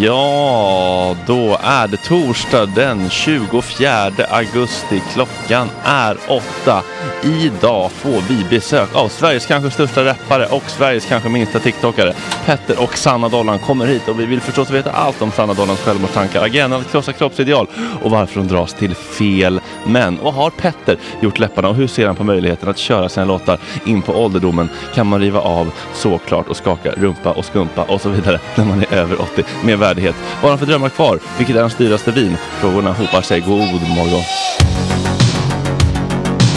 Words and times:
Ja, 0.00 1.16
då 1.26 1.58
är 1.62 1.88
det 1.88 1.96
torsdag 1.96 2.66
den 2.66 3.10
24 3.10 4.12
augusti. 4.30 5.02
Klockan 5.12 5.68
är 5.84 6.16
åtta. 6.28 6.82
Idag 7.22 7.90
får 7.92 8.28
vi 8.28 8.44
besök 8.50 8.94
av 8.94 9.08
Sveriges 9.08 9.46
kanske 9.46 9.70
största 9.70 10.04
rappare 10.04 10.46
och 10.46 10.70
Sveriges 10.70 11.06
kanske 11.06 11.28
minsta 11.28 11.58
TikTokare. 11.58 12.14
Petter 12.46 12.82
och 12.82 12.98
Sanna 12.98 13.28
Dollan 13.28 13.58
kommer 13.58 13.86
hit 13.86 14.08
och 14.08 14.20
vi 14.20 14.26
vill 14.26 14.40
förstås 14.40 14.70
veta 14.70 14.90
allt 14.90 15.22
om 15.22 15.32
Sanna 15.32 15.54
Dollans 15.54 15.80
självmordstankar, 15.80 16.42
agendan 16.42 16.80
att 16.80 16.90
krossa 16.90 17.12
kroppsideal 17.12 17.66
och 18.02 18.10
varför 18.10 18.40
hon 18.40 18.48
dras 18.48 18.74
till 18.74 18.94
fel 18.94 19.60
men 19.86 20.18
vad 20.22 20.34
har 20.34 20.50
Petter 20.50 20.96
gjort 21.20 21.38
läpparna 21.38 21.68
och 21.68 21.74
hur 21.74 21.86
ser 21.86 22.06
han 22.06 22.16
på 22.16 22.24
möjligheten 22.24 22.68
att 22.68 22.78
köra 22.78 23.08
sina 23.08 23.26
låtar 23.26 23.58
in 23.84 24.02
på 24.02 24.12
ålderdomen? 24.12 24.68
Kan 24.94 25.06
man 25.06 25.20
riva 25.20 25.40
av 25.40 25.72
såklart 25.94 26.48
och 26.48 26.56
skaka 26.56 26.92
rumpa 26.92 27.32
och 27.32 27.44
skumpa 27.44 27.82
och 27.82 28.00
så 28.00 28.08
vidare 28.08 28.40
när 28.56 28.64
man 28.64 28.80
är 28.80 28.92
över 28.92 29.20
80 29.20 29.44
med 29.64 29.78
värdighet? 29.78 30.14
Vad 30.34 30.42
har 30.42 30.48
han 30.50 30.58
för 30.58 30.66
drömmar 30.66 30.88
kvar? 30.88 31.18
Vilket 31.38 31.56
är 31.56 31.60
hans 31.60 31.76
dyraste 31.76 32.10
vin? 32.10 32.36
Frågorna 32.60 32.92
hopar 32.92 33.22
sig. 33.22 33.40
God 33.40 33.58
morgon! 33.58 34.22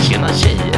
Tjena 0.09 0.27
tjejer! 0.33 0.77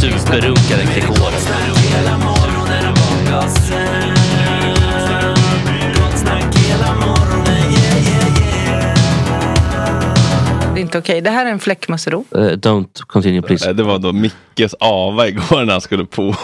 Superrunkaren 0.00 0.86
Gregor. 0.94 2.29
Inte 10.90 10.98
okej. 10.98 11.20
Det 11.20 11.30
här 11.30 11.46
är 11.46 11.50
en 11.50 11.58
fläckmussero. 11.60 12.24
Uh, 12.36 12.40
don't 12.40 13.00
continue 13.06 13.42
please. 13.42 13.68
Eh, 13.70 13.74
Det 13.76 13.82
var 13.82 13.98
då 13.98 14.12
Mickes 14.12 14.74
ava 14.80 15.28
igår 15.28 15.64
när 15.64 15.72
han 15.72 15.80
skulle 15.80 16.04
på, 16.04 16.34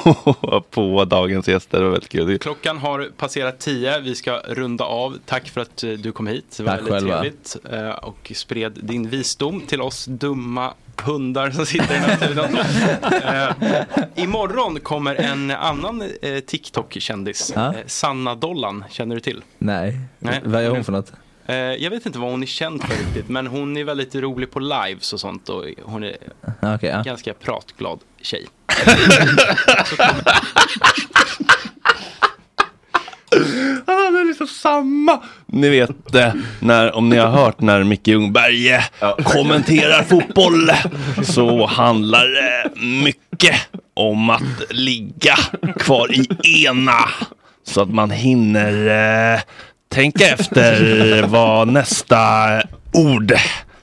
på 0.70 1.04
dagens 1.04 1.48
gäster. 1.48 1.78
Det 1.78 1.84
var 1.84 1.90
väldigt 1.90 2.10
kul. 2.12 2.38
Klockan 2.38 2.78
har 2.78 3.08
passerat 3.16 3.58
tio. 3.60 4.00
Vi 4.00 4.14
ska 4.14 4.40
runda 4.48 4.84
av. 4.84 5.18
Tack 5.26 5.48
för 5.48 5.60
att 5.60 5.82
eh, 5.82 5.90
du 5.90 6.12
kom 6.12 6.26
hit. 6.26 6.54
Det 6.56 6.62
var 6.62 6.70
Tack 6.72 6.80
väldigt 6.80 6.92
själva. 6.92 7.20
trevligt. 7.20 7.56
eh, 7.72 7.90
Och 7.90 8.32
spred 8.34 8.78
din 8.82 9.08
visdom 9.08 9.60
till 9.66 9.80
oss 9.82 10.04
dumma 10.04 10.72
hundar 11.02 11.50
som 11.50 11.66
sitter 11.66 12.12
i 12.12 12.16
studion. 12.16 12.44
Eh, 13.24 13.52
Imorgon 14.24 14.80
kommer 14.80 15.14
en 15.14 15.50
annan 15.50 16.02
eh, 16.22 16.38
TikTok-kändis. 16.46 17.52
Ja. 17.54 17.66
Eh, 17.66 17.74
Sanna 17.86 18.34
Dollan. 18.34 18.84
Känner 18.90 19.14
du 19.14 19.20
till? 19.20 19.42
Nej. 19.58 19.98
Nej. 20.18 20.40
Vad 20.44 20.62
är 20.64 20.68
hon 20.70 20.84
för 20.84 20.92
något? 20.92 21.12
Eh, 21.48 21.54
Jag 21.56 21.90
vet 21.90 22.06
inte 22.06 22.18
vad 22.18 22.30
hon 22.30 22.42
är 22.42 22.46
känd 22.46 22.82
för 22.82 22.94
riktigt. 23.04 23.28
Men 23.28 23.46
hon 23.46 23.76
är 23.76 23.84
väldigt 23.84 24.14
rolig 24.14 24.50
på 24.50 24.60
lives 24.60 25.12
och 25.12 25.20
sånt. 25.20 25.48
Och 25.48 25.64
hon 25.82 26.02
är 26.04 26.16
Ah, 26.62 26.74
Okej, 26.74 26.90
ja. 26.90 27.02
ganska 27.02 27.34
pratglad 27.34 27.98
tjej. 28.22 28.46
Han 33.86 33.96
hade 34.14 34.24
liksom 34.24 34.46
samma. 34.46 35.22
Ni 35.46 35.68
vet 35.68 36.14
eh, 36.14 36.32
när, 36.60 36.94
om 36.96 37.08
ni 37.08 37.16
har 37.16 37.28
hört 37.28 37.60
när 37.60 37.84
Micke 37.84 38.08
Ljungberg 38.08 38.68
eh, 38.72 38.82
kommenterar 39.24 40.02
fotboll 40.02 40.70
så 41.24 41.66
handlar 41.66 42.26
det 42.28 42.70
mycket 42.80 43.54
om 43.94 44.30
att 44.30 44.42
ligga 44.70 45.36
kvar 45.78 46.08
i 46.46 46.64
ena 46.66 46.98
så 47.64 47.82
att 47.82 47.90
man 47.90 48.10
hinner 48.10 49.42
tänka 49.96 50.24
efter 50.28 51.22
vad 51.26 51.68
nästa 51.68 52.16
ord 52.92 53.32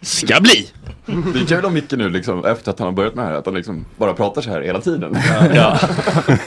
ska 0.01 0.41
bli. 0.41 0.69
Det 1.05 1.39
är 1.39 1.45
kul 1.45 1.65
om 1.65 1.73
Micke 1.73 1.91
nu 1.91 2.09
liksom, 2.09 2.45
efter 2.45 2.71
att 2.71 2.79
han 2.79 2.85
har 2.85 2.93
börjat 2.93 3.15
med 3.15 3.25
det 3.25 3.29
här, 3.29 3.37
att 3.37 3.45
han 3.45 3.55
liksom 3.55 3.85
bara 3.97 4.13
pratar 4.13 4.41
så 4.41 4.49
här 4.49 4.61
hela 4.61 4.81
tiden. 4.81 5.17
Ja. 5.53 5.79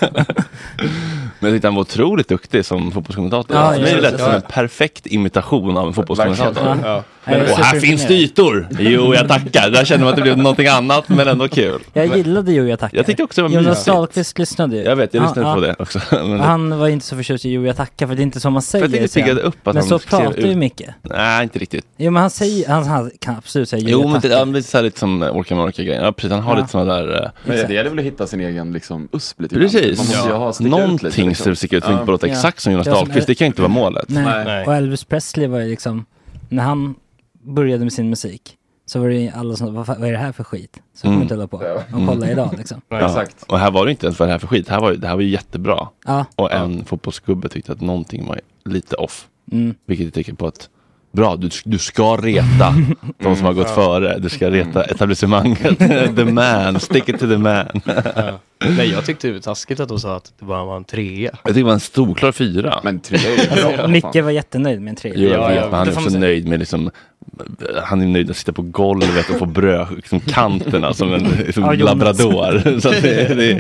Men 1.38 1.50
jag 1.50 1.52
tyckte 1.52 1.68
han 1.68 1.74
var 1.74 1.80
otroligt 1.80 2.28
duktig 2.28 2.64
som 2.64 2.92
fotbollskommentator. 2.92 3.56
Ja, 3.56 3.74
är 3.74 3.80
det 3.80 3.90
ja. 3.90 4.00
lätt 4.00 4.20
som 4.20 4.32
en 4.32 4.42
perfekt 4.42 5.06
imitation 5.06 5.76
av 5.76 5.86
en 5.86 5.94
fotbollskommentator. 5.94 7.02
Men, 7.26 7.38
Jag 7.38 7.50
och 7.50 7.56
här 7.58 7.80
finns 7.80 8.06
det 8.06 8.14
ytor. 8.14 8.68
Jo, 8.78 9.14
jag 9.14 9.28
tackar. 9.28 9.70
Där 9.70 9.84
känner 9.84 10.04
man 10.04 10.10
att 10.10 10.16
det 10.16 10.22
blev 10.22 10.38
någonting 10.38 10.66
annat, 10.66 11.08
men 11.08 11.28
ändå 11.28 11.48
kul. 11.48 11.80
Jag 11.92 12.16
gillade 12.16 12.52
Jo 12.52 12.64
jag 12.66 12.78
tackar. 12.78 12.96
Jag 12.96 13.06
tyckte 13.06 13.22
också 13.22 13.42
det 13.42 13.48
var 13.48 13.54
Jonas 13.54 13.66
mysigt. 13.68 13.86
Dahlqvist 13.86 14.38
lyssnade 14.38 14.76
ju. 14.76 14.82
Jag 14.82 14.96
vet, 14.96 15.14
jag 15.14 15.22
Ja, 15.22 15.26
lyssnade 15.28 15.54
på 15.54 15.60
det 15.60 15.76
också. 15.78 16.00
Men, 16.26 16.40
Han 16.40 16.78
var 16.78 16.88
inte 16.88 17.06
så 17.06 17.16
förtjust 17.16 17.44
i 17.44 17.50
Jo 17.52 17.66
jag 17.66 17.76
tackar 17.76 18.06
för 18.06 18.14
det 18.14 18.20
är 18.20 18.22
inte 18.22 18.40
så 18.40 18.50
man 18.50 18.62
för 18.62 18.68
säger. 18.68 18.84
jag 19.00 19.10
tyckte 19.10 19.20
det 19.20 19.26
han. 19.28 19.38
upp 19.40 19.68
att 19.68 19.74
Men 19.74 19.76
han 19.88 19.88
så 19.88 19.98
pratar 19.98 20.40
ju. 20.46 20.54
Micke. 20.56 20.82
Nej, 21.02 21.42
inte 21.42 21.58
riktigt. 21.58 21.84
Jo 21.96 22.10
men 22.10 22.20
han 22.20 22.30
säger, 22.30 22.68
han, 22.68 22.84
han 22.86 23.10
kan 23.20 23.36
absolut 23.36 23.68
säga 23.68 23.80
Jo, 23.82 23.88
Jo, 23.90 24.00
jag 24.00 24.10
men 24.10 24.20
det, 24.20 24.52
det 24.52 24.58
är 24.58 24.62
så 24.62 24.76
här 24.78 24.82
lite 24.84 24.98
som 24.98 25.22
Orka 25.22 25.54
Morka 25.54 25.82
grejen. 25.82 26.04
Ja, 26.04 26.12
precis. 26.12 26.30
Han 26.32 26.42
har 26.42 26.56
lite 26.56 26.68
sådana 26.68 26.94
där... 26.94 27.22
eh, 27.24 27.30
Men 27.44 27.56
det 27.68 27.74
gäller 27.74 27.90
väl 27.90 27.98
att 27.98 28.04
hitta 28.04 28.26
sin 28.26 28.40
egen 28.40 28.72
liksom, 28.72 29.08
USP 29.12 29.40
lite. 29.40 29.54
Precis. 29.54 29.98
Man 29.98 30.06
måste 30.06 30.28
ju 30.28 30.34
ha, 30.34 30.52
sticka 30.52 30.66
ut 30.66 30.70
Någonting 30.70 31.06
lite, 31.08 31.22
liksom. 31.28 31.44
som 31.44 31.56
sticker 31.56 31.76
ut. 31.76 32.06
Låta 32.06 32.26
Ja. 32.26 32.32
exakt 32.32 32.60
som 32.60 32.72
Jonas 32.72 32.86
Dahlqvist. 32.86 33.26
Det 33.26 33.34
kan 33.34 33.44
ju 33.44 33.46
inte 33.46 33.62
vara 33.62 33.72
målet. 33.72 34.04
Nej. 34.08 34.44
Nej. 34.44 34.66
Och 34.66 34.74
Elvis 34.74 35.04
Presley 35.04 35.46
var 35.46 35.58
ju 35.60 35.68
liksom, 35.70 36.04
när 36.48 36.62
han 36.62 36.94
började 37.46 37.84
med 37.84 37.92
sin 37.92 38.10
musik 38.10 38.56
så 38.86 39.00
var 39.00 39.08
det 39.08 39.14
ju 39.14 39.30
alla 39.34 39.56
som, 39.56 39.74
vad, 39.74 39.86
vad 39.86 40.04
är 40.04 40.12
det 40.12 40.18
här 40.18 40.32
för 40.32 40.44
skit? 40.44 40.76
Så 40.94 41.06
Mm. 41.08 41.22
inte 41.22 41.34
hålla 41.34 41.46
på 41.46 41.56
och 41.56 42.06
kolla 42.06 42.30
idag 42.30 42.54
liksom. 42.58 42.80
Ja. 42.88 43.06
Exakt. 43.06 43.42
Och 43.42 43.58
här 43.58 43.70
var 43.70 43.84
det 43.84 43.90
inte 43.90 44.06
ens 44.06 44.18
vad 44.18 44.28
det 44.28 44.32
här 44.32 44.38
för 44.38 44.46
skit. 44.46 44.66
Det 44.66 44.72
här 44.72 44.80
var, 44.80 44.90
ju- 44.90 44.96
det 44.96 45.06
här 45.08 45.14
var 45.14 45.22
ju 45.22 45.28
jättebra. 45.28 45.88
Ja, 46.06 46.24
Och 46.36 46.52
en 46.52 46.84
fotbollsgubbe 46.84 47.48
tyckte 47.48 47.72
att 47.72 47.80
någonting 47.80 48.26
var 48.26 48.40
lite 48.64 48.96
off. 48.96 49.26
mm. 49.52 49.74
Vilket 49.86 50.04
jag 50.06 50.14
tycker 50.14 50.32
på 50.32 50.46
att 50.46 50.68
Bra, 51.12 51.36
du, 51.36 51.48
du 51.64 51.78
ska 51.78 52.16
reta 52.16 52.74
de 53.18 53.36
som 53.36 53.46
har 53.46 53.52
gått 53.52 53.70
före. 53.70 54.18
Du 54.18 54.28
ska 54.28 54.50
reta 54.50 54.84
etablissemanget. 54.84 55.78
the 56.16 56.24
man, 56.24 56.80
stick 56.80 57.08
it 57.08 57.20
to 57.20 57.26
the 57.28 57.38
man. 57.38 57.66
Nej, 58.76 58.90
jag 58.90 59.04
tyckte 59.06 59.26
det 59.28 59.32
var 59.32 59.40
taskigt 59.40 59.80
att 59.80 59.88
de 59.88 60.00
sa 60.00 60.16
att 60.16 60.32
det 60.38 60.44
bara 60.44 60.64
var 60.64 60.76
en 60.76 60.84
trea. 60.84 61.30
Jag 61.30 61.38
tycker 61.42 61.54
det 61.54 61.62
var 61.64 61.72
en 61.72 61.80
storklar 61.80 62.32
fyra. 62.32 62.80
Men 62.84 63.00
tre 63.00 63.18
är 63.18 63.30
ju 63.30 63.62
bra. 63.62 63.70
alltså, 63.72 63.88
Micke 63.88 64.24
var 64.24 64.30
jättenöjd 64.30 64.80
med 64.82 64.90
en 64.90 64.96
trea. 64.96 65.12
Jo, 65.16 65.28
jag 65.30 65.40
Ja, 65.42 65.48
vet, 65.48 65.56
ja, 65.56 65.64
men 65.70 65.74
han 65.78 65.88
är 65.88 65.92
också 65.92 66.18
nöjd 66.18 66.48
med 66.48 66.58
liksom 66.58 66.90
han 67.84 68.02
är 68.02 68.06
nöjd 68.06 68.30
att 68.30 68.36
sitta 68.36 68.52
på 68.52 68.62
golvet 68.62 69.30
och 69.30 69.38
få 69.38 69.46
bröd, 69.46 69.86
liksom 69.96 70.20
kanterna 70.20 70.94
som 70.94 71.12
en 71.14 71.22
Jonas. 71.56 71.78
labrador. 71.78 72.80
Så 72.80 72.90
det, 72.90 73.00
det, 73.34 73.54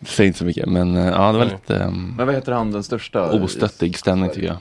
det 0.00 0.08
säger 0.08 0.26
inte 0.26 0.38
så 0.38 0.44
mycket. 0.44 0.68
Men 0.68 0.96
eh, 0.96 1.06
ja, 1.06 1.32
det 1.32 1.38
var 1.38 1.44
lite 1.44 1.74
um, 1.84 2.14
Men 2.16 2.26
vad 2.26 2.34
heter 2.34 2.52
han 2.52 2.72
den 2.72 2.82
största? 2.82 3.32
ostöttig 3.32 3.98
stämning 3.98 4.30
tycker 4.30 4.46
jag. 4.48 4.56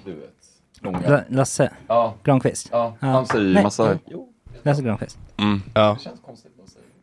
Långa. 0.81 1.21
Lasse 1.29 1.69
Ja, 1.87 2.15
Granqvist. 2.23 2.69
ja, 2.71 2.95
Ja. 2.99 3.07
han 3.07 3.25
säger 3.25 3.45
ju 3.57 3.63
massa... 3.63 3.97
Lasse 4.63 4.81
Granqvist. 4.81 5.17
Mm. 5.37 5.61
Ja. 5.73 5.97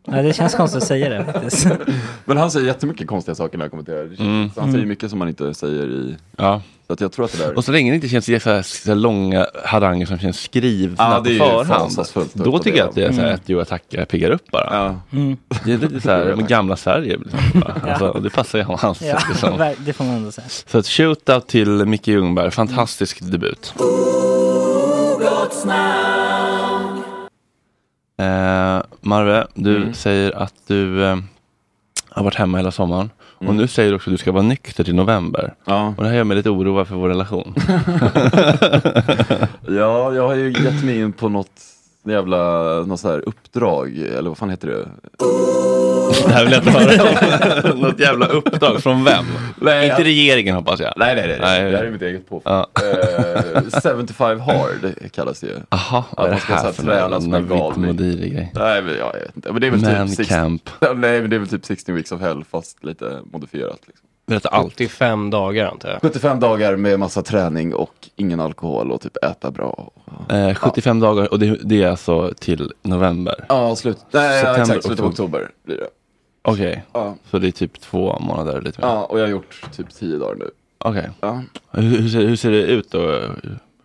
Ja, 0.07 0.23
det 0.23 0.33
känns 0.33 0.55
konstigt 0.55 0.83
att 0.83 0.89
säga 0.89 1.09
det 1.09 1.25
faktiskt. 1.33 1.67
Men 2.25 2.37
han 2.37 2.51
säger 2.51 2.67
jättemycket 2.67 3.07
konstiga 3.07 3.35
saker 3.35 3.59
när 3.59 3.65
han 3.65 3.71
kommenterar. 3.71 4.05
Mm. 4.19 4.51
så 4.55 4.61
Han 4.61 4.73
säger 4.73 4.87
mycket 4.87 5.11
som 5.11 5.19
man 5.19 5.29
inte 5.29 5.55
säger 5.55 5.87
i... 5.87 6.17
Ja. 6.37 6.63
Så 6.87 6.93
att 6.93 7.01
jag 7.01 7.13
tror 7.13 7.25
att 7.25 7.33
det 7.33 7.39
där... 7.39 7.57
Och 7.57 7.65
så 7.65 7.73
länge 7.73 7.91
det 7.91 7.95
inte 7.95 8.09
känns 8.09 8.25
så 8.25 8.51
här, 8.51 8.63
så 8.63 8.89
här 8.89 8.95
långa 8.95 9.47
haranger 9.65 10.07
som 10.07 10.19
känns 10.19 10.41
skrivna 10.41 10.97
Ja, 10.99 11.21
det 11.21 11.31
är 11.31 11.33
ju 11.33 11.39
på 11.39 11.65
förhand. 11.65 12.33
Då 12.35 12.59
tycker 12.59 12.79
jag 12.79 12.89
att 12.89 12.95
det 12.95 13.05
är 13.05 13.09
så 13.13 13.15
här, 13.17 13.23
Mm. 13.23 13.35
att 13.35 13.43
Jo 13.47 13.59
jag 13.59 13.69
tackar 13.69 14.05
piggar 14.05 14.31
upp 14.31 14.51
bara. 14.51 14.69
Ja. 14.71 15.19
Mm. 15.19 15.37
Det 15.65 15.73
är 15.73 15.79
lite 15.79 16.01
så 16.01 16.11
här 16.11 16.37
med 16.37 16.49
gamla 16.49 16.77
Sverige. 16.77 17.17
Liksom, 17.17 17.63
alltså, 17.89 18.09
och 18.09 18.23
det 18.23 18.31
passar 18.31 18.59
ju 18.59 18.65
hans. 18.65 19.03
Ja, 19.03 19.19
Liksom. 19.29 19.75
det 19.79 19.93
får 19.93 20.05
man 20.05 20.15
ändå 20.15 20.33
säga. 20.33 20.47
Så 20.67 20.79
ett 20.79 20.87
shootout 20.87 21.47
till 21.49 21.69
Micke 21.87 22.09
Ljungberg, 22.09 22.51
fantastisk 22.51 23.19
debut. 23.21 23.75
Eh, 28.23 28.83
Marve, 29.01 29.47
du 29.55 29.77
Mm. 29.77 29.95
säger 29.95 30.33
att 30.43 30.55
du 30.67 31.05
eh, 31.05 31.17
har 32.09 32.25
varit 32.25 32.35
hemma 32.35 32.59
hela 32.59 32.71
sommaren. 32.71 33.11
Och 33.21 33.43
Mm. 33.43 33.57
nu 33.57 33.67
säger 33.69 33.91
du 33.91 33.97
också 33.97 34.11
att 34.11 34.15
du 34.15 34.19
ska 34.19 34.33
vara 34.33 34.43
nykter 34.43 34.85
till 34.85 34.95
november. 34.95 35.55
Ja. 35.65 35.95
Och 35.97 36.03
det 36.03 36.09
här 36.09 36.17
gör 36.17 36.25
mig 36.25 36.37
lite 36.37 36.51
oroad 36.51 36.89
för 36.89 36.95
vår 36.95 37.09
relation. 37.09 37.55
ja, 39.69 40.15
jag 40.15 40.27
har 40.29 40.35
ju 40.35 40.53
gett 40.65 40.85
mig 40.85 41.01
in 41.01 41.13
på 41.13 41.29
något 41.29 41.63
jävla, 42.05 42.39
något 42.87 43.01
så 43.01 43.09
här 43.09 43.29
uppdrag, 43.29 43.97
eller 43.99 44.31
vad 44.31 44.39
fan 44.39 44.51
heter 44.51 44.69
det? 44.69 44.89
det 46.27 46.33
här 46.33 46.45
vill 46.45 46.53
jag 46.53 46.61
inte 46.63 46.71
höra 46.71 47.73
om. 47.73 47.81
Något 47.81 48.01
jävla 48.01 48.27
uppdrag 48.27 48.83
från 48.83 49.05
vem? 49.05 49.25
Nej, 49.61 49.91
inte 49.91 50.05
regeringen 50.05 50.55
hoppas 50.55 50.81
jag. 50.81 50.93
Nej, 50.97 51.15
nej, 51.15 51.27
nej, 51.29 51.39
Nej. 51.41 51.71
det 51.71 51.77
här 51.77 51.85
är 51.85 51.91
mitt 51.91 52.03
eget 52.03 52.29
påfund. 52.29 52.55
Ja. 52.55 52.67
Eh, 53.83 53.97
75 53.97 54.41
hard 54.41 55.13
kallas 55.13 55.41
det 55.41 55.47
ju. 55.47 55.57
Jaha, 55.71 56.05
vad 56.17 56.27
är 56.27 56.31
man 56.31 56.41
det 56.49 56.55
här 56.55 56.73
för 56.73 56.83
träna 56.83 57.09
någon 57.09 57.23
som 57.23 57.35
en 57.35 57.43
Navid 57.43 57.59
galning. 57.59 57.87
Modiri-grej? 57.87 58.53
Nej, 58.55 58.83
men 58.83 58.95
ja, 58.99 59.11
jag 59.15 59.21
vet 59.21 59.37
inte. 59.37 59.53
Men 59.53 59.61
det 59.61 59.67
är 59.67 59.71
väl 59.71 59.81
Man 59.81 60.09
typ 60.09 60.17
16, 60.17 60.37
camp. 60.39 60.71
Nej, 60.81 61.21
men 61.21 61.31
det 61.31 61.37
är 61.37 61.41
väl 61.41 61.49
typ 61.49 61.65
16 61.65 61.95
weeks 61.95 62.13
of 62.13 62.21
hell 62.21 62.45
fast 62.51 62.85
lite 62.85 63.19
modifierat. 63.33 63.79
Liksom. 63.87 64.07
Berätta 64.27 64.49
allt. 64.49 64.67
85 64.75 65.31
dagar 65.31 65.67
antar 65.67 65.89
jag. 65.89 66.01
75 66.03 66.41
dagar 66.41 66.77
med 66.77 66.99
massa 66.99 67.23
träning 67.23 67.75
och 67.75 67.95
ingen 68.17 68.41
alkohol 68.41 68.91
och 68.91 69.01
typ 69.01 69.25
äta 69.25 69.51
bra. 69.51 69.91
Eh, 70.29 70.55
75 70.55 71.01
dagar 71.01 71.33
och 71.33 71.39
det, 71.39 71.59
det 71.63 71.83
är 71.83 71.89
alltså 71.89 72.33
till 72.39 72.73
november? 72.83 73.45
Ja, 73.49 73.77
slut. 73.77 73.99
Nej, 74.11 74.25
ja, 74.37 74.41
September, 74.41 74.61
exakt. 74.63 74.85
Slutet 74.85 75.01
av 75.05 75.11
oktober 75.11 75.51
blir 75.65 75.77
det. 75.77 75.89
Okej, 76.43 76.83
Ja. 76.93 77.17
så 77.31 77.39
det 77.39 77.47
är 77.49 77.53
typ 77.53 77.81
två 77.81 78.19
månader 78.19 78.61
lite 78.61 78.81
mer? 78.81 78.89
ja, 78.89 79.05
och 79.05 79.19
jag 79.19 79.25
har 79.25 79.31
gjort 79.31 79.67
typ 79.73 79.91
10 79.95 80.19
dagar 80.19 80.35
nu. 80.35 80.51
Okej. 80.79 81.11
Ja. 81.21 81.43
Hur, 81.71 81.83
hur, 81.83 82.09
ser, 82.09 82.21
hur 82.27 82.37
ser 82.37 82.51
det 82.51 82.63
ut 82.63 82.91
då, 82.91 83.21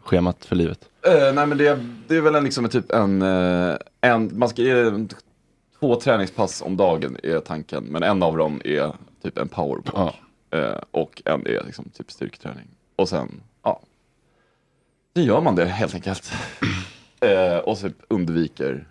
schemat 0.03 0.45
för 0.45 0.55
livet? 0.55 0.89
Eh, 1.07 1.33
nej 1.33 1.47
men 1.47 1.57
det, 1.57 1.67
är- 1.67 1.95
det 2.07 2.15
är 2.17 2.21
väl 2.21 2.35
en, 2.35 2.43
liksom 2.43 2.69
typ 2.69 2.91
en, 2.91 3.21
eh, 3.21 3.75
en 4.01 4.39
man 4.39 4.49
ska 4.49 4.61
en, 4.87 5.09
två 5.79 5.95
träningspass 5.95 6.61
om 6.61 6.77
dagen 6.77 7.17
är 7.23 7.39
tanken. 7.39 7.83
Men 7.83 8.03
en 8.03 8.23
av 8.23 8.37
dem 8.37 8.61
är 8.65 8.91
typ 9.23 9.37
en 9.37 9.47
powerwalk. 9.47 10.15
Eh, 10.51 10.77
och 10.91 11.21
en 11.25 11.47
är 11.47 11.63
liksom 11.65 11.89
typ 11.89 12.11
styrketräning. 12.11 12.67
Och 12.95 13.09
sen, 13.09 13.41
ja. 13.63 13.79
Sen 15.15 15.23
gör 15.23 15.41
man 15.41 15.55
det 15.55 15.65
helt 15.65 15.93
enkelt. 15.95 16.31
eh, 17.21 17.57
och 17.57 17.77
så 17.77 17.89
undviker 18.07 18.87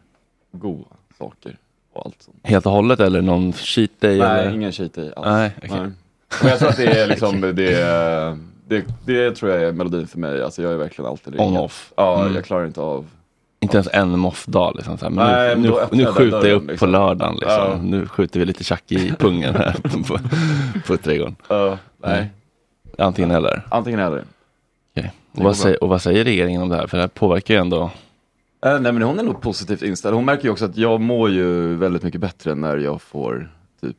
goda 0.53 0.89
saker 1.19 1.59
och 1.97 2.07
allt 2.07 2.23
sånt. 2.23 2.37
Helt 2.43 2.67
och 2.67 2.73
hållet 2.73 3.01
eller 3.01 3.23
någon 3.23 3.53
cheat 3.53 3.91
day? 4.01 4.19
Nej, 4.19 4.41
eller? 4.41 4.55
ingen 4.55 4.73
cheat 4.73 4.95
day 4.95 5.13
alls. 5.17 5.27
Nej, 5.27 5.51
okej. 5.59 5.71
Nej. 5.73 5.91
Men 6.43 6.51
jag 6.51 6.59
tror 6.59 6.69
att 6.69 6.77
det 6.77 7.01
är 7.01 7.07
liksom, 7.07 7.41
det, 7.41 7.73
är- 7.73 8.39
det, 8.69 8.85
det 9.05 9.31
tror 9.37 9.53
jag 9.53 9.63
är 9.63 9.73
melodin 9.73 10.07
för 10.07 10.19
mig. 10.19 10.43
Alltså 10.43 10.63
jag 10.63 10.73
är 10.73 10.77
verkligen 10.77 11.11
alltid 11.11 11.35
On 11.41 11.47
ringad. 11.47 11.63
off. 11.65 11.93
Ja, 11.97 12.21
Mm. 12.21 12.35
jag 12.35 12.45
klarar 12.45 12.67
inte 12.67 12.81
av 12.81 13.07
Inte 13.61 13.77
ens 13.77 13.89
en 13.93 14.19
moff-dag 14.19 14.73
liksom. 14.77 14.99
Så 14.99 15.05
här, 15.05 15.11
men 15.13 15.27
Nej, 15.27 15.57
nu, 15.57 15.69
nu, 15.69 16.05
nu 16.05 16.07
skjuter 16.13 16.49
jag 16.49 16.57
upp 16.57 16.69
liksom. 16.71 16.87
på 16.87 16.93
lördagen 16.93 17.35
liksom. 17.35 17.51
Ja. 17.53 17.79
Nu 17.83 18.07
skjuter 18.07 18.41
vi 18.41 18.47
lite 18.47 18.65
tjack 18.65 18.93
i 18.93 19.13
pungen 19.19 19.55
här 19.55 19.77
på, 20.09 20.19
på, 20.87 20.97
trädgården. 20.97 21.37
Ja, 21.49 21.79
nej. 22.03 22.31
Antingen 22.99 23.31
eller. 23.31 23.63
Antingen 23.69 24.01
eller. 24.01 24.23
Okej. 24.97 25.13
Och, 25.33 25.43
vad 25.43 25.57
säger, 25.57 25.83
och 25.83 25.89
vad 25.89 26.03
säger 26.03 26.25
regeringen 26.25 26.63
om 26.63 26.69
det 26.69 26.77
här? 26.77 26.87
För 26.87 26.97
det 26.97 27.03
här 27.03 27.09
påverkar 27.09 27.55
ju 27.55 27.61
ändå. 27.61 27.91
Eh, 28.67 28.81
nej 28.81 28.93
men 28.93 29.03
hon 29.03 29.19
är 29.19 29.23
nog 29.23 29.41
positivt 29.41 29.83
inställd. 29.83 30.15
Hon 30.15 30.25
märker 30.25 30.45
ju 30.45 30.51
också 30.51 30.65
att 30.65 30.77
jag 30.77 31.01
mår 31.01 31.31
ju 31.31 31.75
väldigt 31.77 32.03
mycket 32.03 32.21
bättre 32.21 32.55
när 32.55 32.77
jag 32.77 33.03
får 33.03 33.53
typ 33.81 33.97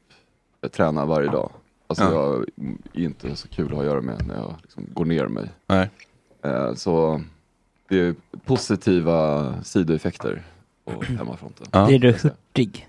jag 0.62 0.72
tränar 0.72 1.06
varje 1.06 1.30
dag. 1.30 1.52
Alltså 1.88 2.04
Ja. 2.04 2.12
jag 2.14 2.46
är 2.94 3.06
inte 3.06 3.36
så 3.36 3.48
kul 3.48 3.66
att 3.66 3.72
ha 3.72 3.80
att 3.80 3.86
göra 3.86 4.02
med 4.02 4.28
när 4.28 4.36
jag 4.36 4.54
liksom 4.62 4.86
går 4.94 5.06
ner 5.06 5.28
mig. 5.28 5.50
Nej. 5.68 5.90
Eh, 6.42 6.74
så 6.74 7.22
det 7.90 8.00
är 8.00 8.16
positiva 8.46 9.54
sidoeffekter 9.64 10.44
på 10.86 11.04
hemmafronten. 11.04 11.68
Ja. 11.72 11.86
Blir 11.88 12.00
du 12.00 12.12
hurtig? 12.12 12.88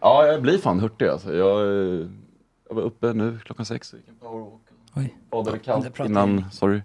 Ja, 0.00 0.26
jag 0.26 0.42
blir 0.42 0.58
fan 0.58 0.80
hurtig 0.80 1.06
alltså. 1.06 1.34
Jag, 1.34 1.60
eh, 1.60 2.06
jag 2.68 2.74
var 2.76 2.82
uppe 2.82 3.12
nu 3.12 3.38
klockan 3.44 3.66
sex 3.66 3.92
och 3.92 3.98
gick 3.98 4.08
en 4.08 4.14
powerwalk. 4.14 4.62
Oj. 4.98 5.14
Badade 5.30 5.58
kallt 5.58 5.94
pratar 5.94 6.10
innan, 6.10 6.44
sorry, 6.52 6.82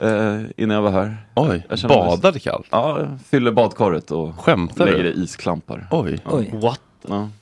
eh, 0.00 0.40
innan 0.56 0.74
jag 0.74 0.82
var 0.82 0.90
här. 0.90 1.26
Oj, 1.36 1.66
Jag 1.68 1.78
badade 1.88 2.38
kallt? 2.38 2.66
Ja, 2.70 3.06
fyller 3.28 3.52
badkaret 3.52 4.10
och 4.10 4.40
Skämtar 4.40 4.86
lägger 4.86 5.02
du? 5.02 5.10
i 5.10 5.22
isklampar. 5.22 5.88
Oj. 5.90 6.18
Oj. 6.24 6.50
What? 6.54 6.80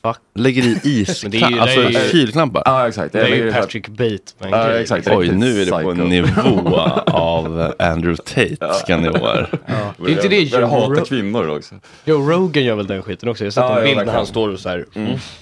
Ja, 0.02 0.14
Lägger 0.34 0.62
i 0.62 0.66
Men 1.22 1.30
det 1.30 1.38
är 1.38 1.50
ju- 1.50 1.50
isklampar, 1.50 1.50
det 1.50 1.60
alltså 1.62 1.80
är 1.80 1.90
ju- 1.90 2.10
kylklampar? 2.10 2.62
ja 2.64 2.88
exakt. 2.88 3.12
Det 3.12 3.18
Jag 3.18 3.28
är 3.28 3.30
ju 3.34 3.38
lägger 3.38 3.50
så 3.50 3.54
här- 3.54 3.62
Patrick 3.62 3.88
Bateman 3.88 4.60
Ja, 4.60 4.68
grej. 4.68 4.80
exakt. 4.82 5.08
Oj, 5.10 5.28
nu 5.32 5.62
är 5.62 5.66
det 5.66 5.70
på 5.82 5.90
en 5.90 5.96
nivå 5.96 6.76
av 7.06 7.72
Andrew 7.78 8.16
Tate-ska 8.16 8.96
nivåer. 8.96 9.48
Det 9.96 10.04
är 10.04 10.08
inte 10.10 10.28
det 10.28 10.42
Jag 10.42 10.60
Joe, 10.62 10.66
hata 10.68 11.00
Ro- 11.00 11.04
kvinnor 11.04 11.48
också. 11.56 11.74
Joe 12.04 12.30
Rogan 12.30 12.64
gör 12.64 12.74
väl 12.76 12.86
den 12.86 13.02
skiten 13.02 13.28
också. 13.28 13.44
Jag 13.44 13.46
har 13.46 13.52
sett 13.52 13.62
Ja, 13.64 13.70
en 13.70 13.76
ja, 13.76 13.82
bild 13.82 13.96
när 13.96 14.04
verkligen. 14.04 14.16
han 14.16 14.26
står 14.26 14.48
och 14.48 14.60
så 14.60 14.68
här, 14.68 14.78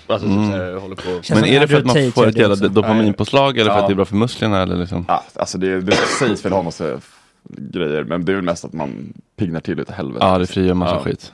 alltså 0.06 0.26
typ 0.26 0.36
så 0.36 0.40
här, 0.56 0.74
håller 0.80 0.96
på. 0.96 1.34
Men 1.34 1.44
är 1.44 1.60
det 1.60 1.68
för 1.68 1.76
att 1.76 1.86
man 1.86 2.12
får 2.12 2.26
ett 2.26 2.36
jävla 2.36 2.54
också. 2.54 2.68
dopaminpåslag 2.68 3.58
eller 3.58 3.70
för 3.70 3.76
Ja. 3.76 3.82
att 3.82 3.88
det 3.88 3.92
är 3.92 3.96
bra 3.96 4.04
för 4.04 4.16
musklerna 4.16 4.62
eller 4.62 4.76
liksom? 4.76 5.04
Ja, 5.08 5.24
alltså 5.34 5.58
det, 5.58 5.80
det 5.80 5.96
sägs 6.18 6.44
väl 6.44 6.52
ha 6.52 6.62
massa 6.62 6.94
f- 6.94 7.14
grejer, 7.58 8.04
men 8.04 8.24
det 8.24 8.32
är 8.32 8.36
väl 8.36 8.44
mest 8.44 8.64
att 8.64 8.72
man 8.72 9.12
piggnar 9.38 9.60
till 9.60 9.76
lite 9.76 9.92
helvete. 9.92 10.26
Ja, 10.26 10.38
det 10.38 10.46
frigör 10.46 10.74
massa 10.74 10.94
Ja. 10.94 11.00
skit. 11.00 11.32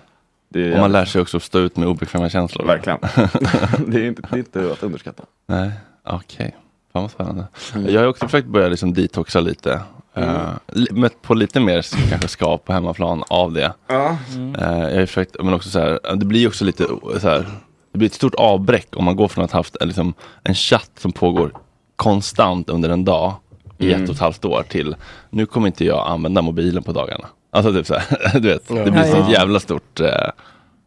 Och 0.55 0.79
man 0.79 0.93
lär 0.93 1.05
sig 1.05 1.21
också 1.21 1.37
att 1.37 1.43
stå 1.43 1.59
ut 1.59 1.77
med 1.77 1.89
obekväma 1.89 2.29
känslor. 2.29 2.67
Verkligen. 2.67 2.99
det, 3.87 4.01
är 4.01 4.05
inte, 4.07 4.23
det 4.31 4.37
är 4.37 4.39
inte 4.39 4.73
att 4.73 4.83
underskatta. 4.83 5.23
Nej, 5.47 5.71
okej. 6.05 6.57
Fan 6.93 7.03
vad 7.03 7.11
spännande. 7.11 7.47
Mm. 7.75 7.95
Jag 7.95 8.01
har 8.01 8.09
också 8.09 8.27
försökt 8.27 8.49
börja 8.49 8.69
liksom 8.69 8.95
detoxa 8.95 9.41
lite. 9.41 9.81
Uh, 10.19 10.51
mött 10.91 11.23
på 11.23 11.35
lite 11.35 11.61
mer 11.61 12.09
kanske 12.11 12.29
skav 12.29 12.59
på 12.59 12.73
hemmaplan 12.73 13.25
av 13.29 13.53
det. 13.53 13.73
Ja. 13.87 14.17
Eh, 14.59 14.89
jag 14.89 14.99
har 14.99 15.07
försökt, 15.07 15.37
men 15.43 15.55
också 15.55 15.71
så 15.71 15.79
här, 15.79 16.17
det 16.17 16.25
blir 16.25 16.49
också 16.49 16.65
lite 16.65 16.87
så 17.21 17.29
här, 17.29 17.47
det 17.93 17.99
blir 17.99 18.09
ett 18.09 18.15
stort 18.15 18.35
avbräck 18.35 18.89
om 18.97 19.05
man 19.05 19.17
går 19.17 19.29
från 19.29 19.45
att 19.45 19.53
ha 19.53 19.59
haft 19.59 19.77
en, 19.81 19.89
liksom, 19.89 20.15
en 20.43 20.55
chatt 20.55 20.91
som 20.99 21.13
pågår 21.13 21.53
konstant 21.97 22.71
under 22.71 22.89
en 22.89 23.05
dag 23.05 23.35
i 23.79 23.93
Mm. 23.93 24.03
ett 24.03 24.09
och 24.09 24.15
ett 24.15 24.21
halvt 24.21 24.45
år 24.45 24.63
till 24.69 24.97
nu 25.31 25.47
kommer 25.47 25.67
inte 25.67 25.85
jag 25.85 26.09
använda 26.09 26.43
mobilen 26.43 26.83
på 26.83 26.93
dagarna. 26.93 27.27
Alltså 27.55 27.73
typ 27.73 27.87
så 27.87 27.95
här, 27.95 28.31
du 28.41 28.49
vet, 28.49 28.63
Ja. 28.69 28.75
det 28.85 28.91
blir 28.91 29.05
Ja, 29.05 29.11
så 29.13 29.17
ja. 29.17 29.31
jävla 29.31 29.61
stort. 29.61 30.01
eh, 30.01 30.09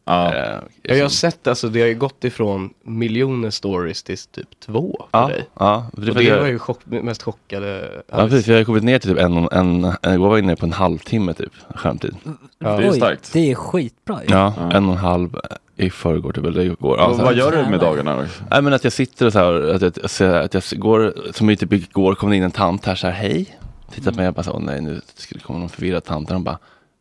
Ja. 0.05 0.35
eh, 0.35 0.55
Ja, 0.81 0.95
jag 0.95 1.03
har 1.05 1.09
sett, 1.09 1.47
alltså 1.47 1.67
det 1.69 1.79
har 1.81 1.87
ju 1.87 1.95
gått 1.95 2.23
ifrån 2.23 2.69
miljoner 2.83 3.49
stories 3.49 4.03
till 4.03 4.17
typ 4.17 4.47
två 4.65 5.05
för 5.11 5.19
ja, 5.19 5.27
dig. 5.27 5.45
ja, 5.59 5.85
för 5.95 6.01
det, 6.01 6.11
Och 6.11 6.17
det 6.17 6.23
jag- 6.23 6.39
var 6.39 6.47
ju 6.47 6.59
chock, 6.59 6.79
mest 6.85 7.23
chockade. 7.23 7.89
Ja 8.11 8.17
precis, 8.17 8.45
för 8.45 8.51
jag 8.51 8.59
har 8.59 8.65
kommit 8.65 8.83
ner 8.83 8.99
till 8.99 9.09
typ 9.09 9.19
en, 9.19 9.37
en, 9.51 9.85
en 10.01 10.11
jag 10.11 10.19
var 10.19 10.37
inne 10.37 10.55
på 10.55 10.65
en 10.65 10.73
halvtimme 10.73 11.33
typ 11.33 11.51
skärmtid. 11.75 12.15
Det 12.59 12.65
är 12.67 12.89
Oj, 12.91 12.95
starkt. 12.97 13.33
det 13.33 13.51
är 13.51 13.55
skitbra 13.55 14.19
ju. 14.23 14.33
Ja, 14.33 14.53
en 14.73 14.85
och 14.85 14.91
en 14.91 14.97
halv 14.97 15.39
i 15.75 15.89
förrgår 15.89 16.31
typ, 16.31 16.45
eller 16.45 16.61
igår. 16.61 16.97
Ja, 16.97 17.13
vad 17.13 17.35
gör 17.35 17.51
du 17.51 17.69
med 17.69 17.79
dagarna? 17.79 18.27
Nej 18.51 18.61
men 18.61 18.73
att 18.73 18.83
jag 18.83 18.93
sitter 18.93 19.25
och 19.25 19.33
så 19.33 19.39
här, 19.39 19.53
att 19.75 19.81
jag, 19.81 19.93
att 20.05 20.19
jag, 20.19 20.35
att 20.43 20.53
jag 20.53 20.63
går, 20.79 21.13
som 21.33 21.49
ju 21.49 21.55
typ 21.55 21.73
igår 21.73 22.15
kom 22.15 22.29
det 22.29 22.35
in 22.35 22.43
en 22.43 22.51
tant 22.51 22.85
här 22.85 22.95
så 22.95 23.07
här, 23.07 23.13
hej. 23.13 23.56
Tittar 23.91 24.11
på 24.11 24.17
mig 24.17 24.27
och 24.27 24.33
bara 24.33 24.43
så, 24.43 24.51
åh 24.51 24.61
nej 24.61 24.81
nu 24.81 25.01
skulle 25.15 25.41
komma 25.41 25.59
någon 25.59 25.69
förvirrad 25.69 26.03
tant. 26.03 26.31
Och 26.31 26.41
bara, 26.41 26.59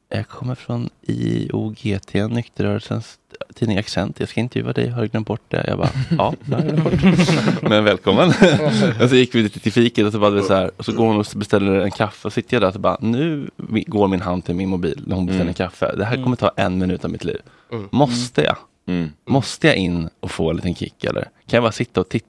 jag 0.09 0.29
kommer 0.29 0.55
från 0.55 0.91
IOGT, 1.07 2.15
nykterrörelsens 2.31 3.19
tidning 3.55 3.79
Accent. 3.79 4.21
Jag 4.21 4.29
ska 4.29 4.41
intervjua 4.41 4.73
dig, 4.73 4.89
har 4.89 5.03
du 5.03 5.09
glömt 5.09 5.27
bort 5.27 5.41
det? 5.49 5.65
Jag 5.69 5.79
bara, 5.79 5.91
ja, 6.19 6.35
det 6.45 6.55
har 6.55 6.63
jag 6.65 6.73
glömt 6.75 6.85
bort. 6.85 7.63
Men 7.71 7.85
välkommen. 7.85 8.29
och 9.03 9.09
så 9.09 9.17
gick 9.17 9.35
vi 9.35 9.43
lite 9.43 9.61
till 9.61 9.73
fiket 9.73 10.07
och 10.07 10.13
så 10.13 10.19
bara 10.19 10.31
det 10.31 10.43
så 10.43 10.55
här, 10.55 10.71
och 10.77 10.85
så 10.85 10.93
går 10.93 11.07
hon 11.07 11.17
och 11.19 11.27
beställer 11.37 11.73
en 11.81 11.91
kaffe 11.91 12.29
och 12.29 12.33
sitter 12.33 12.55
jag 12.57 12.63
där 12.63 12.69
och 12.69 12.75
så 12.75 12.81
bara, 12.81 12.97
nu 13.01 13.51
går 13.87 14.09
min 14.09 14.21
hand 14.21 14.45
till 14.45 14.55
min 14.55 14.69
mobil 14.69 15.03
när 15.07 15.17
hon 15.17 15.27
beställer 15.27 15.43
Mm. 15.43 15.49
en 15.49 15.55
kaffe. 15.55 15.95
Det 15.97 16.05
här 16.05 16.23
kommer 16.23 16.37
ta 16.37 16.51
en 16.57 16.79
minut 16.79 17.05
av 17.05 17.11
mitt 17.11 17.25
liv. 17.25 17.41
Mm. 17.73 17.89
Måste 17.93 18.43
jag? 18.43 18.57
Mm. 18.89 19.11
Måste 19.27 19.67
jag 19.67 19.77
in 19.77 20.09
och 20.21 20.31
få 20.31 20.51
en 20.51 20.57
liten 20.57 20.75
kick 20.75 21.05
eller? 21.05 21.23
Kan 21.23 21.31
jag 21.57 21.63
bara 21.63 21.73
sitta 21.73 22.01
och 22.01 22.09
titta? 22.09 22.27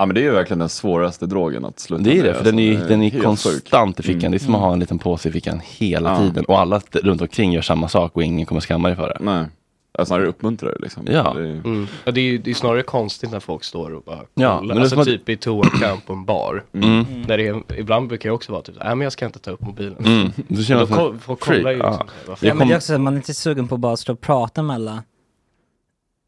Ja 0.00 0.06
men 0.06 0.14
det 0.14 0.20
är 0.20 0.22
ju 0.22 0.30
verkligen 0.30 0.58
den 0.58 0.68
svåraste 0.68 1.26
drogen 1.26 1.64
att 1.64 1.78
sluta 1.80 2.02
Det 2.02 2.10
är 2.10 2.16
med, 2.16 2.24
det, 2.24 2.34
för 2.34 2.44
den 2.44 2.58
är 2.58 2.62
ju 2.62 2.74
alltså. 2.74 2.88
den 2.88 3.02
är 3.02 3.10
konstant 3.20 4.00
i 4.00 4.02
fickan. 4.02 4.18
Mm. 4.20 4.30
Det 4.30 4.36
är 4.36 4.38
som 4.38 4.54
att 4.54 4.60
ha 4.60 4.72
en 4.72 4.80
liten 4.80 4.98
påse 4.98 5.28
i 5.28 5.32
fickan 5.32 5.60
hela 5.64 6.10
Ja. 6.10 6.18
tiden. 6.18 6.44
Och 6.44 6.58
alla 6.60 6.80
runt 6.92 7.20
omkring 7.22 7.52
gör 7.52 7.62
samma 7.62 7.88
sak 7.88 8.16
och 8.16 8.22
ingen 8.22 8.46
kommer 8.46 8.60
skamma 8.60 8.88
dig 8.88 8.96
för 8.96 9.08
det. 9.08 9.16
Nej, 9.20 9.46
jag 9.92 10.06
snarare 10.06 10.26
uppmuntrar 10.26 10.72
det 10.72 10.78
liksom. 10.82 11.02
Ja. 11.10 11.32
Det 11.36 11.40
är, 11.40 11.44
Mm. 11.44 11.86
Ja, 12.04 12.12
det 12.12 12.20
är 12.20 12.24
ju 12.24 12.38
det 12.38 12.50
är 12.50 12.54
snarare 12.54 12.82
konstigt 12.82 13.30
när 13.30 13.40
folk 13.40 13.64
står 13.64 13.94
och 13.94 14.02
bara 14.02 14.20
Ja, 14.34 14.60
men 14.62 14.78
alltså 14.78 14.88
som 14.90 14.98
att- 15.00 15.06
typ 15.06 15.28
i 15.28 15.36
toakamp 15.36 16.06
på 16.06 16.12
en 16.12 16.24
bar. 16.24 16.64
Mm. 16.74 17.04
Där 17.26 17.38
det 17.38 17.46
är, 17.46 17.62
ibland 17.78 18.08
brukar 18.08 18.28
jag 18.28 18.34
också 18.34 18.52
vara 18.52 18.62
typ, 18.62 18.74
nej 18.78 18.88
men 18.96 19.00
jag 19.00 19.12
ska 19.12 19.26
inte 19.26 19.38
ta 19.38 19.50
upp 19.50 19.60
mobilen. 19.60 20.04
Mm. 20.04 20.32
Du 20.48 20.64
känner 20.64 20.86
ko- 20.86 21.14
folk 21.22 21.40
kollar 21.40 21.70
ju 21.70 21.78
Ja. 21.78 21.90
liksom. 22.26 22.48
Ja, 22.48 22.54
men 22.54 22.68
det 22.68 22.74
är 22.74 22.76
också 22.76 22.86
så 22.86 22.94
att 22.94 23.00
man 23.00 23.12
är 23.12 23.16
inte 23.16 23.34
sugen 23.34 23.68
på 23.68 23.74
att 23.74 23.80
bara 23.80 23.96
stå 23.96 24.12
och 24.12 24.20
prata 24.20 24.62
med 24.62 24.74
alla 24.76 25.02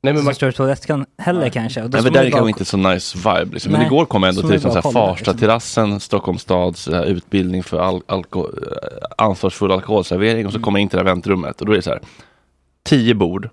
Nej 0.02 0.14
men 0.14 0.24
man, 0.24 0.34
står 0.34 0.48
i 0.48 0.52
toaletten 0.52 1.06
heller 1.18 1.48
kanske. 1.48 1.82
Och 1.82 1.90
Nej, 1.90 2.02
men 2.02 2.12
där 2.12 2.24
är 2.24 2.30
kanske 2.30 2.48
inte 2.48 2.64
så 2.64 2.76
nice 2.76 3.18
vibe. 3.18 3.52
Liksom. 3.52 3.72
Men 3.72 3.80
Nej, 3.80 3.86
igår 3.86 4.04
kom 4.06 4.22
jag 4.22 4.28
ändå 4.28 4.40
så 4.40 4.46
till 4.48 4.52
liksom, 4.54 4.68
bara 4.74 4.82
så 4.82 4.88
här, 4.88 4.92
kollar, 4.94 5.14
Farsta-terrassen, 5.14 6.00
Stockholms 6.00 6.42
stads 6.42 6.88
eh, 6.88 7.02
utbildning 7.02 7.62
för 7.62 7.78
al- 7.78 8.02
alko- 8.08 8.58
eh, 8.62 9.02
ansvarsfull 9.18 9.72
alkoholservering. 9.72 10.46
Och 10.46 10.52
så 10.52 10.60
kommer 10.60 10.78
jag 10.78 10.82
in 10.82 10.88
till 10.88 10.96
det 10.96 11.04
här 11.04 11.14
väntrummet 11.14 11.60
och 11.60 11.66
då 11.66 11.72
är 11.72 11.76
det 11.76 11.82
så 11.82 11.90
här, 11.90 12.00
tio 12.84 13.14
bord, 13.14 13.48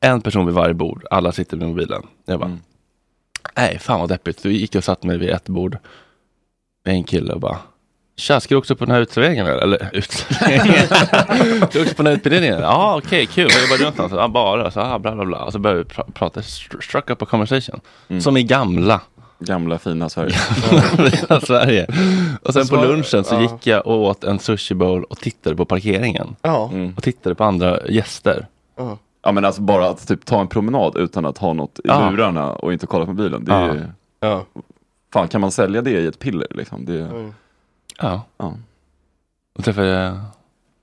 en 0.00 0.20
person 0.20 0.46
vid 0.46 0.54
varje 0.54 0.74
bord, 0.74 1.04
alla 1.10 1.32
sitter 1.32 1.56
med 1.56 1.68
mobilen. 1.68 2.02
Jag 2.26 2.38
bara, 2.40 2.46
Mm. 2.46 2.60
nej 3.56 3.78
fan 3.78 4.00
vad 4.00 4.08
deppigt. 4.08 4.42
Då 4.42 4.48
gick 4.48 4.74
jag 4.74 4.80
och 4.80 4.84
satt 4.84 5.02
mig 5.02 5.18
vid 5.18 5.30
ett 5.30 5.48
bord 5.48 5.76
med 6.84 6.94
en 6.94 7.04
kille 7.04 7.32
och 7.32 7.40
bara, 7.40 7.58
Tja, 8.20 8.40
ska 8.40 8.54
du 8.54 8.58
också 8.58 8.76
på 8.76 8.84
den 8.84 8.94
här 8.94 9.00
utserveringen 9.02 9.46
eller? 9.46 9.90
utserveringen? 9.92 10.86
ska 10.86 11.66
du 11.72 11.82
också 11.82 11.94
på 11.94 12.02
den 12.02 12.06
här 12.06 12.12
utbildningen? 12.14 12.60
Ja, 12.60 13.00
okej, 13.04 13.26
kul. 13.26 13.44
Var 13.54 13.60
jobbar 13.62 13.76
du 13.78 13.82
någonstans? 13.84 14.12
Ja, 14.16 14.28
bara. 14.28 14.70
Så, 14.70 14.80
ah, 14.80 14.98
bla, 14.98 15.14
bla, 15.14 15.24
bla. 15.24 15.44
Och 15.44 15.52
så 15.52 15.58
började 15.58 15.82
vi 15.82 15.88
pra- 15.88 16.12
prata, 16.12 16.40
str- 16.40 16.80
struck 16.80 17.10
up 17.10 17.22
a 17.22 17.26
conversation. 17.26 17.80
Mm. 18.08 18.20
Som 18.20 18.36
i 18.36 18.42
gamla 18.42 19.00
Gamla 19.42 19.78
fina 19.78 20.08
Sverige. 20.08 20.34
hela 21.12 21.40
Sverige. 21.40 21.86
Och 22.42 22.52
sen 22.54 22.66
så 22.66 22.76
på 22.76 22.84
lunchen 22.84 23.24
så 23.24 23.34
ja. 23.34 23.40
gick 23.40 23.66
jag 23.66 23.86
och 23.86 24.02
åt 24.02 24.24
en 24.24 24.38
sushi 24.38 24.74
bowl 24.74 25.04
och 25.04 25.18
tittade 25.18 25.56
på 25.56 25.64
parkeringen. 25.64 26.36
ja. 26.42 26.70
Mm. 26.72 26.94
Och 26.96 27.02
tittade 27.02 27.34
på 27.34 27.44
andra 27.44 27.78
gäster. 27.88 28.46
ja. 28.76 28.98
Ja 29.22 29.32
men 29.32 29.44
alltså 29.44 29.62
bara 29.62 29.88
att 29.88 30.08
typ 30.08 30.24
ta 30.24 30.40
en 30.40 30.48
promenad 30.48 30.96
utan 30.96 31.26
att 31.26 31.38
ha 31.38 31.52
något 31.52 31.78
i 31.78 31.82
Ja. 31.84 32.10
lurarna 32.10 32.52
och 32.52 32.72
inte 32.72 32.86
kolla 32.86 33.04
på 33.06 33.12
mobilen. 33.12 33.44
Det 33.44 33.52
är 33.52 33.66
Ja. 33.66 33.74
ju, 33.74 33.80
ja. 34.20 34.44
fan 35.12 35.28
kan 35.28 35.40
man 35.40 35.50
sälja 35.50 35.82
det 35.82 35.90
i 35.90 36.06
ett 36.06 36.18
piller 36.18 36.46
liksom? 36.50 36.84
Det, 36.84 37.00
Mm. 37.00 37.34
Ja. 38.00 38.22
ja. 38.38 38.54
Och 39.58 39.64
träffade 39.64 40.20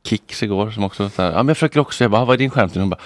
Kicks 0.05 0.43
igår 0.43 0.71
som 0.71 0.83
också 0.83 1.09
så 1.09 1.21
här, 1.21 1.29
ja 1.31 1.37
men 1.37 1.47
jag 1.47 1.57
försöker 1.57 1.79
också, 1.79 2.03
jag 2.03 2.11
bara, 2.11 2.25
vad 2.25 2.33
är 2.33 2.37
din 2.37 2.49
skärmtid? 2.49 2.81
Hon 2.81 2.89
bara, 2.89 2.99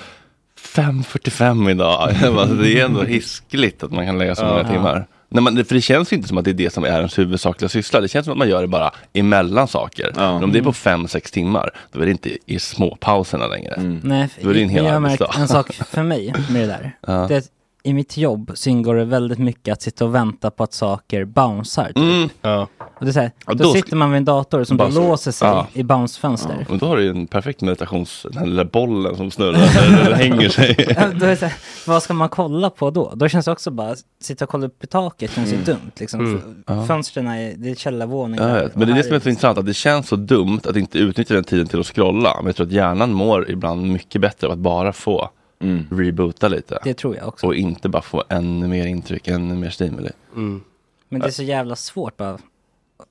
5.45 0.59 1.69
idag. 1.71 2.09
Bara, 2.35 2.45
det 2.45 2.79
är 2.79 2.85
ändå 2.85 3.03
hiskligt 3.03 3.83
att 3.83 3.91
man 3.91 4.05
kan 4.05 4.17
lägga 4.17 4.35
så 4.35 4.45
många 4.45 4.57
Ja. 4.61 4.67
timmar. 4.69 5.07
Nej, 5.29 5.43
men, 5.43 5.55
det- 5.55 5.65
för 5.65 5.75
det 5.75 5.81
känns 5.81 6.11
ju 6.13 6.15
inte 6.15 6.27
som 6.27 6.37
att 6.37 6.45
det 6.45 6.51
är 6.51 6.53
det 6.53 6.73
som 6.73 6.83
är 6.83 6.87
ens 6.97 7.19
huvudsakliga 7.19 7.69
syssla. 7.69 8.01
Det 8.01 8.07
känns 8.07 8.25
som 8.25 8.31
att 8.31 8.37
man 8.37 8.49
gör 8.49 8.61
det 8.61 8.67
bara 8.67 8.91
emellan 9.13 9.67
saker. 9.67 10.11
Ja. 10.15 10.33
Men 10.33 10.43
om 10.43 10.51
det 10.51 10.59
är 10.59 10.63
på 10.63 10.71
5-6 10.73 11.33
timmar, 11.33 11.69
då 11.91 11.99
är 12.01 12.05
det 12.05 12.11
inte 12.11 12.37
i 12.45 12.59
småpauserna 12.59 13.47
längre. 13.47 13.73
Mm. 13.73 13.99
Nej, 14.03 14.29
Då 14.41 14.49
är 14.49 14.53
det 14.53 14.61
en 14.61 14.69
hel 14.69 14.85
jag 14.85 14.93
har 14.93 14.99
märkt 14.99 15.37
en 15.37 15.47
sak 15.47 15.73
för 15.89 16.03
mig 16.03 16.33
med 16.49 16.61
det 16.61 16.67
där. 16.67 16.97
Ja. 17.07 17.25
Det 17.27 17.51
I 17.83 17.93
mitt 17.93 18.17
jobb 18.17 18.51
så 18.55 18.69
ingår 18.69 18.95
det 18.95 19.05
väldigt 19.05 19.39
mycket 19.39 19.73
att 19.73 19.81
sitta 19.81 20.05
och 20.05 20.15
vänta 20.15 20.51
på 20.51 20.63
att 20.63 20.73
saker 20.73 21.25
bouncear. 21.25 21.87
Typ. 21.87 21.97
Mm. 21.97 22.29
ja. 22.41 22.67
Och 22.79 23.05
det 23.05 23.11
är 23.11 23.13
så 23.13 23.19
här, 23.19 23.31
Ja, 23.47 23.53
då, 23.53 23.73
sitter 23.73 23.95
man 23.95 24.11
vid 24.11 24.17
en 24.17 24.25
dator 24.25 24.63
som 24.63 24.77
då 24.77 24.83
Bouncer. 24.83 25.01
låser 25.01 25.31
sig 25.31 25.47
Ja. 25.47 25.67
i 25.73 25.83
bounce-fönster. 25.83 26.65
Och 26.69 26.77
då 26.77 26.85
har 26.85 26.97
du 26.97 27.03
ju 27.03 27.09
en 27.09 27.27
perfekt 27.27 27.61
meditations, 27.61 28.25
den 28.31 28.49
lilla 28.49 28.65
bollen 28.65 29.15
som 29.15 29.31
snurrar 29.31 29.53
eller, 29.83 30.05
eller 30.05 30.15
hänger 30.15 30.49
sig. 30.49 30.75
Ja, 30.97 31.07
då 31.19 31.25
är 31.25 31.29
det 31.29 31.35
så 31.37 31.45
här, 31.45 31.55
vad 31.87 32.03
ska 32.03 32.13
man 32.13 32.29
kolla 32.29 32.69
på 32.69 32.89
då? 32.89 33.11
Då 33.15 33.27
känns 33.27 33.45
det 33.45 33.51
också 33.51 33.71
bara, 33.71 33.95
sitta 34.21 34.45
och 34.45 34.49
kolla 34.51 34.65
upp 34.67 34.83
i 34.83 34.87
taket 34.87 35.31
känns 35.31 35.53
ju 35.53 35.57
dumt. 35.57 35.91
Liksom. 35.99 36.19
Mm. 36.25 36.63
Ja. 36.67 36.85
Fönstren 36.85 37.27
är, 37.27 37.53
det 37.57 37.71
är 37.71 37.75
källarvåning. 37.75 38.39
Jag 38.39 38.49
där. 38.49 38.63
vet. 38.63 38.75
Men 38.75 38.87
det 38.87 38.93
är 38.93 38.97
det 38.97 39.03
som 39.03 39.15
är 39.15 39.19
så 39.19 39.29
intressant, 39.29 39.57
att 39.57 39.65
det 39.65 39.73
känns 39.73 40.07
så 40.07 40.15
dumt 40.15 40.59
att 40.69 40.75
inte 40.75 40.97
utnyttja 40.99 41.33
den 41.33 41.43
tiden 41.43 41.67
till 41.67 41.79
att 41.79 41.87
scrolla. 41.87 42.33
Men 42.37 42.45
jag 42.45 42.55
tror 42.55 42.65
att 42.67 42.73
hjärnan 42.73 43.13
mår 43.13 43.49
ibland 43.51 43.87
mycket 43.91 44.21
bättre 44.21 44.47
av 44.47 44.53
att 44.53 44.59
bara 44.59 44.93
få 44.93 45.29
Mm. 45.61 45.85
reboota 45.91 46.47
lite. 46.47 46.79
Det 46.83 46.93
tror 46.93 47.15
jag 47.15 47.27
också. 47.27 47.47
Och 47.47 47.55
inte 47.55 47.89
bara 47.89 48.01
få 48.01 48.23
ännu 48.29 48.67
mer 48.67 48.85
intryck, 48.87 49.27
ännu 49.27 49.55
mer 49.55 49.69
stimuli. 49.69 50.09
Mm. 50.35 50.61
Men 51.09 51.21
det 51.21 51.27
är 51.27 51.31
så 51.31 51.43
jävla 51.43 51.75
svårt 51.75 52.17
bara. 52.17 52.31
Det 52.31 52.39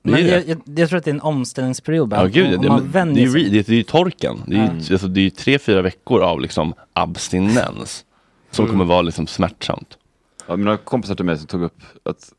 Men 0.01 0.13
det. 0.13 0.29
jag, 0.29 0.47
jag, 0.47 0.61
jag 0.79 0.89
tror 0.89 0.97
att 0.99 1.05
det 1.05 1.11
är 1.11 1.15
en 1.15 1.21
omställningsperiod 1.21 2.09
bara. 2.09 2.21
Ja 2.21 2.27
gud, 2.27 2.55
Om 2.55 2.61
det, 2.61 2.67
man 2.69 2.89
men 2.93 3.13
det, 3.13 3.21
är 3.21 3.37
ju, 3.37 3.49
det, 3.49 3.69
är 3.69 3.73
ju 3.73 3.83
torken. 3.83 4.41
Det 4.47 4.53
är 4.55 4.57
ju, 4.57 4.63
Mm. 4.65 4.77
alltså, 4.77 5.07
det 5.07 5.19
är 5.19 5.23
ju 5.23 5.29
tre, 5.29 5.59
fyra 5.59 5.81
veckor 5.81 6.21
av 6.21 6.41
liksom 6.41 6.73
abstinens. 6.93 8.05
Som 8.51 8.65
Mm. 8.65 8.73
kommer 8.73 8.85
vara 8.85 9.01
liksom 9.01 9.27
smärtsamt. 9.27 9.97
Ja, 10.47 10.55
mina 10.55 10.77
kompisar 10.77 11.15
till 11.15 11.25
mig 11.25 11.37
som 11.37 11.47
tog 11.47 11.61
upp 11.63 11.79
att 12.03 12.33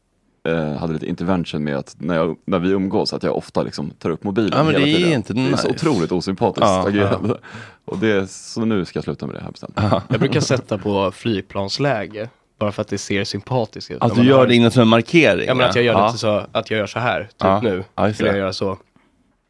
eh, 0.49 0.73
hade 0.77 0.93
lite 0.93 1.07
intervention 1.07 1.65
med 1.65 1.77
att 1.77 1.97
när, 1.99 2.15
jag, 2.15 2.37
när 2.45 2.59
vi 2.59 2.71
umgås 2.71 3.13
att 3.13 3.23
jag 3.23 3.37
ofta 3.37 3.63
liksom 3.63 3.91
tar 3.91 4.11
upp 4.11 4.25
mobilen 4.25 4.53
Ja, 4.57 4.63
men 4.65 4.73
hela 4.73 4.85
det 4.85 4.93
är 4.93 4.97
tiden. 4.97 5.13
inte 5.13 5.33
Det 5.33 5.41
är 5.41 5.45
så 5.57 5.69
nice. 5.69 5.69
otroligt 5.69 6.13
osympatiskt 6.13 6.63
Ja, 6.67 6.89
agerande. 6.89 7.37
Och 7.85 7.99
det, 7.99 8.31
så 8.31 8.65
nu 8.65 8.85
ska 8.85 8.97
jag 8.97 9.05
sluta 9.05 9.27
med 9.27 9.35
det 9.37 9.43
här 9.43 9.51
bestämt. 9.51 9.79
Jag 10.09 10.21
brukar 10.21 10.41
sätta 10.41 10.79
på 10.79 11.11
flygplansläge. 11.13 12.29
Bara 12.59 12.73
för 12.73 12.83
att 12.83 12.89
det 12.89 12.99
ser 12.99 13.25
sympatiskt 13.25 13.91
ut. 13.91 13.99
Att 14.03 14.15
du 14.15 14.23
gör 14.23 14.39
har- 14.39 14.47
det 14.47 14.55
innan 14.55 14.71
som 14.71 14.83
en 14.83 14.89
markering? 14.89 15.47
Ja 15.47 15.55
men 15.55 15.69
att 15.69 15.75
jag 15.77 15.85
gör 15.85 15.93
ja. 15.93 16.13
så, 16.13 16.43
att 16.53 16.71
jag 16.71 16.79
gör 16.79 16.87
så 16.87 16.99
här, 16.99 17.21
typ 17.23 17.31
Ja. 17.39 17.61
nu. 17.63 17.85
Ja, 17.95 18.13
Skulle 18.13 18.29
jag 18.29 18.39
göra 18.39 18.53
så. 18.53 18.79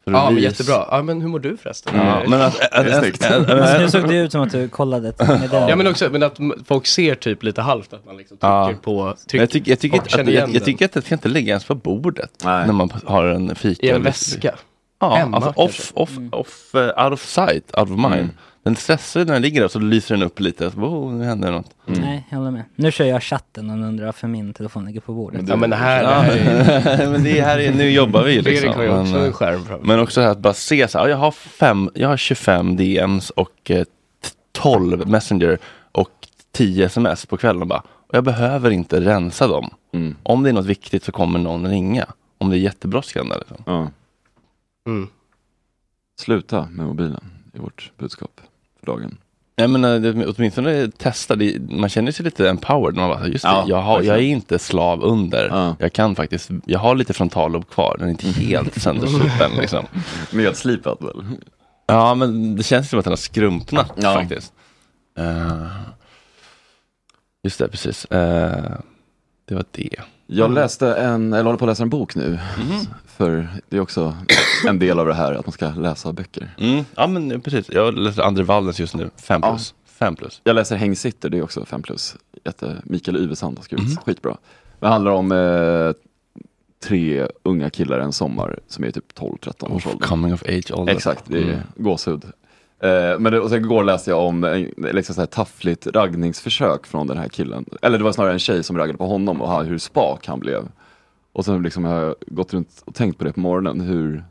Ja 0.05 0.29
men 0.31 0.43
jättebra. 0.43 0.87
Ja 0.91 1.01
men 1.03 1.21
hur 1.21 1.27
mår 1.29 1.39
du 1.39 1.57
förresten? 1.57 1.93
Ja, 1.95 2.21
men 2.27 2.41
att, 2.41 2.59
att, 2.59 2.73
att, 2.87 3.23
att, 3.31 3.49
att, 3.49 3.81
nu 3.81 3.89
såg 3.89 4.07
det 4.07 4.15
ut 4.15 4.31
som 4.31 4.41
att 4.41 4.51
du 4.51 4.69
kollade 4.69 5.09
ett. 5.09 5.15
Ja 5.51 5.75
men 5.75 5.87
också, 5.87 6.09
men 6.11 6.23
att 6.23 6.37
folk 6.65 6.85
ser 6.85 7.15
typ 7.15 7.43
lite 7.43 7.61
halvt 7.61 7.93
att 7.93 8.05
man 8.05 8.17
liksom 8.17 8.37
trycker 8.37 8.47
Ja. 8.49 8.73
på, 8.83 9.03
Men 9.31 9.39
jag, 9.39 9.49
tycker, 9.49 9.71
jag, 9.71 9.79
tycker 9.79 9.97
att, 9.97 10.11
jag, 10.11 10.29
jag 10.29 10.51
den. 10.53 10.61
tycker 10.61 10.85
att 10.85 10.91
det 10.93 11.01
ska 11.01 11.15
inte 11.15 11.29
ligga 11.29 11.49
ens 11.49 11.65
på 11.65 11.75
bordet 11.75 12.31
när 12.43 12.71
man 12.71 12.89
har 13.05 13.25
en 13.25 13.55
fika. 13.55 13.85
I 13.87 13.89
en 13.89 14.03
väska. 14.03 14.55
Ja, 14.99 15.15
Hemma 15.15 15.37
alltså 15.37 15.51
off, 15.55 15.91
off, 15.95 16.09
off, 16.31 16.75
eh, 16.75 17.03
out 17.05 17.13
of 17.13 17.21
sight, 17.25 17.77
out 17.77 17.89
of 17.91 17.97
mind. 18.11 18.29
Mm. 18.65 18.73
Den 18.73 18.75
stressar 18.75 19.19
när 19.25 19.33
den 19.33 19.41
ligger 19.41 19.61
där 19.61 19.67
så 19.67 19.79
lyser 19.79 20.15
den 20.15 20.23
upp 20.23 20.39
lite. 20.39 20.71
Så, 20.71 20.77
oh, 20.79 21.13
nu 21.13 21.23
händer 21.25 21.51
något. 21.51 21.75
Nej, 21.85 22.27
jag 22.29 22.37
håller 22.37 22.51
med. 22.51 22.63
Nu 22.75 22.91
kör 22.91 23.05
jag 23.05 23.23
chatten 23.23 23.69
och 23.69 23.87
undrar 23.87 24.05
varför 24.05 24.27
min 24.27 24.53
telefon 24.53 24.85
ligger 24.85 25.01
på 25.01 25.13
bordet. 25.13 25.47
Ja 25.47 25.55
men 25.55 25.69
det 25.69 25.75
här, 25.75 26.03
det 26.03 26.09
Ja, 26.09 26.19
här 26.19 27.01
är 27.03 27.11
men 27.11 27.23
det 27.23 27.39
är 27.39 27.43
här 27.43 27.59
är, 27.59 27.73
nu 27.73 27.89
jobbar 27.89 28.23
vi 28.23 28.35
liksom. 28.41 28.53
Fredrik 28.53 28.75
har 28.75 28.83
ju 28.83 28.89
också 28.89 29.11
men, 29.13 29.21
en 29.21 29.27
eh, 29.27 29.33
skärm 29.33 29.65
framför. 29.65 29.87
Men 29.87 29.99
också 29.99 30.21
här 30.21 30.27
att 30.29 30.39
bara 30.39 30.53
se 30.53 30.87
så 30.87 30.97
här, 30.97 31.05
ja, 31.05 31.09
jag 31.09 31.17
har 31.17 31.31
fem, 31.31 31.89
jag 31.93 32.07
har 32.09 32.17
25 32.17 32.75
DMs 32.75 33.29
och 33.29 33.71
eh, 33.71 33.83
t- 33.83 33.89
12 34.51 35.07
Messenger 35.07 35.57
och 35.91 36.09
10 36.51 36.85
sms 36.85 37.25
på 37.25 37.37
kvällen 37.37 37.67
bara. 37.67 37.79
Och 37.79 38.15
jag 38.17 38.23
behöver 38.23 38.69
inte 38.71 39.01
rensa 39.01 39.47
dem. 39.47 39.69
Mm. 39.93 40.15
Om 40.23 40.43
det 40.43 40.49
är 40.49 40.53
något 40.53 40.65
viktigt 40.65 41.03
så 41.03 41.11
kommer 41.11 41.39
någon 41.39 41.67
ringa. 41.67 42.05
Om 42.37 42.49
det 42.49 42.57
är 42.57 42.59
jättebrådskande. 42.59 43.35
Liksom. 43.37 43.57
Ja. 43.65 43.89
Mm. 44.87 45.07
Sluta 46.19 46.67
med 46.71 46.85
mobilen 46.85 47.23
i 47.53 47.59
vårt 47.59 47.91
budskap 47.97 48.41
dagen. 48.85 49.17
Jag 49.55 49.69
menar, 49.69 49.99
det, 49.99 50.25
åtminstone 50.27 50.91
testa, 50.91 51.35
det, 51.35 51.59
man 51.69 51.89
känner 51.89 52.11
sig 52.11 52.25
lite 52.25 52.49
empowered. 52.49 52.95
Man 52.95 53.09
bara, 53.09 53.27
just 53.27 53.43
det, 53.43 53.49
Ja, 53.49 53.65
jag, 53.67 53.81
har, 53.81 54.01
jag 54.01 54.15
är 54.17 54.21
inte 54.21 54.59
slav 54.59 55.03
under. 55.03 55.75
Jag 55.79 55.93
kan 55.93 56.15
faktiskt, 56.15 56.49
jag 56.65 56.79
har 56.79 56.95
lite 56.95 57.13
frontallob 57.13 57.69
kvar, 57.69 57.95
den 57.99 58.07
är 58.07 58.11
inte 58.11 58.27
helt 58.27 58.81
söndersupen 58.81 59.51
liksom. 59.59 59.85
Nedslipad 60.31 60.97
väl? 61.01 61.23
Ja, 61.87 62.15
men 62.15 62.55
det 62.55 62.63
känns 62.63 62.89
som 62.89 62.99
att 62.99 63.05
den 63.05 63.11
har 63.11 63.17
skrumpnat 63.17 63.91
Ja. 63.95 64.13
faktiskt. 64.13 64.53
Eh, 65.17 65.67
just 67.43 67.59
det, 67.59 67.67
precis. 67.67 68.05
Eh, 68.05 68.71
det 69.45 69.55
var 69.55 69.65
det. 69.71 69.89
Jag 70.27 70.53
läste 70.53 70.93
en, 70.95 71.33
eller 71.33 71.43
håller 71.43 71.57
på 71.57 71.65
att 71.65 71.69
läsa 71.71 71.83
en 71.83 71.89
bok 71.89 72.15
nu. 72.15 72.39
För 73.17 73.47
det 73.69 73.77
är 73.77 73.81
också 73.81 74.15
en 74.67 74.79
del 74.79 74.99
av 74.99 75.05
det 75.07 75.13
här 75.13 75.33
att 75.33 75.45
man 75.45 75.53
ska 75.53 75.69
läsa 75.69 76.13
böcker. 76.13 76.55
Mm. 76.59 76.85
Ja, 76.95 77.07
men 77.07 77.41
precis. 77.41 77.69
Jag 77.71 77.93
läser 77.97 78.21
André 78.23 78.43
Wallens 78.43 78.79
just 78.79 78.95
nu, 78.95 79.09
5 79.17 79.41
Ja. 79.43 79.49
plus. 79.51 79.73
5 79.85 80.15
plus. 80.15 80.41
Jag 80.43 80.55
läser 80.55 80.75
Häng 80.75 80.95
sitter, 80.95 81.29
det 81.29 81.37
är 81.37 81.43
också 81.43 81.65
5 81.65 81.81
plus. 81.81 82.15
Jätte, 82.45 82.75
Mikael 82.83 83.17
Yvesand 83.17 83.57
har 83.57 83.63
skrivit, 83.63 83.85
Mhm. 83.87 83.97
skitbra. 84.05 84.37
Det 84.79 84.87
handlar 84.87 85.11
om 85.11 85.31
eh, 85.31 85.91
tre 86.87 87.27
unga 87.43 87.69
killar 87.69 87.99
en 87.99 88.13
sommar 88.13 88.59
som 88.67 88.83
är 88.83 88.91
typ 88.91 89.13
12-13 89.15 89.71
års 89.71 89.87
ålder. 89.87 90.07
Coming 90.07 90.33
of 90.33 90.43
age 90.43 90.71
ålder. 90.73 90.93
Exakt, 90.93 91.23
det 91.27 91.37
är 91.37 91.43
Mm. 91.43 91.59
gåshud. 91.75 92.23
Eh, 92.79 93.19
men 93.19 93.23
det, 93.31 93.39
och 93.39 93.49
sen 93.49 93.59
igår 93.59 93.83
läste 93.83 94.09
jag 94.09 94.19
om 94.19 94.43
eh, 94.43 94.67
liksom 94.93 95.15
så 95.15 95.21
här 95.21 95.25
taffligt 95.25 95.87
raggningsförsök 95.87 96.87
från 96.87 97.07
den 97.07 97.17
här 97.17 97.27
killen. 97.29 97.65
Eller 97.81 97.97
det 97.97 98.03
var 98.03 98.11
snarare 98.11 98.33
en 98.33 98.39
tjej 98.39 98.63
som 98.63 98.77
raggade 98.77 98.97
på 98.97 99.05
honom 99.07 99.41
och 99.41 99.65
hur 99.65 99.77
spak 99.77 100.27
han 100.27 100.39
blev. 100.39 100.63
Och 101.33 101.45
sen 101.45 101.63
liksom 101.63 101.83
har 101.83 102.01
jag 102.01 102.15
gått 102.27 102.53
runt 102.53 102.83
och 102.85 102.95
tänkt 102.95 103.17
på 103.17 103.23
det 103.23 103.33
på 103.33 103.39
morgonen. 103.39 103.81
Hur, 103.81 104.23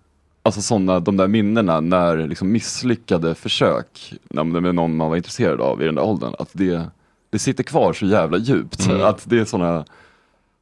alltså 0.42 0.62
sådana, 0.62 1.00
de 1.00 1.16
där 1.16 1.28
minnena 1.28 1.80
när 1.80 2.16
liksom 2.26 2.52
misslyckade 2.52 3.35
försök 3.35 4.14
när, 4.30 4.44
med 4.44 4.75
någon 4.75 4.97
man 4.97 5.09
var 5.09 5.16
intresserad 5.16 5.61
av 5.61 5.82
i 5.82 5.85
den 5.85 5.94
där 5.94 6.02
åldern. 6.02 6.35
Att 6.38 6.50
det, 6.52 6.82
det 7.30 7.38
sitter 7.38 7.65
kvar 7.65 7.93
så 7.93 8.06
jävla 8.06 8.38
djupt. 8.38 8.86
Mm. 8.86 9.02
Att 9.02 9.30
det 9.30 9.38
är 9.38 9.45
sådana 9.45 9.84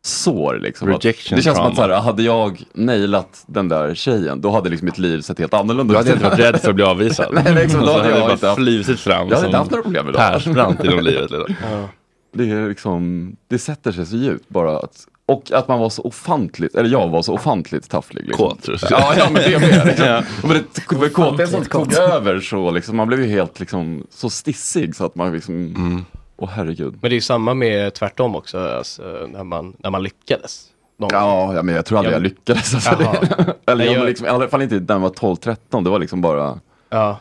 sår 0.02 0.58
liksom. 0.62 0.94
Att, 0.94 1.04
Rejection 1.04 1.36
det 1.36 1.42
känns 1.42 1.56
som 1.56 1.66
att 1.66 1.72
så 1.72 1.76
trauma. 1.76 1.94
här, 1.94 2.02
hade 2.02 2.22
jag 2.22 2.62
nailat 2.72 3.44
den 3.46 3.68
där 3.68 3.94
tjejen, 3.94 4.40
då 4.40 4.50
hade 4.50 4.70
liksom 4.70 4.84
mitt 4.84 4.98
liv 4.98 5.20
sett 5.20 5.38
helt 5.38 5.54
annorlunda 5.54 5.92
Du 5.92 5.98
hade 5.98 6.12
inte 6.12 6.24
varit 6.24 6.38
rädd 6.38 6.60
för 6.60 6.68
att 6.68 6.74
bli 6.74 6.84
avvisad. 6.84 7.28
Nej, 7.44 7.64
exakt, 7.64 7.86
då 7.86 7.92
hade 7.92 8.10
jag 8.10 8.20
bara 8.20 8.32
inte 8.32 8.46
haft, 8.46 8.58
flutit 8.58 9.00
fram 9.00 9.28
jag 9.28 9.36
hade 9.36 9.36
som 9.36 9.46
inte 9.46 9.58
haft 9.58 9.70
några 9.70 9.82
problem 9.82 10.04
med 10.04 10.14
det. 10.14 10.18
Persbrandt 10.18 10.84
genom 10.84 11.00
livet. 11.04 11.30
Liksom. 11.30 11.88
Det 12.32 12.50
är 12.50 12.68
liksom, 12.68 13.36
det 13.48 13.58
sätter 13.58 13.92
sig 13.92 14.06
så 14.06 14.16
djupt 14.16 14.48
bara 14.48 14.78
att 14.78 15.06
och 15.30 15.52
att 15.52 15.68
man 15.68 15.78
var 15.80 15.90
så 15.90 16.02
ofantligt, 16.02 16.74
eller 16.74 16.90
jag 16.90 17.08
var 17.08 17.22
så 17.22 17.34
ofantligt 17.34 17.90
tafflig. 17.90 18.26
Liksom. 18.26 18.48
Kåt. 18.48 18.68
Ja, 18.90 19.14
ja, 19.16 19.24
men 19.32 19.42
det 19.42 19.58
med. 19.60 19.86
Liksom. 19.86 20.06
Ja. 20.06 20.22
Men 20.42 20.50
det, 20.50 20.64
det 20.90 20.96
var 20.96 21.08
kåt, 21.08 21.48
som 21.50 21.64
tog 21.64 21.92
över 21.94 22.40
så 22.40 22.70
liksom, 22.70 22.96
man 22.96 23.08
blev 23.08 23.20
ju 23.20 23.26
helt 23.28 23.60
liksom 23.60 24.06
så 24.10 24.30
stissig 24.30 24.96
så 24.96 25.04
att 25.06 25.14
man 25.14 25.32
liksom, 25.32 25.54
Mm. 25.54 26.04
åh 26.36 26.48
herregud. 26.48 26.92
Men 26.92 27.00
det 27.00 27.08
är 27.08 27.14
ju 27.14 27.20
samma 27.20 27.54
med 27.54 27.94
tvärtom 27.94 28.36
också, 28.36 28.58
alltså, 28.58 29.02
när, 29.32 29.44
man, 29.44 29.76
när 29.78 29.90
man 29.90 30.02
lyckades. 30.02 30.66
Någon. 30.98 31.10
Ja, 31.12 31.54
ja, 31.54 31.62
men 31.62 31.74
jag 31.74 31.86
tror 31.86 31.98
aldrig 31.98 32.12
Ja, 32.12 32.16
jag 32.16 32.22
men- 32.22 32.30
lyckades. 32.30 32.74
Alltså, 32.74 33.14
eller 33.66 33.84
jag, 33.84 33.94
jag- 33.94 34.06
liksom, 34.06 34.26
i 34.26 34.30
alla 34.30 34.48
fall 34.48 34.62
inte 34.62 34.74
när 34.74 34.94
jag 34.94 34.98
var 35.00 35.10
12-13, 35.10 35.84
det 35.84 35.90
var 35.90 35.98
liksom 35.98 36.20
bara, 36.20 36.60
Ja. 36.90 37.18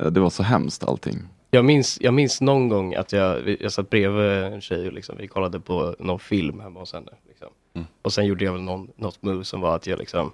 eh, 0.00 0.06
det 0.06 0.20
var 0.20 0.30
så 0.30 0.42
hemskt 0.42 0.84
allting. 0.84 1.18
Jag 1.50 1.64
minns, 1.64 1.98
jag 2.00 2.14
minns 2.14 2.40
någon 2.40 2.68
gång 2.68 2.94
att 2.94 3.12
jag, 3.12 3.56
jag 3.60 3.72
satt 3.72 3.90
bredvid 3.90 4.26
en 4.26 4.60
tjej 4.60 4.86
och 4.86 4.92
liksom, 4.92 5.16
vi 5.18 5.28
kollade 5.28 5.60
på 5.60 5.96
någon 5.98 6.18
film 6.18 6.60
hemma 6.60 6.80
hos 6.80 6.92
henne. 6.92 7.12
Liksom. 7.28 7.48
Mm. 7.74 7.86
Och 8.02 8.12
sen 8.12 8.26
gjorde 8.26 8.44
jag 8.44 8.52
väl 8.52 8.62
någon, 8.62 8.90
något 8.96 9.22
move 9.22 9.44
som 9.44 9.60
var 9.60 9.76
att 9.76 9.86
jag 9.86 9.98
liksom 9.98 10.32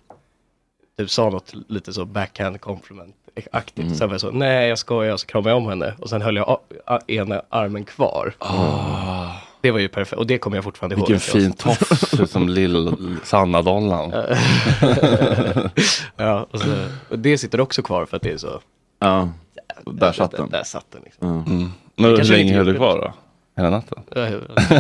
typ 0.99 1.11
sa 1.11 1.31
något 1.31 1.53
lite 1.69 1.93
så 1.93 2.05
backhand 2.05 2.61
compliment-aktigt. 2.61 3.87
Mm. 3.87 3.95
Sen 3.95 4.09
var 4.09 4.15
jag 4.15 4.21
så, 4.21 4.31
nej 4.31 4.69
jag 4.69 4.79
skojar, 4.79 5.17
så 5.17 5.27
kramade 5.27 5.51
jag 5.51 5.57
om 5.57 5.67
henne 5.67 5.95
och 5.99 6.09
sen 6.09 6.23
höll 6.23 6.37
jag 6.37 6.61
ena 7.07 7.43
armen 7.49 7.85
kvar. 7.85 8.35
Det 9.61 9.71
var 9.71 9.79
ju 9.79 9.89
perfekt, 9.89 10.19
och 10.19 10.27
det 10.27 10.39
kommer 10.39 10.57
jag 10.57 10.65
fortfarande 10.65 10.97
ihåg. 10.97 11.09
Vilken 11.09 11.21
fin 11.21 11.53
tofs, 11.53 12.31
som 12.31 12.49
lill 12.49 12.93
Sanna-dollarn. 13.25 14.11
ja, 16.17 16.47
och, 16.51 16.61
så, 16.61 16.87
och 17.09 17.19
det 17.19 17.39
sitter 17.39 17.61
också 17.61 17.83
kvar 17.83 18.07
för 18.07 18.17
att 18.17 18.23
det 18.23 18.33
är 18.33 18.37
så, 18.37 18.61
Ja, 18.99 19.29
där 19.85 20.12
satt 20.12 20.31
den. 20.31 20.51
där 20.51 20.65
satt 20.65 20.87
den 20.91 21.03
liksom. 21.05 21.29
Ja. 21.29 21.53
Mm. 21.53 21.71
Men 21.97 22.11
hur 22.11 22.25
länge 22.25 22.57
höll 22.57 22.67
du 22.67 22.75
kvar 22.75 22.99
då? 22.99 23.12
Hela 23.57 23.71
natten? 23.71 24.03
Ja, 24.15 24.29
ja, 24.29 24.31
ja. 24.31 24.77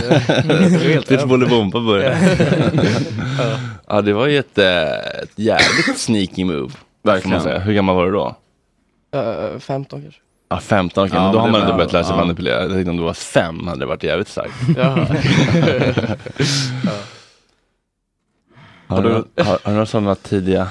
Över. 1.14 1.26
Bolibompa 1.26 1.80
började. 1.80 2.18
ja, 3.86 4.02
det 4.02 4.12
var 4.12 4.26
ju 4.26 4.38
ett, 4.38 4.58
eh, 4.58 5.22
ett 5.22 5.32
jävligt 5.38 5.98
sneaky 5.98 6.44
move. 6.44 6.72
Verkligen. 7.02 7.30
man 7.30 7.40
säga. 7.40 7.58
Hur 7.58 7.72
gammal 7.72 7.96
var 7.96 8.06
du 8.06 8.12
då? 8.12 8.36
Eh, 9.14 9.58
15 9.58 10.02
kanske. 10.02 10.20
Ja, 10.48 10.60
15, 10.60 11.04
okej, 11.04 11.16
Ja, 11.16 11.22
men 11.22 11.32
då 11.32 11.38
har 11.38 11.48
man 11.48 11.60
ändå 11.60 11.72
börjat 11.72 11.92
lära 11.92 12.04
sig 12.04 12.12
ja. 12.12 12.20
manipulera. 12.20 12.62
Jag 12.62 12.70
tänkte 12.70 12.90
om 12.90 12.96
du 12.96 13.02
var 13.02 13.14
fem 13.14 13.66
hade 13.66 13.80
det 13.80 13.86
varit 13.86 14.02
jävligt 14.02 14.28
starkt. 14.28 14.54
Jaha. 14.76 15.06
Har 18.86 19.02
du, 19.02 19.08
har, 19.10 19.44
har 19.44 19.60
du 19.64 19.70
några 19.70 19.86
sådana 19.86 20.14
tidiga 20.14 20.68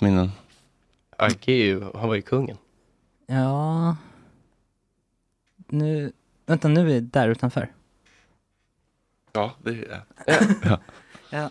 minnen? 0.00 0.32
Ju, 1.46 1.84
han 1.94 2.08
var 2.08 2.14
ju 2.14 2.22
kungen. 2.22 2.56
Ja... 3.30 3.96
Nu... 5.68 6.12
Vänta, 6.46 6.68
nu 6.68 6.80
är 6.80 6.84
vi 6.84 7.00
där 7.00 7.28
utanför. 7.28 7.72
Ja, 9.32 9.52
det 9.62 9.70
är 9.70 10.02
Ja. 11.30 11.50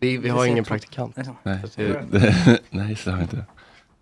Vi, 0.00 0.16
vi 0.16 0.28
Det 0.28 0.34
har 0.34 0.46
ingen 0.46 0.64
praktikant. 0.64 1.16
Liksom. 1.16 1.36
Nej, 1.42 1.58
Så 1.70 1.80
det- 1.80 2.04
det, 2.10 2.60
nej, 2.70 2.96
så 2.96 3.10
har 3.10 3.16
jag 3.18 3.24
inte. 3.24 3.44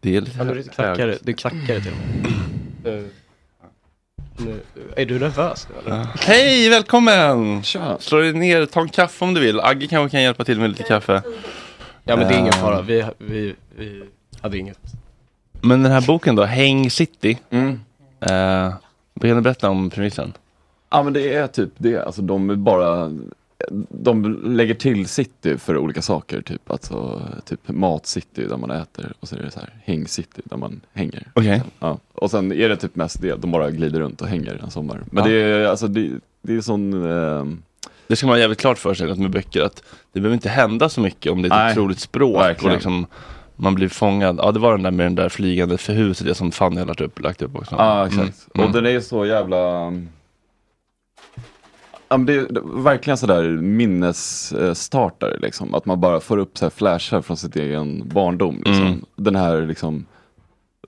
Det 0.01 0.17
är 0.17 0.21
lite 0.21 0.39
Ja, 0.39 0.45
du 0.45 0.63
klackar, 0.63 1.07
det- 1.07 1.19
du 1.23 1.33
klackar 1.33 1.75
det 1.75 1.81
till 1.81 1.93
och 1.93 1.99
med. 1.99 2.33
Nu, 2.85 3.11
nu, 4.39 4.61
är 4.97 5.07
du 5.07 5.19
nervös 5.19 5.69
nu 5.71 5.79
eller? 5.81 5.97
Ja. 5.97 6.07
Hej, 6.21 6.69
välkommen! 6.71 7.63
Tja. 7.63 7.97
Slå 8.01 8.19
dig 8.19 8.33
ner, 8.33 8.67
ta 8.67 8.81
en 8.81 8.89
kaffe 8.89 9.25
om 9.25 9.35
du 9.35 9.41
vill. 9.41 9.61
Agge 9.61 9.87
kanske 9.87 10.11
kan 10.17 10.23
hjälpa 10.23 10.45
till 10.45 10.61
med 10.61 10.71
lite 10.71 10.83
kaffe. 10.83 11.23
Ja 12.05 12.17
men 12.17 12.29
det 12.29 12.35
är 12.35 12.39
ingen 12.39 12.53
Eh, 12.55 12.61
fara, 12.61 12.83
vi, 12.83 13.05
vi, 13.19 13.55
vi 13.77 14.05
hade 14.41 14.59
inget. 14.59 14.79
Men 15.61 15.83
den 15.83 15.93
här 15.93 16.07
boken 16.07 16.37
då, 16.37 16.45
Häng 16.45 16.91
City. 16.91 17.39
Mm. 17.51 17.81
Eh, 18.21 18.75
kan 19.21 19.37
du 19.37 19.41
berätta 19.41 19.71
om 19.71 19.91
premissen? 19.91 20.33
Ja 20.91 21.03
men 21.03 21.13
det 21.13 21.35
är 21.35 21.47
typ 21.47 21.71
det, 21.79 21.99
alltså 22.07 22.23
de 22.23 22.65
bara 22.65 23.13
de 23.89 24.41
lägger 24.57 24.75
till 24.75 25.07
city 25.07 25.59
för 25.59 25.79
olika 25.79 26.03
saker, 26.03 26.41
typ 26.43 26.71
alltså 26.71 27.23
typ 27.45 27.61
mat-city 27.69 28.47
där 28.49 28.57
man 28.57 28.71
äter 28.71 29.13
och 29.21 29.29
så 29.29 29.37
är 29.37 29.41
det 29.43 29.51
så 29.51 29.61
här 29.61 29.75
häng-city 29.85 30.43
där 30.45 30.57
man 30.57 30.81
hänger. 30.93 31.27
Okej. 31.35 31.63
Ja. 31.79 31.99
Och 32.15 32.31
sen 32.31 32.53
är 32.53 32.69
det 32.69 32.77
typ 32.77 32.97
mest 32.97 33.21
det, 33.23 33.35
de 33.35 33.51
bara 33.53 33.71
glider 33.71 34.01
runt 34.01 34.21
och 34.21 34.29
hänger 34.29 34.61
en 34.65 34.71
sommar. 34.71 35.03
Men 35.11 35.25
Ja. 35.25 35.31
det 35.31 35.37
är 35.43 35.67
alltså 35.67 35.89
det, 35.89 36.11
det 36.43 36.57
är 36.57 36.61
sån, 36.61 37.11
ehm, 37.11 37.63
Det 38.09 38.17
ska 38.17 38.27
man 38.27 38.35
ha 38.35 38.41
jävligt 38.41 38.59
klart 38.61 38.79
för 38.79 38.95
sig 38.95 39.15
med 39.17 39.31
böcker 39.31 39.63
att 39.63 39.83
det 40.13 40.21
behöver 40.21 40.35
inte 40.35 40.49
hända 40.49 40.89
så 40.89 41.01
mycket 41.01 41.33
om 41.33 41.43
det 41.43 41.49
är 41.49 41.51
ett 41.51 41.57
Nej, 41.57 41.73
otroligt 41.73 42.01
språk 42.01 42.37
verkligen. 42.41 42.71
och 42.71 42.77
liksom 42.77 43.07
man 43.57 43.75
blir 43.75 43.89
fångad. 43.89 44.39
Ja 44.43 44.53
det 44.53 44.59
var 44.61 44.73
den 44.73 44.83
där 44.83 44.91
med 44.91 45.07
den 45.07 45.15
där 45.15 45.29
flygande 45.29 45.79
för 45.79 45.93
huset, 45.93 46.27
det 46.27 46.35
som 46.35 46.53
Fanny 46.53 46.79
har 46.79 46.87
lagt 46.87 47.01
upp, 47.01 47.21
lagt 47.21 47.43
upp 47.43 47.57
också. 47.57 47.75
Ja, 47.79 48.07
exakt. 48.07 48.49
Mm. 48.55 48.67
Och 48.67 48.73
den 48.73 48.87
är 48.87 49.01
så 49.01 49.27
jävla... 49.27 49.93
Ja, 52.09 52.17
men 52.17 52.27
det 52.27 52.35
är 52.35 52.83
verkligen 52.83 53.17
sådär 53.17 53.43
minnesstartare 53.49 55.39
liksom. 55.39 55.75
Att 55.75 55.87
man 55.87 56.01
bara 56.01 56.21
får 56.21 56.39
upp 56.39 56.59
så 56.59 56.65
här 56.65 56.71
flashar 56.71 57.23
från 57.23 57.37
sitt 57.37 57.57
egen 57.57 58.09
barndom. 58.09 58.57
Liksom. 58.57 58.87
Mm. 58.87 59.05
Den 59.17 59.37
här 59.37 59.67
liksom, 59.67 60.07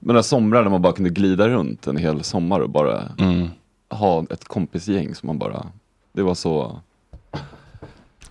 den 0.00 0.16
här 0.16 0.22
somrar 0.22 0.62
när 0.62 0.70
man 0.70 0.82
bara 0.82 0.92
kunde 0.92 1.10
glida 1.10 1.48
runt 1.48 1.86
en 1.86 1.96
hel 1.96 2.22
sommar 2.24 2.60
och 2.60 2.70
bara 2.70 3.02
Mm. 3.18 3.48
ha 3.90 4.24
ett 4.30 4.44
kompisgäng 4.44 5.14
som 5.14 5.26
man 5.26 5.38
bara, 5.38 5.66
det 6.12 6.22
var 6.22 6.34
så, 6.34 6.80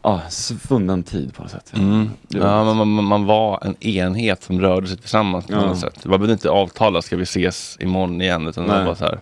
ja, 0.08 0.22
svunnen 0.30 1.04
tid 1.04 1.34
på 1.34 1.42
något 1.42 1.52
sätt. 1.52 1.74
Mm. 1.76 2.10
Det 2.28 2.38
Ja, 2.38 2.74
man, 2.74 2.88
man, 2.88 3.04
man 3.04 3.26
var 3.26 3.60
en 3.66 3.84
enhet 3.84 4.44
som 4.44 4.62
rörde 4.62 4.88
sig 4.88 4.98
tillsammans 4.98 5.46
på 5.48 5.54
Ja. 5.54 5.66
något 5.66 5.80
sätt. 5.80 6.06
Man 6.06 6.12
behövde 6.20 6.34
inte 6.34 6.50
avtala, 6.50 7.02
ska 7.02 7.16
vi 7.18 7.24
ses 7.24 7.78
imorgon 7.80 8.22
igen? 8.22 8.48
Utan 8.48 8.68
det 8.68 8.74
Nej. 8.78 8.86
var 8.86 8.96
så 8.96 9.04
här, 9.06 9.20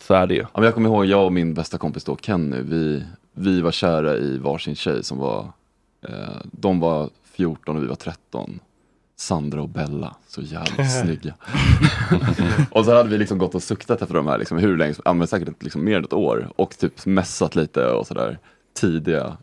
så 0.00 0.14
är 0.14 0.26
det 0.26 0.34
ju. 0.34 0.40
Ja, 0.40 0.48
men 0.54 0.64
jag 0.64 0.74
kommer 0.74 0.88
ihåg, 0.88 1.06
jag 1.06 1.24
och 1.24 1.32
min 1.32 1.54
bästa 1.54 1.78
kompis 1.78 2.04
då, 2.04 2.16
Kenny, 2.16 2.60
vi, 2.62 3.02
vi 3.34 3.60
var 3.60 3.70
kära 3.72 4.16
i 4.16 4.38
varsin 4.38 4.74
tjej 4.76 5.04
som 5.04 5.18
var, 5.18 5.52
eh, 6.08 6.12
de 6.52 6.80
var 6.80 7.10
14 7.32 7.76
och 7.76 7.82
vi 7.82 7.86
var 7.86 7.94
13. 7.96 8.60
Sandra 9.16 9.62
och 9.62 9.68
Bella, 9.68 10.14
så 10.28 10.40
jävla 10.42 10.84
snygga. 11.02 11.34
och 12.70 12.84
så 12.84 12.94
hade 12.94 13.08
vi 13.08 13.18
liksom 13.18 13.38
gått 13.38 13.54
och 13.54 13.62
suktat 13.62 14.02
efter 14.02 14.14
de 14.14 14.26
här 14.26 14.38
liksom, 14.38 14.58
hur 14.58 14.76
länge, 14.76 14.94
ja, 15.04 15.12
men 15.12 15.26
säkert 15.26 15.62
liksom 15.62 15.84
mer 15.84 15.96
än 15.96 16.04
ett 16.04 16.12
år. 16.12 16.50
Och 16.56 16.78
typ 16.78 17.06
mässat 17.06 17.56
lite 17.56 17.86
och 17.86 18.06
sådär 18.06 18.38
tidiga 18.80 19.36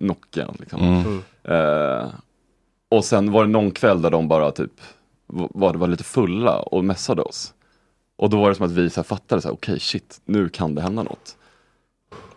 Nokian. 0.00 0.56
Liksom. 0.60 0.80
Mm. 0.82 1.22
Eh, 1.44 2.06
och 2.90 3.04
sen 3.04 3.32
var 3.32 3.44
det 3.44 3.50
någon 3.50 3.70
kväll 3.70 4.02
där 4.02 4.10
de 4.10 4.28
bara 4.28 4.50
typ 4.50 4.72
var, 5.26 5.74
var 5.74 5.88
lite 5.88 6.04
fulla 6.04 6.56
och 6.58 6.84
mässade 6.84 7.22
oss. 7.22 7.54
Och 8.16 8.30
då 8.30 8.40
var 8.40 8.48
det 8.48 8.54
som 8.54 8.66
att 8.66 8.72
vi 8.72 8.90
så 8.90 9.00
här 9.00 9.04
fattade 9.04 9.42
så 9.42 9.48
här, 9.48 9.54
okej 9.54 9.80
shit, 9.80 10.20
nu 10.24 10.48
kan 10.48 10.74
det 10.74 10.82
hända 10.82 11.02
något. 11.02 11.36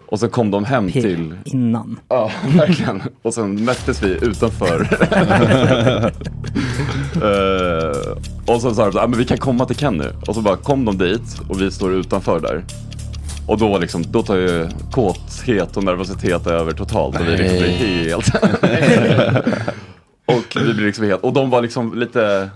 Och 0.06 0.20
så 0.20 0.30
kom 0.30 0.52
de 0.52 0.66
hem 0.66 0.92
Pirr 0.92 1.02
till, 1.02 1.38
Innan. 1.46 2.00
ja 2.08 2.32
verkligen, 2.58 3.02
och 3.22 3.34
sen 3.34 3.66
möttes 3.66 4.04
vi 4.04 4.26
utanför. 4.26 4.88
Eh, 7.16 8.18
och 8.46 8.62
så 8.62 8.76
sa 8.76 8.84
de 8.86 8.92
så 8.92 8.98
här, 9.00 9.04
"Ah, 9.06 9.08
men 9.08 9.20
vi 9.20 9.26
kan 9.26 9.38
komma 9.38 9.66
till 9.66 9.76
Kenny. 9.76 10.06
Och 10.28 10.36
så 10.36 10.42
bara 10.42 10.58
kom 10.58 10.86
de 10.86 10.98
dit 10.98 11.40
och 11.50 11.62
vi 11.62 11.72
står 11.72 11.94
utanför 11.94 12.40
där. 12.40 12.64
Och 13.52 13.58
då, 13.58 13.78
liksom, 13.78 14.04
då 14.12 14.24
tar 14.24 14.36
ju 14.36 14.70
kåthet 14.92 15.78
och 15.78 15.84
nervositet 15.84 16.48
över 16.48 16.72
totalt 16.72 17.20
och 17.20 17.28
vi 17.28 17.38
liksom 17.38 17.58
blir 17.58 17.68
helt... 17.68 18.36
och 20.26 20.56
vi 20.56 20.74
blir 20.74 20.86
liksom 20.86 21.06
helt, 21.06 21.24
och 21.24 21.34
de 21.34 21.50
var 21.50 21.62
liksom 21.62 22.00
lite 22.00 22.50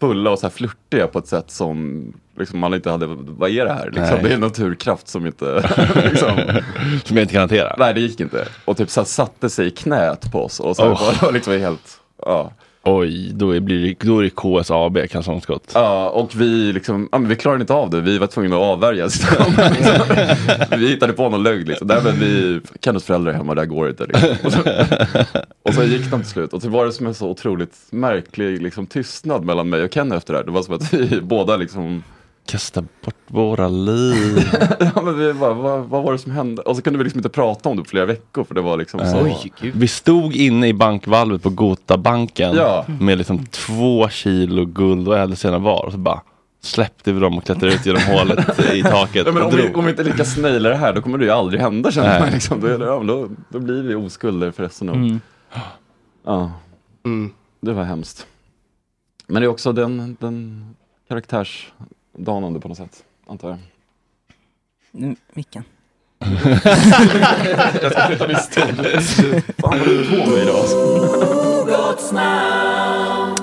fulla 0.00 0.30
och 0.30 0.38
så 0.38 0.46
här 0.46 0.50
flörtiga 0.50 1.06
på 1.06 1.18
ett 1.18 1.26
sätt 1.26 1.50
som 1.50 2.06
liksom 2.38 2.58
man 2.58 2.74
inte 2.74 2.90
hade, 2.90 3.06
vad 3.08 3.50
är 3.50 3.64
det 3.64 3.72
här? 3.72 3.90
Liksom, 3.90 4.18
det 4.22 4.28
är 4.30 4.34
en 4.34 4.40
naturkraft 4.40 5.08
som 5.08 5.26
inte, 5.26 5.70
liksom, 6.10 6.36
Som 7.04 7.16
jag 7.16 7.24
inte 7.24 7.32
kan 7.32 7.40
hantera. 7.40 7.74
nej 7.78 7.94
det 7.94 8.00
gick 8.00 8.20
inte. 8.20 8.48
Och 8.64 8.76
typ 8.76 8.90
så 8.90 9.00
här, 9.00 9.06
satte 9.06 9.50
sig 9.50 9.66
i 9.66 9.70
knät 9.70 10.32
på 10.32 10.44
oss 10.44 10.60
och 10.60 10.76
så 10.76 10.82
Oh. 10.84 11.22
var 11.22 11.32
liksom 11.32 11.52
helt, 11.52 12.00
ja. 12.22 12.52
Oj, 12.90 13.30
då 13.34 13.50
är- 13.56 13.60
blir 13.60 13.86
det, 13.98 14.06
då 14.06 14.18
är 14.18 14.22
det 14.22 14.30
KSAB, 14.30 14.98
kalsongskott. 15.10 15.70
Ja, 15.74 16.08
och 16.10 16.30
vi 16.40 16.72
liksom, 16.72 17.08
ja, 17.12 17.18
vi 17.18 17.36
klarade 17.36 17.60
inte 17.60 17.72
av 17.74 17.90
det, 17.90 18.00
vi 18.00 18.18
var 18.18 18.26
tvungna 18.26 18.56
att 18.56 18.62
avvärja. 18.62 19.08
Vi 20.78 20.88
hittade 20.88 21.12
på 21.12 21.28
någon 21.28 21.42
lögn 21.42 21.64
liksom. 21.64 21.86
Nej 21.88 22.00
men 22.04 22.20
vi, 22.20 22.60
Kenneths 22.80 23.06
föräldrar 23.06 23.32
är 23.32 23.36
hemma, 23.36 23.54
det 23.54 23.60
här 23.60 23.66
går 23.66 23.88
inte. 23.88 24.06
Liksom. 24.06 24.28
Och, 24.44 24.52
så, 24.52 24.60
och 25.62 25.74
så 25.74 25.82
gick 25.84 26.10
de 26.10 26.20
till 26.20 26.30
slut 26.30 26.52
och 26.52 26.62
så 26.62 26.68
var 26.68 26.86
det 26.86 26.92
som 26.92 27.06
en 27.06 27.14
så 27.14 27.28
otroligt 27.30 27.74
märklig 27.90 28.62
liksom, 28.62 28.86
tystnad 28.86 29.44
mellan 29.44 29.68
mig 29.68 29.82
och 29.82 29.94
Kenny 29.94 30.16
efter 30.16 30.32
det 30.32 30.38
här. 30.38 30.46
Det 30.46 30.52
var 30.52 30.62
som 30.62 30.74
att 30.74 30.94
vi 30.94 31.20
båda 31.20 31.56
liksom 31.56 32.02
Kasta 32.48 32.82
bort 33.04 33.14
våra 33.26 33.68
liv. 33.68 34.38
Ja 34.94 35.02
men 35.02 35.18
vi 35.18 35.32
bara, 35.32 35.54
vad, 35.54 35.84
vad 35.84 36.02
var 36.02 36.12
det 36.12 36.18
som 36.18 36.32
hände? 36.32 36.62
Och 36.62 36.76
så 36.76 36.82
kunde 36.82 36.98
vi 36.98 37.04
liksom 37.04 37.18
inte 37.18 37.28
prata 37.28 37.68
om 37.68 37.76
det 37.76 37.82
på 37.82 37.88
flera 37.88 38.04
veckor 38.06 38.44
för 38.44 38.54
det 38.54 38.60
var 38.60 38.76
liksom 38.76 39.00
så. 39.00 39.22
Oj, 39.22 39.52
Vi 39.74 39.88
stod 39.88 40.34
inne 40.36 40.68
i 40.68 40.72
bankvalvet 40.74 41.42
på 41.42 41.50
Gotabanken 41.50 42.54
Ja. 42.56 42.84
med 43.00 43.18
liksom 43.18 43.46
två 43.46 44.08
kilo 44.08 44.64
guld 44.64 45.08
och 45.08 45.18
ädelstenar 45.18 45.58
var 45.58 45.84
och 45.84 45.92
så 45.92 45.98
bara 45.98 46.20
släppte 46.62 47.12
vi 47.12 47.20
dem 47.20 47.38
och 47.38 47.44
klättrade 47.44 47.74
ut 47.74 47.86
genom 47.86 48.02
hålet 48.02 48.58
i 48.74 48.82
taket 48.90 49.26
Ja, 49.26 49.32
men 49.32 49.42
om, 49.42 49.50
vi, 49.56 49.74
om 49.74 49.84
vi 49.84 49.90
inte 49.90 50.02
lyckas 50.04 50.36
naila 50.36 50.68
det 50.68 50.76
här 50.76 50.92
då 50.92 51.02
kommer 51.02 51.18
det 51.18 51.24
ju 51.24 51.30
aldrig 51.30 51.60
hända 51.60 51.90
känner 51.92 52.20
man. 52.20 52.30
Liksom. 52.30 52.60
Då, 52.60 53.02
då, 53.02 53.28
då 53.48 53.58
blir 53.60 53.82
vi 53.82 53.94
oskulder 53.94 54.50
för 54.50 54.62
resten 54.62 54.88
av... 54.88 54.94
Mm. 54.94 55.20
Ja, 56.26 56.52
Mm. 57.04 57.30
det 57.60 57.72
var 57.72 57.82
hemskt. 57.84 58.26
Men 59.26 59.42
det 59.42 59.46
är 59.46 59.50
också 59.50 59.72
den, 59.72 60.16
den 60.20 60.66
karaktärsdanande 62.24 62.60
på 62.60 62.68
något 62.68 62.76
sätt, 62.78 63.04
antar 63.28 63.48
jag. 63.48 63.58
Nu, 64.92 65.16
Micken. 65.34 65.64
jag 67.82 67.92
ska 67.92 68.06
flytta 68.06 68.26
min 68.28 68.36
stol. 68.36 68.62
Fan 69.58 69.78
vad 69.78 69.88
du 69.88 70.04
på 70.10 70.30
mig 70.30 70.42
idag. 70.42 70.64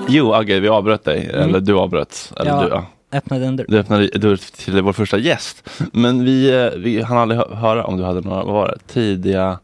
Jo, 0.08 0.32
Agge, 0.34 0.60
vi 0.60 0.68
avbröt 0.68 1.04
dig. 1.04 1.26
Eller 1.26 1.60
du 1.60 1.72
avbröt. 1.78 2.32
Eller 2.40 2.50
Ja. 2.50 2.62
du, 2.62 2.68
ja. 2.68 2.86
Öppnade 3.12 3.46
en 3.46 3.56
dörr. 3.56 3.66
Du 3.68 3.78
öppnade 3.78 4.06
dörr 4.08 4.36
till 4.64 4.82
vår 4.82 4.92
första 4.92 5.18
gäst. 5.18 5.70
Men 5.92 6.24
vi, 6.24 6.64
eh, 6.64 6.70
vi 6.78 7.02
hann 7.02 7.18
aldrig 7.18 7.40
hö- 7.40 7.54
höra 7.54 7.84
om 7.84 7.96
du 7.96 8.04
hade 8.04 8.20
några, 8.20 8.44
vad 8.44 8.54
var 8.54 8.68
det, 8.68 8.92
tidiga, 8.92 9.58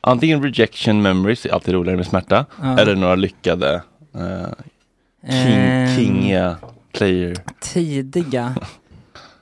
antingen 0.00 0.42
rejection 0.42 1.02
memories, 1.02 1.46
är 1.46 1.50
alltid 1.52 1.74
roligare 1.74 1.96
med 1.96 2.06
smärta, 2.06 2.44
Ja. 2.62 2.78
eller 2.78 2.94
några 2.96 3.14
lyckade 3.14 3.82
eh, 4.14 4.48
king, 5.30 5.52
Ehm. 5.52 5.96
kingiga 5.96 6.56
player. 6.96 7.36
Tidiga. 7.60 8.54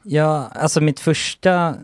Ja, 0.03 0.49
alltså 0.55 0.81
mitt 0.81 1.01
första 1.01 1.75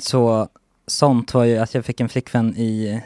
så 0.00 0.48
sånt 0.86 1.34
var 1.34 1.44
ju 1.44 1.58
att 1.58 1.74
jag 1.74 1.84
fick 1.84 2.00
en 2.00 2.08
flickvän 2.08 2.56
i 2.56 3.00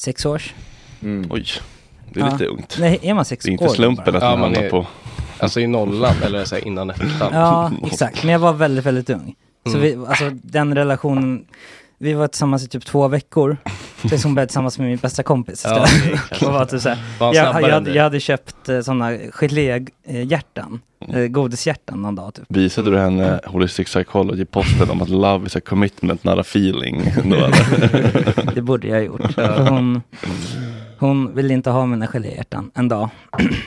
sex 0.00 0.26
års. 0.26 0.54
Mm. 1.02 1.30
Oj, 1.32 1.46
det 2.12 2.20
är 2.20 2.24
Ja. 2.24 2.32
lite 2.32 2.46
ungt. 2.46 2.76
Nej, 2.80 2.98
är 3.02 3.14
man 3.14 3.24
sex 3.24 3.44
Det 3.44 3.50
är 3.50 3.52
inte 3.52 3.64
år 3.64 3.68
slumpen 3.74 4.04
bara? 4.04 4.16
att 4.16 4.22
Ja, 4.22 4.36
man 4.36 4.54
hamnar 4.54 4.70
på 4.70 4.86
Alltså 5.38 5.60
i 5.60 5.66
nollan 5.66 6.14
eller 6.24 6.44
så 6.44 6.54
här 6.54 6.66
innan 6.66 6.90
ettan. 6.90 7.30
Ja, 7.32 7.72
exakt. 7.86 8.22
Men 8.24 8.32
jag 8.32 8.38
var 8.38 8.52
väldigt, 8.52 8.84
väldigt 8.86 9.10
ung. 9.10 9.34
Så 9.66 9.70
Mm. 9.78 9.82
vi, 9.82 10.06
alltså 10.06 10.30
den 10.42 10.74
relationen, 10.74 11.46
vi 12.02 12.12
var 12.12 12.28
tillsammans 12.28 12.64
i 12.64 12.68
typ 12.68 12.84
två 12.86 13.08
veckor. 13.08 13.56
Tills 14.08 14.24
hon 14.24 14.34
blev 14.34 14.46
tillsammans 14.46 14.78
med 14.78 14.88
min 14.88 14.96
bästa 14.96 15.22
kompis 15.22 15.64
Ja, 15.64 15.86
Och 16.46 16.52
var 16.52 16.64
typ 16.64 16.82
jag, 17.18 17.52
hade, 17.52 17.80
dig? 17.80 17.96
jag 17.96 18.02
hade 18.02 18.20
köpt 18.20 18.68
eh, 18.68 18.80
sådana 18.80 19.18
geléhjärtan, 19.32 20.80
eh, 21.08 21.26
godishjärtan 21.26 22.02
någon 22.02 22.14
dag 22.14 22.34
typ. 22.34 22.44
Visade 22.48 22.90
du 22.90 22.98
henne 22.98 23.40
Holistic 23.46 23.86
Psychology 23.86 24.44
posten 24.44 24.90
om 24.90 25.02
att 25.02 25.08
love 25.08 25.46
is 25.46 25.56
a 25.56 25.60
commitment 25.60 26.24
not 26.24 26.38
a 26.38 26.40
feeling? 26.40 27.12
Det 28.54 28.62
borde 28.62 28.88
jag 28.88 28.96
ha 28.96 29.02
gjort. 29.02 29.36
Hon, 29.68 30.02
hon 30.98 31.34
ville 31.34 31.54
inte 31.54 31.70
ha 31.70 31.86
mina 31.86 32.06
geléhjärtan 32.06 32.70
en 32.74 32.88
dag. 32.88 33.08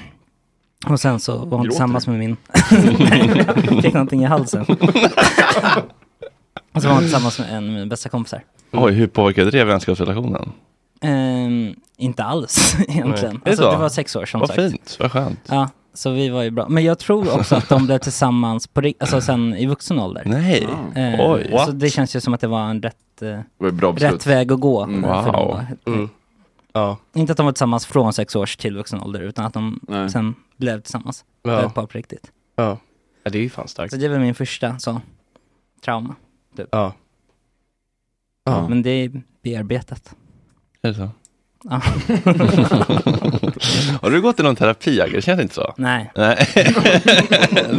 Och 0.87 0.99
sen 0.99 1.19
så 1.19 1.37
var 1.37 1.39
hon 1.39 1.49
Gråter 1.49 1.69
tillsammans 1.69 2.07
med 2.07 2.19
min... 2.19 2.37
Jag 3.73 3.81
fick 3.83 3.93
någonting 3.93 4.23
i 4.23 4.25
halsen. 4.25 4.65
Och 6.73 6.81
så 6.81 6.87
var 6.87 6.95
hon 6.95 7.03
tillsammans 7.03 7.39
med 7.39 7.49
en 7.49 7.55
av 7.57 7.63
mina 7.73 7.85
bästa 7.85 8.09
kompisar. 8.09 8.43
Oj, 8.71 8.91
hur 8.93 9.07
påverkade 9.07 9.51
det 9.51 9.63
vänskapsrelationen? 9.63 10.51
Ehm, 11.01 11.75
inte 11.97 12.23
alls 12.23 12.75
egentligen. 12.87 13.41
Det 13.43 13.49
Alltså, 13.49 13.63
så? 13.65 13.71
det 13.71 13.77
var 13.77 13.89
sex 13.89 14.15
år 14.15 14.25
som 14.25 14.39
Vad 14.39 14.49
sagt. 14.49 14.61
fint, 14.61 14.97
vad 14.99 15.11
skönt. 15.11 15.39
Ja, 15.49 15.69
så 15.93 16.11
vi 16.11 16.29
var 16.29 16.43
ju 16.43 16.51
bra. 16.51 16.69
Men 16.69 16.83
jag 16.83 16.99
tror 16.99 17.35
också 17.39 17.55
att 17.55 17.69
de 17.69 17.85
blev 17.85 17.97
tillsammans 17.97 18.67
på, 18.67 18.81
ri- 18.81 18.93
alltså 18.99 19.21
sen 19.21 19.55
i 19.55 19.65
vuxen 19.65 19.99
ålder. 19.99 20.23
Nej, 20.25 20.67
Eh, 20.95 21.31
oj. 21.31 21.51
så 21.65 21.71
det 21.71 21.89
känns 21.89 22.15
ju 22.15 22.19
som 22.21 22.33
att 22.33 22.41
det 22.41 22.47
var 22.47 22.61
en 22.61 22.81
rätt, 22.81 23.21
eh, 23.21 23.39
var 23.57 23.67
ett 23.67 23.73
bra 23.73 23.91
beslut. 23.91 24.13
rätt 24.13 24.25
väg 24.27 24.51
att 24.51 24.59
gå. 24.59 24.83
Mm. 24.83 25.03
eh, 25.03 25.23
för 25.23 25.31
dem 25.31 25.47
Wow. 25.47 25.61
då. 25.85 25.91
Mm. 25.91 26.09
Ja. 26.73 26.97
Inte 27.13 27.31
att 27.31 27.37
de 27.37 27.45
var 27.45 27.53
tillsammans 27.53 27.85
från 27.85 28.13
sex 28.13 28.35
års 28.35 28.57
till 28.57 28.75
vuxen 28.77 29.01
ålder, 29.01 29.19
utan 29.21 29.45
att 29.45 29.53
de 29.53 29.79
Nej. 29.87 30.09
sen 30.09 30.35
blev 30.57 30.81
tillsammans. 30.81 31.25
Ja. 31.43 31.61
Ett 31.65 31.73
par 31.73 31.85
på 31.85 31.97
riktigt. 31.97 32.31
Ja. 32.55 32.77
ja, 33.23 33.31
det 33.31 33.37
är 33.37 33.41
ju 33.41 33.49
fan 33.49 33.67
starkt. 33.67 33.93
Så 33.93 33.99
det 33.99 34.07
var 34.07 34.19
min 34.19 34.35
första 34.35 34.79
så, 34.79 35.01
trauma. 35.85 36.15
Ja. 36.71 36.93
Ja. 38.45 38.67
Men 38.69 38.81
det 38.83 38.89
är 38.89 39.11
bearbetat. 39.43 40.15
Är 40.81 40.87
det 40.87 40.95
så? 40.95 41.09
Ja. 41.63 41.69
Har 44.01 44.11
du 44.11 44.21
gått 44.21 44.39
i 44.39 44.43
någon 44.43 44.55
terapi 44.55 45.01
Agge? 45.01 45.15
Det 45.15 45.21
känns 45.21 45.41
inte 45.41 45.55
så. 45.55 45.73
Nej. 45.77 46.11
Nej. 46.15 46.47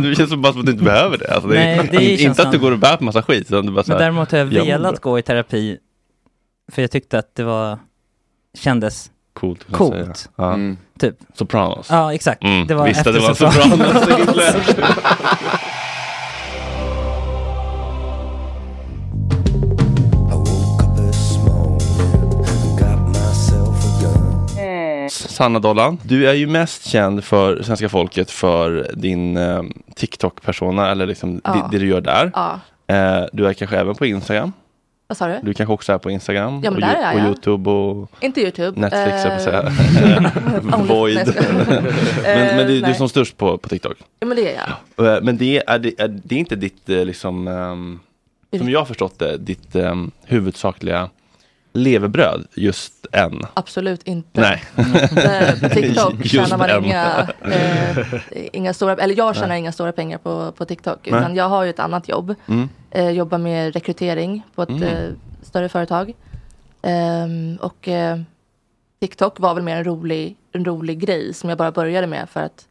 det 0.02 0.14
känns 0.16 0.30
som 0.30 0.42
bara 0.42 0.52
som 0.52 0.60
att 0.60 0.66
du 0.66 0.72
inte 0.72 0.84
behöver 0.84 1.18
det. 1.18 1.34
Alltså, 1.34 1.48
det 1.48 1.54
Nej, 1.54 1.88
det 1.90 1.96
är 1.96 2.20
inte 2.28 2.42
att 2.42 2.52
du 2.52 2.58
går 2.58 2.72
och 2.72 2.78
bär 2.78 2.96
på 2.96 3.04
massa 3.04 3.22
skit. 3.22 3.50
Utan 3.50 3.66
du 3.66 3.72
bara 3.72 3.84
så 3.84 3.90
Men 3.92 3.98
däremot 3.98 4.30
har 4.32 4.38
jag 4.38 4.46
velat 4.46 5.00
gå 5.00 5.18
i 5.18 5.22
terapi, 5.22 5.78
för 6.72 6.82
jag 6.82 6.90
tyckte 6.90 7.18
att 7.18 7.34
det 7.34 7.44
var, 7.44 7.78
kändes 8.58 9.10
Coolt. 9.32 9.66
coolt. 9.72 10.30
Ja. 10.36 10.52
Mm. 10.54 10.76
Typ. 10.98 11.16
Sopranos. 11.34 11.86
Ja, 11.90 12.14
exakt. 12.14 12.42
Mm, 12.42 12.66
Det 12.66 12.74
var 12.74 12.86
visste 12.86 13.00
efter 13.00 13.12
det 13.12 13.20
var 13.20 13.34
Sopranos. 13.34 14.56
Sanna 25.34 25.58
Dollan, 25.58 25.98
du 26.02 26.28
är 26.28 26.34
ju 26.34 26.46
mest 26.46 26.84
känd 26.86 27.24
för 27.24 27.62
svenska 27.62 27.88
folket 27.88 28.30
för 28.30 28.90
din 28.94 29.36
eh, 29.36 29.62
TikTok-persona, 29.96 30.90
eller 30.90 31.06
liksom 31.06 31.40
Ja. 31.44 31.52
det, 31.52 31.78
det 31.78 31.84
du 31.84 31.90
gör 31.90 32.00
där. 32.00 32.30
Ja. 32.34 32.60
Eh, 32.94 33.24
du 33.32 33.46
är 33.46 33.52
kanske 33.52 33.76
även 33.76 33.94
på 33.94 34.06
Instagram. 34.06 34.52
Vad 35.06 35.16
sa 35.16 35.26
du? 35.28 35.38
Du 35.42 35.54
kanske 35.54 35.72
också 35.72 35.92
är 35.92 35.98
på 35.98 36.10
Instagram 36.10 36.60
Ja, 36.64 36.70
och, 36.70 36.80
där 36.80 36.94
är 36.94 37.12
jag, 37.12 37.14
och. 37.14 37.26
Youtube 37.28 37.70
och 37.70 38.10
Inte 38.20 38.40
YouTube. 38.40 38.80
Netflix, 38.80 39.24
jag 39.24 39.32
Eh, 39.32 39.38
får 39.38 39.44
säga. 39.44 40.82
Void. 40.84 41.28
Skojar. 41.28 41.82
men, 42.24 42.56
men 42.56 42.60
Eh, 42.60 42.66
du, 42.66 42.80
du 42.80 42.86
är 42.86 42.92
som 42.94 43.08
störst 43.08 43.36
på, 43.36 43.58
på 43.58 43.68
TikTok. 43.68 43.96
Ja 44.20 44.26
men 44.26 44.36
det 44.36 44.54
är 44.54 44.60
jag. 44.96 45.14
Eh, 45.16 45.22
Men 45.22 45.36
det 45.36 45.62
är, 45.66 45.78
det, 45.78 46.00
är, 46.00 46.08
det 46.08 46.34
är 46.34 46.38
inte 46.38 46.56
ditt, 46.56 46.88
eh, 46.88 47.04
liksom, 47.04 47.48
ehm, 47.48 48.00
som 48.58 48.70
jag 48.70 48.78
har 48.78 48.86
förstått 48.86 49.18
det, 49.18 49.36
ditt 49.36 49.74
ehm, 49.76 50.10
huvudsakliga 50.24 51.08
levebröd 51.74 52.46
just 52.54 53.06
än? 53.12 53.40
Absolut 53.54 54.02
inte. 54.02 54.40
Nej. 54.40 54.64
På 55.62 55.68
TikTok 55.74 56.26
tjänar 56.26 56.58
man 56.58 56.84
inga, 56.84 57.28
eh, 57.50 57.98
inga 58.52 58.74
stora, 58.74 58.92
eller 58.96 59.16
jag 59.16 59.36
tjänar 59.36 59.54
inga 59.54 59.72
stora 59.72 59.92
pengar 59.92 60.18
på, 60.18 60.52
på 60.52 60.64
TikTok. 60.64 60.98
Nej. 61.10 61.20
Utan 61.20 61.34
jag 61.36 61.48
har 61.48 61.64
ju 61.64 61.70
ett 61.70 61.78
annat 61.78 62.08
jobb. 62.08 62.34
Mm. 62.46 62.68
Eh, 62.90 63.10
jobbar 63.10 63.38
med 63.38 63.72
rekrytering 63.74 64.42
på 64.54 64.62
ett 64.62 64.68
Mm. 64.68 64.82
eh, 64.82 65.10
större 65.42 65.68
företag. 65.68 66.12
Ehm, 66.82 67.56
och 67.60 67.88
eh, 67.88 68.18
TikTok 69.00 69.40
var 69.40 69.54
väl 69.54 69.62
mer 69.64 69.76
en 69.76 69.84
rolig, 69.84 70.36
en 70.52 70.64
rolig 70.64 70.98
grej 70.98 71.34
som 71.34 71.48
jag 71.48 71.58
bara 71.58 71.72
började 71.72 72.06
med 72.06 72.28
för 72.28 72.40
att 72.40 72.64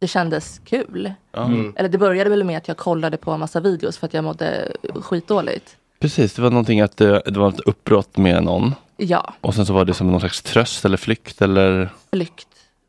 det 0.00 0.08
kändes 0.08 0.60
kul. 0.64 1.12
Mm. 1.36 1.72
Eller 1.76 1.88
det 1.88 1.98
började 1.98 2.30
väl 2.30 2.44
med 2.44 2.56
att 2.56 2.68
jag 2.68 2.76
kollade 2.76 3.16
på 3.16 3.30
en 3.30 3.40
massa 3.40 3.60
videos 3.60 3.98
för 3.98 4.06
att 4.06 4.14
jag 4.14 4.24
mådde 4.24 4.72
skitdåligt. 4.94 5.76
Precis, 6.02 6.34
det 6.34 6.42
var 6.42 6.50
någonting 6.50 6.80
att 6.80 6.96
det, 6.96 7.22
det 7.26 7.38
var 7.40 7.48
ett 7.48 7.60
uppbrott 7.60 8.16
med 8.16 8.42
någon. 8.44 8.74
Ja, 8.96 9.34
Och 9.40 9.54
sen 9.54 9.66
så 9.66 9.72
var 9.72 9.84
det 9.84 9.94
som 9.94 10.10
någon 10.10 10.20
slags 10.20 10.42
tröst 10.42 10.84
eller 10.84 10.96
flykt 10.96 11.42
eller? 11.42 11.88
flykt. 12.12 12.46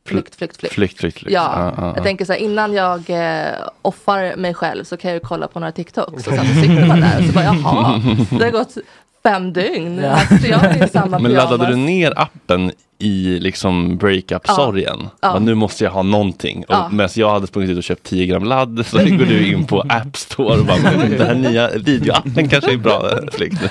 Flykt, 0.08 0.36
flykt, 0.36 0.58
flykt. 0.58 0.74
Flykt, 0.76 1.00
flykt, 1.00 1.20
flykt. 1.20 1.34
Ja, 1.34 1.54
Ja, 1.56 1.74
ja, 1.78 1.84
ja. 1.88 1.94
jag 1.96 2.04
tänker 2.04 2.26
så 2.26 2.34
här, 2.34 2.40
innan 2.40 2.74
jag 2.74 3.10
eh, 3.10 3.46
offar 3.82 4.36
mig 4.36 4.54
själv 4.54 4.84
så 4.84 4.98
kan 4.98 5.12
jag 5.12 5.16
ju 5.16 5.20
kolla 5.28 5.48
på 5.48 5.60
några 5.60 5.72
TikToks 5.72 6.28
och 6.28 6.34
sen 6.34 6.48
så 6.48 6.54
sitter 6.62 6.88
man 6.88 7.02
där 7.02 7.20
och 7.20 7.26
så 7.26 7.32
bara 7.34 7.44
jaha, 7.44 8.02
det 8.40 8.44
har 8.46 8.52
gått 8.52 8.78
fem 9.24 9.54
dygn. 9.54 9.98
Ja. 10.04 10.10
Alltså, 10.10 10.48
jag 10.48 10.64
är 10.64 10.86
i 10.86 10.90
samma 10.90 11.20
Men 11.20 11.32
laddade 11.34 11.66
du 11.68 11.76
ner 11.76 12.14
appen 12.20 12.72
i 13.04 13.40
liksom 13.40 13.98
breakup-sorgen? 13.98 14.98
Ja. 15.02 15.10
Ja. 15.22 15.40
Nu 15.40 15.54
måste 15.56 15.84
jag 15.84 15.92
ha 15.92 16.04
någonting. 16.04 16.66
Ja. 16.68 16.86
Och 16.86 16.94
medan 16.94 17.10
jag 17.16 17.30
hade 17.30 17.48
sprungit 17.48 17.70
ut 17.72 17.78
och 17.78 17.84
köpt 17.84 18.04
10 18.04 18.26
gram 18.26 18.44
ladd 18.44 18.86
så 18.86 18.98
går 18.98 19.26
du 19.26 19.52
in 19.52 19.66
på 19.66 19.82
App 19.90 20.18
Store 20.18 20.60
och 20.60 20.66
bara, 20.66 20.78
den 21.08 21.22
här 21.28 21.36
nya 21.36 21.70
videoappen 21.70 22.50
kanske 22.50 22.74
är 22.74 22.78
bra 22.78 23.10
flykt. 23.32 23.62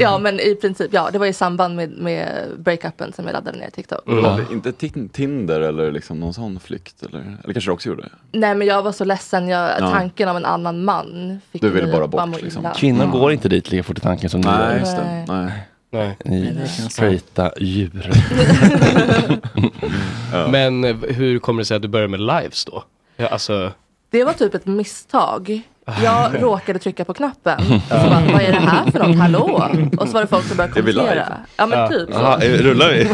Ja, 0.00 0.18
men 0.18 0.40
i 0.40 0.54
princip, 0.60 0.90
ja, 0.92 1.08
det 1.12 1.18
var 1.18 1.26
i 1.26 1.32
samband 1.32 1.76
med, 1.76 1.90
med 1.90 2.28
breakupen 2.58 3.12
som 3.12 3.24
jag 3.26 3.32
laddade 3.32 3.58
ner 3.58 3.70
TikTok. 3.70 4.08
Mm. 4.08 4.22
Det 4.22 4.52
Inte 4.52 4.72
tin- 4.72 5.08
Tinder 5.08 5.60
eller 5.60 5.92
liksom 5.92 6.20
någon 6.20 6.34
sån 6.34 6.60
flykt? 6.60 7.02
Eller, 7.02 7.20
eller 7.44 7.52
kanske 7.52 7.68
du 7.70 7.72
också 7.74 7.88
gjorde 7.88 8.02
det? 8.02 8.38
Nej, 8.38 8.54
men 8.54 8.66
jag 8.68 8.82
var 8.82 8.92
så 8.92 9.04
ledsen, 9.04 9.48
jag, 9.48 9.70
Ja. 9.80 9.90
tanken 9.90 10.28
av 10.28 10.36
en 10.36 10.44
annan 10.44 10.84
man 10.84 11.40
fick 11.52 11.62
Du 11.62 11.70
ville 11.70 11.92
bara 11.92 12.06
bort, 12.06 12.42
liksom. 12.42 12.68
Kvinnor 12.76 13.06
går 13.06 13.32
inte 13.32 13.48
dit 13.48 13.70
lika 13.70 13.82
fort 13.82 13.98
i 13.98 14.00
tanken 14.00 14.30
som 14.30 14.40
ni 14.40 14.46
Nej, 14.46 14.56
gör. 14.72 14.78
just 14.78 14.96
det. 14.96 15.24
Nej. 15.28 15.52
Nej. 15.92 16.16
Straighta 16.90 17.52
djur. 17.60 18.10
Men 20.50 20.84
eh, 20.84 20.96
hur 21.08 21.38
kommer 21.38 21.60
det 21.60 21.64
sig 21.64 21.76
att 21.76 21.82
du 21.82 21.88
börjar 21.88 22.08
med 22.08 22.20
lives 22.20 22.64
då? 22.64 22.84
Ja, 23.16 23.26
alltså, 23.28 23.72
Det 24.10 24.24
var 24.24 24.32
typ 24.32 24.54
ett 24.54 24.66
misstag. 24.66 25.62
Jag 26.02 26.42
råkade 26.42 26.78
trycka 26.78 27.04
på 27.04 27.14
knappen. 27.14 27.58
Och 27.90 28.00
så 28.00 28.08
bara, 28.10 28.22
vad 28.32 28.42
är 28.42 28.52
det 28.52 28.58
här 28.58 28.90
för 28.90 28.98
något? 28.98 29.16
Hallå? 29.18 29.70
Och 29.98 30.06
så 30.08 30.14
var 30.14 30.20
det 30.20 30.26
folk 30.26 30.44
som 30.46 30.56
började 30.56 30.74
kommentera. 30.74 31.36
Ja 31.56 31.66
men 31.66 31.88
typ 31.90 32.08
så. 32.12 32.18
Aha, 32.18 32.42
eh, 32.42 32.52
rullar 32.58 32.88
vi? 32.88 33.08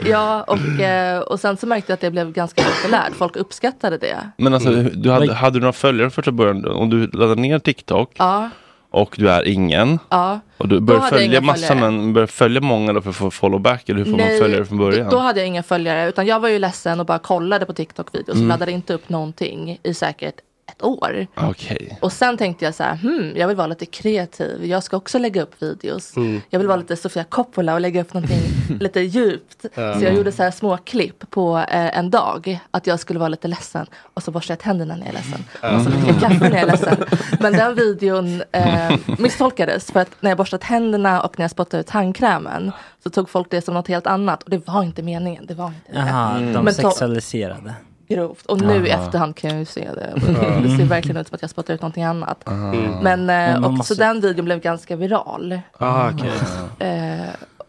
Ja 0.10 0.42
och, 0.42 0.80
eh, 0.80 1.20
och 1.20 1.40
sen 1.40 1.56
så 1.56 1.66
märkte 1.66 1.90
jag 1.92 1.94
att 1.94 2.00
det 2.00 2.10
blev 2.10 2.32
ganska 2.32 2.62
populärt. 2.62 3.12
Folk 3.18 3.36
uppskattade 3.36 3.98
det. 3.98 4.30
Men 4.38 4.54
alltså, 4.54 4.68
Mm. 4.72 4.90
du 5.02 5.10
hade, 5.10 5.34
hade 5.34 5.56
du 5.56 5.60
några 5.60 5.72
följare 5.72 6.10
första 6.10 6.32
början? 6.32 6.64
Om 6.68 6.90
du 6.90 7.06
laddade 7.06 7.40
ner 7.40 7.58
TikTok 7.58 8.12
Ja, 8.16 8.50
och 8.96 9.14
du 9.18 9.30
är 9.30 9.48
ingen 9.48 9.98
ja. 10.08 10.40
och 10.58 10.68
du 10.68 10.80
börjar 10.80 11.00
följa 11.00 11.40
massa 11.40 11.66
följare. 11.66 11.90
men 11.90 12.12
börjar 12.12 12.26
följa 12.26 12.60
många 12.60 12.92
då 12.92 13.00
för 13.02 13.10
att 13.10 13.16
få 13.16 13.30
follow 13.30 13.60
back 13.60 13.88
eller 13.88 13.98
hur 13.98 14.04
får 14.04 14.10
man 14.10 14.20
Nej, 14.20 14.40
följare 14.40 14.64
från 14.64 14.78
början? 14.78 15.10
Då 15.10 15.18
hade 15.18 15.40
jag 15.40 15.46
inga 15.46 15.62
följare 15.62 16.08
utan 16.08 16.26
jag 16.26 16.40
var 16.40 16.48
ju 16.48 16.58
ledsen 16.58 17.00
och 17.00 17.06
bara 17.06 17.18
kollade 17.18 17.66
på 17.66 17.72
TikTok-videos 17.72 18.28
och 18.28 18.34
Mm. 18.36 18.48
laddade 18.48 18.72
inte 18.72 18.94
upp 18.94 19.08
någonting 19.08 19.78
i 19.82 19.94
säkert 19.94 20.34
ett 20.68 20.82
år. 20.82 21.26
Okej. 21.34 21.98
Och 22.02 22.12
sen 22.12 22.36
tänkte 22.36 22.64
jag 22.64 22.74
så 22.74 22.82
här, 22.82 22.96
hmm, 22.96 23.32
jag 23.36 23.48
vill 23.48 23.56
vara 23.56 23.66
lite 23.66 23.86
kreativ. 23.86 24.64
Jag 24.66 24.82
ska 24.82 24.96
också 24.96 25.18
lägga 25.18 25.42
upp 25.42 25.62
videos. 25.62 26.16
Mm. 26.16 26.40
Jag 26.50 26.58
vill 26.58 26.68
vara 26.68 26.76
lite 26.78 26.96
Sofia 26.96 27.24
Coppola 27.24 27.74
och 27.74 27.80
lägga 27.80 28.00
upp 28.00 28.14
någonting 28.14 28.40
lite 28.80 29.00
djupt. 29.00 29.62
Så 29.74 29.80
jag 30.04 30.14
gjorde 30.14 30.32
så 30.32 30.42
här 30.42 30.50
små 30.50 30.76
klipp 30.76 31.30
på 31.30 31.56
eh, 31.58 31.98
en 31.98 32.10
dag. 32.10 32.58
Att 32.70 32.86
jag 32.86 33.00
skulle 33.00 33.18
vara 33.18 33.28
lite 33.28 33.48
ledsen. 33.48 33.86
Och 34.14 34.22
så 34.22 34.30
borstar 34.30 34.52
jag 34.52 34.58
tänderna 34.60 34.96
när 34.96 35.06
jag 35.06 35.14
är 35.14 35.18
ledsen. 35.18 35.44
Och 35.76 35.82
så 35.84 35.90
dricker 35.90 36.12
jag 36.12 36.20
kaffe 36.20 36.48
när 36.48 36.56
jag 36.58 36.60
är 36.60 36.66
ledsen. 36.66 36.96
Men 37.40 37.52
den 37.52 37.74
videon 37.74 38.42
eh, 38.52 38.96
misstolkades. 39.18 39.90
För 39.90 40.00
att 40.00 40.10
när 40.20 40.30
jag 40.30 40.38
borstar 40.38 40.58
tänderna 40.58 41.22
och 41.22 41.38
när 41.38 41.44
jag 41.44 41.50
spottade 41.50 41.80
ut 41.80 41.86
tandkrämen. 41.86 42.72
Så 43.02 43.10
tog 43.10 43.30
folk 43.30 43.50
det 43.50 43.60
som 43.62 43.74
något 43.74 43.88
helt 43.88 44.06
annat. 44.06 44.42
Och 44.42 44.50
det 44.50 44.66
var 44.66 44.82
inte 44.82 45.02
meningen. 45.02 45.46
Det 45.46 45.54
var 45.54 45.66
inte 45.66 45.92
det. 45.92 45.98
Jaha, 45.98 46.34
de 46.38 46.42
Men 46.52 46.66
to- 46.66 46.72
sexualiserade. 46.72 47.74
Grovt. 48.08 48.46
Och 48.46 48.60
nu 48.60 48.86
i 48.86 48.90
efterhand 48.90 49.36
kan 49.36 49.50
jag 49.50 49.58
ju 49.58 49.64
se 49.64 49.88
det. 49.94 50.12
Det 50.62 50.76
ser 50.76 50.84
verkligen 50.84 51.16
ut 51.16 51.28
som 51.28 51.34
att 51.34 51.42
jag 51.42 51.50
spottar 51.50 51.74
ut 51.74 51.80
någonting 51.82 52.04
annat. 52.04 52.48
Mm. 52.48 52.90
Men, 53.02 53.20
eh, 53.20 53.26
Men 53.26 53.52
man 53.60 53.64
och, 53.64 53.72
måste- 53.72 53.94
Så 53.94 54.00
den 54.00 54.20
videon 54.20 54.44
blev 54.44 54.60
ganska 54.60 54.96
viral. 54.96 55.60
Ah, 55.78 56.10
okej. 56.10 56.30
Eh, 56.78 57.26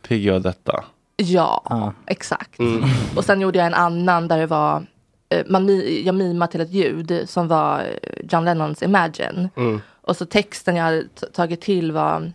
Pigg 0.08 0.24
gör 0.24 0.40
detta. 0.40 0.84
ja, 1.18 1.94
exakt. 2.06 2.60
Mm. 2.60 2.84
Och 3.16 3.26
sen 3.26 3.42
gjorde 3.42 3.58
jag 3.58 3.68
en 3.68 3.74
annan 3.74 4.28
där 4.28 4.38
det 4.38 4.46
var 4.48 4.86
eh, 5.30 5.44
man, 5.48 5.70
mi- 5.70 6.02
jag 6.06 6.16
mimade 6.16 6.52
till 6.52 6.62
ett 6.62 6.72
ljud 6.72 7.24
som 7.30 7.48
var 7.48 7.80
eh, 7.80 8.10
John 8.30 8.46
Lennons 8.46 8.84
Imagine. 8.84 9.50
Mm. 9.58 9.82
Och 10.02 10.18
så 10.18 10.26
texten 10.26 10.76
jag 10.76 10.84
hade 10.84 11.04
t- 11.04 11.26
tagit 11.34 11.62
till 11.62 11.92
var 11.92 12.32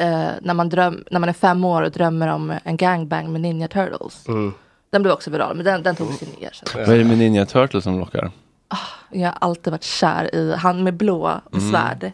eh, 0.00 0.28
när, 0.42 0.54
man 0.54 0.68
dröm, 0.68 1.04
när 1.10 1.20
man 1.20 1.28
är 1.28 1.32
fem 1.32 1.64
år 1.64 1.82
och 1.82 1.90
drömmer 1.90 2.28
om 2.28 2.54
en 2.64 2.76
gangbang 2.76 3.32
med 3.32 3.40
Ninja 3.40 3.68
Turtles. 3.68 4.24
Mm. 4.90 4.90
Den 4.90 5.02
blev 5.02 5.12
också 5.12 5.30
viral, 5.30 5.56
men 5.56 5.64
den, 5.64 5.82
den 5.82 5.96
togs 5.96 6.22
ju 6.22 6.26
ner. 6.40 6.50
Så. 6.52 6.64
Vad 6.78 6.88
är 6.88 6.98
det 6.98 7.04
med 7.04 7.18
Ninja 7.18 7.46
Turtles 7.46 7.84
som 7.84 7.98
lockar? 7.98 8.30
Jag 9.12 9.28
har 9.28 9.36
alltid 9.40 9.70
varit 9.70 9.84
kär 9.84 10.34
i 10.34 10.54
han 10.58 10.82
med 10.84 10.94
blå 10.94 11.40
Mm. 11.52 11.70
svärd. 11.70 12.12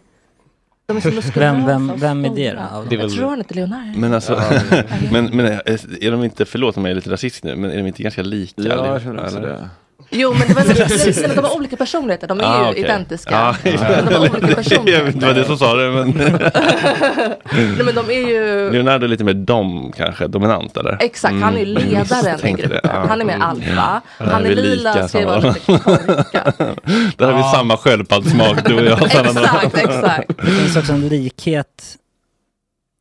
De 0.87 0.97
är 0.97 1.01
så 1.01 1.09
muskulösa 1.11 1.39
Vem, 1.41 1.67
vem, 1.67 1.91
och 1.91 2.03
vem 2.03 2.25
är 2.25 2.29
det 2.29 2.51
stora. 2.51 2.69
då? 2.83 2.83
Det 2.89 2.97
är? 2.97 3.01
Jag 3.01 3.11
tror 3.13 3.29
han 3.29 3.39
heter 3.39 3.55
Leonardo. 3.55 3.99
Men 3.99 4.15
alltså, 4.15 4.43
men, 5.13 5.25
men 5.37 5.47
är 5.47 6.05
är 6.05 6.11
de 6.11 6.25
inte, 6.25 6.45
förlåt 6.45 6.77
om 6.77 6.85
jag 6.85 6.91
är 6.91 6.95
lite 6.95 7.11
rasistisk 7.11 7.45
nu, 7.45 7.57
men 7.57 7.71
är 7.71 7.77
de 7.77 7.87
inte 7.87 8.03
ganska 8.03 8.23
lika? 8.23 8.63
Ja, 8.63 8.87
jag 8.87 9.03
känner 9.03 9.25
också 9.25 9.37
eller? 9.37 9.49
det. 9.49 9.69
Jo 10.17 10.33
men 10.39 10.49
det 10.49 10.55
var 10.55 10.65
lite, 10.65 11.35
de 11.35 11.45
har 11.45 11.57
olika 11.57 11.77
personligheter, 11.77 12.27
de 12.27 12.41
är 12.41 12.45
Ah, 12.45 12.65
ju 12.65 12.71
okej. 12.71 12.85
identiska. 12.85 13.31
Ja, 13.31 13.55
Men 13.63 14.07
de 14.07 14.15
har 14.15 14.31
olika 14.31 14.47
personligheter. 14.55 15.13
det 15.21 15.27
var 15.27 15.35
det 15.35 15.45
som 15.45 15.59
sa 15.59 15.75
det, 15.75 15.91
men 15.91 16.09
Nej, 17.53 17.85
men 17.85 17.95
de 17.95 18.11
är 18.11 18.29
ju, 18.29 18.71
Leonardo 18.73 19.05
är 19.05 19.09
lite 19.09 19.25
mer 19.25 19.33
dom 19.35 19.93
kanske, 19.97 20.27
dominant 20.27 20.77
eller? 20.77 20.97
exakt, 21.01 21.35
han 21.35 21.57
är 21.57 21.63
Mm, 21.63 21.75
ledaren 21.89 22.47
i 22.47 22.53
gruppen. 22.63 22.81
ja. 22.83 23.05
Han 23.09 23.21
är 23.21 23.25
mer 23.25 23.39
alfa. 23.41 23.71
Ja, 23.77 24.25
Han 24.33 24.43
vi 24.43 24.53
är 24.53 24.57
lila, 24.57 25.09
ska 25.09 25.19
ju 25.21 25.25
vara 25.27 25.41
samma. 25.41 25.55
lite 25.55 26.75
Där 27.17 27.33
har 27.33 27.37
vi 27.37 27.43
samma 27.57 27.77
sköldpaddssmak 27.77 28.65
du 28.69 28.75
och 28.75 28.85
jag. 28.85 29.03
Exakt, 29.03 29.77
exakt. 29.79 30.29
Det 30.37 30.51
finns 30.51 30.77
också 30.77 30.93
en 30.93 31.09
likhet. 31.09 31.67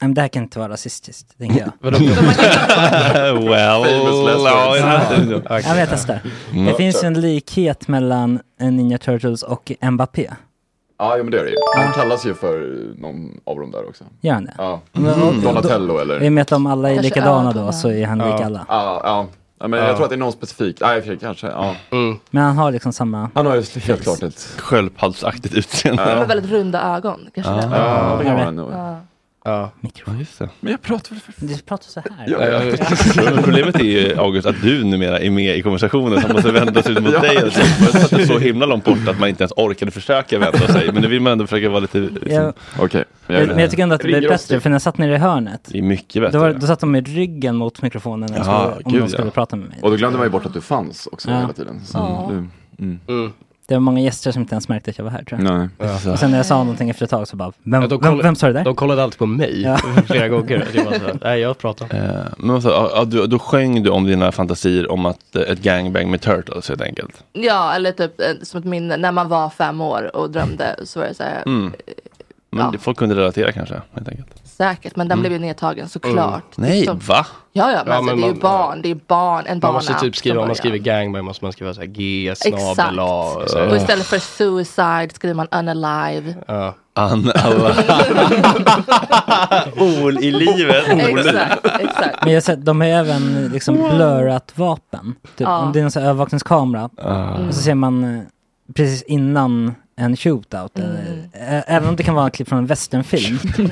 Nej, 0.03 0.07
men 0.07 0.13
det 0.13 0.21
här 0.21 0.27
kan 0.27 0.43
inte 0.43 0.59
vara 0.59 0.69
rasistiskt, 0.69 1.37
tänker 1.37 1.59
jag. 1.59 1.91
Well, 1.91 3.53
ja, 4.45 4.77
ja. 5.49 5.59
Jag 5.59 5.75
vet 5.75 5.89
testar. 5.89 6.19
Mm. 6.51 6.65
Det 6.65 6.73
finns 6.73 7.03
ju 7.03 7.07
en 7.07 7.21
likhet 7.21 7.87
mellan 7.87 8.39
eh, 8.61 8.71
Ninja 8.71 8.97
Turtles 8.97 9.43
och 9.43 9.71
Mbappé. 9.91 10.29
Ja, 10.99 11.15
jo, 11.17 11.23
men 11.23 11.31
det 11.31 11.39
är 11.39 11.43
det 11.43 11.49
ju. 11.49 11.55
Han 11.77 11.93
kallas 11.93 12.25
ju 12.25 12.33
för 12.33 12.77
någon 13.01 13.39
av 13.45 13.59
dem 13.59 13.71
där 13.71 13.87
också. 13.89 14.03
Gör 14.21 14.33
han 14.33 14.45
det? 14.45 14.53
Ja. 14.57 14.81
Men, 14.91 15.21
och- 15.23 15.33
Donatello 15.35 15.97
eller? 15.99 16.23
I 16.23 16.27
och 16.29 16.33
med 16.33 16.41
att 16.41 16.47
de 16.47 16.67
alla 16.67 16.91
är 16.91 17.01
likadana 17.01 17.51
då 17.51 17.71
så 17.71 17.89
är 17.91 18.05
han 18.05 18.17
lik 18.17 18.27
Ja. 18.39 18.45
alla. 18.45 18.65
Ja, 18.69 19.01
ja. 19.03 19.25
ja 19.59 19.67
men 19.67 19.79
Ja. 19.79 19.85
jag 19.85 19.95
tror 19.95 20.03
att 20.03 20.09
det 20.09 20.15
är 20.15 20.17
någon 20.17 20.31
specifik. 20.31 20.77
Nej, 20.81 21.17
kanske. 21.21 21.47
Ja. 21.47 21.75
Men 22.31 22.43
han 22.43 22.57
har 22.57 22.71
liksom 22.71 22.93
samma... 22.93 23.29
Han 23.33 23.45
har 23.45 23.55
ju 23.55 23.63
helt 23.79 24.03
klart 24.03 24.23
ett... 24.23 24.55
Sköldpaddsaktigt 24.57 25.55
utseende. 25.55 26.05
De 26.05 26.17
har 26.17 26.25
väldigt 26.25 26.51
runda 26.51 26.95
ögon. 26.95 27.27
Kanske 27.35 27.51
Ja. 27.53 27.57
det. 27.57 27.63
Ja, 27.77 28.17
det 28.21 28.27
Ja. 28.27 28.31
har 28.33 28.39
han 28.45 28.55
nog. 28.55 28.71
Ja. 29.45 29.71
Ja. 29.81 29.89
Ja, 30.05 30.13
just 30.19 30.39
det. 30.39 30.49
Men 30.59 30.71
jag 30.71 30.81
pratar 30.81 31.09
väl 31.09 31.19
för... 31.19 31.33
Du 31.47 31.57
pratar 31.57 31.85
så 31.87 31.99
här. 31.99 32.25
Ja, 32.27 32.45
Ja, 32.47 32.63
ja. 33.35 33.41
Problemet 33.43 33.75
är 33.75 33.83
ju 33.83 34.17
August 34.19 34.47
att 34.47 34.61
du 34.61 34.83
numera 34.83 35.19
är 35.19 35.29
med 35.29 35.57
i 35.57 35.61
konversationen 35.61 36.21
så 36.21 36.27
man 36.27 36.35
måste 36.35 36.51
vända 36.51 36.83
sig 36.83 37.01
mot 37.01 37.13
Ja. 37.13 37.19
dig. 37.19 37.37
Alltså. 37.37 37.59
Förut 37.61 38.01
satt 38.09 38.19
du 38.19 38.25
så 38.27 38.39
himla 38.39 38.65
långt 38.65 38.83
bort 38.85 39.07
att 39.07 39.19
man 39.19 39.29
inte 39.29 39.43
ens 39.43 39.51
orkade 39.55 39.91
försöka 39.91 40.39
vända 40.39 40.67
sig. 40.67 40.91
Men 40.91 41.01
nu 41.01 41.07
vill 41.07 41.21
man 41.21 41.31
ändå 41.31 41.47
försöka 41.47 41.69
vara 41.69 41.79
lite... 41.79 41.99
Liksom, 41.99 42.29
Ja, 42.31 42.53
Okej. 42.79 43.03
men 43.27 43.47
men 43.47 43.59
jag 43.59 43.69
tycker 43.69 43.83
ändå 43.83 43.95
att 43.95 44.01
det 44.01 44.17
oss 44.17 44.47
bättre, 44.47 44.59
för 44.59 44.69
när 44.69 44.75
jag 44.75 44.81
satt 44.81 44.97
nere 44.97 45.13
i 45.15 45.17
hörnet, 45.17 45.69
det 45.71 45.77
är 45.77 45.81
mycket 45.81 46.13
då, 46.15 46.21
bättre. 46.21 46.37
var, 46.39 46.53
då 46.53 46.67
satt 46.67 46.79
de 46.79 46.91
med 46.91 47.07
ryggen 47.07 47.55
mot 47.55 47.81
mikrofonen 47.81 48.29
när 48.31 48.37
jag 48.37 48.45
skulle, 48.45 48.85
om 48.85 48.91
gud, 48.91 49.01
de 49.01 49.09
skulle 49.09 49.27
ja. 49.27 49.31
prata 49.31 49.55
med 49.55 49.69
mig. 49.69 49.79
Och 49.81 49.89
då 49.91 49.95
glömde 49.97 50.17
man 50.17 50.27
ju 50.27 50.31
bort 50.31 50.45
att 50.45 50.53
du 50.53 50.61
fanns 50.61 51.07
också 51.11 51.29
Ja. 51.29 51.39
hela 51.39 51.53
tiden. 51.53 51.81
Så 51.85 51.97
mm. 52.79 52.99
Mm. 53.07 53.33
Det 53.67 53.73
var 53.73 53.81
många 53.81 54.01
gäster 54.01 54.31
som 54.31 54.41
inte 54.41 54.53
ens 54.55 54.69
märkte 54.69 54.91
att 54.91 54.97
jag 54.97 55.05
var 55.05 55.11
här 55.11 55.23
tror 55.23 55.41
jag. 55.43 55.57
Nej. 55.57 55.67
Ja. 55.77 56.11
Och 56.13 56.19
sen 56.19 56.31
när 56.31 56.37
jag 56.37 56.45
sa 56.45 56.57
någonting 56.57 56.89
efter 56.89 57.03
ett 57.05 57.09
tag 57.09 57.27
så 57.27 57.35
bara, 57.35 57.51
vem, 57.63 57.81
Ja, 57.81 57.87
vem, 57.87 57.99
koll- 57.99 58.21
vem 58.21 58.35
sa 58.35 58.47
det 58.47 58.53
där? 58.53 58.63
De 58.63 58.75
kollade 58.75 59.03
alltid 59.03 59.19
på 59.19 59.25
mig 59.25 59.61
Ja. 59.61 59.77
flera 60.05 60.27
gånger. 60.27 60.67
Det 60.73 60.83
var 60.83 60.91
så, 60.93 60.99
här, 61.05 61.17
nej 61.21 61.39
jag 61.39 61.57
pratar. 61.57 61.85
Eh, 61.95 62.25
Men 62.37 62.55
alltså, 62.55 62.69
ja, 62.95 63.05
du, 63.05 63.27
då 63.27 63.39
sjöng 63.39 63.83
du 63.83 63.89
om 63.89 64.03
dina 64.05 64.31
fantasier 64.31 64.91
om 64.91 65.05
att 65.05 65.35
eh, 65.35 65.41
ett 65.41 65.59
gangbang 65.59 66.11
med 66.11 66.21
Turtles 66.21 66.69
helt 66.69 66.81
enkelt. 66.81 67.23
Ja, 67.33 67.73
eller 67.75 67.91
typ 67.91 68.21
eh, 68.21 68.27
som 68.41 68.59
ett 68.59 68.65
minne. 68.65 68.97
När 68.97 69.11
man 69.11 69.29
var 69.29 69.49
fem 69.49 69.81
år 69.81 70.15
och 70.15 70.29
drömde 70.31 70.75
så 70.83 70.99
var 70.99 71.07
det 71.07 71.13
så 71.13 71.23
här. 71.23 71.43
Mm. 71.45 71.73
Men 72.49 72.65
Ja. 72.65 72.69
det- 72.71 72.77
folk 72.77 72.97
kunde 72.97 73.15
relatera 73.15 73.51
kanske, 73.51 73.81
helt 73.93 74.09
enkelt. 74.09 74.27
Säkert. 74.69 74.95
Men 74.95 75.07
den 75.07 75.19
blev 75.19 75.31
ju 75.31 75.39
nedtagen 75.39 75.89
såklart. 75.89 76.43
Nej, 76.57 76.85
Som- 76.85 76.99
va? 76.99 77.25
Ja, 77.55 77.71
ja, 77.71 77.77
men, 77.85 77.87
Ja, 77.87 77.93
alltså, 77.97 78.03
men 78.03 78.15
det 78.17 78.23
är 78.23 78.27
ju 78.27 78.31
man- 78.33 78.39
barn. 78.39 78.81
Det 78.81 78.91
är 78.91 78.99
barn, 79.07 79.43
en 79.45 79.51
Man 79.53 79.59
barnapp. 79.59 79.75
måste 79.75 79.93
typ 79.93 80.15
skriva, 80.15 80.41
om 80.41 80.47
man 80.47 80.55
skriver 80.55 80.77
gangbang 80.77 81.25
måste 81.25 81.45
man 81.45 81.51
skriva 81.53 81.73
så 81.73 81.79
här 81.79 81.87
G, 81.87 82.29
Exakt. 82.29 82.61
snabel 82.75 82.99
A. 82.99 83.33
så 83.47 83.57
här. 83.57 83.67
Och 83.69 83.75
istället 83.75 84.05
för 84.05 84.19
suicide 84.19 85.09
skriver 85.13 85.35
man 85.35 85.47
unalive. 85.51 86.35
Ja. 86.47 86.73
Ol 89.77 90.17
i 90.23 90.31
livet. 90.31 90.83
Ol. 90.93 91.19
Exakt, 91.19 91.65
exakt. 91.79 92.17
Men 92.23 92.29
jag 92.33 92.35
har 92.35 92.41
sett, 92.41 92.65
de 92.65 92.81
har 92.81 92.87
även 92.87 93.49
liksom 93.53 93.75
blurrat 93.75 94.51
vapen. 94.55 95.15
Typ, 95.37 95.47
Ja. 95.47 95.57
Om 95.57 95.71
det 95.71 95.79
är 95.79 95.83
en 95.83 95.91
sån 95.91 96.03
övervakningskamera. 96.03 96.89
Ah. 97.01 97.33
Och 97.47 97.53
så 97.53 97.61
ser 97.61 97.75
man 97.75 98.03
eh, 98.03 98.21
precis 98.75 99.01
innan 99.03 99.75
en 99.95 100.15
shootout. 100.17 100.77
Mm. 100.79 100.89
eller- 100.91 101.29
ä- 101.33 101.63
Även 101.67 101.89
om 101.89 101.95
det 101.95 102.03
kan 102.03 102.15
vara 102.15 102.25
en 102.25 102.31
klipp 102.31 102.49
från 102.49 102.59
en 102.59 102.65
westernfilm. 102.65 103.37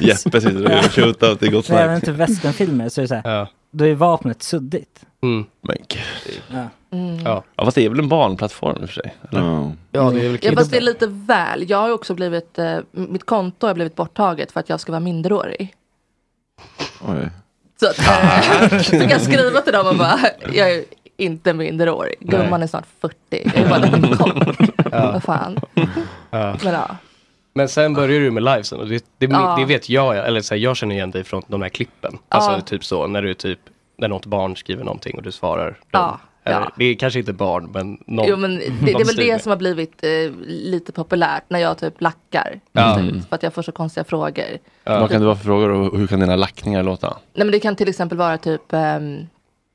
Jeppe 0.00 0.40
sitter 0.40 0.64
och 0.64 0.70
gör 0.72 0.82
shootout 0.82 1.42
i 1.42 1.48
Gott 1.48 1.68
Men 1.68 1.78
även 1.78 1.96
Snack. 1.96 2.04
till 2.04 2.12
westernfilmer 2.12 2.88
så 2.88 3.00
är 3.00 3.02
det 3.02 3.08
så 3.08 3.14
här, 3.14 3.22
Ja. 3.38 3.48
då 3.70 3.84
är 3.86 3.94
vapnet 3.94 4.42
suddigt. 4.42 5.04
Mm. 5.22 5.44
Men 5.60 5.76
gud. 5.88 6.40
Ja. 6.50 6.68
Mm. 6.98 7.18
Ja. 7.24 7.44
Ja, 7.56 7.64
fast 7.64 7.74
det 7.74 7.84
är 7.84 7.88
väl 7.88 7.98
en 7.98 8.08
barnplattform 8.08 8.82
i 8.82 8.84
och 8.84 8.88
för 8.88 8.94
sig? 9.02 9.14
Eller? 9.30 9.40
Ja. 9.40 9.72
ja, 9.90 10.10
det 10.10 10.20
är 10.20 10.22
väl 10.22 10.32
Ja, 10.32 10.38
kids. 10.38 10.54
fast 10.54 10.70
det 10.70 10.76
är 10.76 10.80
lite 10.80 11.06
väl. 11.06 11.70
Jag 11.70 11.78
har 11.78 11.90
också 11.92 12.14
blivit, 12.14 12.58
eh, 12.58 12.78
mitt 12.92 13.26
konto 13.26 13.66
har 13.66 13.74
blivit 13.74 13.96
borttaget 13.96 14.52
för 14.52 14.60
att 14.60 14.68
jag 14.68 14.80
ska 14.80 14.92
vara 14.92 15.00
minderårig. 15.00 15.74
Oj. 17.08 17.30
Så 17.80 17.86
att, 17.86 17.98
eh, 17.98 18.78
så 18.82 18.90
kan 18.90 19.08
jag 19.08 19.20
skriva 19.20 19.60
till 19.60 19.72
dem 19.72 19.86
och 19.86 19.96
bara, 19.96 20.18
jag 20.52 20.70
är 20.70 20.84
inte 21.20 21.52
minderårig. 21.52 22.14
Gumman 22.20 22.62
är 22.62 22.66
snart 22.66 22.86
40. 23.00 23.14
Jag 23.30 23.56
är 23.56 23.68
bara 23.68 23.78
lite 23.78 24.16
kort. 24.16 24.92
Vad 24.92 25.22
fan. 25.22 25.58
Ja. 26.30 26.56
Men 26.64 26.72
ja. 26.74 26.96
Men 27.54 27.68
sen 27.68 27.94
börjar 27.94 28.20
du 28.20 28.30
med 28.30 28.42
livesen 28.42 28.80
och 28.80 28.88
det, 28.88 29.04
det, 29.18 29.26
Ja. 29.26 29.56
det 29.58 29.64
vet 29.64 29.88
jag, 29.88 30.16
eller 30.26 30.40
så 30.40 30.54
här, 30.54 30.60
jag 30.60 30.76
känner 30.76 30.94
igen 30.94 31.10
dig 31.10 31.24
från 31.24 31.42
de 31.46 31.62
här 31.62 31.68
klippen. 31.68 32.18
Alltså 32.28 32.50
Ja. 32.52 32.60
typ 32.60 32.84
så, 32.84 33.06
när 33.06 33.22
du 33.22 33.34
typ, 33.34 33.58
när 33.98 34.08
något 34.08 34.26
barn 34.26 34.56
skriver 34.56 34.84
någonting 34.84 35.16
och 35.16 35.22
du 35.22 35.32
svarar. 35.32 35.66
dem. 35.66 35.76
Ja, 35.90 36.20
Eller, 36.44 36.60
ja. 36.60 36.70
Det 36.76 36.84
är 36.84 36.94
kanske 36.94 37.18
inte 37.18 37.32
barn, 37.32 37.70
men 37.74 37.98
någon. 38.06 38.26
Jo 38.28 38.36
men 38.36 38.54
det, 38.58 38.70
det 38.84 38.92
är 38.92 39.04
väl 39.04 39.16
det 39.16 39.42
som 39.42 39.50
har 39.50 39.56
blivit 39.56 40.04
eh, 40.04 40.10
lite 40.46 40.92
populärt 40.92 41.44
när 41.48 41.58
jag 41.58 41.78
typ 41.78 42.00
lackar. 42.00 42.60
Ja. 42.72 42.96
Typ, 42.96 43.28
för 43.28 43.34
att 43.36 43.42
jag 43.42 43.54
får 43.54 43.62
så 43.62 43.72
konstiga 43.72 44.04
frågor. 44.04 44.44
Vad 44.84 45.10
kan 45.10 45.20
det 45.20 45.26
vara 45.26 45.36
för 45.36 45.44
frågor 45.44 45.68
och 45.70 45.98
hur 45.98 46.06
kan 46.06 46.20
dina 46.20 46.36
lackningar 46.36 46.82
låta? 46.82 47.08
Nej 47.08 47.46
men 47.46 47.50
det 47.50 47.60
kan 47.60 47.76
till 47.76 47.88
exempel 47.88 48.18
vara 48.18 48.38
typ 48.38 48.72
ehm, 48.72 49.26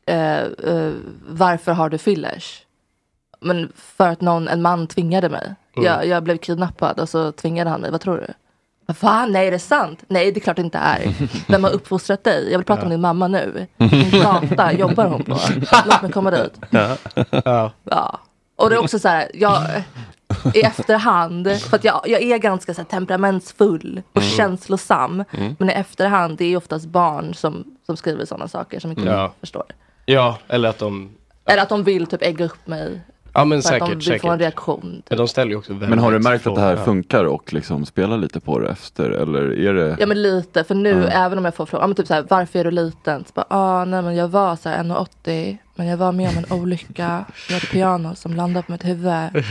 eh, 0.06 0.40
eh, 0.44 0.92
Varför 1.28 1.72
har 1.72 1.90
du 1.90 1.98
fillers? 1.98 2.62
Men 3.40 3.72
för 3.76 4.10
att 4.10 4.22
någon, 4.22 4.48
en 4.48 4.62
man 4.62 4.88
tvingade 4.88 5.30
mig. 5.30 5.54
Mm. 5.76 5.86
Jag, 5.86 6.06
jag 6.08 6.24
blev 6.24 6.38
kidnappad 6.38 7.00
och 7.00 7.10
så 7.10 7.32
tvingade 7.32 7.70
han 7.70 7.82
mig. 7.82 7.92
Vad 7.92 8.02
tror 8.02 8.18
du? 8.18 8.34
Vad 8.86 8.98
fan, 8.98 9.32
nej 9.32 9.48
är 9.48 9.52
det 9.52 9.60
sant? 9.60 10.04
Nej 10.08 10.32
det 10.32 10.40
är 10.40 10.42
klart 10.42 10.56
det 10.56 10.62
inte 10.62 10.78
är. 10.78 11.16
Vem 11.52 11.64
har 11.64 11.72
uppfostrat 11.72 12.24
dig? 12.24 12.52
Jag 12.52 12.58
vill 12.58 12.66
prata 12.66 12.82
med 12.82 12.92
din 12.92 13.02
mamma 13.02 13.28
nu. 13.28 13.68
Vilken 13.78 14.20
gata 14.22 14.74
jobbar 14.74 15.06
hon 15.06 15.24
på? 15.24 15.38
Låt 15.86 16.02
mig 16.02 16.12
komma 16.12 16.32
dit. 16.32 16.60
Ja. 16.70 16.98
ja. 17.46 17.72
Ja. 17.84 18.20
Och 18.56 18.70
det 18.70 18.76
är 18.76 18.80
också 18.80 19.00
så 19.00 19.08
här, 19.08 19.32
jag, 19.34 19.62
i 20.54 20.62
efterhand, 20.62 21.52
för 21.62 21.76
att 21.78 21.84
jag, 21.84 22.02
jag 22.06 22.22
är 22.22 22.38
ganska 22.38 22.74
så 22.74 22.82
här, 22.82 22.86
temperamentsfull 22.86 24.02
och 24.12 24.22
Mm. 24.22 24.30
känslosam. 24.30 25.24
Mm. 25.32 25.56
Men 25.60 25.70
i 25.70 25.74
efterhand, 25.74 26.38
det 26.38 26.46
är 26.46 26.58
oftast 26.58 26.86
barn 26.86 27.34
som, 27.34 27.64
som 27.86 27.98
skriver 27.98 28.26
sådana 28.26 28.48
saker 28.48 28.80
som 28.80 28.92
inte 28.92 29.04
Ja. 29.04 29.12
jag 29.22 29.32
förstår. 29.40 29.64
Ja, 30.06 30.38
eller 30.48 30.70
att 30.70 30.80
de, 30.80 31.10
Eller 31.46 31.62
att 31.64 31.70
de 31.70 31.84
vill 31.84 32.08
typ 32.08 32.22
ägga 32.22 32.46
upp 32.46 32.68
mig. 32.68 33.02
ja 33.34 33.46
men 33.46 33.62
för 33.62 33.74
att 33.74 33.80
de 33.80 33.86
säkert, 33.86 34.08
vill 34.14 34.20
få 34.20 34.28
en 34.28 34.32
säkert. 34.34 34.42
reaktion. 34.42 35.04
Men 35.10 35.18
de 35.18 35.28
ställer 35.28 35.52
ju 35.52 35.58
också 35.58 35.74
Men 35.74 36.00
har 36.00 36.12
du 36.12 36.20
märkt 36.20 36.48
att 36.48 36.56
det 36.56 36.62
här 36.62 36.76
funkar 36.76 37.24
och 37.26 37.54
liksom 37.54 37.86
spelar 37.86 38.18
lite 38.18 38.40
på 38.40 38.60
det 38.60 38.70
efter? 38.70 39.10
Eller 39.10 39.60
är 39.60 39.74
det? 39.74 39.96
Ja 40.00 40.06
men 40.06 40.22
lite, 40.22 40.64
för 40.64 40.76
nu 40.76 40.90
Ja. 41.12 41.26
även 41.26 41.38
om 41.38 41.46
jag 41.46 41.56
får 41.56 41.66
frågan, 41.66 41.90
ja, 41.90 41.96
typ 41.96 42.08
så 42.08 42.14
här, 42.14 42.26
varför 42.30 42.60
är 42.60 42.64
du 42.64 42.72
liten? 42.72 43.26
Så 43.26 43.32
bara, 43.34 43.46
ah, 43.50 43.86
nej 43.86 44.02
men 44.02 44.16
jag 44.16 44.28
var 44.28 44.56
så 44.56 44.70
här 44.70 44.84
1,80 44.84 45.58
men 45.76 45.88
jag 45.88 45.98
var 45.98 46.12
med 46.12 46.30
om 46.30 46.38
en 46.38 46.60
olycka. 46.62 47.26
Jag 47.48 47.54
hade 47.54 47.66
piano 47.66 48.16
som 48.16 48.34
landade 48.34 48.66
på 48.66 48.72
mitt 48.72 48.86
huvud 48.86 49.46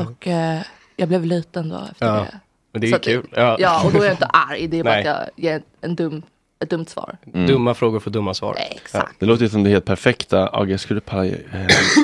och 0.00 0.26
eh, 0.26 0.60
jag 0.96 1.08
blev 1.08 1.24
liten 1.24 1.68
då 1.68 1.80
efter 1.90 2.06
Ja. 2.06 2.12
det. 2.12 2.38
Men 2.72 2.80
det 2.80 2.86
är 2.86 2.88
ju 2.88 2.94
att 2.96 3.02
kul. 3.04 3.26
Ja. 3.34 3.56
Ja, 3.60 3.84
och 3.86 3.92
då 3.92 3.98
är 4.00 4.04
jag 4.04 4.12
inte 4.12 4.26
arg. 4.26 4.66
Det 4.68 4.78
är 4.78 4.84
bara 4.84 4.98
att 4.98 5.04
jag 5.04 5.16
ger 5.36 5.62
en 5.80 5.94
dum, 5.96 6.22
ett 6.60 6.70
dumt 6.70 6.86
svar. 6.86 7.16
Mm. 7.34 7.46
Dumma 7.46 7.74
frågor 7.74 8.00
för 8.00 8.10
dumma 8.10 8.34
svar. 8.34 8.56
Exakt. 8.70 9.20
Det 9.20 9.26
låter 9.26 9.48
som 9.48 9.62
det 9.64 9.70
helt 9.70 9.84
perfekta, 9.84 10.48
Agge 10.48 10.78
skulle 10.78 10.96
du 11.00 11.04
palla 11.04 11.24
eh, 11.24 11.34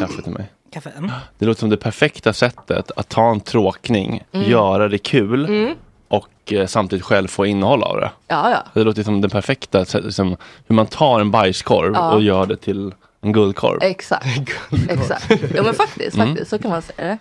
kaffe 0.01 0.23
till 0.23 0.33
mig? 0.33 0.45
Kaffe? 0.73 0.91
Det 1.39 1.47
låter 1.47 1.61
som 1.61 1.71
det 1.71 1.77
perfekta 1.77 2.33
sättet 2.33 2.91
att 2.97 3.09
ta 3.09 3.31
en 3.31 3.41
tråkning, 3.41 4.23
Mm. 4.33 4.51
göra 4.51 4.89
det 4.89 4.99
kul 4.99 5.45
Mm. 5.45 5.75
och 6.09 6.53
eh, 6.53 6.67
samtidigt 6.67 7.05
själv 7.05 7.29
få 7.29 7.47
innehåll 7.47 7.83
av 7.83 7.97
det. 8.01 8.11
Ja, 8.29 8.51
ja. 8.51 8.63
Det 8.75 8.85
låter 8.85 9.03
som 9.03 9.21
det 9.21 9.29
perfekta 9.29 9.85
sättet, 9.85 10.05
liksom, 10.05 10.37
hur 10.67 10.75
man 10.75 10.87
tar 10.87 11.21
en 11.21 11.31
bajskorv 11.31 11.93
Ja. 11.95 12.13
och 12.15 12.23
gör 12.23 12.47
det 12.47 12.57
till 12.57 12.95
en 13.21 13.33
guldkorv. 13.33 13.79
Exakt. 13.83 14.27
Exakt. 14.89 15.31
Ja 15.55 15.63
men 15.63 15.75
faktiskt, 15.75 16.17
Mm. 16.17 16.29
faktiskt. 16.29 16.51
Så 16.51 16.59
kan 16.59 16.71
man 16.71 16.83
säga 16.83 17.09
det. 17.09 17.19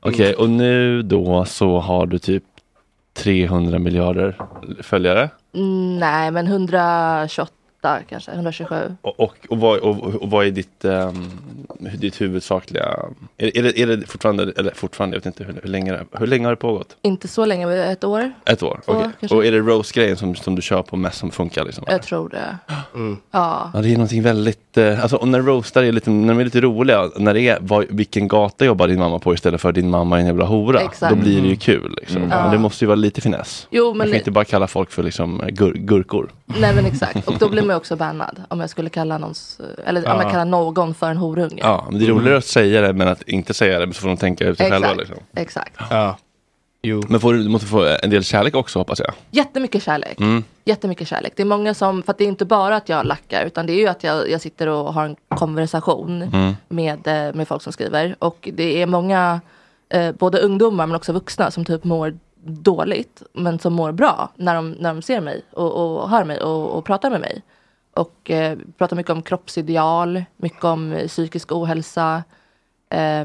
Okej, 0.00 0.34
och 0.34 0.50
nu 0.50 1.02
då 1.02 1.44
så 1.44 1.78
har 1.78 2.06
du 2.06 2.18
typ 2.18 2.44
300 3.14 3.78
miljarder 3.78 4.36
följare. 4.82 5.30
Mm, 5.54 5.98
nej, 5.98 6.30
men 6.30 6.46
128 6.46 7.57
kanske, 8.08 8.30
127. 8.32 8.96
Och, 9.02 9.20
och, 9.20 9.34
och, 9.48 9.58
vad, 9.58 9.78
och, 9.78 9.98
och 10.14 10.30
vad 10.30 10.46
är 10.46 10.50
ditt, 10.50 10.84
um, 10.84 11.30
ditt 11.98 12.20
huvudsakliga... 12.20 12.84
Är, 13.38 13.56
är, 13.58 13.62
det, 13.62 13.78
är 13.78 13.86
det 13.86 14.06
fortfarande, 14.06 14.52
eller 14.56 14.72
fortfarande, 14.74 15.16
jag 15.16 15.20
vet 15.20 15.26
inte 15.26 15.44
hur, 15.44 15.60
hur, 15.62 15.68
länge, 15.70 15.92
det- 15.92 16.04
hur 16.18 16.26
länge 16.26 16.44
har 16.46 16.50
det 16.52 16.56
pågått? 16.56 16.96
Inte 17.02 17.28
så 17.28 17.44
länge, 17.44 17.66
men 17.66 17.78
ett 17.78 18.04
år. 18.04 18.32
Ett 18.44 18.62
år? 18.62 18.80
Okej. 18.86 19.10
kanske. 19.20 19.36
Och 19.36 19.46
är 19.46 19.52
det 19.52 19.58
roast-grejen 19.58 20.16
som, 20.16 20.34
som 20.34 20.54
du 20.54 20.62
kör 20.62 20.82
på 20.82 20.96
mest 20.96 21.18
som 21.18 21.30
funkar? 21.30 21.64
Liksom? 21.64 21.84
Jag 21.86 22.02
tror 22.02 22.28
det. 22.28 22.56
Mm. 22.94 23.16
Ja. 23.30 23.70
Ja, 23.74 23.80
det 23.80 23.88
är 23.88 23.92
någonting 23.92 24.22
väldigt, 24.22 24.76
eh, 24.76 25.02
alltså 25.02 25.16
och 25.16 25.28
när 25.28 25.42
roastar 25.42 25.82
är 25.82 25.92
lite, 25.92 26.10
när 26.10 26.28
de 26.34 26.40
är 26.40 26.44
lite 26.44 26.60
roliga, 26.60 27.10
när 27.16 27.34
det 27.34 27.40
är 27.48 27.58
vad, 27.60 27.86
vilken 27.88 28.28
gata 28.28 28.64
jobbar 28.64 28.88
din 28.88 28.98
mamma 28.98 29.18
på 29.18 29.34
istället 29.34 29.60
för 29.60 29.72
din 29.72 29.90
mamma 29.90 30.16
är 30.16 30.20
en 30.20 30.26
jävla 30.26 30.44
hora, 30.44 30.80
Exakt. 30.80 31.14
då 31.14 31.20
blir 31.20 31.32
det 31.34 31.40
ju 31.40 31.44
Mm. 31.46 31.56
kul. 31.56 31.94
Liksom. 32.00 32.16
Mm. 32.16 32.28
Men 32.28 32.38
Ja. 32.46 32.50
det 32.52 32.58
måste 32.58 32.84
ju 32.84 32.86
vara 32.86 32.96
lite 32.96 33.20
finess. 33.20 33.66
Jo, 33.70 33.86
Man 33.88 33.96
men- 33.98 34.06
kan 34.08 34.16
inte 34.16 34.30
bara 34.30 34.44
kalla 34.44 34.66
folk 34.66 34.90
för 34.90 35.02
liksom 35.02 35.42
gur, 35.48 35.72
gurkor. 35.74 36.30
Nej 36.46 36.74
men 36.74 36.86
exakt. 36.86 37.28
Och 37.28 37.34
då 37.38 37.48
blir 37.48 37.62
man 37.62 37.76
också 37.78 37.96
bannad. 37.96 38.42
Om 38.48 38.60
jag 38.60 38.70
skulle 38.70 38.90
kalla 38.90 39.18
någons, 39.18 39.60
eller 39.86 40.00
om 40.00 40.06
Ja. 40.16 40.22
jag 40.22 40.30
kallar 40.32 40.44
någon 40.44 40.94
för 40.94 41.10
en 41.10 41.16
horunge. 41.16 41.60
Ja, 41.62 41.86
men 41.90 41.98
det 41.98 42.04
är 42.06 42.08
roligare 42.10 42.38
att 42.38 42.44
säga 42.44 42.80
det 42.80 42.92
men 42.92 43.08
att 43.08 43.22
inte 43.22 43.54
säga 43.54 43.78
det, 43.86 43.94
så 43.94 44.00
får 44.00 44.08
de 44.08 44.16
tänka 44.16 44.44
ut 44.46 44.56
sig 44.58 44.66
Exakt. 44.66 44.84
själva. 44.86 45.00
Liksom. 45.00 45.16
Exakt. 45.36 45.74
Ja. 45.90 46.16
Jo. 46.82 47.02
Men 47.08 47.20
får, 47.20 47.34
du 47.34 47.48
måste 47.48 47.66
få 47.66 47.96
en 48.02 48.10
del 48.10 48.24
kärlek 48.24 48.54
också 48.56 48.78
hoppas 48.78 48.98
jag. 49.00 49.12
Jättemycket 49.30 49.82
kärlek. 49.82 50.20
Mm. 50.20 50.44
Jättemycket 50.64 51.08
kärlek. 51.08 51.32
Det 51.36 51.42
är 51.42 51.46
många 51.46 51.74
som, 51.74 52.02
för 52.02 52.10
att 52.10 52.18
det 52.18 52.24
är 52.24 52.28
inte 52.28 52.44
bara 52.44 52.76
att 52.76 52.88
jag 52.88 53.06
lackar 53.06 53.44
utan 53.44 53.66
det 53.66 53.72
är 53.72 53.78
ju 53.80 53.86
att 53.88 54.04
jag, 54.04 54.30
jag 54.30 54.40
sitter 54.40 54.66
och 54.66 54.94
har 54.94 55.04
en 55.04 55.16
konversation 55.28 56.22
Mm. 56.22 56.54
med, 56.68 57.06
eh, 57.06 57.34
med 57.34 57.48
folk 57.48 57.62
som 57.62 57.72
skriver. 57.72 58.16
Och 58.18 58.48
det 58.52 58.82
är 58.82 58.86
många, 58.86 59.40
eh, 59.88 60.12
både 60.12 60.38
ungdomar 60.38 60.86
men 60.86 60.96
också 60.96 61.12
vuxna 61.12 61.50
som 61.50 61.64
typ 61.64 61.84
mår 61.84 62.18
dåligt 62.44 63.22
men 63.32 63.58
som 63.58 63.72
mår 63.72 63.92
bra 63.92 64.30
när 64.36 64.54
de, 64.54 64.70
när 64.70 64.94
de 64.94 65.02
ser 65.02 65.20
mig 65.20 65.42
och, 65.52 65.72
och 66.02 66.10
hör 66.10 66.24
mig 66.24 66.40
och, 66.40 66.70
och 66.78 66.84
pratar 66.84 67.10
med 67.10 67.20
mig. 67.20 67.42
Och 67.98 68.30
eh, 68.30 68.58
pratar 68.78 68.96
mycket 68.96 69.12
om 69.12 69.22
kroppsideal, 69.22 70.24
mycket 70.36 70.64
om 70.64 70.92
eh, 70.92 71.06
psykisk 71.08 71.52
ohälsa, 71.52 72.22
eh, 72.90 73.24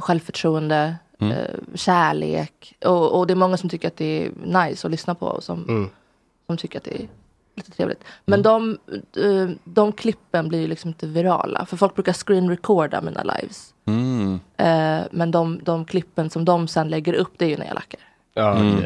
självförtroende, 0.00 0.96
Mm. 1.18 1.32
eh, 1.38 1.54
kärlek. 1.74 2.74
Och, 2.84 3.18
och 3.18 3.26
det 3.26 3.32
är 3.32 3.36
många 3.36 3.56
som 3.56 3.68
tycker 3.68 3.88
att 3.88 3.96
det 3.96 4.26
är 4.26 4.30
nice 4.64 4.86
att 4.86 4.90
lyssna 4.90 5.14
på 5.14 5.26
och 5.26 5.42
som, 5.44 5.64
Mm. 5.68 5.88
som 6.46 6.56
tycker 6.56 6.78
att 6.78 6.84
det 6.84 6.94
är 7.02 7.08
lite 7.56 7.70
trevligt. 7.70 8.04
Men 8.24 8.42
de, 8.42 8.78
eh, 9.16 9.50
de 9.64 9.92
klippen 9.92 10.48
blir 10.48 10.60
ju 10.60 10.66
liksom 10.66 10.88
inte 10.88 11.06
virala. 11.06 11.66
För 11.66 11.76
folk 11.76 11.94
brukar 11.94 12.12
screen 12.12 12.50
recorda 12.50 13.00
mina 13.00 13.22
lives. 13.22 13.74
Mm. 13.84 14.40
Eh, 14.56 15.06
men 15.10 15.30
de, 15.30 15.60
de 15.62 15.84
klippen 15.84 16.30
som 16.30 16.44
de 16.44 16.68
sen 16.68 16.88
lägger 16.88 17.14
upp 17.14 17.32
det 17.36 17.44
är 17.44 17.48
ju 17.48 17.56
när 17.56 17.66
jag 17.66 17.74
lackar. 17.74 18.00
Ja, 18.34 18.54
Mm. 18.56 18.82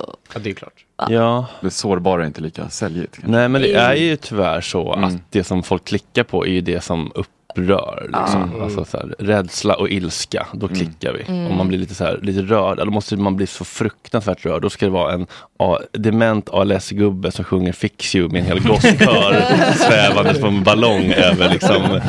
Okej. 0.00 0.14
Ja, 0.34 0.40
det 0.40 0.50
är 0.50 0.54
klart. 0.54 0.84
Ja. 1.10 1.46
Det 1.60 1.70
sårbara 1.70 2.22
är 2.22 2.26
inte 2.26 2.40
lika 2.40 2.68
säljigt. 2.68 3.14
kanske. 3.14 3.30
Nej 3.30 3.48
men 3.48 3.62
det 3.62 3.74
är 3.74 3.94
ju 3.94 4.16
tyvärr 4.16 4.60
så 4.60 4.92
Mm. 4.94 5.04
att 5.04 5.14
det 5.30 5.44
som 5.44 5.62
folk 5.62 5.84
klickar 5.84 6.24
på 6.24 6.46
är 6.46 6.50
ju 6.50 6.60
det 6.60 6.80
som 6.84 7.12
upprör. 7.14 8.02
Liksom. 8.02 8.52
Ja. 8.58 8.64
Alltså, 8.64 8.84
så 8.84 8.96
här, 8.96 9.14
rädsla 9.18 9.74
och 9.74 9.88
ilska, 9.88 10.46
då 10.52 10.68
klickar 10.68 11.12
vi. 11.12 11.22
Mm. 11.32 11.50
Om 11.50 11.56
man 11.56 11.68
blir 11.68 11.78
lite, 11.78 11.94
så 11.94 12.04
här, 12.04 12.18
lite 12.22 12.42
rörd, 12.42 12.78
då 12.78 12.84
måste 12.90 13.16
man 13.16 13.36
bli 13.36 13.46
så 13.46 13.64
fruktansvärt 13.64 14.44
rörd. 14.44 14.62
Då 14.62 14.70
ska 14.70 14.86
det 14.86 14.92
vara 14.92 15.12
en 15.12 15.26
A- 15.58 15.78
dement 15.92 16.48
ALS-gubbe 16.50 17.30
som 17.30 17.44
sjunger 17.44 17.72
Fix 17.72 18.14
you 18.14 18.28
med 18.28 18.40
en 18.40 18.46
hel 18.46 18.60
gosskör 18.60 19.36
svävande 19.76 20.34
på 20.34 20.46
en 20.46 20.62
ballong 20.62 21.12
över 21.12 21.48
liksom. 21.52 22.00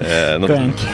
Eh, 0.00 0.40
något. 0.40 0.86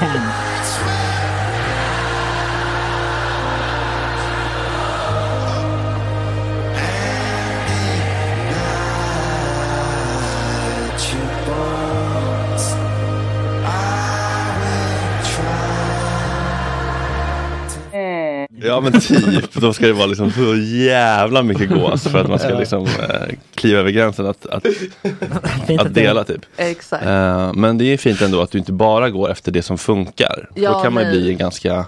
Ja 18.63 18.81
men 18.81 19.01
typ, 19.01 19.53
då 19.53 19.73
ska 19.73 19.87
det 19.87 19.93
vara 19.93 20.07
liksom 20.07 20.31
så 20.31 20.57
jävla 20.87 21.43
mycket 21.43 21.71
gås 21.71 22.03
för 22.03 22.19
att 22.19 22.29
man 22.29 22.39
ska 22.39 22.59
liksom 22.59 22.87
eh, 22.87 23.35
kliva 23.55 23.79
över 23.79 23.91
gränsen 23.91 24.27
att, 24.27 24.47
att, 24.47 24.67
Fint 25.67 25.81
att 25.81 25.87
att 25.87 25.95
det- 25.95 26.01
dela 26.01 26.25
typ. 26.25 26.47
Exakt. 26.57 27.05
Eh, 27.05 27.53
men 27.55 27.79
det 27.79 27.85
är 27.85 27.97
fint 27.97 28.23
ändå 28.23 28.41
att 28.41 28.51
du 28.51 28.59
inte 28.59 28.73
bara 28.73 29.11
går 29.11 29.31
efter 29.31 29.53
det 29.53 29.63
som 29.63 29.79
funkar. 29.79 30.49
Ja, 30.55 30.73
då 30.73 30.81
kan 30.83 30.93
man 30.93 31.03
ju 31.03 31.09
nej. 31.11 31.21
bli 31.21 31.35
ganska 31.35 31.87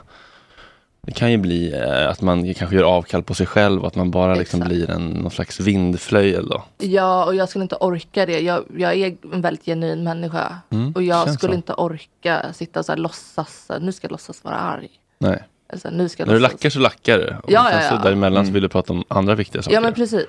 det 1.02 1.12
kan 1.12 1.30
ju 1.30 1.36
bli 1.38 1.72
eh, 1.72 2.08
att 2.08 2.20
man 2.20 2.54
kanske 2.54 2.76
gör 2.76 2.84
avkall 2.84 3.22
på 3.22 3.34
sig 3.34 3.46
själv 3.46 3.80
och 3.80 3.86
att 3.86 3.94
man 3.94 4.10
bara 4.10 4.34
liksom 4.34 4.60
blir 4.60 4.90
en, 4.90 5.06
någon 5.06 5.30
slags 5.30 5.60
vindflöjel 5.60 6.48
då. 6.48 6.64
Ja, 6.78 7.24
och 7.24 7.34
jag 7.34 7.48
skulle 7.48 7.62
inte 7.62 7.76
orka 7.76 8.26
det. 8.26 8.40
Jag, 8.40 8.64
jag 8.76 8.94
är 8.94 9.16
en 9.32 9.40
väldigt 9.40 9.64
genuin 9.64 10.04
människa. 10.04 10.56
Mm, 10.70 10.92
och 10.92 11.02
jag 11.02 11.26
känns 11.26 11.38
skulle 11.38 11.52
så. 11.52 11.56
inte 11.56 11.74
orka 11.74 12.46
sitta 12.54 12.80
och 12.80 12.86
så 12.86 12.92
här 12.92 12.96
låtsas, 12.96 13.70
nu 13.80 13.92
ska 13.92 14.04
jag 14.04 14.12
låtsas 14.12 14.44
vara 14.44 14.56
arg. 14.56 14.88
Nej. 15.18 15.42
Alltså, 15.72 15.90
nu 15.90 16.08
ska 16.08 16.24
När 16.24 16.32
du 16.34 16.40
lackar 16.40 16.70
så 16.70 16.78
lackar 16.78 17.18
du. 17.18 17.24
Och 17.42 17.52
Ja, 17.52 17.66
sen 17.70 17.82
ja, 17.82 17.88
så 17.88 17.94
ja. 17.94 18.00
däremellan 18.02 18.46
så 18.46 18.52
vill 18.52 18.62
du 18.62 18.68
prata 18.68 18.92
om 18.92 19.04
andra 19.08 19.34
viktiga 19.34 19.62
saker. 19.62 19.74
Ja, 19.74 19.80
men 19.80 19.94
precis. 19.94 20.26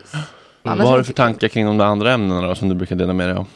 Vad 0.63 0.71
Annars 0.73 0.87
har 0.87 0.93
är- 0.93 0.97
du 0.97 1.03
för 1.03 1.13
tankar 1.13 1.47
kring 1.47 1.65
de 1.65 1.77
där 1.77 1.85
andra 1.85 2.13
ämnena 2.13 2.47
då, 2.47 2.55
som 2.55 2.69
du 2.69 2.75
brukar 2.75 2.95
dela 2.95 3.13
med 3.13 3.27
dig 3.29 3.35
av? 3.37 3.47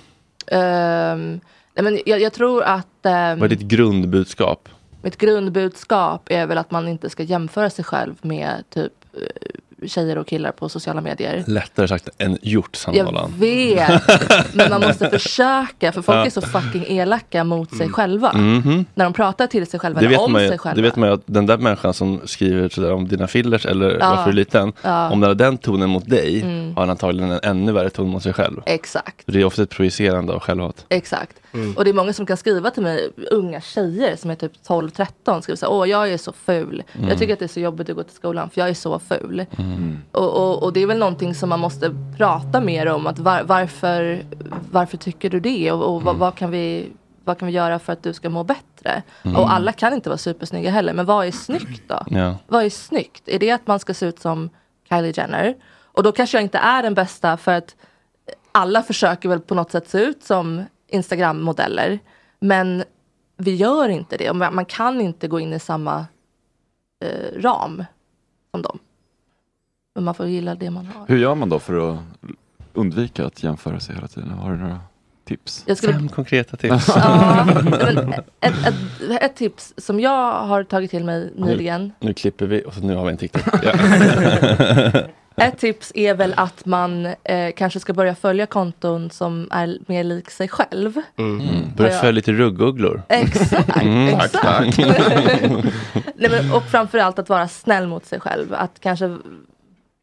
Ehm, 0.48 1.40
nej, 1.76 1.84
men 1.84 2.00
jag, 2.06 2.22
jag 2.22 2.34
tror 2.34 2.64
att 2.64 3.06
ehm, 3.06 3.40
Vad 3.40 3.52
är 3.52 3.56
ditt 3.56 3.68
grundbudskap? 3.68 4.70
mitt 5.02 5.18
grundbudskap 5.18 6.22
är 6.32 6.46
väl 6.48 6.58
att 6.58 6.72
man 6.72 6.88
inte 6.88 7.10
ska 7.10 7.24
jämföra 7.24 7.70
sig 7.70 7.86
själv 7.86 8.14
med 8.22 8.64
typ 8.70 8.94
eh, 9.14 9.20
tjejer 9.88 10.18
och 10.18 10.28
killar 10.28 10.52
på 10.52 10.70
sociala 10.70 11.02
medier. 11.02 11.44
Lättare 11.48 11.88
sagt 11.88 12.10
än 12.18 12.38
gjort 12.42 12.70
Jag 12.88 12.96
Sandra 13.06 13.28
vet, 13.38 14.02
men 14.54 14.70
man 14.70 14.82
måste 14.82 15.10
försöka 15.10 15.92
för 15.92 16.02
folk 16.02 16.18
Ja. 16.18 16.26
är 16.26 16.30
så 16.30 16.42
fucking 16.42 16.86
elaka 16.88 17.44
mot 17.44 17.78
sig 17.78 17.90
själva. 17.90 18.34
Mhm. 18.34 18.86
När 18.96 19.04
de 19.06 19.14
pratar 19.14 19.48
till 19.48 19.68
sig 19.68 19.80
själva 19.80 20.00
Det 20.00 20.06
eller 20.06 20.20
om 20.22 20.32
man 20.32 20.48
sig 20.48 20.58
själva. 20.58 20.76
det 20.76 20.82
vet 20.82 20.96
man 20.96 21.10
ju 21.10 21.16
att 21.16 21.24
den 21.26 21.46
där 21.46 21.58
människan 21.58 21.94
som 21.94 22.22
skriver 22.26 22.70
sådär 22.70 22.92
om 22.94 23.08
dina 23.08 23.28
fillers 23.28 23.66
eller 23.66 23.98
Ja. 24.00 24.10
varför 24.10 24.24
du 24.24 24.30
är 24.30 24.34
liten. 24.34 24.74
Ja. 24.82 25.10
Om 25.10 25.20
den 25.22 25.28
har 25.28 25.36
den 25.36 25.58
tonen 25.58 25.90
mot 25.90 26.10
dig 26.10 26.42
Mm. 26.42 26.76
har 26.76 26.82
han 26.82 26.90
antagligen 26.90 27.32
en 27.32 27.40
ännu 27.44 27.72
värre 27.72 27.90
ton 27.90 28.10
mot 28.10 28.24
sig 28.24 28.34
själv. 28.34 28.62
Exakt. 28.66 29.22
Det 29.26 29.42
är 29.42 29.46
ofta 29.46 29.64
ett 29.64 29.70
projicerande 29.70 30.34
av 30.34 30.40
självhat. 30.40 30.86
Exakt. 30.90 31.34
Mm. 31.56 31.78
Och 31.78 31.84
det 31.84 31.90
är 31.90 31.94
många 31.94 32.14
som 32.14 32.26
kan 32.26 32.38
skriva 32.38 32.72
till 32.72 32.84
mig, 32.84 33.10
unga 33.32 33.62
tjejer 33.62 34.16
som 34.16 34.30
är 34.32 34.36
typ 34.36 34.52
12-13, 34.68 35.42
skriver 35.42 35.56
så 35.56 35.66
här, 35.66 35.74
åh 35.74 35.90
jag 35.90 36.12
är 36.12 36.18
så 36.18 36.32
ful. 36.34 36.84
Mm. 36.94 37.10
Jag 37.10 37.18
tycker 37.20 37.34
att 37.34 37.40
det 37.40 37.46
är 37.46 37.48
så 37.48 37.60
jobbigt 37.60 37.90
att 37.90 37.96
gå 37.96 38.04
till 38.04 38.16
skolan 38.16 38.50
för 38.50 38.62
jag 38.62 38.70
är 38.70 38.74
så 38.74 39.00
ful. 39.00 39.46
Mm. 39.58 39.98
Och, 40.12 40.30
och, 40.34 40.64
och 40.64 40.74
det 40.74 40.80
är 40.80 40.88
väl 40.88 40.98
någonting 40.98 41.36
som 41.36 41.50
man 41.50 41.60
måste 41.60 41.96
prata 42.18 42.62
mer 42.62 42.88
om, 42.88 43.08
att 43.08 43.20
var, 43.20 43.44
varför, 43.44 44.26
varför 44.72 44.98
tycker 44.98 45.30
du 45.30 45.40
det? 45.40 45.72
Och, 45.72 45.84
och 45.84 45.92
Mm. 46.02 46.06
vad, 46.06 46.16
vad, 46.16 46.36
kan 46.36 46.52
vi, 46.52 46.92
vad 47.24 47.40
kan 47.40 47.46
vi 47.48 47.54
göra 47.54 47.80
för 47.80 47.94
att 47.94 48.04
du 48.04 48.14
ska 48.14 48.30
må 48.30 48.44
bättre? 48.44 49.04
Mm. 49.24 49.38
Och 49.38 49.54
alla 49.54 49.72
kan 49.72 49.94
inte 49.94 50.10
vara 50.10 50.18
supersnygga 50.18 50.72
heller, 50.72 50.94
men 50.94 51.06
vad 51.06 51.28
är 51.28 51.32
snyggt 51.32 51.84
då? 51.88 52.04
Ja. 52.08 52.36
Vad 52.48 52.64
är 52.66 52.70
snyggt? 52.70 53.24
Är 53.26 53.40
det 53.40 53.52
att 53.52 53.68
man 53.68 53.80
ska 53.80 53.94
se 53.94 54.06
ut 54.06 54.20
som 54.20 54.50
Kylie 54.90 55.14
Jenner? 55.16 55.56
Och 55.84 56.04
då 56.04 56.12
kanske 56.12 56.38
jag 56.38 56.44
inte 56.44 56.58
är 56.58 56.84
den 56.84 56.94
bästa 56.94 57.38
för 57.38 57.52
att 57.52 57.76
alla 58.52 58.84
försöker 58.84 59.30
väl 59.30 59.40
på 59.40 59.56
något 59.56 59.72
sätt 59.72 59.90
se 59.90 60.00
ut 60.00 60.24
som 60.24 60.64
Instagram-modeller. 60.96 62.00
Men 62.40 62.84
vi 63.38 63.56
gör 63.56 63.90
inte 63.90 64.18
det. 64.18 64.34
Man 64.34 64.56
man 64.56 64.66
kan 64.66 65.02
inte 65.02 65.28
gå 65.28 65.40
in 65.40 65.54
i 65.54 65.60
samma 65.60 66.06
eh, 67.06 67.42
ram 67.42 67.84
som 68.52 68.62
dem. 68.62 68.80
Men 69.96 70.04
man 70.04 70.16
får 70.16 70.26
gilla 70.28 70.56
det 70.56 70.70
man 70.70 70.86
har. 70.86 71.06
Hur 71.08 71.18
gör 71.18 71.36
man 71.36 71.50
då 71.50 71.60
för 71.60 71.94
att 71.94 72.00
undvika 72.74 73.26
att 73.26 73.44
jämföra 73.44 73.80
sig 73.80 73.96
hela 73.96 74.08
tiden? 74.08 74.30
Har 74.30 74.52
du 74.52 74.58
några 74.58 74.80
tips? 75.26 75.64
Jag 75.68 75.78
skulle- 75.78 75.94
Fem 75.94 76.10
konkreta 76.10 76.58
tips. 76.58 76.88
Ja, 76.96 77.46
men 77.46 78.14
ett, 78.14 78.52
ett, 78.68 78.74
ett 79.22 79.36
tips 79.36 79.74
som 79.78 80.00
jag 80.00 80.32
har 80.34 80.64
tagit 80.64 80.92
till 80.92 81.04
mig 81.04 81.34
nyligen. 81.36 81.84
Nu, 82.00 82.08
nu 82.08 82.14
klipper 82.14 82.46
vi 82.46 82.64
och 82.66 82.74
så 82.74 82.80
nu 82.82 82.96
har 82.96 83.06
vi 83.06 83.12
en 83.12 83.18
TikTok. 83.18 83.44
Ett 85.38 85.58
tips 85.58 85.92
är 85.96 86.14
väl 86.14 86.34
att 86.38 86.66
man 86.66 87.06
eh, 87.24 87.52
kanske 87.56 87.80
ska 87.80 87.94
börja 87.94 88.16
följa 88.16 88.46
konton 88.46 89.10
som 89.10 89.48
är 89.52 89.78
mer 89.88 90.04
lik 90.04 90.30
sig 90.30 90.48
själv. 90.48 91.02
Mm. 91.18 91.40
Har 91.40 91.76
Börja 91.78 91.92
jag- 91.92 92.00
följa 92.02 92.12
lite 92.12 92.32
ruggugglor. 92.32 93.02
Exakt, 93.10 93.82
Mm, 93.82 94.08
exakt. 94.20 94.78
Nej, 96.16 96.30
men, 96.32 96.52
och 96.54 96.64
framförallt 96.64 97.20
att 97.20 97.30
vara 97.30 97.48
snäll 97.48 97.88
mot 97.88 98.06
sig 98.06 98.20
själv. 98.20 98.54
Att 98.54 98.80
kanske 98.80 99.18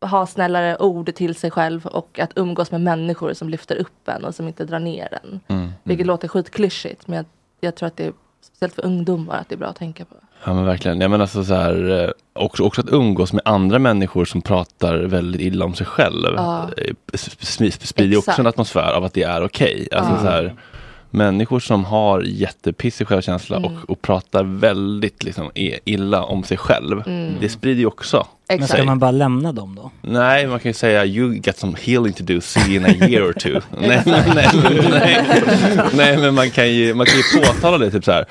ha 0.01 0.27
snällare 0.27 0.77
ord 0.77 1.15
till 1.15 1.35
sig 1.35 1.51
själv 1.51 1.87
och 1.87 2.19
att 2.19 2.31
umgås 2.37 2.71
med 2.71 2.81
människor 2.81 3.33
som 3.33 3.49
lyfter 3.49 3.77
upp 3.77 4.09
en 4.09 4.25
och 4.25 4.35
som 4.35 4.49
inte 4.49 4.65
drar 4.65 4.79
ner 4.79 5.19
en. 5.23 5.41
Mm. 5.49 5.73
Vilket 5.83 6.07
låter 6.07 6.29
skitklyschigt 6.29 7.09
men 7.09 7.17
jag, 7.17 7.27
jag 7.61 7.75
tror 7.75 7.87
att 7.87 7.97
det 7.97 8.07
är 8.07 8.13
speciellt 8.43 8.75
för 8.75 8.85
ungdomar 8.87 9.37
att 9.39 9.49
det 9.49 9.55
är 9.55 9.59
bra 9.59 9.69
att 9.69 9.77
tänka 9.77 10.05
på. 10.05 10.15
Ja 10.45 10.55
men 10.55 10.65
verkligen. 10.65 11.01
Jag 11.01 11.11
menar 11.11 11.23
alltså 11.23 11.45
så 11.45 11.55
här, 11.55 12.05
eh, 12.05 12.11
också, 12.33 12.63
också 12.63 12.81
att 12.81 12.89
umgås 12.93 13.33
med 13.33 13.43
andra 13.45 13.79
människor 13.79 14.25
som 14.25 14.43
pratar 14.43 14.97
väldigt 14.99 15.41
illa 15.41 15.65
om 15.65 15.75
sig 15.75 15.87
själv. 15.87 16.33
Ja. 16.37 16.69
eh, 16.77 16.93
sp- 17.13 17.41
sp- 17.41 17.87
Sprider 17.87 18.19
också 18.19 18.41
en 18.41 18.47
atmosfär 18.47 18.93
av 18.93 19.05
att 19.05 19.15
det 19.15 19.23
är 19.23 19.45
okej. 19.45 19.89
Alltså 19.93 20.13
Ja. 20.13 20.19
så 20.21 20.27
här, 20.27 20.55
människor 21.11 21.61
som 21.61 21.85
har 21.85 22.21
jättepissig 22.23 23.07
självkänsla 23.09 23.57
Mm. 23.57 23.73
och, 23.73 23.91
och 23.91 24.03
pratar 24.03 24.45
väldigt 24.45 25.23
liksom, 25.23 25.51
illa 25.55 26.23
om 26.25 26.45
sig 26.45 26.57
själv. 26.57 27.03
Mm. 27.07 27.33
Det 27.41 27.49
sprider 27.49 27.81
ju 27.81 27.87
också. 27.87 28.27
Men 28.49 28.69
ska 28.69 28.85
man 28.85 28.99
bara 28.99 29.11
lämna 29.11 29.53
dem 29.53 29.75
då? 29.75 29.91
Nej, 30.01 30.47
man 30.47 30.59
kan 30.61 30.69
ju 30.69 30.75
säga 30.75 31.05
you 31.05 31.35
got 31.35 31.57
some 31.57 31.77
healing 31.83 32.13
to 32.13 32.23
do, 32.25 32.41
see 32.41 32.75
in 32.77 32.85
a 32.85 32.89
year 32.89 33.29
or 33.29 33.33
two. 33.33 33.49
nej, 33.81 34.03
nej, 34.07 34.23
nej, 34.35 34.49
nej, 34.91 35.25
nej, 35.93 36.19
men 36.19 36.35
man 36.35 36.51
kan 36.51 36.73
ju, 36.73 36.95
man 36.95 37.07
kan 37.07 37.17
ju 37.17 37.23
påtala 37.47 37.79
det 37.79 37.91
typ 37.91 38.05
så 38.05 38.13
här. 38.13 38.25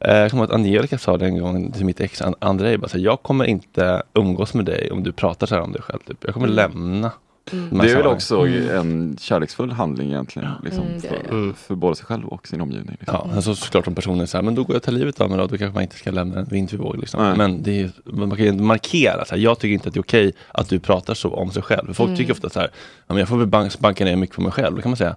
Eh, 0.00 0.16
Jag 0.16 0.30
kommer 0.30 0.42
ihåg 0.42 0.50
att 0.50 0.54
Angelica 0.56 0.98
sa 0.98 1.16
det 1.16 1.26
en 1.26 1.38
gång 1.38 1.72
till 1.72 1.84
mitt 1.84 2.00
ex 2.00 2.22
An- 2.22 2.34
Andrei, 2.38 2.78
bara 2.78 2.88
så 2.88 2.96
här, 2.98 3.04
jag 3.04 3.22
kommer 3.22 3.44
inte 3.44 4.02
umgås 4.14 4.54
med 4.54 4.64
dig 4.64 4.90
om 4.90 5.02
du 5.02 5.12
pratar 5.12 5.46
så 5.46 5.54
här 5.54 5.62
om 5.62 5.72
dig 5.72 5.82
själv. 5.82 5.98
Typ. 6.06 6.18
Jag 6.24 6.34
kommer 6.34 6.46
Mm. 6.48 6.56
lämna. 6.56 7.12
Mm. 7.52 7.78
Det 7.78 7.90
är 7.90 7.96
väl 7.96 8.06
också 8.06 8.46
en 8.46 9.16
kärleksfull 9.20 9.72
handling 9.72 10.08
egentligen. 10.10 10.48
Liksom, 10.64 10.82
Mm, 10.86 11.00
det 11.00 11.08
är 11.08 11.12
det. 11.22 11.28
för, 11.28 11.52
för 11.52 11.74
både 11.74 11.96
sig 11.96 12.06
själv 12.06 12.26
och 12.28 12.48
sin 12.48 12.60
omgivning. 12.60 12.96
Liksom. 13.00 13.14
Ja, 13.24 13.30
men 13.32 13.42
så 13.42 13.54
såklart 13.54 13.86
om 13.88 13.94
personen 13.94 14.26
säger 14.26 14.42
men 14.42 14.54
då 14.54 14.64
går 14.64 14.76
jag 14.76 14.82
tar 14.82 14.92
livet 14.92 15.20
av 15.20 15.28
mig 15.30 15.38
då, 15.38 15.46
då 15.46 15.58
kanske 15.58 15.74
man 15.74 15.82
inte 15.82 15.96
ska 15.96 16.10
lämna 16.10 16.38
en 16.38 16.44
vind 16.44 16.70
vid 16.70 16.80
våg. 16.80 16.98
Liksom. 16.98 17.34
Men 17.36 17.62
det 17.62 17.80
är, 17.80 17.90
man 18.04 18.30
kan 18.30 18.44
ju 18.44 18.52
markera, 18.52 19.24
så 19.24 19.34
här, 19.34 19.42
jag 19.42 19.58
tycker 19.58 19.72
inte 19.74 19.88
att 19.88 19.94
det 19.94 19.98
är 20.00 20.02
okej 20.02 20.32
att 20.48 20.68
du 20.68 20.78
pratar 20.80 21.14
så 21.14 21.34
om 21.34 21.50
sig 21.50 21.62
själv. 21.62 21.86
För 21.86 21.92
folk 21.94 22.08
Mm. 22.08 22.16
tycker 22.18 22.32
ofta 22.32 22.50
så 22.50 22.60
här, 22.60 22.68
ja, 22.74 23.04
men 23.06 23.16
jag 23.18 23.28
får 23.28 23.36
väl 23.36 23.46
bank, 23.46 23.78
banka 23.78 24.04
ner 24.04 24.16
mycket 24.16 24.36
på 24.36 24.42
mig 24.42 24.52
själv. 24.52 24.76
Då 24.76 24.82
kan 24.82 24.90
man 24.90 24.96
säga, 24.96 25.16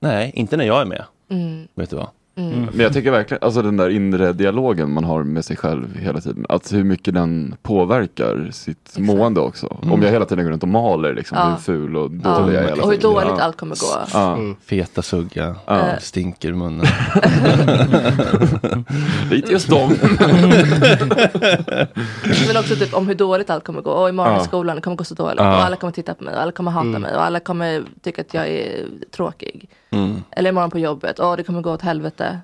nej, 0.00 0.32
inte 0.34 0.56
när 0.56 0.64
jag 0.64 0.80
är 0.80 0.84
med. 0.86 1.04
Mm. 1.30 1.68
Vet 1.74 1.90
du 1.90 1.96
vad? 1.96 2.08
Mm. 2.38 2.68
Men 2.72 2.80
jag 2.80 2.92
tycker 2.92 3.10
verkligen, 3.10 3.42
alltså 3.42 3.62
den 3.62 3.76
där 3.76 3.88
inre 3.88 4.32
dialogen 4.32 4.92
man 4.92 5.04
har 5.04 5.22
med 5.22 5.44
sig 5.44 5.56
själv 5.56 5.96
hela 5.96 6.20
tiden, 6.20 6.46
att 6.48 6.72
hur 6.72 6.84
mycket 6.84 7.14
den 7.14 7.54
påverkar 7.62 8.48
sitt 8.52 8.98
mående 8.98 9.40
också. 9.40 9.76
Mm. 9.82 9.94
Om 9.94 10.02
jag 10.02 10.10
hela 10.10 10.24
tiden 10.24 10.44
går 10.44 10.50
runt 10.52 10.62
och 10.62 10.68
maler 10.68 11.14
liksom, 11.14 11.38
Ja. 11.38 11.48
hur 11.48 11.56
ful 11.56 11.96
och 11.96 12.10
Ja. 12.24 12.38
dålig 12.38 12.54
jag 12.56 12.64
är 12.64 12.68
hela 12.68 12.82
Och 12.82 12.90
hur 12.90 12.98
dåligt 12.98 13.32
Ja. 13.38 13.44
allt 13.44 13.56
kommer 13.56 13.76
gå. 13.76 14.06
Ja. 14.12 14.32
Mm. 14.36 14.56
Feta 14.64 15.02
sugga, 15.02 15.54
Ja. 15.66 15.82
stinker 16.00 16.48
i 16.48 16.52
munnen. 16.52 16.86
Lite 19.30 19.52
just 19.52 19.68
dem. 19.70 19.90
Men 22.46 22.56
också 22.56 22.76
typ 22.76 22.94
om 22.94 23.06
hur 23.08 23.14
dåligt 23.14 23.50
allt 23.50 23.64
kommer 23.64 23.82
gå. 23.82 23.90
Och 23.90 24.08
imorgon 24.08 24.34
Ja. 24.34 24.40
i 24.42 24.44
skolan 24.44 24.76
det 24.76 24.82
kommer 24.82 24.96
gå 24.96 25.04
så 25.04 25.14
dåligt. 25.14 25.38
Ja. 25.40 25.56
Och 25.56 25.64
alla 25.64 25.76
kommer 25.76 25.92
titta 25.92 26.14
på 26.14 26.24
mig 26.24 26.34
och 26.34 26.42
alla 26.42 26.52
kommer 26.52 26.70
hata 26.70 26.88
Mm. 26.88 27.02
mig 27.02 27.14
och 27.14 27.24
alla 27.24 27.40
kommer 27.40 27.82
tycka 28.02 28.20
att 28.22 28.34
jag 28.34 28.48
är 28.48 28.84
tråkig. 29.16 29.68
Mm. 29.90 30.22
Eller 30.30 30.50
imorgon 30.50 30.70
på 30.70 30.78
jobbet. 30.78 31.20
Åh 31.20 31.36
det 31.36 31.42
kommer 31.42 31.60
gå 31.60 31.72
åt 31.72 31.82
helvete. 31.82 32.40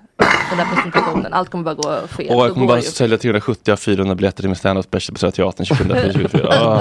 Den 0.50 0.58
där 0.58 0.74
presentationen. 0.74 1.32
Allt 1.32 1.50
kommer 1.50 1.64
bara 1.64 1.74
gå 1.74 2.06
fel. 2.06 2.28
Och 2.28 2.36
Då 2.36 2.46
jag 2.46 2.54
kommer 2.54 2.66
bara 2.66 2.80
sälja 2.80 3.18
370 3.18 3.72
av 3.72 3.76
400 3.76 4.14
biljetter 4.14 4.42
till 4.42 4.48
min 4.48 4.56
standup 4.56 4.84
special 4.84 5.14
på 5.14 5.18
Södra 5.18 5.30
Teatern 5.32 5.66
2024. 5.66 6.48
Ja. 6.50 6.80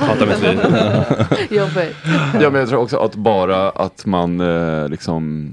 Oh, 0.00 0.06
hatar 0.06 0.26
mitt 0.26 0.42
liv. 0.42 0.60
Jobbigt. 1.58 1.96
Ja 2.40 2.50
men 2.50 2.54
jag 2.54 2.68
tror 2.68 2.80
också 2.80 2.98
att 2.98 3.14
bara 3.14 3.70
att 3.70 4.06
man 4.06 4.40
eh, 4.40 4.88
liksom 4.88 5.52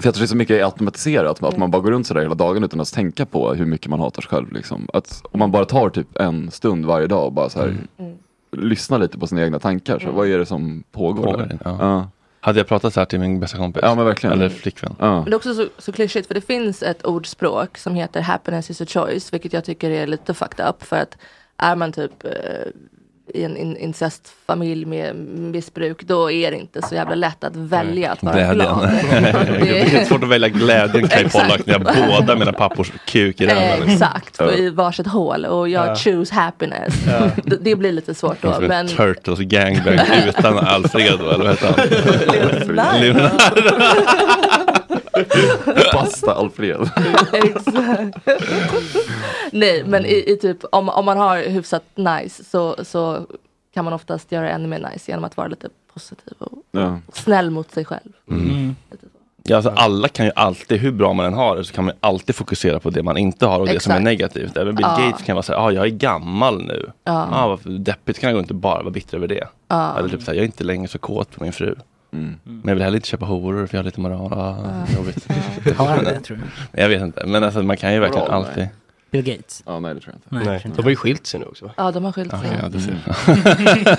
för 0.00 0.06
jag 0.06 0.14
tror 0.14 0.22
det 0.22 0.24
är 0.24 0.28
så 0.28 0.36
mycket 0.36 0.64
automatiserat, 0.64 1.42
att 1.42 1.56
man 1.56 1.70
bara 1.70 1.82
går 1.82 1.90
runt 1.90 2.06
sådär 2.06 2.20
hela 2.20 2.34
dagen 2.34 2.64
utan 2.64 2.80
att 2.80 2.92
tänka 2.92 3.26
på 3.26 3.54
hur 3.54 3.66
mycket 3.66 3.90
man 3.90 4.00
hatar 4.00 4.22
sig 4.22 4.28
själv. 4.28 4.52
Liksom. 4.52 4.88
Att 4.92 5.22
om 5.32 5.38
man 5.38 5.50
bara 5.50 5.64
tar 5.64 5.88
typ 5.88 6.16
en 6.16 6.50
stund 6.50 6.84
varje 6.84 7.06
dag 7.06 7.26
och 7.26 7.32
bara 7.32 7.48
så 7.48 7.58
här, 7.58 7.76
lyssna 8.56 8.98
lite 8.98 9.18
på 9.18 9.26
sina 9.26 9.42
egna 9.42 9.58
tankar. 9.58 9.98
Så 9.98 10.10
vad 10.10 10.28
är 10.28 10.38
det 10.38 10.46
som 10.46 10.82
pågår? 10.92 11.22
Pågår 11.24 11.38
där? 11.38 11.46
det, 11.46 11.58
ja. 11.64 11.76
Ja. 11.80 12.08
Hade 12.40 12.58
jag 12.58 12.66
pratat 12.68 12.94
så 12.94 13.00
här 13.00 13.04
till 13.04 13.20
min 13.20 13.40
bästa 13.40 13.56
kompis? 13.56 13.82
Ja, 13.82 13.94
men 13.94 14.04
verkligen. 14.04 14.32
Eller 14.32 14.48
flickvän? 14.48 14.96
Ja. 14.98 15.14
Men 15.14 15.24
det 15.24 15.30
är 15.30 15.36
också 15.36 15.54
så, 15.54 15.68
så 15.78 15.92
klyschigt 15.92 16.26
för 16.26 16.34
det 16.34 16.40
finns 16.40 16.82
ett 16.82 17.02
ordspråk 17.02 17.78
som 17.78 17.94
heter 17.94 18.20
happiness 18.20 18.70
is 18.70 18.80
a 18.80 18.86
choice. 18.88 19.32
Vilket 19.32 19.52
jag 19.52 19.64
tycker 19.64 19.90
är 19.90 20.06
lite 20.06 20.34
fucked 20.34 20.68
up. 20.68 20.82
För 20.82 20.96
att 20.96 21.16
är 21.56 21.76
man 21.76 21.92
typ 21.92 22.24
eh, 22.24 22.30
i 23.34 23.44
en 23.44 23.56
in, 23.56 23.76
incestfamilj 23.76 24.84
med 24.84 25.16
missbruk 25.30 26.02
då 26.02 26.30
är 26.30 26.50
det 26.50 26.56
inte 26.56 26.82
så 26.82 26.94
jävla 26.94 27.14
lätt 27.14 27.44
att 27.44 27.56
välja 27.56 28.12
att 28.12 28.22
vara 28.22 28.34
Glädjen. 28.34 28.54
glad. 28.56 28.90
det 29.60 29.80
är 29.80 30.04
svårt 30.04 30.22
att 30.22 30.28
välja 30.28 30.48
glädjen 30.48 31.08
Kaj. 31.08 31.28
Pollak 31.30 31.66
när 31.66 31.72
jag 31.74 32.08
båda 32.08 32.36
mina 32.36 32.52
pappors 32.52 32.92
kuk 33.06 33.40
i 33.40 33.46
den. 33.46 33.82
Exakt, 33.90 34.40
och 34.40 34.52
i 34.52 34.70
varsitt 34.70 35.06
hål 35.06 35.44
och 35.44 35.68
jag 35.68 35.86
Ja. 35.86 35.94
choose 35.96 36.34
happiness. 36.34 36.94
D- 37.44 37.56
Det 37.60 37.74
blir 37.76 37.92
lite 37.92 38.14
svårt 38.14 38.42
då. 38.42 38.54
Men 38.60 38.70
en 38.72 38.88
Turtles 38.88 39.38
gangbang 39.38 39.98
utan 40.28 40.58
Alfredo, 40.58 41.30
eller 41.30 41.44
vad 41.44 41.48
heter 41.50 41.74
han? 42.76 43.00
Leonardo. 43.00 44.79
Basta 45.92 46.34
Alfred. 46.34 46.80
Exakt. 47.32 48.18
Nej, 49.52 49.84
men 49.86 50.06
i, 50.06 50.24
i 50.26 50.36
typ 50.36 50.58
om, 50.72 50.88
om 50.88 51.04
man 51.04 51.18
har 51.18 51.38
hyfsat 51.38 51.82
nice 51.94 52.44
så, 52.44 52.76
så 52.84 53.26
kan 53.74 53.84
man 53.84 53.92
oftast 53.94 54.32
göra 54.32 54.50
ännu 54.50 54.68
mer 54.68 54.88
nice 54.92 55.10
genom 55.10 55.24
att 55.24 55.36
vara 55.36 55.48
lite 55.48 55.68
positiv 55.94 56.34
och 56.38 56.58
Ja. 56.72 56.98
snäll 57.12 57.50
mot 57.50 57.70
sig 57.70 57.84
själv. 57.84 58.12
Mm. 58.30 58.76
Ja, 59.42 59.56
alltså 59.56 59.70
alla 59.76 60.08
kan 60.08 60.26
ju 60.26 60.32
alltid, 60.36 60.80
hur 60.80 60.92
bra 60.92 61.12
man 61.12 61.26
än 61.26 61.34
har 61.34 61.56
det, 61.56 61.64
så 61.64 61.74
kan 61.74 61.84
man 61.84 61.94
alltid 62.00 62.34
fokusera 62.34 62.80
på 62.80 62.90
det 62.90 63.02
man 63.02 63.16
inte 63.16 63.46
har 63.46 63.60
och 63.60 63.66
det 63.66 63.80
som 63.80 63.90
är 63.92 63.96
Exakt. 63.96 64.04
negativt. 64.04 64.56
Även 64.56 64.74
Bill 64.74 64.86
Ja. 64.98 65.06
Gates 65.06 65.26
kan 65.26 65.36
vara 65.36 65.42
så 65.42 65.52
här, 65.52 65.60
ah, 65.66 65.70
jag 65.72 65.84
är 65.84 65.90
gammal 65.90 66.62
nu. 66.62 66.90
Ja. 67.04 67.28
Ah, 67.32 67.48
vad 67.64 67.80
deppigt 67.80 68.18
kan 68.18 68.28
jag 68.30 68.34
gå 68.34 68.40
inte 68.40 68.54
bara 68.54 68.82
vara 68.82 68.90
bitter 68.90 69.16
över 69.16 69.28
det. 69.28 69.48
Ja. 69.68 69.98
Eller 69.98 70.08
typ 70.08 70.22
så 70.22 70.26
här, 70.30 70.34
jag 70.36 70.42
är 70.42 70.46
inte 70.46 70.64
längre 70.64 70.88
så 70.88 70.98
kåt 70.98 71.30
på 71.36 71.42
min 71.44 71.52
fru. 71.52 71.74
Mm. 72.12 72.34
Men 72.44 72.60
jag 72.64 72.74
vill 72.74 72.82
heller 72.84 72.96
inte 72.96 73.08
köpa 73.08 73.26
horor 73.26 73.66
för 73.66 73.76
jag 73.76 73.82
har 73.82 73.84
lite 73.84 74.00
moral. 74.00 74.32
Ah, 74.32 74.86
jobbigt. 74.96 75.26
Har 75.76 75.86
han 75.86 76.04
det, 76.04 76.20
tror 76.20 76.36
du? 76.36 76.42
Jag 76.80 76.88
vet 76.88 77.02
inte, 77.02 77.26
men 77.26 77.44
alltså, 77.44 77.62
man 77.62 77.76
kan 77.76 77.92
ju 77.94 78.00
verkligen 78.00 78.24
Moral, 78.26 78.44
alltid. 78.46 78.68
Bill 79.10 79.22
Gates? 79.22 79.62
Ja, 79.66 79.80
nej 79.80 79.94
det 79.94 80.00
tror 80.00 80.14
jag 80.14 80.18
inte. 80.18 80.28
Nej, 80.34 80.44
Nej, 80.46 80.60
tror 80.60 80.70
inte 80.70 80.78
de 80.78 80.82
har 80.82 80.90
ju 80.90 80.96
skilt 80.96 81.26
sig 81.26 81.40
nu 81.40 81.46
också. 81.46 81.70
Ja, 81.76 81.90
de 81.90 82.04
har 82.04 82.12
skilt 82.12 82.30
sig. 82.30 82.58
Ja, 82.62 82.68
du 82.68 82.80
ser. 82.80 82.96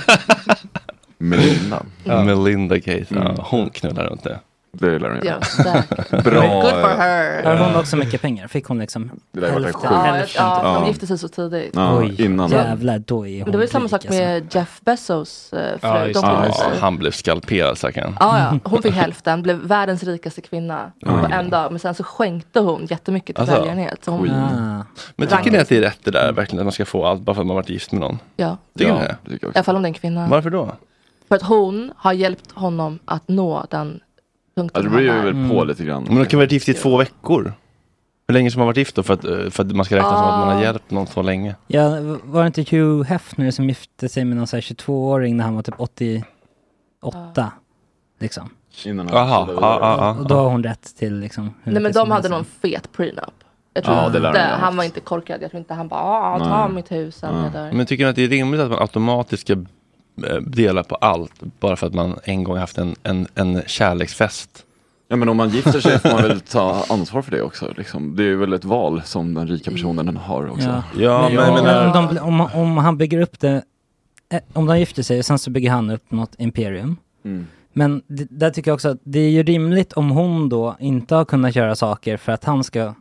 Melinda. 1.18 1.84
Ja. 2.03 2.24
Melinda 2.24 2.78
Gates, 2.78 3.12
ja, 3.12 3.22
Mm. 3.22 3.36
hon 3.39 3.70
knullar 3.70 4.05
runt 4.09 4.24
det. 4.24 4.39
Det 4.74 5.00
lär 5.00 5.10
hon 5.10 5.18
Ja, 5.18 5.24
göra. 5.32 5.42
säkert. 5.42 6.24
Bra. 6.24 6.42
Good 6.62 6.70
for 6.72 6.98
her. 6.98 7.44
Har 7.44 7.66
hon 7.68 7.76
också 7.80 7.98
mycket 7.98 8.22
pengar? 8.22 8.48
Fick 8.48 8.66
hon 8.66 8.80
liksom 8.80 9.12
Det 9.32 9.52
hälften? 9.52 9.82
Ja, 9.84 9.90
hälften 10.02 10.44
ja, 10.46 10.62
de 10.64 10.82
Ja. 10.84 10.88
gifte 10.88 11.08
sig 11.08 11.18
så 11.18 11.28
tidigt. 11.28 11.72
Ja, 11.76 11.98
Oj, 12.00 12.22
innan. 12.22 12.50
jävlar, 12.52 13.00
då 13.00 13.28
är 13.28 13.32
Men 13.32 13.42
hon 13.42 13.52
det 13.52 13.58
var 13.58 13.64
ju 13.64 13.68
samma 13.70 13.88
sak 13.88 14.06
alltså. 14.06 14.22
med 14.22 14.56
Jeff 14.56 14.82
Bezos 14.82 15.54
eh, 15.54 15.80
fru. 15.80 15.90
Ja, 15.90 16.08
Ja, 16.14 16.54
han 16.80 16.98
blev 16.98 17.12
skalperad 17.12 17.78
säkert. 17.78 18.08
Ja, 18.20 18.40
ja, 18.40 18.60
hon 18.64 18.82
fick 18.82 18.94
hälften, 18.94 19.42
blev 19.42 19.58
världens 19.58 20.04
rikaste 20.04 20.42
kvinna 20.42 20.92
på 21.06 21.28
en 21.32 21.50
dag. 21.50 21.72
Men 21.72 21.80
sen 21.80 21.96
så 21.96 22.04
skänkte 22.04 22.60
hon 22.60 22.86
jättemycket 22.86 23.36
till 23.36 23.42
Alltså, 23.42 23.56
välgörenhet. 23.56 24.06
Hon, 24.06 24.32
Ah. 24.32 24.84
Men 25.16 25.28
tycker 25.28 25.52
ni 25.52 25.58
att 25.58 25.70
det 25.70 25.78
är 25.78 25.82
rätt 25.82 26.00
det 26.04 26.12
där 26.12 26.32
verkligen, 26.34 26.60
att 26.60 26.66
man 26.66 26.72
ska 26.72 26.86
få 26.86 27.06
allt 27.06 27.22
bara 27.22 27.34
för 27.34 27.42
att 27.42 27.48
man 27.48 27.56
varit 27.56 27.70
gift 27.70 27.92
med 27.92 28.02
någon? 28.02 28.20
ja, 28.36 28.58
Tycker 28.78 28.92
Ja, 28.92 29.00
ni 29.00 29.06
det? 29.06 29.16
det 29.24 29.32
tycker 29.32 29.46
jag 29.48 29.56
i 29.56 29.58
alla 29.58 29.64
fall 29.64 29.76
om 29.76 29.82
det 29.82 29.86
är 29.86 29.90
en 29.90 29.94
kvinna. 29.94 30.28
Varför 30.28 30.50
då? 30.50 30.72
För 31.28 31.36
att 31.36 31.42
hon 31.42 31.92
har 31.98 32.14
hjälpt 32.14 32.52
honom 32.52 33.00
att 33.06 33.28
nå 33.28 33.66
den 33.70 34.00
Ja, 34.74 34.80
punkten 34.82 34.84
det 34.84 34.89
beror 34.89 35.26
ju 35.26 35.32
väl 35.34 35.49
på 35.49 35.64
lite 35.64 35.84
grann. 35.86 36.03
Men 36.07 36.16
de 36.16 36.26
kan 36.26 36.39
varit 36.39 36.51
gift 36.51 36.70
i 36.70 36.74
två 36.74 36.97
veckor. 36.97 37.53
Hur 38.28 38.34
länge 38.34 38.51
som 38.51 38.59
man 38.59 38.68
varit 38.68 38.78
gift 38.78 38.95
då 38.95 39.03
för 39.03 39.14
att, 39.14 39.26
eh, 39.26 39.49
för 39.49 39.64
att 39.64 39.76
man 39.76 39.86
ska 39.86 39.95
räkna 39.95 40.09
som 40.09 40.18
att 40.18 40.39
man 40.39 40.47
har 40.47 40.55
Ah. 40.55 40.62
hjälpt 40.64 40.91
någon 40.91 41.07
så 41.07 41.22
länge? 41.22 41.55
Ja, 41.68 41.89
var 42.24 42.41
det 42.41 42.47
inte 42.59 42.76
Hugh 42.78 43.03
Hefner 43.09 43.51
som 43.51 43.70
gifte 43.70 44.09
sig 44.09 44.26
med 44.26 44.38
någon 44.38 44.47
så 44.47 44.55
här 44.55 44.62
22-åring 44.62 45.38
när 45.38 45.43
han 45.43 45.55
var 45.55 45.62
typ 45.64 45.76
88? 45.78 47.51
Liksom. 48.20 48.49
Innan 48.86 49.07
han 49.09 49.18
Jaha, 49.18 49.28
ja, 49.30 49.45
vidare. 49.45 49.62
ja, 49.62 49.97
ja. 49.99 50.20
Och 50.20 50.28
då 50.28 50.36
har 50.36 50.49
hon 50.49 50.64
rätt 50.64 50.95
till 50.97 51.20
liksom 51.20 51.43
hur 51.43 51.51
Nej 51.64 51.74
men 51.74 51.84
mycket 51.84 51.95
de 51.95 52.12
hade 52.12 52.14
helst. 52.14 52.30
någon 52.30 52.45
fet 52.72 52.91
prenup. 52.91 53.34
Jag 53.74 53.84
tror 53.84 53.95
Ja, 53.97 54.09
det 54.09 54.20
lär 54.20 54.30
inte, 54.30 54.39
de 54.43 54.49
ha 54.49 54.55
han 54.57 54.78
var 54.78 54.84
inte 54.84 54.99
korkad. 54.99 55.41
Jag 55.41 55.51
tror 55.51 55.59
inte 55.59 55.74
han 55.74 55.88
bara, 55.88 55.99
ah, 56.01 56.39
ta 56.39 56.66
Nej. 56.66 56.76
mitt 56.76 56.91
hus 56.91 57.16
sen 57.16 57.43
jag 57.43 57.51
dör. 57.53 57.72
Men 57.72 57.86
tycker 57.86 58.03
ni 58.03 58.09
att 58.09 58.16
det 58.16 58.24
är 58.24 58.28
rimligt 58.28 58.62
att 58.62 58.70
man 58.70 58.80
automatiskt 58.82 59.41
ska 59.41 59.55
dela 60.41 60.84
på 60.84 60.95
allt 60.95 61.34
bara 61.59 61.76
för 61.76 61.88
att 61.88 61.93
man 61.93 62.20
en 62.24 62.43
gång 62.43 62.57
haft 62.57 62.78
en, 62.78 62.95
en, 63.03 63.28
en 63.36 63.62
kärleksfest? 63.68 64.66
Ja 65.07 65.16
men 65.16 65.30
om 65.30 65.38
man 65.38 65.49
gifter 65.49 65.80
sig 65.80 65.99
får 65.99 66.09
man 66.09 66.24
väl 66.24 66.39
ta 66.51 66.86
ansvar 66.89 67.22
för 67.22 67.32
det 67.32 67.41
också. 67.41 67.74
Liksom. 67.78 68.16
Det 68.16 68.24
är 68.24 68.36
väl 68.36 68.53
ett 68.53 68.66
val 68.66 69.01
som 69.05 69.34
den 69.34 69.47
rika 69.47 69.72
personen 69.72 70.18
har 70.18 70.49
också. 70.49 70.68
Ja, 70.68 70.84
Ja, 70.97 71.22
men, 71.22 71.36
men, 71.36 71.45
jag 71.45 71.64
menar, 71.64 71.97
om, 71.97 72.16
de, 72.16 72.22
om, 72.22 72.41
om 72.41 72.78
han 72.78 72.97
bygger 72.97 73.22
upp 73.22 73.39
det, 73.39 73.64
eh, 74.30 74.39
om 74.53 74.66
de 74.66 74.80
gifter 74.80 75.03
sig 75.03 75.20
och 75.20 75.26
sen 75.26 75.39
så 75.39 75.49
bygger 75.49 75.72
han 75.72 75.89
upp 75.89 76.12
något 76.12 76.36
imperium. 76.38 76.97
Mm. 77.26 77.47
Men 77.74 78.01
det, 78.07 78.28
där 78.30 78.49
tycker 78.49 78.72
jag 78.72 78.76
också 78.76 78.89
att 78.89 78.99
det 79.03 79.20
är 79.20 79.30
ju 79.30 79.43
rimligt 79.43 79.93
om 79.93 80.09
hon 80.09 80.49
då 80.49 80.76
inte 80.80 81.16
har 81.16 81.26
kunnat 81.26 81.55
göra 81.55 81.76
saker 81.76 82.18
för 82.18 82.32
att 82.32 82.43
han 82.43 82.64
ska 82.64 82.93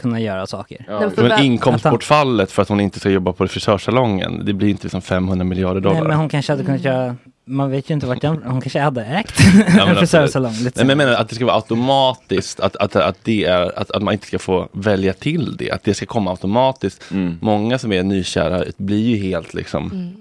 kunna 0.00 0.20
göra 0.20 0.46
saker. 0.46 0.84
Ja, 0.88 1.10
men 1.16 1.42
inkomstbortfallet 1.42 2.52
för 2.52 2.62
att 2.62 2.68
hon 2.68 2.80
inte 2.80 3.00
ska 3.00 3.10
jobba 3.10 3.32
på 3.32 3.48
frisörsalongen, 3.48 4.44
det 4.44 4.52
blir 4.52 4.68
inte 4.68 4.84
liksom 4.84 5.02
500 5.02 5.44
miljarder 5.44 5.80
dollar. 5.80 6.00
Nej 6.00 6.08
men 6.08 6.16
hon 6.16 6.28
kanske 6.28 6.52
hade 6.52 6.64
kunnat 6.64 6.84
göra, 6.84 7.16
man 7.44 7.70
vet 7.70 7.90
ju 7.90 7.94
inte 7.94 8.06
vart 8.06 8.20
den, 8.20 8.42
hon 8.44 8.60
kanske 8.60 8.80
hade 8.80 9.04
ägt 9.04 9.34
men 9.76 9.88
en 9.88 9.96
frisörsalong. 9.96 10.52
Lite 10.52 10.84
Nej, 10.84 10.86
men 10.86 10.88
jag 10.88 10.98
menar 10.98 11.12
att 11.12 11.28
det 11.28 11.34
ska 11.34 11.46
vara 11.46 11.56
automatiskt, 11.56 12.60
att, 12.60 12.76
att, 12.76 12.96
att, 12.96 13.16
det 13.22 13.44
är, 13.44 13.78
att, 13.78 13.90
att 13.90 14.02
man 14.02 14.14
inte 14.14 14.26
ska 14.26 14.38
få 14.38 14.68
välja 14.72 15.12
till 15.12 15.56
det, 15.56 15.70
att 15.70 15.84
det 15.84 15.94
ska 15.94 16.06
komma 16.06 16.30
automatiskt. 16.30 17.10
Mm. 17.10 17.38
Många 17.40 17.78
som 17.78 17.92
är 17.92 18.02
nykära 18.02 18.64
blir 18.76 19.08
ju 19.08 19.16
helt 19.16 19.54
liksom, 19.54 19.90
Mm. 19.92 20.16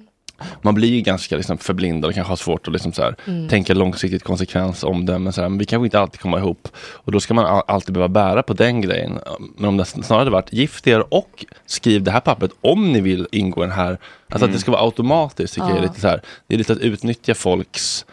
Man 0.61 0.73
blir 0.75 0.89
ju 0.89 1.01
ganska 1.01 1.35
liksom 1.37 1.57
förblindad 1.57 2.09
och 2.09 2.15
kanske 2.15 2.31
har 2.31 2.35
svårt 2.35 2.67
att 2.67 2.73
liksom 2.73 2.93
så 2.93 3.01
här, 3.03 3.15
Mm. 3.27 3.47
tänka 3.49 3.73
långsiktigt 3.73 4.23
konsekvens, 4.23 4.83
omdöme, 4.83 5.31
så 5.31 5.41
här, 5.41 5.49
men 5.49 5.57
vi 5.59 5.65
kanske 5.65 5.85
inte 5.85 5.99
alltid 5.99 6.19
kommer 6.19 6.37
ihop. 6.37 6.67
Och 6.77 7.11
då 7.11 7.19
ska 7.19 7.33
man 7.33 7.45
all, 7.45 7.63
alltid 7.67 7.93
behöva 7.93 8.07
bära 8.09 8.43
på 8.43 8.53
den 8.53 8.81
grejen. 8.81 9.19
Men 9.57 9.69
om 9.69 9.77
det 9.77 9.85
snarare 9.85 10.21
hade 10.21 10.31
varit 10.31 10.53
gift 10.53 10.87
er 10.87 11.13
och 11.13 11.45
skriv 11.65 12.03
det 12.03 12.11
här 12.11 12.19
pappret 12.19 12.51
om 12.61 12.91
ni 12.93 13.01
vill 13.01 13.27
ingå 13.31 13.63
i 13.63 13.67
den 13.67 13.75
här, 13.75 13.97
alltså 14.29 14.45
att 14.45 14.53
det 14.53 14.59
ska 14.59 14.71
vara 14.71 14.81
automatiskt 14.81 15.53
tycker 15.53 15.67
jag 15.67 15.77
är 15.77 15.81
Ja. 15.81 15.87
lite 15.87 16.01
så 16.01 16.07
här, 16.07 16.21
det 16.47 16.53
är 16.55 16.57
lite 16.57 16.73
att 16.73 16.79
utnyttja 16.79 17.35
folks 17.35 18.05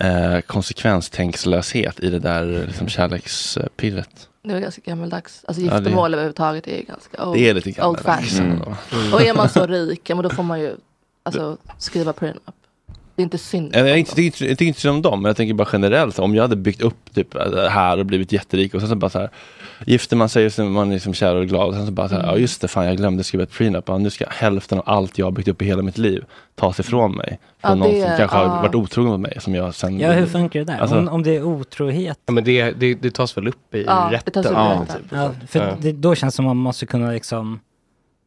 eh, 0.00 0.40
konsekvenstänkslöshet 0.40 2.00
i 2.00 2.10
det 2.10 2.18
där 2.18 2.64
liksom, 2.66 2.88
kärlekspirret. 2.88 4.28
Det 4.42 4.52
var 4.52 4.60
ganska 4.60 4.82
gammaldags. 4.84 5.44
Alltså 5.48 5.62
Ja, 5.62 5.70
det- 5.70 5.76
giftermål 5.78 6.14
överhuvudtaget 6.14 6.66
är 6.66 6.76
ju 6.76 6.82
ganska 6.82 7.26
old, 7.26 7.36
Det 7.38 7.48
är 7.48 7.54
lite 7.54 7.68
old 7.68 7.76
gammalt. 7.76 8.00
fashioned. 8.00 8.62
Mm. 8.92 9.14
Och 9.14 9.22
är 9.22 9.34
man 9.34 9.48
så 9.48 9.66
rik, 9.66 10.10
ja, 10.10 10.14
men 10.14 10.22
då 10.22 10.30
får 10.30 10.42
man 10.42 10.60
ju 10.60 10.74
alltså, 11.22 11.56
skriva 11.78 12.12
prenup. 12.12 12.42
Det 13.16 13.22
är 13.22 13.24
inte 13.24 13.38
synd. 13.38 13.70
Jag, 13.76 13.88
jag, 13.88 13.98
inte, 13.98 14.10
jag, 14.10 14.16
tycker- 14.16 14.46
jag 14.48 14.58
tycker 14.58 14.68
inte 14.68 14.80
synd 14.80 14.96
om 14.96 15.02
dem, 15.02 15.22
men 15.22 15.28
jag 15.28 15.36
tänker 15.36 15.54
bara 15.54 15.68
generellt. 15.72 16.18
Om 16.18 16.34
jag 16.34 16.42
hade 16.42 16.56
byggt 16.56 16.82
upp 16.82 17.14
typ 17.14 17.32
det 17.32 17.68
här 17.70 17.98
och 17.98 18.06
blivit 18.06 18.32
jätterik 18.32 18.74
och 18.74 18.80
sen 18.80 18.88
så 18.88 18.94
bara 18.96 19.10
så 19.10 19.18
här 19.18 19.30
gifter 19.86 20.16
man 20.16 20.28
sig 20.28 20.46
och 20.46 20.52
så 20.52 20.62
är 20.62 20.66
man 20.66 20.90
liksom 20.90 21.14
kär 21.14 21.34
och 21.34 21.46
glad 21.46 21.68
och 21.68 21.74
sen 21.74 21.86
så 21.86 21.92
bara 21.92 22.08
så 22.08 22.14
här, 22.14 22.22
ja 22.22 22.36
just 22.36 22.60
det, 22.60 22.68
fan 22.68 22.86
jag 22.86 22.96
glömde 22.96 23.24
skriva 23.24 23.42
ett 23.42 23.50
prenup. 23.52 23.84
Ja, 23.88 23.98
nu 23.98 24.10
ska 24.10 24.24
hälften 24.28 24.78
av 24.78 24.84
allt 24.88 25.18
jag 25.18 25.26
har 25.26 25.30
byggt 25.30 25.48
upp 25.48 25.62
i 25.62 25.64
hela 25.64 25.82
mitt 25.82 25.98
liv 25.98 26.24
tas 26.54 26.80
ifrån 26.80 27.12
mig. 27.16 27.38
Från 27.60 27.70
Ja, 27.70 27.74
någon 27.74 27.90
det- 27.94 28.06
som 28.08 28.16
kanske 28.16 28.36
har 28.36 28.44
ja. 28.44 28.62
varit 28.62 28.74
otrogen 28.74 29.10
mot 29.10 29.20
mig 29.20 29.36
som 29.40 29.54
jag 29.54 29.74
sen... 29.74 30.00
Ja 30.00 30.12
hur 30.12 30.26
funkar 30.26 30.58
det 30.60 30.64
där? 30.72 30.78
Alltså- 30.78 30.98
om, 30.98 31.08
om 31.08 31.22
det 31.22 31.36
är 31.36 31.42
otrohet? 31.42 32.18
Ja, 32.26 32.32
men 32.32 32.44
det, 32.44 32.70
det, 32.70 32.94
det 32.94 33.10
tas 33.10 33.36
väl 33.36 33.48
upp 33.48 33.74
i 33.74 33.84
Ja, 33.86 34.08
det 34.10 34.16
rätten? 34.16 34.32
tas 34.42 34.46
upp 34.46 34.52
i 34.58 34.92
rätten. 34.92 35.02
Ja, 35.10 35.30
för 35.48 35.58
Ja. 35.58 35.74
Det, 35.80 35.92
då 35.92 36.14
känns 36.14 36.34
det 36.34 36.36
som 36.36 36.44
man 36.44 36.56
måste 36.56 36.86
kunna 36.86 37.10
liksom, 37.10 37.60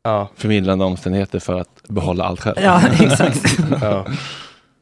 Ja. 0.03 0.29
Förmildrande 0.35 0.85
omständigheter 0.85 1.39
för 1.39 1.59
att 1.59 1.83
behålla 1.87 2.23
allt 2.23 2.39
själv. 2.39 2.55
ja 2.61 2.81
exakt. 2.99 3.59
Ja. 3.81 4.05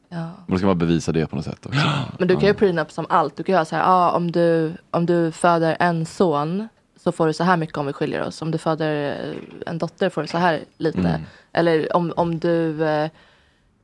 Ja. 0.08 0.30
Då 0.46 0.56
ska 0.58 0.66
man 0.66 0.78
bevisa 0.78 1.12
det 1.12 1.26
på 1.26 1.36
något 1.36 1.44
sätt 1.44 1.66
också. 1.66 1.80
Men 2.18 2.28
du 2.28 2.34
kan 2.34 2.44
ju 2.44 2.54
prenup 2.54 2.90
som 2.92 3.06
allt. 3.08 3.36
Du 3.36 3.42
kan 3.42 3.52
göra 3.52 3.64
så 3.64 3.76
här, 3.76 3.82
ah, 3.86 4.10
om, 4.10 4.32
du, 4.32 4.72
om 4.90 5.06
du 5.06 5.32
föder 5.32 5.76
en 5.80 6.06
son 6.06 6.68
så 6.96 7.12
får 7.12 7.26
du 7.26 7.32
så 7.32 7.44
här 7.44 7.56
mycket 7.56 7.76
om 7.78 7.86
vi 7.86 7.92
skiljer 7.92 8.22
oss. 8.22 8.42
Om 8.42 8.50
du 8.50 8.58
föder 8.58 9.10
eh, 9.10 9.36
en 9.66 9.78
dotter 9.78 10.10
får 10.10 10.22
du 10.22 10.28
så 10.28 10.38
här 10.38 10.60
lite. 10.78 10.98
Mm. 10.98 11.20
Eller 11.52 11.96
om, 11.96 12.12
om 12.16 12.38
du 12.38 12.84
eh, 12.84 13.10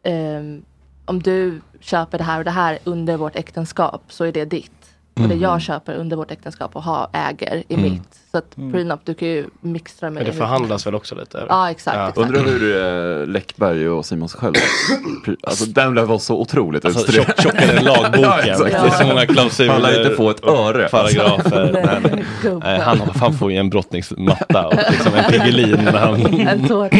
ehm, 0.02 0.62
om 1.04 1.22
du 1.22 1.60
köper 1.80 2.18
det 2.18 2.24
här 2.24 2.38
och 2.38 2.44
det 2.44 2.50
här 2.50 2.78
under 2.84 3.16
vårt 3.16 3.36
äktenskap 3.36 4.02
så 4.08 4.24
är 4.24 4.32
det 4.32 4.44
ditt. 4.44 4.77
Och 5.22 5.28
det 5.28 5.34
jag 5.34 5.60
köper 5.60 5.94
under 5.94 6.16
vårt 6.16 6.30
äktenskap 6.30 6.76
och 6.76 6.82
har, 6.82 7.08
äger 7.12 7.46
är 7.68 7.74
Mm. 7.74 7.82
mitt. 7.90 8.02
Så 8.32 8.38
att 8.38 8.54
prenup, 8.72 9.00
du 9.04 9.14
kan 9.14 9.28
ju 9.28 9.46
mixtra 9.60 10.06
med 10.10 10.14
Men 10.14 10.24
det 10.24 10.30
hur- 10.30 10.38
förhandlas 10.38 10.86
väl 10.86 10.94
också 10.94 11.14
lite? 11.14 11.38
eller? 11.38 11.48
Ja, 11.48 11.70
exakt. 11.70 11.96
Ja. 11.96 12.08
exakt. 12.08 12.28
Undrar 12.28 12.42
hur 12.52 13.20
eh, 13.22 13.26
Läckberg 13.26 13.88
och 13.88 14.06
Simons 14.06 14.34
själv 14.34 14.54
Alltså 15.46 15.64
den 15.64 15.94
vara 16.06 16.18
så 16.18 16.40
otroligt 16.40 16.84
Alltså, 16.84 17.12
tjock, 17.12 17.40
tjockare 17.42 17.78
än 17.78 17.84
lagboken. 17.84 18.20
Ja, 18.22 18.38
exakt. 18.42 18.70
det 18.72 18.76
är 18.78 18.90
så 18.90 19.06
många 19.06 19.26
klausuler. 19.26 19.72
Han 19.72 19.82
lär 19.82 20.02
inte 20.04 20.16
få 20.16 20.30
ett 20.30 20.44
öre. 20.44 20.88
Paragrafer. 20.88 21.70
Nej, 21.72 21.82
Nej, 22.02 22.22
nej. 22.44 22.58
Nej, 22.64 22.80
han, 22.80 23.00
han 23.20 23.34
får 23.34 23.52
ju 23.52 23.58
en 23.58 23.70
brottningsmatta 23.70 24.66
och 24.66 24.74
liksom 24.90 25.14
en 25.14 25.30
Piggelin. 25.30 25.80
när 25.84 25.92
Han... 25.98 26.24
En 26.48 26.68
tårta. 26.68 26.96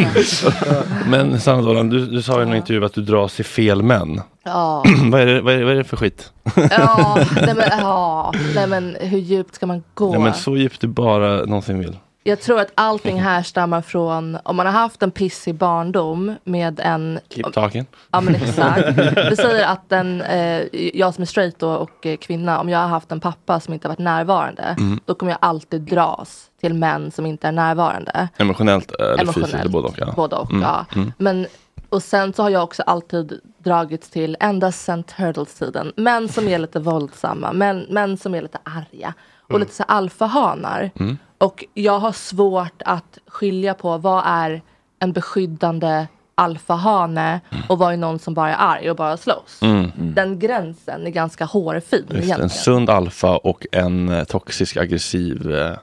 Men 1.06 1.40
Sanna 1.40 1.62
Dolan, 1.62 1.88
du, 1.88 2.06
du 2.06 2.22
sa 2.22 2.40
i 2.40 2.42
en 2.42 2.54
intervju 2.54 2.84
att 2.84 2.94
du 2.94 3.00
dras 3.02 3.34
till 3.34 3.44
fel 3.44 3.82
män. 3.82 4.20
Ja. 4.48 4.84
vad, 5.10 5.20
är 5.20 5.26
det, 5.26 5.40
vad, 5.40 5.54
är, 5.54 5.62
vad 5.64 5.72
är 5.72 5.76
det 5.76 5.84
för 5.84 5.96
skit? 5.96 6.32
Ja, 6.70 7.18
nej 7.36 7.54
men, 7.54 7.68
ja, 7.78 8.32
nej 8.54 8.66
men 8.66 8.96
hur 9.00 9.18
djupt 9.18 9.54
ska 9.54 9.66
man 9.66 9.82
gå? 9.94 10.14
Ja, 10.14 10.18
men 10.18 10.34
så 10.34 10.56
djupt 10.56 10.80
du 10.80 10.86
bara 10.86 11.28
någonsin 11.44 11.78
vill. 11.78 11.96
Jag 12.24 12.40
tror 12.40 12.60
att 12.60 12.72
allting 12.74 13.20
härstammar 13.22 13.82
från 13.82 14.38
om 14.42 14.56
man 14.56 14.66
har 14.66 14.72
haft 14.72 15.02
en 15.02 15.10
pissig 15.10 15.54
barndom 15.54 16.34
med 16.44 16.80
en 16.80 17.20
Keep 17.28 17.42
talking. 17.52 17.86
Ja 18.12 18.20
men 18.20 18.34
exakt. 18.34 18.96
Det 19.14 19.36
säger 19.36 19.66
att 19.66 19.92
en, 19.92 20.22
eh, 20.22 20.62
jag 20.94 21.14
som 21.14 21.22
är 21.22 21.26
straight 21.26 21.58
då 21.58 21.70
och 21.70 22.06
eh, 22.06 22.16
kvinna, 22.16 22.60
om 22.60 22.68
jag 22.68 22.78
har 22.78 22.88
haft 22.88 23.12
en 23.12 23.20
pappa 23.20 23.60
som 23.60 23.74
inte 23.74 23.88
har 23.88 23.90
varit 23.90 23.98
närvarande, 24.04 24.62
Mm. 24.78 25.00
då 25.04 25.14
kommer 25.14 25.32
jag 25.32 25.38
alltid 25.42 25.80
dras 25.80 26.44
till 26.60 26.74
män 26.74 27.10
som 27.10 27.26
inte 27.26 27.48
är 27.48 27.52
närvarande. 27.52 28.28
Emotionellt 28.36 28.90
eller 28.92 29.16
fysiskt, 29.16 29.36
Emotionellt. 29.36 29.54
eller 29.60 29.72
både 29.72 29.88
och. 29.88 29.94
Ja. 29.98 30.12
Både 30.16 30.36
och, 30.36 30.50
Mm, 30.50 30.62
ja. 30.62 30.84
mm. 30.96 31.12
Men, 31.18 31.46
och 31.88 32.02
sen 32.02 32.32
så 32.32 32.42
har 32.42 32.50
jag 32.50 32.64
också 32.64 32.82
alltid 32.82 33.40
dragits 33.58 34.10
till, 34.10 34.36
ända 34.40 34.72
sedan 34.72 35.02
Turtles-tiden, 35.02 35.92
män 35.96 36.28
som 36.28 36.48
är 36.48 36.58
lite 36.58 36.80
våldsamma, 36.80 37.52
män, 37.52 37.86
män 37.90 38.16
som 38.16 38.34
är 38.34 38.42
lite 38.42 38.58
arga 38.64 39.14
och 39.52 39.60
lite 39.60 39.74
så 39.74 39.82
alfahanar. 39.82 40.90
Mm. 41.00 41.18
Och 41.38 41.64
jag 41.74 41.98
har 41.98 42.12
svårt 42.12 42.82
att 42.84 43.18
skilja 43.26 43.74
på 43.74 43.98
vad 43.98 44.22
är 44.26 44.62
en 44.98 45.12
beskyddande 45.12 46.06
alfahane 46.34 47.40
och 47.68 47.78
vad 47.78 47.92
är 47.92 47.96
någon 47.96 48.18
som 48.18 48.34
bara 48.34 48.54
är 48.54 48.56
arg 48.58 48.90
och 48.90 48.96
bara 48.96 49.16
slåss. 49.16 49.62
Mm. 49.62 49.90
Den 49.96 50.38
gränsen 50.38 51.06
är 51.06 51.10
ganska 51.10 51.44
hårfin 51.44 52.06
Just 52.10 52.38
en 52.38 52.50
sund 52.50 52.90
alfa 52.90 53.36
och 53.36 53.66
en 53.72 54.08
eh, 54.08 54.24
toxisk, 54.24 54.76
aggressiv, 54.76 55.52
eh, 55.52 55.76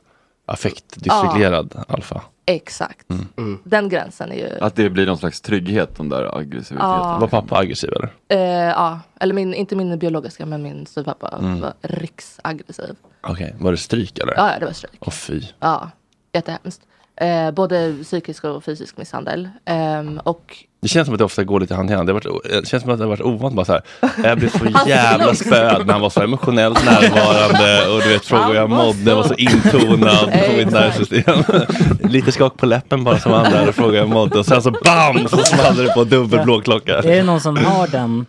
affektdysreglerad 0.45 1.83
alfa. 1.87 2.21
Exakt. 2.45 3.05
Mm. 3.37 3.59
Den 3.63 3.89
gränsen 3.89 4.31
är 4.31 4.35
ju, 4.35 4.59
Att 4.61 4.75
det 4.75 4.89
blir 4.89 5.05
någon 5.05 5.17
slags 5.17 5.41
trygghet, 5.41 5.95
den 5.97 6.09
där 6.09 6.37
aggressiviteten. 6.37 6.89
Ja. 6.91 7.17
Var 7.21 7.27
pappa 7.27 7.57
aggressiv 7.57 7.89
eller? 7.95 8.09
eh, 8.27 8.69
ja, 8.69 8.99
eller 9.19 9.33
min, 9.33 9.53
inte 9.53 9.75
min 9.75 9.99
biologiska 9.99 10.45
men 10.45 10.63
min 10.63 10.85
styvpappa 10.85 11.37
Mm. 11.39 11.61
var 11.61 11.73
riksaggressiv. 11.81 12.95
Okej, 13.21 13.55
var 13.59 13.71
det 13.71 13.77
stryk 13.77 14.17
eller? 14.19 14.33
Ja, 14.37 14.53
ja, 14.53 14.59
det 14.59 14.65
var 14.65 14.73
stryk. 14.73 14.91
Åh 14.99 15.11
fy. 15.13 15.41
Ja, 15.59 15.91
jättehemskt. 16.33 16.81
Eh, 17.21 17.51
både 17.51 17.95
psykisk 18.03 18.43
och 18.43 18.63
fysisk 18.63 18.97
misshandel. 18.97 19.49
Ehm, 19.65 20.19
och 20.23 20.57
Det 20.81 20.87
känns 20.87 21.05
som 21.05 21.13
att 21.15 21.17
det 21.17 21.25
ofta 21.25 21.43
går 21.43 21.59
lite 21.59 21.75
hand 21.75 21.91
i 21.91 21.93
hand. 21.93 22.09
Det, 22.09 22.13
varit, 22.13 22.27
det 22.49 22.67
känns 22.67 22.83
som 22.83 22.91
att 22.91 22.97
det 22.97 23.03
har 23.03 23.09
varit 23.09 23.21
ovant 23.21 23.55
bara 23.55 23.65
så 23.65 23.71
här. 23.71 23.81
Jag 24.23 24.37
blev 24.39 24.49
så 24.49 24.57
Han 24.57 24.87
jävla 24.87 25.35
spöad 25.35 25.85
när 25.85 25.93
han 25.93 26.01
var 26.01 26.09
så 26.09 26.21
emotionellt 26.21 26.85
närvarande 26.85 27.87
och 27.95 28.01
du 28.01 28.09
vet 28.09 28.25
frågor 28.25 28.55
jag 28.55 28.69
mådde 28.69 29.15
var 29.15 29.23
så 29.23 29.33
intonad 29.33 30.31
på 30.31 30.57
mitt 30.57 30.71
nervsystem. 30.71 31.43
lite 32.11 32.31
skak 32.31 32.57
på 32.57 32.65
läppen 32.65 33.03
bara 33.03 33.19
som 33.19 33.31
han 33.31 33.51
där 33.51 33.67
och 33.69 33.75
frågade 33.75 33.97
jag 33.97 34.09
mådde 34.09 34.39
och 34.39 34.45
sen 34.45 34.61
så 34.61 34.71
BAM 34.71 35.27
så 35.27 35.37
small 35.37 35.75
det 35.75 35.93
på 35.93 36.03
dubbel 36.03 36.43
blåklocka. 36.43 36.97
Är 36.97 37.01
det 37.03 37.23
någon 37.23 37.41
som 37.41 37.57
har 37.57 37.87
den 37.87 38.25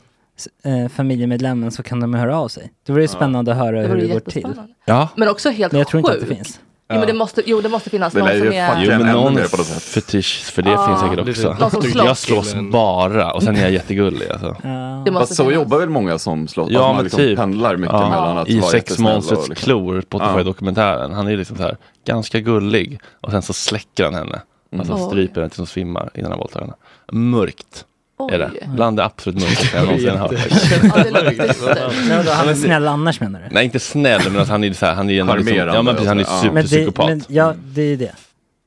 eh, 0.65 0.89
familjemedlemmen 0.89 1.71
så 1.71 1.83
kan 1.83 2.01
de 2.01 2.15
höra 2.15 2.39
av 2.39 2.49
sig. 2.49 2.71
Det 2.87 2.93
vore 2.93 3.03
ju 3.03 3.09
spännande 3.09 3.53
att 3.53 3.59
höra 3.59 3.83
Det 3.83 3.89
hur 3.89 3.97
det 3.97 4.07
går 4.07 4.21
till. 4.21 4.55
Ja. 4.85 5.09
Men 5.17 5.29
också 5.29 5.51
helt 5.51 5.73
Men 5.73 5.79
jag 5.79 5.89
tror 5.89 6.01
inte 6.01 6.13
att 6.13 6.21
det 6.29 6.37
finns. 6.37 6.61
Jo, 6.89 6.99
men 6.99 7.07
det 7.07 7.13
måste, 7.15 7.43
jo, 7.47 7.61
det 7.61 7.69
måste 7.69 7.91
finnas 7.91 8.13
Det 8.13 8.19
någon 8.21 8.29
som 8.39 8.53
är... 8.53 8.83
Jo 8.85 8.91
men 8.91 9.07
någon 9.13 9.35
på 9.35 9.41
något 9.57 9.67
sätt. 9.67 9.83
fetisch 9.83 10.45
för 10.45 10.63
det 10.63 10.71
Ja. 10.71 10.87
finns 10.87 11.01
säkert 11.01 11.29
också. 11.29 11.61
Någon 11.61 11.71
som 11.71 11.83
slåss. 11.83 12.05
Jag 12.07 12.17
slåss 12.19 12.55
bara 12.73 13.33
och 13.33 13.43
sen 13.43 13.57
är 13.57 13.63
jag 13.63 13.71
jättegullig 13.71 14.29
alltså. 14.31 14.57
Ja. 14.63 14.69
Det 15.05 15.11
måste 15.11 15.27
Fast 15.27 15.35
så 15.37 15.43
finnas. 15.43 15.55
jobbar 15.55 15.79
väl 15.79 15.89
många 15.89 16.19
som 16.19 16.49
slåss? 16.49 16.69
Ja 16.71 16.79
Alltså, 16.79 16.87
man 16.89 16.97
men 16.97 17.05
liksom 17.05 17.19
typ. 17.21 17.39
pendlar 17.39 17.77
mycket 17.77 17.93
Ja, 17.93 18.09
mellan 18.11 18.39
att 18.39 18.49
I 18.49 18.61
vara 18.61 18.71
Sex 18.71 18.85
jättesnäll 18.91 19.13
Månsets 19.13 19.33
och 19.43 19.49
liksom- 19.49 19.65
klor, 19.65 20.01
Spotify 20.01 20.31
Ja. 20.37 20.43
dokumentären. 20.43 21.13
Han 21.13 21.29
är 21.29 21.37
liksom 21.37 21.57
så 21.57 21.63
här 21.63 21.77
ganska 22.07 22.41
gullig 22.41 23.01
och 23.21 23.31
sen 23.31 23.43
så 23.43 23.53
släcker 23.53 24.05
han 24.05 24.15
henne. 24.15 24.41
Alltså 24.79 24.95
Oj. 24.95 25.01
stryper 25.07 25.41
henne 25.41 25.49
tills 25.49 25.59
hon 25.59 25.67
svimmar 25.67 26.11
innan 26.15 26.31
han 26.31 26.39
våldtar 26.39 26.61
henne. 26.61 26.73
Mörkt 27.13 27.85
är 28.33 28.39
det. 28.39 28.51
Bland 28.75 28.97
det 28.97 29.05
absolut 29.05 29.41
mörkaste 29.43 29.77
jag 29.77 29.85
någonsin 29.87 30.09
har 30.11 30.19
hört. 30.19 30.31
Han 32.37 32.49
är 32.49 32.55
snäll 32.55 32.89
annars 32.89 33.21
menar 33.21 33.41
du? 33.41 33.47
Nej 33.55 33.65
inte 33.65 33.81
snäll 33.81 34.21
men 34.31 34.41
att 34.43 34.49
han 34.49 34.65
är 34.65 34.73
så 34.73 34.87
här, 34.87 34.95
han 34.95 35.11
är 35.11 35.21
en 35.21 35.27
liksom, 35.37 35.57
ja 35.57 35.83
men 35.83 35.95
precis, 35.95 36.09
han 36.09 36.19
är 36.19 36.23
ja. 36.25 36.43
Men 36.43 36.55
det, 36.55 36.69
superpsykopat. 36.69 37.07
men, 37.09 37.23
ja, 37.29 37.55
det 37.75 37.83
är 37.83 37.87
ju 37.87 37.97
det. 37.97 38.13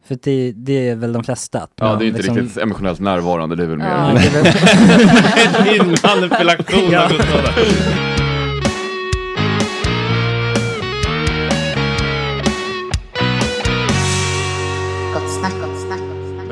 För 0.08 0.18
det, 0.24 0.52
det 0.56 0.90
är 0.90 0.96
väl 0.96 1.14
de 1.14 1.24
flesta. 1.24 1.60
Att 1.60 1.72
Ja, 1.76 1.86
man 1.86 2.00
det 2.00 2.06
är 2.06 2.08
inte 2.08 2.18
liksom- 2.18 2.38
riktigt 2.38 2.58
emotionellt 2.64 3.00
närvarande, 3.00 3.56
det 3.56 3.64
är 3.64 3.68
väl 3.68 3.78
mer... 3.78 3.86
Ja, 3.88 4.12
det 4.16 4.38
är 4.40 4.44
väl- 4.44 5.84
Min 5.88 5.98
manipulation 6.04 6.94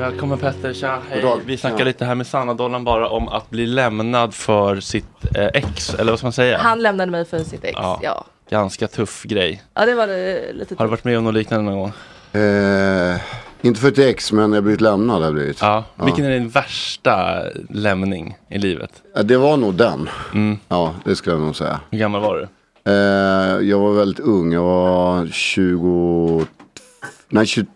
Välkommen 0.08 0.38
Petter, 0.38 0.72
tja, 0.72 0.98
hej. 1.10 1.22
Dag. 1.22 1.40
Vi 1.46 1.56
snackar 1.56 1.78
Ja. 1.78 1.84
lite 1.84 2.04
här 2.04 2.14
med 2.14 2.26
Sanna-dollarn 2.26 2.84
bara 2.84 3.08
om 3.08 3.28
att 3.28 3.50
bli 3.50 3.66
lämnad 3.66 4.34
för 4.34 4.80
sitt 4.80 5.36
eh, 5.36 5.46
ex, 5.46 5.94
eller 5.94 6.12
vad 6.12 6.18
ska 6.18 6.26
man 6.26 6.32
säga? 6.32 6.58
Han 6.58 6.82
lämnade 6.82 7.10
mig 7.12 7.24
för 7.24 7.38
sitt 7.38 7.64
ex. 7.64 7.74
Ja. 7.82 8.00
Ja, 8.02 8.24
Ganska 8.50 8.88
tuff 8.88 9.22
grej. 9.24 9.62
ja 9.74 9.86
det 9.86 9.94
var 9.94 10.06
det 10.06 10.52
lite 10.52 10.74
Har 10.78 10.84
du 10.84 10.90
varit 10.90 11.04
med 11.04 11.18
om 11.18 11.24
något 11.24 11.34
liknande 11.34 11.70
någon 11.70 11.78
gång? 11.80 11.92
Eh, 12.42 13.16
inte 13.62 13.80
för 13.80 13.88
ett 13.88 13.98
ex, 13.98 14.32
men 14.32 14.52
jag 14.52 14.56
har 14.56 14.62
blivit 14.62 14.80
lämnad. 14.80 15.22
Jag 15.22 15.34
blivit. 15.34 15.58
Ja. 15.60 15.84
Vilken 16.04 16.24
är 16.24 16.30
din 16.30 16.48
värsta 16.48 17.42
lämning 17.70 18.36
i 18.50 18.58
livet? 18.58 18.90
Ja, 19.14 19.22
Det 19.22 19.36
var 19.36 19.56
nog 19.56 19.74
den. 19.74 20.08
Mm. 20.34 20.58
Ja, 20.68 20.94
det 21.04 21.16
skulle 21.16 21.36
jag 21.36 21.42
nog 21.42 21.56
säga. 21.56 21.80
Hur 21.90 21.98
gammal 21.98 22.20
var 22.20 22.36
du? 22.36 22.48
Eh, 22.92 23.68
jag 23.68 23.78
var 23.78 23.92
väldigt 23.92 24.20
ung. 24.20 24.52
Jag 24.52 24.62
var 24.62 25.26
20... 25.26 26.46
Nej, 27.28 27.46
20, 27.46 27.66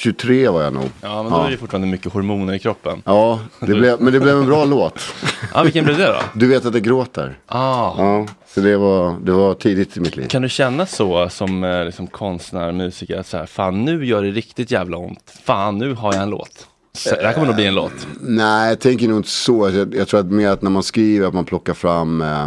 23 0.00 0.48
var 0.48 0.62
jag 0.62 0.72
nog. 0.72 0.84
Ja, 1.00 1.22
men 1.22 1.32
då 1.32 1.42
är 1.42 1.50
det 1.50 1.56
fortfarande 1.56 1.88
mycket 1.88 2.12
hormoner 2.12 2.54
i 2.54 2.58
kroppen. 2.58 3.02
Ja, 3.04 3.40
det 3.60 3.74
blev, 3.74 4.00
men 4.00 4.12
det 4.12 4.20
blev 4.20 4.36
en 4.36 4.46
bra 4.46 4.64
låt. 4.64 5.00
Ja, 5.54 5.62
vilken 5.62 5.84
blev 5.84 5.98
det 5.98 6.06
då? 6.06 6.20
Du 6.34 6.46
vet 6.46 6.66
att 6.66 6.74
jag 6.74 6.82
gråter. 6.82 7.38
Ah. 7.46 7.94
Ja, 7.98 8.26
så 8.46 8.60
det 8.60 8.76
var, 8.76 9.16
det 9.22 9.32
var 9.32 9.54
tidigt 9.54 9.96
i 9.96 10.00
mitt 10.00 10.16
liv. 10.16 10.28
Kan 10.28 10.42
du 10.42 10.48
känna 10.48 10.86
så 10.86 11.28
som 11.28 11.64
eh, 11.64 11.84
liksom 11.84 12.06
konstnär, 12.06 12.72
musiker, 12.72 13.18
att 13.18 13.26
så 13.26 13.36
här, 13.36 13.46
fan 13.46 13.84
nu 13.84 14.06
gör 14.06 14.22
det 14.22 14.30
riktigt 14.30 14.70
jävla 14.70 14.96
ont. 14.96 15.32
Fan 15.44 15.78
nu 15.78 15.94
har 15.94 16.14
jag 16.14 16.22
en 16.22 16.30
låt. 16.30 16.66
Så, 16.92 17.14
det 17.14 17.26
här 17.26 17.32
kommer 17.32 17.46
nog 17.46 17.56
bli 17.56 17.66
en 17.66 17.74
låt. 17.74 18.06
Nej, 18.20 18.68
jag 18.68 18.80
tänker 18.80 19.08
nog 19.08 19.16
inte 19.18 19.28
så. 19.28 19.70
Jag, 19.70 19.94
jag 19.94 20.08
tror 20.08 20.20
att 20.20 20.26
mer 20.26 20.48
att 20.48 20.62
när 20.62 20.70
man 20.70 20.82
skriver 20.82 21.28
att 21.28 21.34
man 21.34 21.44
plockar 21.44 21.74
fram 21.74 22.22
eh, 22.22 22.46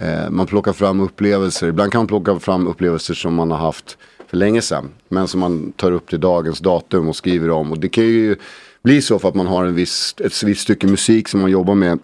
Eh, 0.00 0.30
man 0.30 0.46
plockar 0.46 0.72
fram 0.72 1.00
upplevelser. 1.00 1.68
Ibland 1.68 1.92
kan 1.92 1.98
man 1.98 2.06
plocka 2.06 2.38
fram 2.38 2.66
upplevelser 2.66 3.14
som 3.14 3.34
man 3.34 3.50
har 3.50 3.58
haft 3.58 3.98
för 4.26 4.36
länge 4.36 4.62
sedan. 4.62 4.90
Men 5.08 5.28
som 5.28 5.40
man 5.40 5.72
tar 5.72 5.92
upp 5.92 6.08
till 6.08 6.20
dagens 6.20 6.58
datum 6.58 7.08
och 7.08 7.16
skriver 7.16 7.50
om. 7.50 7.72
Och 7.72 7.78
det 7.78 7.88
kan 7.88 8.04
ju 8.04 8.36
bli 8.82 9.02
så 9.02 9.18
för 9.18 9.28
att 9.28 9.34
man 9.34 9.46
har 9.46 9.64
en 9.64 9.74
viss, 9.74 10.14
ett 10.18 10.42
visst 10.42 10.60
stycke 10.60 10.86
musik 10.86 11.28
som 11.28 11.40
man 11.40 11.50
jobbar 11.50 11.74
med. 11.74 11.98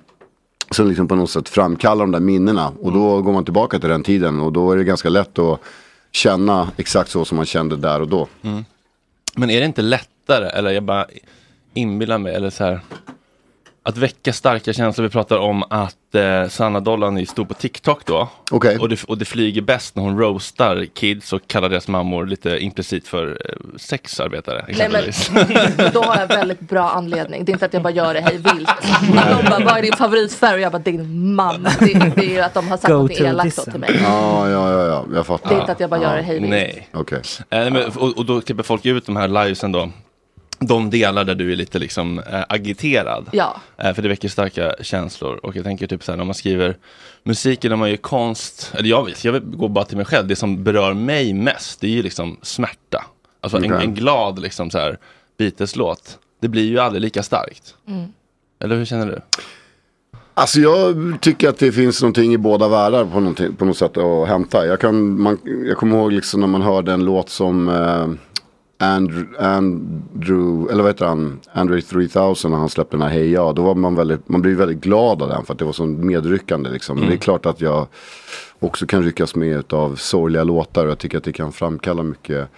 Som 0.70 0.88
liksom 0.88 1.08
på 1.08 1.14
något 1.14 1.30
sätt 1.30 1.48
framkallar 1.48 2.04
de 2.04 2.12
där 2.12 2.20
minnena. 2.20 2.72
Och 2.80 2.92
då 2.92 3.22
går 3.22 3.32
man 3.32 3.44
tillbaka 3.44 3.78
till 3.78 3.88
den 3.88 4.02
tiden. 4.02 4.40
Och 4.40 4.52
då 4.52 4.72
är 4.72 4.76
det 4.76 4.84
ganska 4.84 5.08
lätt 5.08 5.38
att 5.38 5.60
känna 6.12 6.70
exakt 6.76 7.10
så 7.10 7.24
som 7.24 7.36
man 7.36 7.46
kände 7.46 7.76
där 7.76 8.00
och 8.00 8.08
då. 8.08 8.28
Mm. 8.42 8.64
Men 9.34 9.50
är 9.50 9.60
det 9.60 9.66
inte 9.66 9.82
lättare, 9.82 10.48
eller 10.48 10.70
jag 10.70 10.82
bara 10.82 11.06
inbillar 11.74 12.18
mig, 12.18 12.34
eller 12.34 12.50
så 12.50 12.64
här. 12.64 12.80
Att 13.82 13.96
väcka 13.96 14.32
starka 14.32 14.72
känslor. 14.72 15.02
Vi 15.02 15.10
pratar 15.10 15.38
om 15.38 15.64
att 15.70 16.14
eh, 16.14 16.48
Sanna 16.48 16.80
Dollan 16.80 17.18
är 17.18 17.24
stor 17.24 17.44
på 17.44 17.54
TikTok 17.54 18.06
då. 18.06 18.28
Okej. 18.50 18.78
Och, 18.78 18.88
det, 18.88 19.04
och 19.04 19.18
det 19.18 19.24
flyger 19.24 19.62
bäst 19.62 19.96
när 19.96 20.02
hon 20.02 20.18
roastar 20.18 20.86
kids 20.94 21.32
och 21.32 21.40
kallar 21.46 21.68
deras 21.68 21.88
mammor 21.88 22.26
lite 22.26 22.58
implicit 22.58 23.08
för 23.08 23.28
eh, 23.44 23.78
sexarbetare. 23.78 24.64
Nej, 24.78 24.88
men, 24.88 25.02
då 25.92 26.02
har 26.02 26.20
jag 26.20 26.28
väldigt 26.28 26.60
bra 26.60 26.90
anledning. 26.90 27.44
Det 27.44 27.50
är 27.50 27.52
inte 27.52 27.66
att 27.66 27.72
jag 27.72 27.82
bara 27.82 27.92
gör 27.92 28.14
det 28.14 28.20
hej 28.20 28.36
vilt. 28.36 28.70
De 29.12 29.50
bara, 29.50 29.64
vad 29.64 29.78
är 29.78 29.82
din 29.82 29.96
favoritfärg? 29.96 30.54
Och 30.54 30.60
jag 30.60 30.72
bara, 30.72 30.82
din 30.82 31.34
man. 31.34 31.62
Det, 31.62 32.12
det 32.16 32.24
är 32.26 32.30
ju 32.30 32.40
att 32.40 32.54
de 32.54 32.68
har 32.68 32.76
sagt 32.76 32.88
något 32.88 33.10
elakt 33.10 33.64
till 33.70 33.80
mig. 33.80 34.00
Ja, 34.02 34.48
ja, 34.50 34.72
ja, 34.72 34.86
ja, 34.86 35.04
jag 35.14 35.26
fattar. 35.26 35.48
Det 35.48 35.56
är 35.56 35.60
inte 35.60 35.72
att 35.72 35.80
jag 35.80 35.90
bara 35.90 36.02
gör 36.02 36.16
det 36.16 36.22
hej 36.22 36.38
vilt. 36.38 36.50
Nej. 36.50 36.88
Okej. 36.92 37.22
Eh, 37.50 37.70
men, 37.70 37.84
och, 37.96 38.18
och 38.18 38.24
då 38.26 38.40
klipper 38.40 38.62
folk 38.62 38.86
ut 38.86 39.06
de 39.06 39.16
här 39.16 39.28
livesen 39.28 39.72
då. 39.72 39.90
De 40.60 40.90
delar 40.90 41.24
där 41.24 41.34
du 41.34 41.52
är 41.52 41.56
lite 41.56 41.78
liksom 41.78 42.18
eh, 42.18 42.44
agiterad. 42.48 43.28
Ja. 43.32 43.56
Eh, 43.76 43.94
för 43.94 44.02
det 44.02 44.08
väcker 44.08 44.28
starka 44.28 44.74
känslor. 44.80 45.40
Och 45.42 45.56
jag 45.56 45.64
tänker 45.64 45.86
typ 45.86 46.04
så 46.04 46.12
här 46.12 46.16
när 46.16 46.24
man 46.24 46.34
skriver 46.34 46.76
musiken, 47.22 47.70
när 47.70 47.76
man 47.76 47.90
gör 47.90 47.96
konst. 47.96 48.72
Eller 48.74 48.88
jag 48.88 49.04
vet, 49.04 49.24
jag 49.24 49.58
går 49.58 49.68
bara 49.68 49.84
till 49.84 49.96
mig 49.96 50.06
själv. 50.06 50.28
Det 50.28 50.36
som 50.36 50.64
berör 50.64 50.94
mig 50.94 51.32
mest, 51.32 51.80
det 51.80 51.86
är 51.86 51.90
ju 51.90 52.02
liksom 52.02 52.36
smärta. 52.42 53.04
Alltså 53.40 53.56
en, 53.58 53.72
Okej. 53.72 53.84
en 53.84 53.94
glad 53.94 54.38
liksom 54.38 54.70
så 54.70 54.78
här 54.78 54.98
Beatles-låt. 55.38 56.18
Det 56.40 56.48
blir 56.48 56.64
ju 56.64 56.78
aldrig 56.78 57.02
lika 57.02 57.22
starkt. 57.22 57.74
Mm. 57.88 58.12
Eller 58.60 58.76
hur 58.76 58.84
känner 58.84 59.06
du? 59.06 59.20
Alltså 60.34 60.60
jag 60.60 61.18
tycker 61.20 61.48
att 61.48 61.58
det 61.58 61.72
finns 61.72 62.02
någonting 62.02 62.32
i 62.32 62.38
båda 62.38 62.68
världar 62.68 63.04
på, 63.04 63.54
på 63.56 63.64
något 63.64 63.76
sätt 63.76 63.96
att 63.96 64.28
hämta. 64.28 64.66
Jag, 64.66 64.80
kan, 64.80 65.20
man, 65.20 65.38
jag 65.66 65.76
kommer 65.76 65.96
ihåg 65.96 66.12
liksom 66.12 66.40
när 66.40 66.46
man 66.46 66.62
hörde 66.62 66.92
en 66.92 67.04
låt 67.04 67.28
som 67.28 67.68
eh, 67.68 68.08
Andrew, 68.82 69.26
Andrew, 69.38 70.72
eller 70.72 70.82
vad 70.82 70.90
heter 70.92 71.06
han, 71.06 71.40
Andrew 71.52 71.82
3000 71.88 72.50
när 72.50 72.58
han 72.58 72.68
släppte 72.68 72.96
den 72.96 73.02
här 73.02 73.08
Hey 73.10 73.30
Ja. 73.32 73.52
Då 73.52 73.62
var 73.62 73.74
man 73.74 73.94
väldigt, 73.94 74.28
man 74.28 74.42
blev 74.42 74.56
väldigt 74.56 74.80
glad 74.80 75.22
av 75.22 75.28
den 75.28 75.44
för 75.44 75.52
att 75.52 75.58
det 75.58 75.64
var 75.64 75.72
så 75.72 75.84
medryckande 75.86 76.70
liksom. 76.70 76.94
Men 76.96 77.02
Mm. 77.04 77.10
det 77.10 77.16
är 77.16 77.22
klart 77.22 77.46
att 77.46 77.60
jag 77.60 77.86
också 78.58 78.86
kan 78.86 79.02
ryckas 79.02 79.34
med 79.34 79.72
av 79.72 79.94
sorgliga 79.96 80.44
låtar 80.44 80.84
och 80.84 80.90
jag 80.90 80.98
tycker 80.98 81.18
att 81.18 81.24
det 81.24 81.32
kan 81.32 81.52
framkalla 81.52 82.02
mycket 82.02 82.48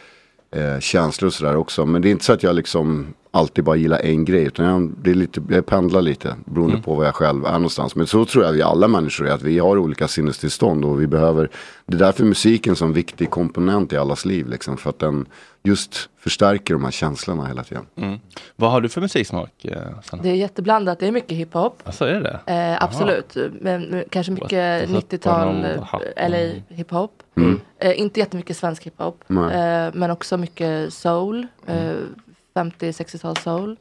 eh, 0.50 0.80
känslor 0.80 1.26
och 1.26 1.32
sådär 1.34 1.56
också. 1.56 1.86
Men 1.86 2.02
det 2.02 2.08
är 2.08 2.10
inte 2.10 2.24
så 2.24 2.32
att 2.32 2.42
jag 2.42 2.54
liksom 2.54 3.06
alltid 3.30 3.64
bara 3.64 3.76
gillar 3.76 3.98
en 3.98 4.24
grej. 4.24 4.42
Utan 4.44 4.66
jag, 4.66 4.92
det 5.02 5.10
är 5.10 5.14
lite, 5.14 5.42
jag 5.48 5.66
pendlar 5.66 6.02
lite 6.02 6.34
beroende 6.44 6.72
Mm. 6.74 6.82
på 6.82 6.94
var 6.94 7.04
jag 7.04 7.14
själv 7.14 7.44
är 7.46 7.52
någonstans. 7.52 7.96
Men 7.96 8.06
så 8.06 8.24
tror 8.24 8.44
jag 8.44 8.52
vi 8.52 8.62
alla 8.62 8.88
människor 8.88 9.26
är. 9.28 9.32
Att 9.32 9.42
vi 9.42 9.58
har 9.58 9.78
olika 9.78 10.08
sinnestillstånd 10.08 10.84
och 10.84 11.00
vi 11.00 11.06
behöver. 11.06 11.50
Det 11.86 11.94
är 11.94 11.98
därför 11.98 12.24
musiken 12.24 12.76
sån 12.76 12.92
viktig 12.92 13.30
komponent 13.30 13.92
i 13.92 13.96
allas 13.96 14.24
liv. 14.24 14.48
Liksom, 14.48 14.76
för 14.76 14.90
att 14.90 14.98
den 14.98 15.26
just 15.62 16.08
förstärker 16.18 16.74
de 16.74 16.84
här 16.84 16.90
känslorna 16.90 17.46
hela 17.46 17.64
tiden. 17.64 17.86
Mm. 17.96 18.20
Vad 18.56 18.70
har 18.70 18.80
du 18.80 18.88
för 18.88 19.00
musiksmak? 19.00 19.64
Eh, 19.64 20.00
Sanna? 20.02 20.22
Det 20.22 20.28
är 20.28 20.34
jätteblandat. 20.34 20.98
Det 20.98 21.06
är 21.06 21.12
mycket 21.12 21.36
hiphop. 21.36 21.82
Alltså 21.84 22.04
är 22.04 22.20
det? 22.20 22.52
Eh, 22.52 22.84
absolut. 22.84 23.36
Men 23.60 23.82
men 23.82 24.04
kanske 24.10 24.32
mycket 24.32 24.90
What 24.90 25.08
the 25.08 25.16
90-tal, 25.16 25.64
fuck? 25.90 26.02
eh, 26.16 26.30
LA 26.30 26.52
hiphop. 26.68 27.22
Mm. 27.36 27.60
Eh, 27.78 28.00
inte 28.00 28.20
jättemycket 28.20 28.56
svensk 28.56 28.86
hiphop. 28.86 29.24
Eh, 29.30 29.36
men 29.92 30.10
också 30.10 30.36
mycket 30.36 30.94
soul. 30.94 31.46
Eh, 31.66 31.92
50-60-tal 32.54 33.36
soul. 33.36 33.76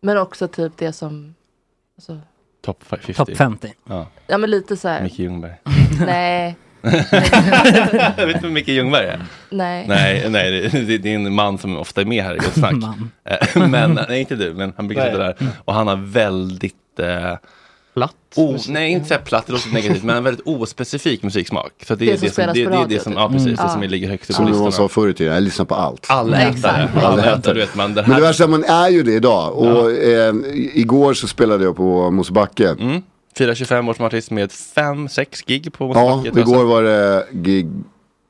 Men 0.00 0.18
också 0.18 0.48
typ 0.48 0.72
det 0.76 0.92
som, 0.92 1.34
alltså, 1.96 2.18
Top 2.62 2.84
50? 2.84 3.14
Top 3.14 3.36
50. 3.36 3.74
Ja. 3.84 4.06
ja 4.26 4.38
men 4.38 4.50
lite 4.50 4.76
så 4.76 4.88
här. 4.88 5.02
Micke 5.02 5.18
Ljungberg. 5.18 5.54
Nej. 6.06 6.56
Vet 8.16 8.16
du 8.16 8.40
vem 8.42 8.52
Micke 8.52 8.68
Ljungberg 8.68 9.06
är? 9.06 9.20
Nej. 9.50 9.84
Nej, 9.88 10.26
nej 10.30 10.68
det, 10.72 10.98
det, 10.98 11.10
är 11.10 11.14
en 11.14 11.32
man 11.34 11.58
som 11.58 11.76
ofta 11.76 12.00
är 12.00 12.04
med 12.04 12.24
här 12.24 12.34
i 12.34 12.38
Gott 12.38 12.54
Snack. 12.54 12.74
Eh, 13.24 13.68
men, 13.68 14.00
nej 14.08 14.20
inte 14.20 14.34
du, 14.36 14.54
men 14.54 14.72
han 14.76 14.88
brukar 14.88 15.04
sitta 15.06 15.18
där. 15.18 15.36
Och 15.64 15.74
han 15.74 15.86
har 15.88 15.96
väldigt... 15.96 16.74
Eh, 16.98 17.34
platt? 17.94 18.14
O, 18.36 18.56
nej, 18.68 18.90
inte 18.92 19.08
så 19.08 19.14
här 19.14 19.20
platt, 19.20 19.46
det 19.46 19.52
låter 19.52 19.70
negativt, 19.74 20.02
men 20.02 20.16
en 20.16 20.24
väldigt 20.24 20.46
ospecifik 20.46 21.22
musiksmak. 21.22 21.72
Så 21.86 21.94
det, 21.94 22.04
Det 22.04 22.12
är 22.12 22.16
som 22.16 22.26
det, 22.26 22.32
som, 22.34 22.46
det, 22.46 22.52
det 22.52 22.76
är 22.76 22.86
det 22.88 23.02
som, 23.02 23.12
typ. 23.12 23.18
ja 23.20 23.28
precis, 23.28 23.46
Mm. 23.46 23.56
det 23.66 23.72
som 23.72 23.82
Ja. 23.82 23.88
ligger 23.88 24.08
högst 24.08 24.30
upp 24.30 24.36
på 24.36 24.42
Som 24.42 24.44
någon 24.44 24.52
listorna. 24.64 24.88
sa 24.88 24.88
förr 24.88 25.08
i 25.08 25.14
tiden, 25.14 25.34
jag 25.34 25.42
lyssnar 25.42 25.64
på 25.66 25.74
allt. 25.74 26.06
Allätare. 26.10 26.88
Allätare, 27.02 27.54
du 27.54 27.60
vet 27.60 27.74
man. 27.74 27.94
Den 27.94 28.04
Men 28.04 28.08
det 28.10 28.14
här, 28.14 28.20
värsta, 28.22 28.46
man 28.46 28.64
är 28.64 28.88
ju 28.88 29.02
det 29.02 29.12
idag. 29.12 29.52
Och 29.58 29.90
eh, 29.92 30.34
igår 30.74 31.14
så 31.14 31.28
spelade 31.28 31.64
jag 31.64 31.76
på 31.76 32.10
Mosebacke. 32.10 32.68
mm, 32.68 33.02
425 33.38 33.88
års 33.88 34.00
artist 34.00 34.30
med 34.30 34.50
5-6 34.50 35.42
gig 35.46 35.72
på 35.72 35.92
Ja, 35.94 36.24
igår 36.26 36.64
var 36.64 36.82
det 36.82 37.26
gig 37.32 37.68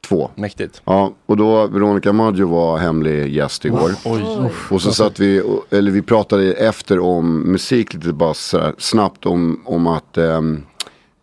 två. 0.09 0.31
Mäktigt. 0.35 0.83
Ja, 0.85 1.13
och 1.27 1.37
då 1.37 1.67
Veronica 1.67 2.13
Maggio 2.13 2.47
var 2.49 2.79
hemlig 2.79 3.33
gäst 3.35 3.65
igår. 3.65 3.91
Oj. 4.05 4.23
Och 4.71 4.83
så 4.83 4.93
satt 4.93 5.21
vi, 5.21 5.41
och- 5.41 5.65
eller 5.71 5.91
vi 5.91 6.03
pratade 6.03 6.53
efter 6.53 6.99
om 6.99 7.39
musik 7.53 7.95
lite 7.95 8.13
bara 8.13 8.35
sådär 8.35 8.75
snabbt 8.79 9.27
om, 9.27 9.61
om 9.65 9.87
att 9.87 10.19
ehm, 10.19 10.63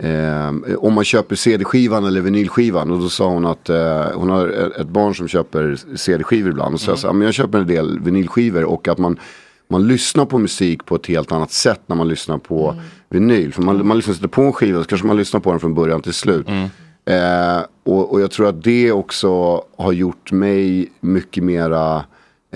ehm, 0.04 0.66
om 0.78 0.94
man 0.94 1.04
köper 1.04 1.36
CD-skivan 1.36 2.06
eller 2.06 2.22
vinylskivan. 2.22 2.92
Och 2.92 3.00
då 3.00 3.10
sa 3.10 3.28
hon 3.28 3.46
att 3.46 3.70
eh, 3.70 4.06
hon 4.14 4.30
har 4.30 4.72
ett 4.82 4.88
barn 4.88 5.16
som 5.16 5.28
köper 5.28 5.78
CD-skivor 5.96 6.52
ibland. 6.52 6.74
Och 6.74 6.80
så 6.82 6.92
jag 6.92 7.00
sa, 7.00 7.14
men 7.14 7.26
jag 7.26 7.34
köper 7.34 7.58
en 7.58 7.68
del 7.68 8.00
vinylskivor 8.00 8.64
och 8.64 8.88
att 8.88 8.98
man 8.98 9.20
man 9.68 9.88
lyssnar 9.88 10.26
på 10.26 10.38
musik 10.38 10.86
på 10.86 10.96
ett 10.96 11.08
helt 11.08 11.32
annat 11.32 11.52
sätt 11.52 11.82
när 11.86 11.96
man 11.96 12.08
lyssnar 12.08 12.38
på 12.38 12.76
vinyl. 13.10 13.54
För 13.54 13.62
man, 13.62 13.88
man 13.88 13.98
lyssnar 13.98 14.14
inte 14.14 14.28
på 14.28 14.42
en 14.42 14.54
skiva 14.54 14.82
så 14.82 14.88
kanske 14.88 15.08
man 15.08 15.18
lyssnar 15.18 15.40
på 15.40 15.52
den 15.52 15.60
från 15.60 15.74
början 15.74 16.02
till 16.02 16.14
slut. 16.14 16.48
Eh, 17.06 17.62
och, 17.84 18.12
och 18.12 18.22
jag 18.22 18.32
tror 18.32 18.48
att 18.50 18.64
det 18.64 18.92
också 18.92 19.62
har 19.78 19.92
gjort 19.92 20.32
mig 20.32 20.92
mycket 21.00 21.44
mera 21.44 22.06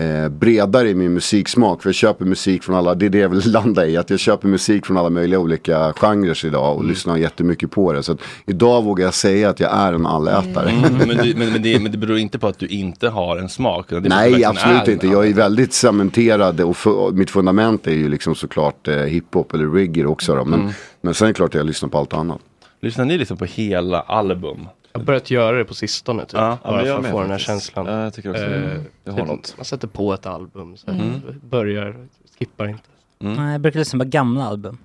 eh, 0.02 0.30
bredare 0.30 0.89
i 0.89 0.95
min 0.95 1.14
musiksmak. 1.14 1.82
För 1.82 1.89
jag 1.89 1.95
köper 1.95 2.26
musik 2.26 2.64
från 2.64 2.76
alla, 2.76 2.95
det 2.95 3.06
är 3.06 3.10
det 3.10 3.18
jag 3.18 3.30
vill 3.30 3.52
landa 3.52 3.88
i. 3.88 3.97
Att 3.97 4.10
jag 4.10 4.20
köper 4.20 4.47
musik 4.47 4.86
från 4.86 4.97
alla 4.97 5.10
möjliga 5.10 5.39
olika 5.39 5.93
genrer 5.93 6.45
idag 6.45 6.78
och 6.78 6.86
lyssnar 6.86 7.18
jättemycket 7.18 7.72
på 7.72 7.93
det. 7.93 8.04
Så 8.04 8.18
idag 8.45 8.84
vågar 8.84 9.06
jag 9.06 9.14
säga 9.14 9.49
att 9.49 9.60
jag 9.60 9.74
är 9.74 9.93
en 9.93 10.06
allätare. 10.06 10.70
Mm, 10.70 10.93
men, 11.08 11.08
du, 11.18 11.36
men, 11.36 11.52
men, 11.54 11.62
det, 11.64 11.80
men 11.80 11.91
det 11.91 11.97
beror 11.97 12.18
inte 12.18 12.39
på 12.39 12.47
att 12.47 12.60
du 12.60 12.68
inte 12.68 13.10
har 13.10 13.38
en 13.38 13.49
smak. 13.49 13.86
Nej, 14.02 14.43
absolut 14.45 14.88
inte. 14.88 15.08
Jag 15.08 15.28
är 15.28 15.34
väldigt 15.34 15.74
cementerad 15.74 16.62
och 16.62 16.76
fu- 16.76 17.12
mitt 17.14 17.30
fundament 17.30 17.88
är 17.88 17.91
ju 17.91 18.10
liksom 18.10 18.36
såklart 18.36 18.88
eh, 18.88 18.95
hiphop 18.95 19.54
eller 19.54 19.66
reggae 19.68 20.06
också. 20.06 20.36
Då. 20.36 20.45
Men, 20.45 20.60
Mm. 20.62 20.74
men 21.02 21.14
sen 21.14 21.26
är 21.26 21.30
det 21.30 21.34
klart 21.36 21.49
att 21.49 21.56
jag 21.56 21.66
lyssnar 21.66 21.89
på 21.89 21.97
allt 21.97 22.14
annat. 22.14 22.39
Lyssnar 22.82 23.06
ni 23.06 23.18
liksom 23.18 23.38
på 23.38 23.45
hela 23.45 24.02
album? 24.02 24.68
Jag 24.94 25.00
har 25.00 25.06
börjat 25.06 25.32
göra 25.32 25.58
det 25.58 25.66
på 25.66 25.74
sistone 25.74 26.22
typ. 26.26 26.34
Ja. 26.34 26.58
bara 26.64 26.84
för 26.86 27.00
att 27.00 27.06
få 27.06 27.20
den 27.22 27.30
här 27.32 27.38
faktiskt. 27.38 27.46
känslan. 27.48 27.86
Ja, 27.86 28.04
jag 28.04 28.14
tycker 28.14 28.30
också 28.30 28.44
Eh, 28.44 28.80
det 29.04 29.12
har 29.12 29.18
typ, 29.20 29.28
något. 29.28 29.54
Man 29.58 29.66
sätter 29.66 29.88
på 29.88 30.14
ett 30.14 30.26
album, 30.26 30.78
så 30.78 30.92
Mm. 30.92 31.22
börjar, 31.50 32.08
skippar 32.39 32.68
inte. 32.68 32.84
Nej, 33.20 33.52
jag 33.52 33.62
brukar 33.62 33.80
lyssna 33.80 34.00
på 34.00 34.06
gamla 34.10 34.44
album. 34.48 34.78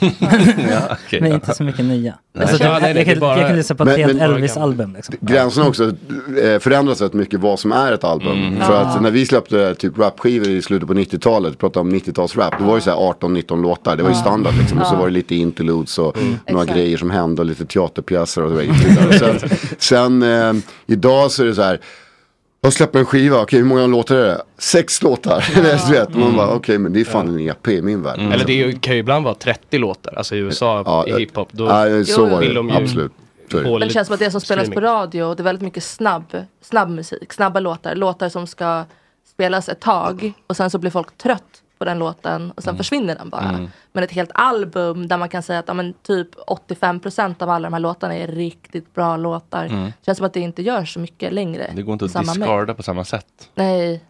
Ja, 0.00 0.80
okej. 1.06 1.20
Men 1.20 1.32
inte 1.32 1.54
så 1.54 1.62
mycket 1.64 1.84
nya. 1.84 2.14
Alltså, 2.38 2.64
Ja, 2.64 2.78
nej, 2.82 2.96
jag, 2.96 3.06
kan, 3.06 3.18
bara- 3.20 3.38
jag 3.38 3.48
kan 3.48 3.56
lyssna 3.56 3.74
på 3.76 3.88
ett 3.88 3.96
helt 3.98 4.20
Elvis-album. 4.22 4.94
Liksom. 4.96 5.14
Gränserna 5.20 5.64
har 5.64 5.68
också 5.70 5.84
eh, 6.42 6.58
förändras 6.60 7.00
rätt 7.00 7.12
mycket 7.12 7.40
vad 7.40 7.58
som 7.58 7.72
är 7.72 7.92
ett 7.92 8.04
album. 8.04 8.32
Mm. 8.46 8.60
För 8.66 8.82
att 8.82 9.02
när 9.02 9.10
vi 9.10 9.26
släppte 9.26 9.74
typ 9.74 9.98
rapskivor 9.98 10.48
i 10.48 10.62
slutet 10.62 10.88
på 10.88 10.94
90-talet, 10.94 11.52
vi 11.52 11.56
pratade 11.56 11.80
om 11.80 11.94
90-talsrap, 11.94 12.54
då 12.58 12.64
var 12.64 12.74
det 12.74 12.80
så 12.80 12.90
här 12.90 12.96
18-19 12.96 13.62
låtar, 13.62 13.96
det 13.96 14.02
var 14.02 14.10
ju 14.10 14.16
standard 14.16 14.54
liksom. 14.58 14.78
Och 14.78 14.86
så 14.86 14.96
var 14.96 15.06
det 15.06 15.12
lite 15.12 15.34
interludes 15.34 15.98
och 15.98 16.16
några 16.48 16.62
Exakt. 16.62 16.78
grejer 16.78 16.96
som 16.98 17.10
hände 17.10 17.42
och 17.42 17.46
lite 17.46 17.66
teaterpjäser 17.66 18.42
och 18.42 18.50
så 18.50 18.56
vidare. 18.56 19.18
sen 19.18 19.48
sen 19.78 20.22
eh, 20.22 20.62
idag 20.86 21.30
så 21.30 21.42
är 21.42 21.46
det 21.46 21.54
så 21.54 21.62
här, 21.62 21.80
jag 22.60 22.72
släpper 22.72 22.98
en 22.98 23.06
skiva, 23.06 23.42
okej 23.42 23.58
hur 23.58 23.66
många 23.66 23.86
låtar 23.86 24.16
är 24.16 24.24
det? 24.24 24.42
Sex 24.58 25.02
låtar. 25.02 25.44
du 25.86 25.92
vet, 25.92 26.14
man 26.14 26.36
bara 26.36 26.54
okej 26.54 26.78
men 26.78 26.92
det 26.92 27.00
är 27.00 27.04
fan 27.04 27.28
en 27.28 27.40
EP 27.40 27.68
i 27.68 27.82
min 27.82 28.02
värld. 28.02 28.18
Eller 28.18 28.44
det 28.44 28.80
kan 28.80 28.94
ju 28.94 29.00
ibland 29.00 29.24
vara 29.24 29.34
30 29.34 29.78
låtar, 29.78 30.14
alltså 30.16 30.36
i 30.36 30.38
USA 30.38 30.82
Ja, 30.86 31.06
i 31.06 31.20
hiphop. 31.20 31.48
Då 31.52 31.64
Ja, 31.64 32.04
så 32.04 32.26
var 32.26 32.40
de 32.40 32.66
det, 32.66 32.74
ju 32.74 32.82
absolut. 32.82 33.12
Men 33.52 33.80
det 33.80 33.90
känns 33.90 34.06
som 34.06 34.14
att 34.14 34.20
det 34.20 34.30
som 34.30 34.40
spelas 34.40 34.64
på 34.66 34.70
streaming. 34.70 34.90
radio, 34.90 35.34
det 35.34 35.40
är 35.40 35.44
väldigt 35.44 35.62
mycket 35.62 35.84
snabb, 35.84 36.44
snabb 36.62 36.90
musik, 36.90 37.32
snabba 37.32 37.60
låtar. 37.60 37.94
Låtar 37.94 38.28
som 38.28 38.46
ska 38.46 38.84
spelas 39.32 39.68
ett 39.68 39.80
tag 39.80 40.32
och 40.46 40.56
sen 40.56 40.70
så 40.70 40.78
blir 40.78 40.90
folk 40.90 41.18
trött 41.18 41.62
på 41.78 41.84
den 41.84 41.98
låten 41.98 42.50
och 42.50 42.62
sen 42.62 42.76
försvinner 42.76 43.14
den 43.14 43.30
bara. 43.30 43.68
Men 43.92 44.04
ett 44.04 44.12
helt 44.12 44.30
album 44.34 45.08
där 45.08 45.16
man 45.18 45.28
kan 45.28 45.42
säga 45.42 45.58
att 45.58 45.68
ja, 45.68 45.74
men 45.74 45.92
typ 45.92 46.34
85% 46.34 47.42
av 47.42 47.50
alla 47.50 47.66
de 47.66 47.72
här 47.72 47.80
låtarna 47.80 48.14
är 48.14 48.26
riktigt 48.26 48.94
bra 48.94 49.16
låtar. 49.16 49.92
Känns 50.06 50.18
som 50.18 50.26
att 50.26 50.32
det 50.32 50.40
inte 50.40 50.62
gör 50.62 50.84
så 50.84 51.00
mycket 51.00 51.32
längre. 51.32 51.72
Det 51.74 51.82
går 51.82 51.92
inte 51.92 52.04
att 52.04 52.14
discarda 52.14 52.74
på 52.74 52.82
samma 52.82 53.04
sätt. 53.04 53.50
Nej. 53.54 54.04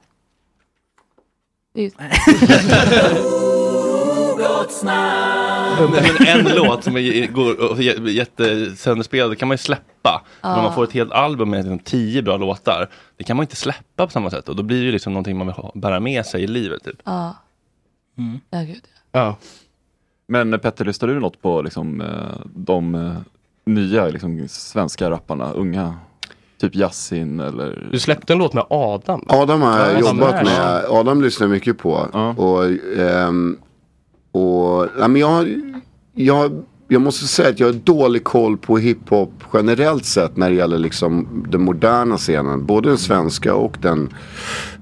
Men 5.78 6.26
en 6.26 6.54
låt 6.54 6.84
som 6.84 6.96
är, 6.96 7.26
går 7.26 7.80
jättesönderspelad, 8.08 9.30
det 9.30 9.36
kan 9.36 9.48
man 9.48 9.54
ju 9.54 9.58
släppa. 9.58 10.22
Men 10.40 10.52
om 10.52 10.62
man 10.62 10.74
får 10.74 10.84
ett 10.84 10.92
helt 10.92 11.12
album 11.12 11.50
med 11.50 11.64
liksom 11.64 11.78
tio 11.78 12.22
bra 12.22 12.36
låtar, 12.36 12.88
det 13.16 13.24
kan 13.24 13.36
man 13.36 13.44
inte 13.44 13.56
släppa 13.56 14.06
på 14.06 14.12
samma 14.12 14.30
sätt. 14.30 14.48
Och 14.48 14.56
då 14.56 14.62
blir 14.62 14.78
det 14.78 14.84
ju 14.84 14.92
liksom 14.92 15.12
någonting 15.12 15.36
man 15.36 15.46
vill 15.46 15.54
bära 15.74 16.00
med 16.00 16.26
sig 16.26 16.42
i 16.42 16.46
livet. 16.46 16.84
Typ. 16.84 17.00
Ja. 17.04 17.34
Ja, 18.50 18.60
gud. 18.60 18.82
Ja. 19.12 19.36
Men 20.28 20.60
Petter, 20.60 20.84
lyssnar 20.84 21.08
du 21.08 21.20
något 21.20 21.42
på 21.42 21.62
liksom, 21.62 22.00
eh, 22.00 22.46
de 22.54 22.94
eh, 22.94 23.12
nya 23.64 24.08
liksom, 24.08 24.48
svenska 24.48 25.10
rapparna, 25.10 25.52
unga? 25.52 25.94
Typ 26.60 26.74
Yasin 26.76 27.40
eller? 27.40 27.88
Du 27.92 27.98
släppte 27.98 28.32
en 28.32 28.38
låt 28.38 28.52
med 28.54 28.64
Adam. 28.70 29.24
Adam 29.28 29.62
har 29.62 29.78
jag 29.78 29.94
Ja, 29.94 29.98
jobbat 29.98 30.44
med. 30.44 30.84
Adam 30.88 31.22
lyssnar 31.22 31.44
jag 31.46 31.50
mycket 31.52 31.78
på. 31.78 32.08
Ja. 32.12 32.28
Och, 32.34 32.64
ehm, 32.98 33.58
och 34.32 34.86
nej, 34.98 35.08
men 35.08 35.16
jag, 35.20 35.48
jag, 36.14 36.64
jag 36.88 37.02
måste 37.02 37.26
säga 37.26 37.48
att 37.48 37.60
jag 37.60 37.66
har 37.66 37.72
dålig 37.72 38.24
koll 38.24 38.56
på 38.56 38.78
hiphop 38.78 39.32
generellt 39.52 40.04
sett 40.04 40.36
när 40.36 40.50
det 40.50 40.56
gäller 40.56 40.78
liksom 40.78 41.44
den 41.48 41.62
moderna 41.62 42.16
scenen. 42.16 42.66
Både 42.66 42.88
den 42.88 42.98
svenska 42.98 43.54
och 43.54 43.76
den 43.80 44.14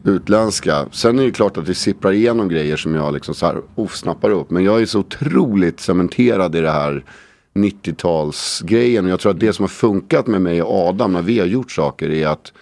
utländska. 0.05 0.87
Sen 0.91 1.19
är 1.19 1.23
det 1.25 1.31
klart 1.31 1.57
att 1.57 1.67
det 1.67 1.75
sipprar 1.75 2.13
igenom 2.13 2.49
grejer 2.49 2.77
som 2.77 2.95
jag 2.95 3.15
liksom 3.15 3.35
så 3.35 3.47
här, 3.47 3.57
oh, 3.75 3.89
snappar 3.89 4.31
upp. 4.31 4.51
Men 4.51 4.65
jag 4.65 4.83
är 4.83 4.87
så 4.87 4.99
otroligt 4.99 5.81
cementerad 5.81 6.55
i 6.57 6.61
det 6.61 6.71
här 6.71 7.05
90-talsgrejen. 7.55 9.05
Och 9.05 9.11
jag 9.11 9.21
tror 9.21 9.33
att 9.33 9.41
det 9.41 9.53
som 9.53 9.63
har 9.63 9.69
funkat 9.69 10.27
med 10.27 10.43
mig 10.43 10.63
och 10.63 10.89
Adam 10.89 11.13
när 11.13 11.23
vi 11.23 11.39
har 11.39 11.47
gjort 11.47 11.71
saker 11.73 12.11
är 12.11 12.27
att 12.27 12.53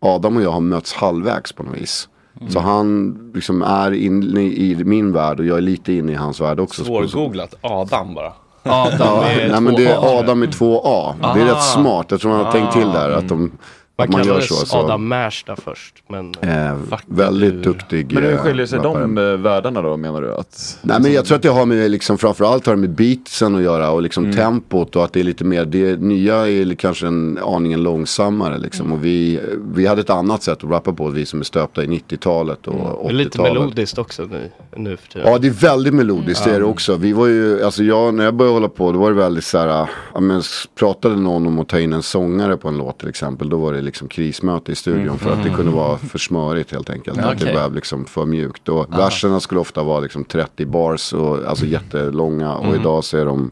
Adam 0.00 0.36
och 0.36 0.42
jag 0.42 0.50
har 0.50 0.60
mötts 0.60 0.92
halvvägs 0.94 1.52
på 1.52 1.62
något 1.62 1.76
vis. 1.76 2.08
Så 2.48 2.60
han 2.60 3.18
liksom 3.34 3.62
är 3.62 3.92
inne 3.92 4.42
i 4.42 4.76
min 4.84 5.12
värld 5.12 5.40
och 5.40 5.46
jag 5.46 5.56
är 5.56 5.62
lite 5.62 5.92
inne 5.92 6.12
i 6.12 6.14
hans 6.14 6.40
värld 6.40 6.60
också. 6.60 6.84
Svårgooglat, 6.84 7.54
Adam 7.60 8.14
bara. 8.14 8.32
Ja, 8.62 8.90
nej, 9.22 9.60
men 9.60 9.74
det 9.74 9.86
är 9.86 10.18
Adam 10.18 10.38
med 10.38 10.52
två 10.52 10.80
A. 10.84 11.14
Det 11.34 11.40
är 11.40 11.46
Ah. 11.46 11.56
rätt 11.56 11.62
smart. 11.64 12.06
Jag 12.08 12.20
tror 12.20 12.30
man 12.32 12.44
har 12.44 12.52
tänkt 12.52 12.72
till 12.72 12.86
där 12.92 13.10
att, 13.10 13.28
de, 13.28 13.52
Man 13.98 14.08
man 14.10 14.18
gör 14.20 14.24
kallades 14.26 14.48
så. 14.48 14.66
så. 14.66 14.76
Adam 14.76 15.08
Märsta 15.08 15.56
först. 15.56 15.94
Men... 16.08 16.34
Eh, 16.40 16.74
väldigt 17.06 17.62
duktig 17.62 18.12
Men 18.14 18.22
hur 18.22 18.32
eh, 18.32 18.38
skiljer 18.38 18.66
sig 18.66 18.78
rappare. 18.78 19.00
de 19.02 19.18
eh, 19.18 19.24
världarna 19.24 19.82
då 19.82 19.96
menar 19.96 20.22
du? 20.22 20.34
Att, 20.34 20.78
Nej 20.82 21.00
men 21.00 21.12
jag 21.12 21.24
tror 21.24 21.36
att 21.36 21.42
det 21.42 21.48
har 21.48 21.66
med 21.66 21.90
liksom 21.90 22.18
framförallt 22.18 22.66
har 22.66 22.74
det 22.74 22.80
med 22.80 22.90
beatsen 22.90 23.54
att 23.56 23.62
göra 23.62 23.90
och 23.90 24.02
liksom 24.02 24.24
Mm. 24.24 24.36
tempot 24.36 24.96
och 24.96 25.04
att 25.04 25.12
det 25.12 25.20
är 25.20 25.24
lite 25.24 25.44
mer, 25.44 25.64
det 25.64 26.00
nya 26.00 26.48
är 26.48 26.74
kanske 26.74 27.06
en 27.06 27.38
aningen 27.42 27.82
långsammare 27.82 28.58
liksom 28.58 28.92
och 28.92 29.04
vi, 29.04 29.40
vi 29.74 29.86
hade 29.86 30.00
ett 30.00 30.10
annat 30.10 30.42
sätt 30.42 30.64
att 30.64 30.70
rappa 30.70 30.92
på, 30.92 31.08
vi 31.08 31.26
som 31.26 31.40
är 31.40 31.44
stöpta 31.44 31.84
i 31.84 31.86
90-talet 31.86 32.66
och 32.66 32.74
Det 32.74 32.80
är 32.80 32.84
80-talet. 32.84 33.14
lite 33.16 33.42
melodiskt 33.42 33.98
också 33.98 34.22
nu, 34.30 34.50
nu 34.76 34.96
för 34.96 35.08
tiden. 35.08 35.28
Ja 35.32 35.38
det 35.38 35.46
är 35.46 35.50
väldigt 35.52 35.94
melodiskt 35.94 36.44
det 36.44 36.50
är 36.50 36.54
det 36.54 36.56
Mm. 36.60 36.70
också. 36.70 36.96
Vi 36.96 37.12
var 37.12 37.26
ju, 37.26 37.62
alltså 37.64 37.82
jag, 37.84 38.14
när 38.14 38.24
jag 38.24 38.34
började 38.34 38.54
hålla 38.54 38.68
på 38.68 38.92
då 38.92 38.98
var 38.98 39.10
det 39.10 39.16
väldigt 39.16 39.44
så 39.44 39.58
här, 39.58 39.88
ja, 40.14 40.20
men 40.20 40.42
pratade 40.78 41.16
någon 41.16 41.46
om 41.46 41.58
att 41.58 41.68
ta 41.68 41.80
in 41.80 41.92
en 41.92 42.02
sångare 42.02 42.56
på 42.56 42.68
en 42.68 42.76
låt 42.78 42.98
till 42.98 43.08
exempel. 43.08 43.48
Då 43.48 43.56
var 43.58 43.72
det 43.72 43.82
liksom 43.86 44.08
krismöte 44.08 44.72
i 44.72 44.74
studion 44.74 45.02
Mm. 45.06 45.18
för 45.18 45.32
att 45.32 45.42
det 45.42 45.50
kunde 45.50 45.72
vara 45.72 45.98
för 45.98 46.18
smörigt 46.18 46.72
helt 46.72 46.90
enkelt. 46.90 47.18
Ja, 47.18 47.24
Att 47.32 47.38
det 47.38 47.44
blev 47.52 47.74
liksom 47.74 48.04
för 48.04 48.24
mjukt. 48.26 48.68
Och 48.68 48.86
verserna 48.98 49.40
skulle 49.40 49.60
ofta 49.60 49.82
vara 49.82 50.00
liksom 50.00 50.24
30 50.24 50.66
bars 50.66 51.12
och 51.12 51.38
alltså 51.48 51.66
jättelånga 51.66 52.54
och 52.54 52.64
Mm. 52.66 52.80
idag 52.80 53.04
så 53.04 53.16
är 53.18 53.24
de 53.24 53.50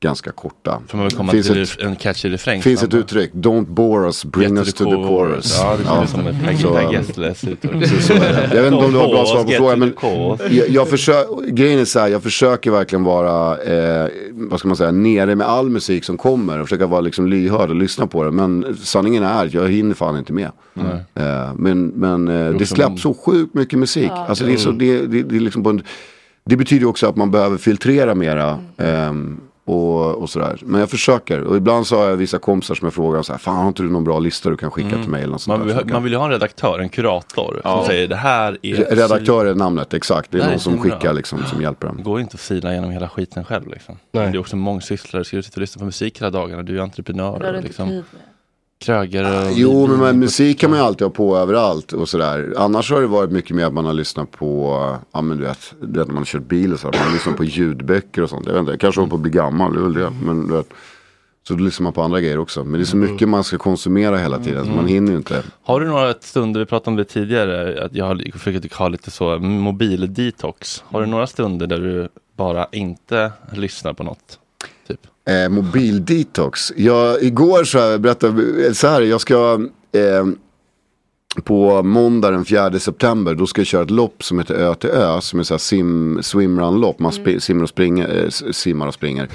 ganska 0.00 0.32
korta. 0.32 0.82
Får 0.88 0.98
man 0.98 1.06
väl 1.06 1.16
komma 1.16 1.32
Finns 1.32 1.46
till 1.46 1.62
ett- 1.62 1.80
en 1.80 1.96
catchy 1.96 2.28
refräng. 2.28 2.62
finns 2.62 2.82
ett 2.82 2.94
uttryck, 2.94 3.32
don't 3.32 3.66
bore 3.66 4.06
us, 4.06 4.24
bring 4.24 4.56
Get 4.56 4.66
us 4.66 4.74
to 4.74 4.84
the 4.84 4.90
chorus. 4.90 5.56
Ja, 5.58 5.76
det 5.78 5.84
känns 5.84 6.10
som 6.10 6.26
ett 6.26 6.92
Gessles. 6.92 7.42
Jag 7.42 8.62
vet 8.62 8.72
inte 8.72 8.84
om 8.84 8.92
du 8.92 8.98
har 8.98 9.08
bra 9.08 9.26
svar 9.26 9.44
på 9.44 9.50
frågan 9.50 9.78
men 9.78 9.92
chorus. 9.96 10.40
jag, 10.52 10.68
jag 10.68 10.88
försöker, 10.88 11.50
grejen 11.50 11.78
är 11.80 11.84
så 11.84 11.98
här, 12.00 12.08
jag 12.08 12.22
försöker 12.22 12.70
verkligen 12.70 13.04
vara, 13.04 13.58
eh, 13.62 14.08
vad 14.32 14.58
ska 14.58 14.68
man 14.68 14.76
säga, 14.76 14.90
nere 14.90 15.34
med 15.34 15.46
all 15.46 15.70
musik 15.70 16.04
som 16.04 16.16
kommer 16.16 16.60
och 16.60 16.66
försöka 16.68 16.86
vara 16.86 17.00
liksom 17.00 17.26
lyhörd 17.26 17.70
och 17.70 17.76
lyssna 17.76 18.06
på 18.06 18.24
det. 18.24 18.30
Men 18.30 18.76
sanningen 18.82 19.22
är 19.22 19.44
att 19.46 19.54
jag 19.54 19.68
hinner 19.68 19.94
fan 19.94 20.18
inte 20.18 20.32
med. 20.32 20.50
Nej. 20.74 21.24
Eh, 21.26 21.54
men 21.56 21.86
men 21.86 22.28
eh, 22.28 22.50
det 22.54 22.66
släpps 22.66 23.02
så 23.02 23.14
sjukt 23.14 23.54
mycket 23.54 23.78
musik. 23.78 24.10
Ja. 24.10 24.26
Alltså 24.28 24.44
det, 24.44 24.52
är 24.52 24.56
så, 24.56 24.70
Mm. 24.70 24.78
det, 24.78 25.06
det, 25.06 25.22
det, 25.22 25.36
är 25.36 25.40
liksom 25.40 25.62
på 25.62 25.70
en, 25.70 25.82
det 26.44 26.56
betyder 26.56 26.86
också 26.86 27.06
att 27.06 27.16
man 27.16 27.30
behöver 27.30 27.56
filtrera 27.58 28.14
mera. 28.14 28.58
ehm, 28.76 29.40
och, 29.68 30.14
och 30.22 30.30
sådär. 30.30 30.58
Men 30.64 30.80
jag 30.80 30.90
försöker. 30.90 31.40
Och 31.42 31.56
ibland 31.56 31.86
så 31.86 31.96
har 31.98 32.08
jag 32.08 32.16
vissa 32.16 32.38
kompisar 32.38 32.74
som 32.74 32.86
jag 32.86 32.94
frågar 32.94 33.22
så 33.22 33.32
här, 33.32 33.38
fan 33.38 33.56
har 33.56 33.68
inte 33.68 33.82
du 33.82 33.90
någon 33.90 34.04
bra 34.04 34.18
lista 34.18 34.50
du 34.50 34.56
kan 34.56 34.70
skicka 34.70 34.88
Mm. 34.88 35.02
till 35.02 35.10
mig? 35.10 35.22
Eller 35.22 35.32
något 35.32 35.40
sånt 35.42 35.58
Man 35.58 35.66
vill, 35.76 35.92
man 35.92 36.02
vill 36.02 36.12
ju 36.12 36.18
ha 36.18 36.24
en 36.24 36.30
redaktör, 36.30 36.78
en 36.78 36.88
kurator, 36.88 37.60
Ja. 37.64 37.76
som 37.78 37.86
säger 37.86 38.08
det 38.08 38.16
här 38.16 38.58
är... 38.62 38.74
Re- 38.74 38.94
Redaktör 38.94 39.46
är 39.46 39.54
namnet, 39.54 39.94
exakt. 39.94 40.30
Det 40.30 40.38
är 40.38 40.42
Nej, 40.42 40.50
någon 40.50 40.60
som 40.60 40.74
är 40.74 40.78
skickar 40.78 41.12
liksom, 41.12 41.44
som 41.46 41.62
hjälper 41.62 41.86
dem. 41.86 41.96
Det 41.96 42.02
går 42.02 42.20
inte 42.20 42.34
att 42.34 42.40
fila 42.40 42.72
igenom 42.72 42.90
hela 42.90 43.08
skiten 43.08 43.44
själv 43.44 43.68
liksom. 43.68 43.96
Nej. 44.12 44.30
Det 44.32 44.36
är 44.36 44.40
också 44.40 44.56
mångsysslare, 44.56 45.24
ska 45.24 45.36
du 45.36 45.42
sitta 45.42 45.54
och 45.56 45.60
lyssna 45.60 45.78
på 45.80 45.84
musik 45.84 46.20
hela 46.20 46.30
dagarna, 46.30 46.62
du 46.62 46.78
är 46.78 46.82
entreprenör 46.82 47.60
liksom 47.62 48.02
krögare 48.78 49.46
och... 49.46 49.52
Jo, 49.54 49.86
men 49.86 49.98
med 49.98 50.16
musik 50.16 50.60
kan 50.60 50.70
man 50.70 50.78
ju 50.78 50.84
alltid 50.84 51.06
ha 51.06 51.10
på 51.10 51.36
överallt 51.36 51.92
och 51.92 52.08
sådär. 52.08 52.54
Annars 52.56 52.90
har 52.90 53.00
det 53.00 53.06
varit 53.06 53.30
mycket 53.30 53.56
mer 53.56 53.64
att 53.64 53.72
man 53.72 53.84
har 53.84 53.92
lyssnat 53.92 54.30
på, 54.30 54.96
ja 55.12 55.20
men 55.20 55.36
du 55.36 55.44
vet, 55.44 55.74
du 55.80 55.98
vet 55.98 56.06
när 56.06 56.14
man 56.14 56.16
har 56.16 56.24
kört 56.24 56.48
bil 56.48 56.72
och 56.72 56.80
så. 56.80 56.86
Man 56.86 57.00
har 57.00 57.12
lyssnat 57.12 57.36
på 57.36 57.44
ljudböcker 57.44 58.22
och 58.22 58.30
sånt. 58.30 58.46
Jag 58.46 58.52
vet 58.52 58.60
inte, 58.60 58.72
jag 58.72 58.80
kanske 58.80 59.00
håller 59.00 59.10
på 59.10 59.16
att 59.16 59.22
bli 59.22 59.30
gammal, 59.30 59.72
det 59.72 59.78
är 59.78 59.82
väl 59.82 59.94
det. 59.94 60.10
Men 60.22 60.48
du 60.48 60.54
vet, 60.54 60.68
så 61.48 61.54
då 61.54 61.64
lyssnar 61.64 61.84
man 61.84 61.92
på 61.92 62.02
andra 62.02 62.20
grejer 62.20 62.38
också. 62.38 62.64
Men 62.64 62.72
det 62.72 62.80
är 62.80 62.84
så 62.84 62.96
mycket 62.96 63.28
man 63.28 63.44
ska 63.44 63.58
konsumera 63.58 64.16
hela 64.16 64.38
tiden, 64.38 64.64
så 64.64 64.70
man 64.70 64.86
hinner 64.86 65.10
ju 65.10 65.16
inte. 65.16 65.42
Har 65.62 65.80
du 65.80 65.86
några 65.86 66.14
stunder, 66.20 66.60
vi 66.60 66.66
pratade 66.66 66.90
om 66.90 66.96
det 66.96 67.04
tidigare, 67.04 67.84
att 67.84 67.94
jag 67.94 68.04
har 68.04 68.38
försökt 68.38 68.74
ha 68.74 68.88
lite 68.88 69.10
så 69.10 69.38
mobildetox. 69.38 70.84
Har 70.86 71.00
du 71.00 71.06
några 71.06 71.26
stunder 71.26 71.66
där 71.66 71.78
du 71.78 72.08
bara 72.36 72.66
inte 72.72 73.32
lyssnar 73.52 73.92
på 73.92 74.02
något? 74.02 74.38
Eh, 75.28 75.48
mobildetox. 75.48 76.72
Jag, 76.76 77.22
igår 77.22 77.64
så 77.64 77.78
här, 77.78 77.98
berättade 77.98 78.42
jag 78.62 78.76
så 78.76 78.86
här, 78.88 79.00
jag 79.00 79.20
ska 79.20 79.60
eh, 79.92 80.26
på 81.44 81.82
måndag 81.82 82.30
den 82.30 82.44
4 82.44 82.78
september, 82.78 83.34
då 83.34 83.46
ska 83.46 83.60
jag 83.60 83.66
köra 83.66 83.82
ett 83.82 83.90
lopp 83.90 84.24
som 84.24 84.38
heter 84.38 84.54
Ö 84.54 84.74
till 84.74 84.90
Ö, 84.90 85.20
som 85.20 85.38
är 85.38 85.42
så 85.42 85.54
här 85.54 85.58
sim, 85.58 86.18
swimrun-lopp. 86.22 86.98
Man 86.98 87.12
sp- 87.12 87.38
simmar 87.38 87.62
och 87.62 87.68
springer, 87.68 88.22
eh, 88.24 88.52
simmar 88.52 88.86
och 88.86 88.94
springer. 88.94 89.28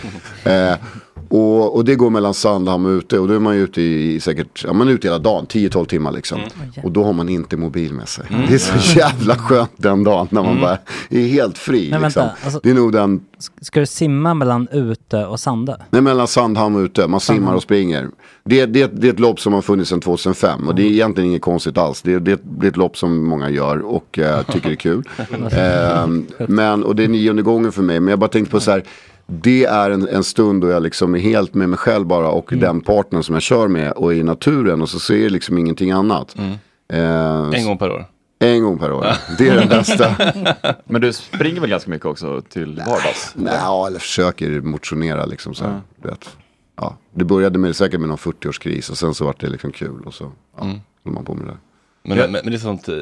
Och, 1.29 1.75
och 1.75 1.85
det 1.85 1.95
går 1.95 2.09
mellan 2.09 2.33
Sandhamn 2.33 2.85
och 2.85 2.89
ute 2.89 3.19
och 3.19 3.27
då 3.27 3.33
är 3.33 3.39
man 3.39 3.53
ute 3.55 3.81
i, 3.81 4.19
säkert, 4.19 4.63
ja 4.67 4.73
man 4.73 4.87
är 4.87 4.91
ute 4.91 5.07
hela 5.07 5.19
dagen, 5.19 5.45
10-12 5.47 5.85
timmar 5.85 6.11
liksom. 6.11 6.39
Och 6.83 6.91
då 6.91 7.03
har 7.03 7.13
man 7.13 7.29
inte 7.29 7.57
mobil 7.57 7.93
med 7.93 8.07
sig. 8.07 8.25
Mm. 8.29 8.41
Det 8.47 8.53
är 8.53 8.57
så 8.57 8.99
jävla 8.99 9.35
skönt 9.35 9.71
den 9.77 10.03
dagen 10.03 10.27
när 10.31 10.41
man 10.41 10.51
Mm. 10.51 10.61
bara 10.61 10.77
är 11.09 11.27
helt 11.27 11.57
fri. 11.57 11.87
Men 11.91 12.01
liksom. 12.01 12.21
vänta, 12.21 12.35
alltså- 12.43 12.59
det 12.63 12.69
är 12.69 12.73
nog 12.73 12.91
den 12.91 13.21
Ska 13.61 13.79
du 13.79 13.85
simma 13.85 14.33
mellan 14.33 14.67
ute 14.71 15.25
och 15.25 15.39
Sandö? 15.39 15.75
Nej, 15.89 16.01
mellan 16.01 16.27
Sandhamn 16.27 16.75
och 16.75 16.81
ute. 16.81 17.07
Man 17.07 17.19
simmar 17.19 17.35
Sandhamn. 17.37 17.55
och 17.57 17.63
springer. 17.63 18.09
Det, 18.45 18.65
det, 18.65 19.01
det 19.01 19.07
är 19.07 19.13
ett 19.13 19.19
lopp 19.19 19.39
som 19.39 19.53
har 19.53 19.61
funnits 19.61 19.89
sedan 19.89 19.99
2005 20.01 20.67
och 20.67 20.75
det 20.75 20.83
är 20.83 20.87
egentligen 20.91 21.29
inget 21.29 21.41
konstigt 21.41 21.77
alls. 21.77 22.01
Det, 22.01 22.19
det, 22.19 22.39
det 22.43 22.67
är 22.67 22.69
ett 22.71 22.77
lopp 22.77 22.97
som 22.97 23.25
många 23.27 23.49
gör 23.49 23.79
och 23.79 24.19
eh, 24.19 24.41
tycker 24.43 24.69
är 24.71 24.75
kul. 24.75 25.03
Ehm, 25.51 26.25
men, 26.47 26.83
och 26.83 26.95
det 26.95 27.03
är 27.03 27.07
nionde 27.07 27.41
gången 27.41 27.71
för 27.71 27.81
mig. 27.81 27.99
Men 27.99 28.09
jag 28.09 28.19
bara 28.19 28.29
tänkte 28.29 28.51
på 28.51 28.59
så 28.59 28.71
här. 28.71 28.83
Det 29.27 29.65
är 29.65 29.89
en, 29.91 30.07
en 30.07 30.23
stund 30.23 30.61
då 30.61 30.69
jag 30.69 30.83
liksom 30.83 31.15
är 31.15 31.19
helt 31.19 31.53
med 31.53 31.69
mig 31.69 31.77
själv 31.79 32.05
bara 32.05 32.29
och 32.29 32.49
den 32.57 32.81
partnern 32.81 33.23
som 33.23 33.33
jag 33.35 33.41
kör 33.41 33.67
med 33.67 33.91
och 33.91 34.13
i 34.13 34.23
naturen 34.23 34.81
och 34.81 34.89
så 34.89 34.99
ser 34.99 35.17
jag 35.23 35.31
liksom 35.31 35.57
ingenting 35.57 35.91
annat. 35.91 36.35
Ehm, 36.93 37.53
En 37.53 37.65
gång 37.65 37.77
per 37.77 37.91
år? 37.91 38.05
En 38.39 38.63
gång 38.63 38.79
per 38.79 38.91
år. 38.91 39.07
Det 39.37 39.47
är 39.49 39.55
den 39.55 39.69
bästa. 39.69 40.15
Men 40.85 41.01
du 41.01 41.13
springer 41.13 41.61
väl 41.61 41.69
ganska 41.69 41.89
mycket 41.91 42.05
också 42.05 42.41
till 42.41 42.75
vardags? 42.87 43.33
Nej, 43.35 43.53
ja, 43.61 43.87
eller 43.87 43.99
försöker 43.99 44.61
motionera 44.61 45.25
liksom 45.25 45.53
så 45.53 45.63
här. 45.65 45.81
Vet. 46.03 46.29
Ja, 46.75 46.97
det 47.13 47.25
började 47.25 47.59
med, 47.59 47.75
säkert 47.75 47.99
med 47.99 48.09
någon 48.09 48.17
40-årskris 48.17 48.91
och 48.91 48.97
sen 48.97 49.13
så 49.13 49.25
var 49.25 49.35
det 49.39 49.47
liksom 49.47 49.71
kul 49.71 50.01
och 50.05 50.13
så 50.13 50.31
ja, 50.57 50.63
Mm. 50.63 50.79
man 51.03 51.25
på 51.25 51.33
med 51.33 51.47
det. 51.47 51.57
Men, 52.03 52.17
men, 52.17 52.31
men 52.31 52.45
det 52.45 52.53
är 52.53 52.57
sånt 52.57 52.87
eh, 52.89 52.95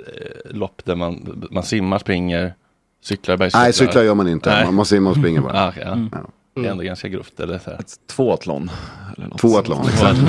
lopp 0.50 0.82
där 0.86 0.96
man, 0.96 1.46
man 1.52 1.64
simmar, 1.64 2.00
springer, 2.00 2.54
cyklar, 3.02 3.38
bergscyklar? 3.38 3.62
Nej, 3.64 3.74
cyklar 3.74 4.04
gör 4.04 4.16
man 4.16 4.28
inte. 4.28 4.64
Man- 4.66 4.76
man 4.76 4.86
simmar 4.86 5.12
och 5.12 5.18
springer 5.18 5.42
bara. 5.42 5.54
Ah, 5.68 5.74
ja. 5.82 5.92
Mm. 5.92 6.10
Det 6.56 6.68
är 6.68 6.72
ändå 6.72 6.84
ganska 6.84 7.08
grovt, 7.08 7.40
eller 7.40 7.60
så 7.60 7.70
här. 7.70 7.80
Tvåathlon? 8.16 8.72
Tvåathlon, 9.42 9.86
exakt. 9.88 10.20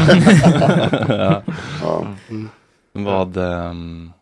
ja. 1.09 1.43
Ja. 1.83 2.07
Vad... 2.93 3.37
ehm, 3.37 4.13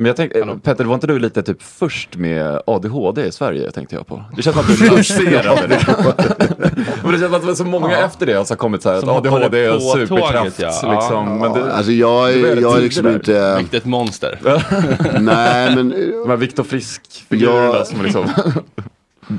Men 0.00 0.06
jag 0.06 0.16
tänkte, 0.16 0.46
Petter, 0.62 0.84
var 0.84 0.94
inte 0.94 1.06
du 1.06 1.18
lite 1.18 1.42
typ 1.42 1.62
först 1.62 2.16
med 2.16 2.60
ADHD 2.66 3.22
i 3.26 3.32
Sverige 3.32 3.70
tänkte 3.70 3.94
jag 3.96 4.06
på? 4.06 4.24
Det 4.36 4.42
känns 4.42 4.56
som 4.56 4.64
att 4.72 4.78
du 4.78 4.86
lanserade 4.94 5.66
det. 5.66 5.86
Men 7.02 7.12
det 7.12 7.18
känns 7.18 7.22
som 7.22 7.34
att 7.34 7.40
det 7.40 7.46
var 7.46 7.54
så 7.54 7.64
många 7.64 7.96
efter 7.98 8.26
det 8.26 8.32
som 8.46 8.54
har 8.54 8.56
kommit 8.58 8.82
så 8.82 8.88
här 8.88 8.94
att 8.96 9.00
Som 9.00 9.08
hoppade 9.08 9.36
ADHD 9.36 9.64
är 9.64 9.74
på 9.74 9.80
superkraft. 9.80 10.32
tåget, 10.34 10.54
ja. 10.82 10.92
Liksom. 10.94 11.38
Men 11.38 11.52
det, 11.52 11.72
Alltså 11.72 11.92
jag, 11.92 12.08
var 12.12 12.28
är- 12.28 12.34
rätt 12.42 12.60
jag 12.60 12.72
är 12.72 12.76
tidigt 12.76 12.82
liksom 12.82 13.04
där. 13.04 13.14
inte... 13.14 13.58
Riktigt 13.58 13.84
monster. 13.84 14.38
Nej 15.20 15.76
men... 15.76 15.88
De 16.22 16.28
här 16.30 16.36
Viktor 16.36 16.64
Frisk-figurerna 16.64 17.84
som 17.84 18.02
liksom... 18.02 18.24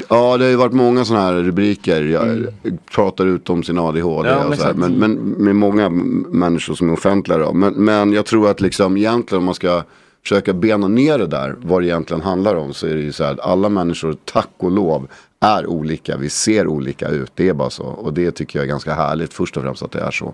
Ja, 0.09 0.37
det 0.37 0.43
har 0.43 0.49
ju 0.49 0.55
varit 0.55 0.73
många 0.73 1.05
sådana 1.05 1.25
här 1.25 1.33
rubriker. 1.33 2.01
Jag 2.03 2.47
pratar 2.95 3.25
ut 3.25 3.49
om 3.49 3.63
sin 3.63 3.79
ADHD. 3.79 4.29
Ja, 4.29 4.35
men 4.37 4.47
och 4.47 4.55
så 4.55 4.63
här. 4.63 4.69
exakt. 4.71 4.75
Men, 4.79 4.91
men 4.93 5.15
med 5.37 5.55
många 5.55 5.85
m- 5.85 6.25
människor 6.29 6.75
som 6.75 6.89
är 6.89 6.93
offentliga 6.93 7.37
då. 7.37 7.53
Men, 7.53 7.73
men 7.73 8.13
jag 8.13 8.25
tror 8.25 8.49
att 8.49 8.61
liksom 8.61 8.97
egentligen 8.97 9.39
om 9.39 9.45
man 9.45 9.55
ska 9.55 9.83
försöka 10.23 10.53
bena 10.53 10.87
ner 10.87 11.17
det 11.17 11.27
där. 11.27 11.55
Vad 11.59 11.81
det 11.81 11.87
egentligen 11.87 12.21
handlar 12.21 12.55
om. 12.55 12.73
Så 12.73 12.87
är 12.87 12.95
det 12.95 13.01
ju 13.01 13.11
så 13.11 13.23
här 13.23 13.31
att 13.31 13.39
alla 13.39 13.69
människor, 13.69 14.17
tack 14.25 14.49
och 14.57 14.71
lov, 14.71 15.07
är 15.39 15.67
olika. 15.67 16.17
Vi 16.17 16.29
ser 16.29 16.67
olika 16.67 17.07
ut. 17.07 17.31
Det 17.35 17.49
är 17.49 17.53
bara 17.53 17.69
så. 17.69 17.83
Och 17.83 18.13
det 18.13 18.31
tycker 18.31 18.59
jag 18.59 18.63
är 18.63 18.69
ganska 18.69 18.93
härligt. 18.93 19.33
Först 19.33 19.57
och 19.57 19.63
främst 19.63 19.83
att 19.83 19.91
det 19.91 19.99
är 19.99 20.11
så. 20.11 20.33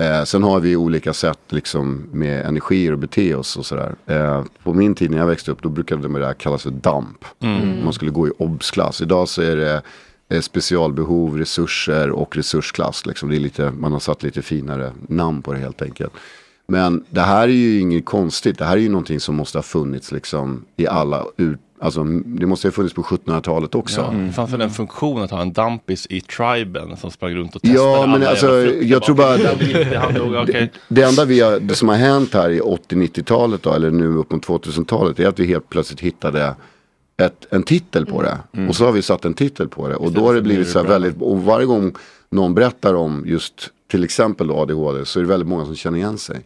Eh, 0.00 0.24
sen 0.24 0.42
har 0.42 0.60
vi 0.60 0.76
olika 0.76 1.12
sätt 1.12 1.38
liksom, 1.48 2.08
med 2.12 2.46
energier 2.46 2.92
och 2.92 2.98
bete 2.98 3.34
oss 3.34 3.56
och 3.56 3.66
sådär. 3.66 3.94
Eh, 4.06 4.44
på 4.62 4.74
min 4.74 4.94
tid 4.94 5.10
när 5.10 5.18
jag 5.18 5.26
växte 5.26 5.50
upp 5.50 5.62
då 5.62 5.68
brukade 5.68 6.08
det 6.08 6.18
där 6.18 6.34
kallas 6.34 6.62
för 6.62 6.70
DAMP. 6.70 7.24
Mm. 7.40 7.84
Man 7.84 7.92
skulle 7.92 8.10
gå 8.10 8.28
i 8.28 8.30
obsklass. 8.38 9.00
Idag 9.00 9.28
så 9.28 9.42
är 9.42 9.56
det 9.56 9.82
eh, 10.28 10.40
specialbehov, 10.40 11.38
resurser 11.38 12.10
och 12.10 12.36
resursklass. 12.36 13.06
Liksom. 13.06 13.28
Det 13.28 13.36
är 13.36 13.40
lite, 13.40 13.70
man 13.70 13.92
har 13.92 14.00
satt 14.00 14.22
lite 14.22 14.42
finare 14.42 14.92
namn 15.08 15.42
på 15.42 15.52
det 15.52 15.58
helt 15.58 15.82
enkelt. 15.82 16.12
Men 16.70 17.04
det 17.10 17.20
här 17.20 17.42
är 17.42 17.52
ju 17.52 17.80
inget 17.80 18.04
konstigt. 18.04 18.58
Det 18.58 18.64
här 18.64 18.76
är 18.76 18.80
ju 18.80 18.88
någonting 18.88 19.20
som 19.20 19.36
måste 19.36 19.58
ha 19.58 19.62
funnits 19.62 20.12
liksom, 20.12 20.64
i 20.76 20.86
alla 20.86 21.24
ut, 21.36 21.58
Alltså 21.82 22.02
det 22.24 22.46
måste 22.46 22.68
ha 22.68 22.72
funnits 22.72 22.94
på 22.94 23.02
1700-talet 23.02 23.74
också. 23.74 24.00
Ja, 24.00 24.18
det 24.18 24.32
fanns 24.32 24.52
väl 24.52 24.60
en 24.60 24.70
funktion 24.70 25.22
att 25.22 25.30
ha 25.30 25.40
en 25.40 25.52
dampis 25.52 26.06
i 26.10 26.20
triben 26.20 26.96
som 26.96 27.10
sprang 27.10 27.34
runt 27.34 27.56
och 27.56 27.62
testade 27.62 27.90
Ja, 27.90 28.06
men 28.06 28.26
alltså, 28.26 28.64
jag 28.66 29.02
tror 29.02 29.16
bara... 29.16 29.34
Okej. 30.42 30.72
Det 30.88 31.02
enda 31.02 31.24
vi 31.24 31.40
har, 31.40 31.60
det 31.60 31.74
som 31.74 31.88
har 31.88 31.96
hänt 31.96 32.34
här 32.34 32.50
i 32.50 32.60
80-90-talet 32.60 33.62
då, 33.62 33.72
eller 33.72 33.90
nu 33.90 34.06
upp 34.06 34.32
mot 34.32 34.46
2000-talet, 34.46 35.20
är 35.20 35.28
att 35.28 35.38
vi 35.38 35.46
helt 35.46 35.68
plötsligt 35.68 36.00
hittade 36.00 36.54
ett, 37.16 37.46
en 37.50 37.62
titel 37.62 38.06
på 38.06 38.22
det. 38.22 38.38
Och 38.68 38.76
så 38.76 38.84
har 38.84 38.92
vi 38.92 39.02
satt 39.02 39.24
en 39.24 39.34
titel 39.34 39.68
på 39.68 39.88
det. 39.88 39.94
Och 39.96 40.12
då 40.12 40.26
har 40.26 40.34
det 40.34 40.42
blivit 40.42 40.68
så 40.68 40.78
här 40.78 40.86
väldigt, 40.86 41.22
och 41.22 41.42
varje 41.42 41.66
gång 41.66 41.94
någon 42.30 42.54
berättar 42.54 42.94
om 42.94 43.24
just 43.26 43.70
till 43.90 44.04
exempel 44.04 44.50
ADHD 44.50 45.04
så 45.04 45.18
är 45.18 45.22
det 45.22 45.28
väldigt 45.28 45.48
många 45.48 45.66
som 45.66 45.76
känner 45.76 45.98
igen 45.98 46.18
sig. 46.18 46.40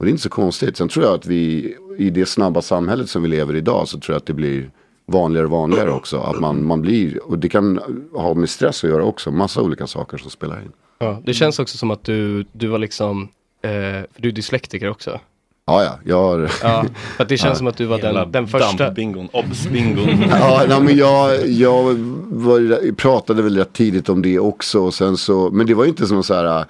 Och 0.00 0.06
det 0.06 0.08
är 0.08 0.10
inte 0.10 0.22
så 0.22 0.28
konstigt. 0.28 0.76
Sen 0.76 0.88
tror 0.88 1.04
jag 1.04 1.14
att 1.14 1.26
vi 1.26 1.74
i 1.98 2.10
det 2.10 2.26
snabba 2.26 2.62
samhället 2.62 3.10
som 3.10 3.22
vi 3.22 3.28
lever 3.28 3.54
i 3.54 3.58
idag 3.58 3.88
så 3.88 4.00
tror 4.00 4.14
jag 4.14 4.16
att 4.20 4.26
det 4.26 4.32
blir 4.32 4.70
vanligare 5.06 5.46
och 5.46 5.52
vanligare 5.52 5.90
också. 5.90 6.20
Att 6.20 6.40
man, 6.40 6.66
man 6.66 6.82
blir, 6.82 7.22
och 7.24 7.38
det 7.38 7.48
kan 7.48 7.80
ha 8.12 8.34
med 8.34 8.50
stress 8.50 8.84
att 8.84 8.90
göra 8.90 9.04
också, 9.04 9.30
massa 9.30 9.62
olika 9.62 9.86
saker 9.86 10.18
som 10.18 10.30
spelar 10.30 10.62
in. 10.62 10.72
Ja, 10.98 11.22
det 11.24 11.34
känns 11.34 11.58
också 11.58 11.78
som 11.78 11.90
att 11.90 12.04
du, 12.04 12.44
du 12.52 12.66
var 12.66 12.78
liksom, 12.78 13.28
eh, 13.62 13.70
för 13.70 14.22
du 14.22 14.28
är 14.28 14.32
dyslektiker 14.32 14.90
också. 14.90 15.20
Ja, 15.66 15.82
ja, 15.84 15.98
jag 16.04 16.22
har... 16.22 16.50
Ja, 16.62 16.84
för 17.16 17.22
att 17.22 17.28
det 17.28 17.36
känns 17.36 17.58
som 17.58 17.66
att 17.66 17.76
du 17.76 17.86
var 17.86 17.98
Hela 17.98 18.20
den, 18.20 18.32
den 18.32 18.46
första. 18.46 18.84
dampbingon, 18.84 19.28
obs-bingon. 19.32 20.24
ja, 20.30 20.64
nej, 20.68 20.80
men 20.80 20.96
jag, 20.96 21.48
jag 21.48 21.82
var, 22.28 22.92
pratade 22.92 23.42
väl 23.42 23.56
rätt 23.56 23.72
tidigt 23.72 24.08
om 24.08 24.22
det 24.22 24.38
också. 24.38 24.80
Och 24.80 24.94
sen 24.94 25.16
så, 25.16 25.50
men 25.50 25.66
det 25.66 25.74
var 25.74 25.84
ju 25.84 25.90
inte 25.90 26.06
som 26.06 26.22
så 26.22 26.34
här 26.34 26.64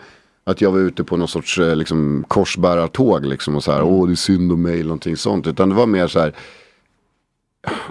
att 0.51 0.61
jag 0.61 0.71
var 0.73 0.79
ute 0.79 1.05
på 1.05 1.17
någon 1.17 1.29
sorts 1.29 1.59
eh, 1.59 1.77
liksom, 1.77 2.25
korsbärartåg 2.29 3.27
liksom 3.27 3.57
och 3.57 3.65
så 3.65 3.73
här, 3.73 3.83
åh 3.83 4.07
det 4.07 4.13
är 4.13 4.17
synd 4.17 4.53
om 4.53 4.63
mig 4.63 4.73
eller 4.75 4.85
någonting 4.85 5.17
sånt. 5.17 5.47
Utan 5.47 5.69
det 5.69 5.75
var 5.75 5.87
mer 5.87 6.07
så 6.07 6.21
här, 6.21 6.33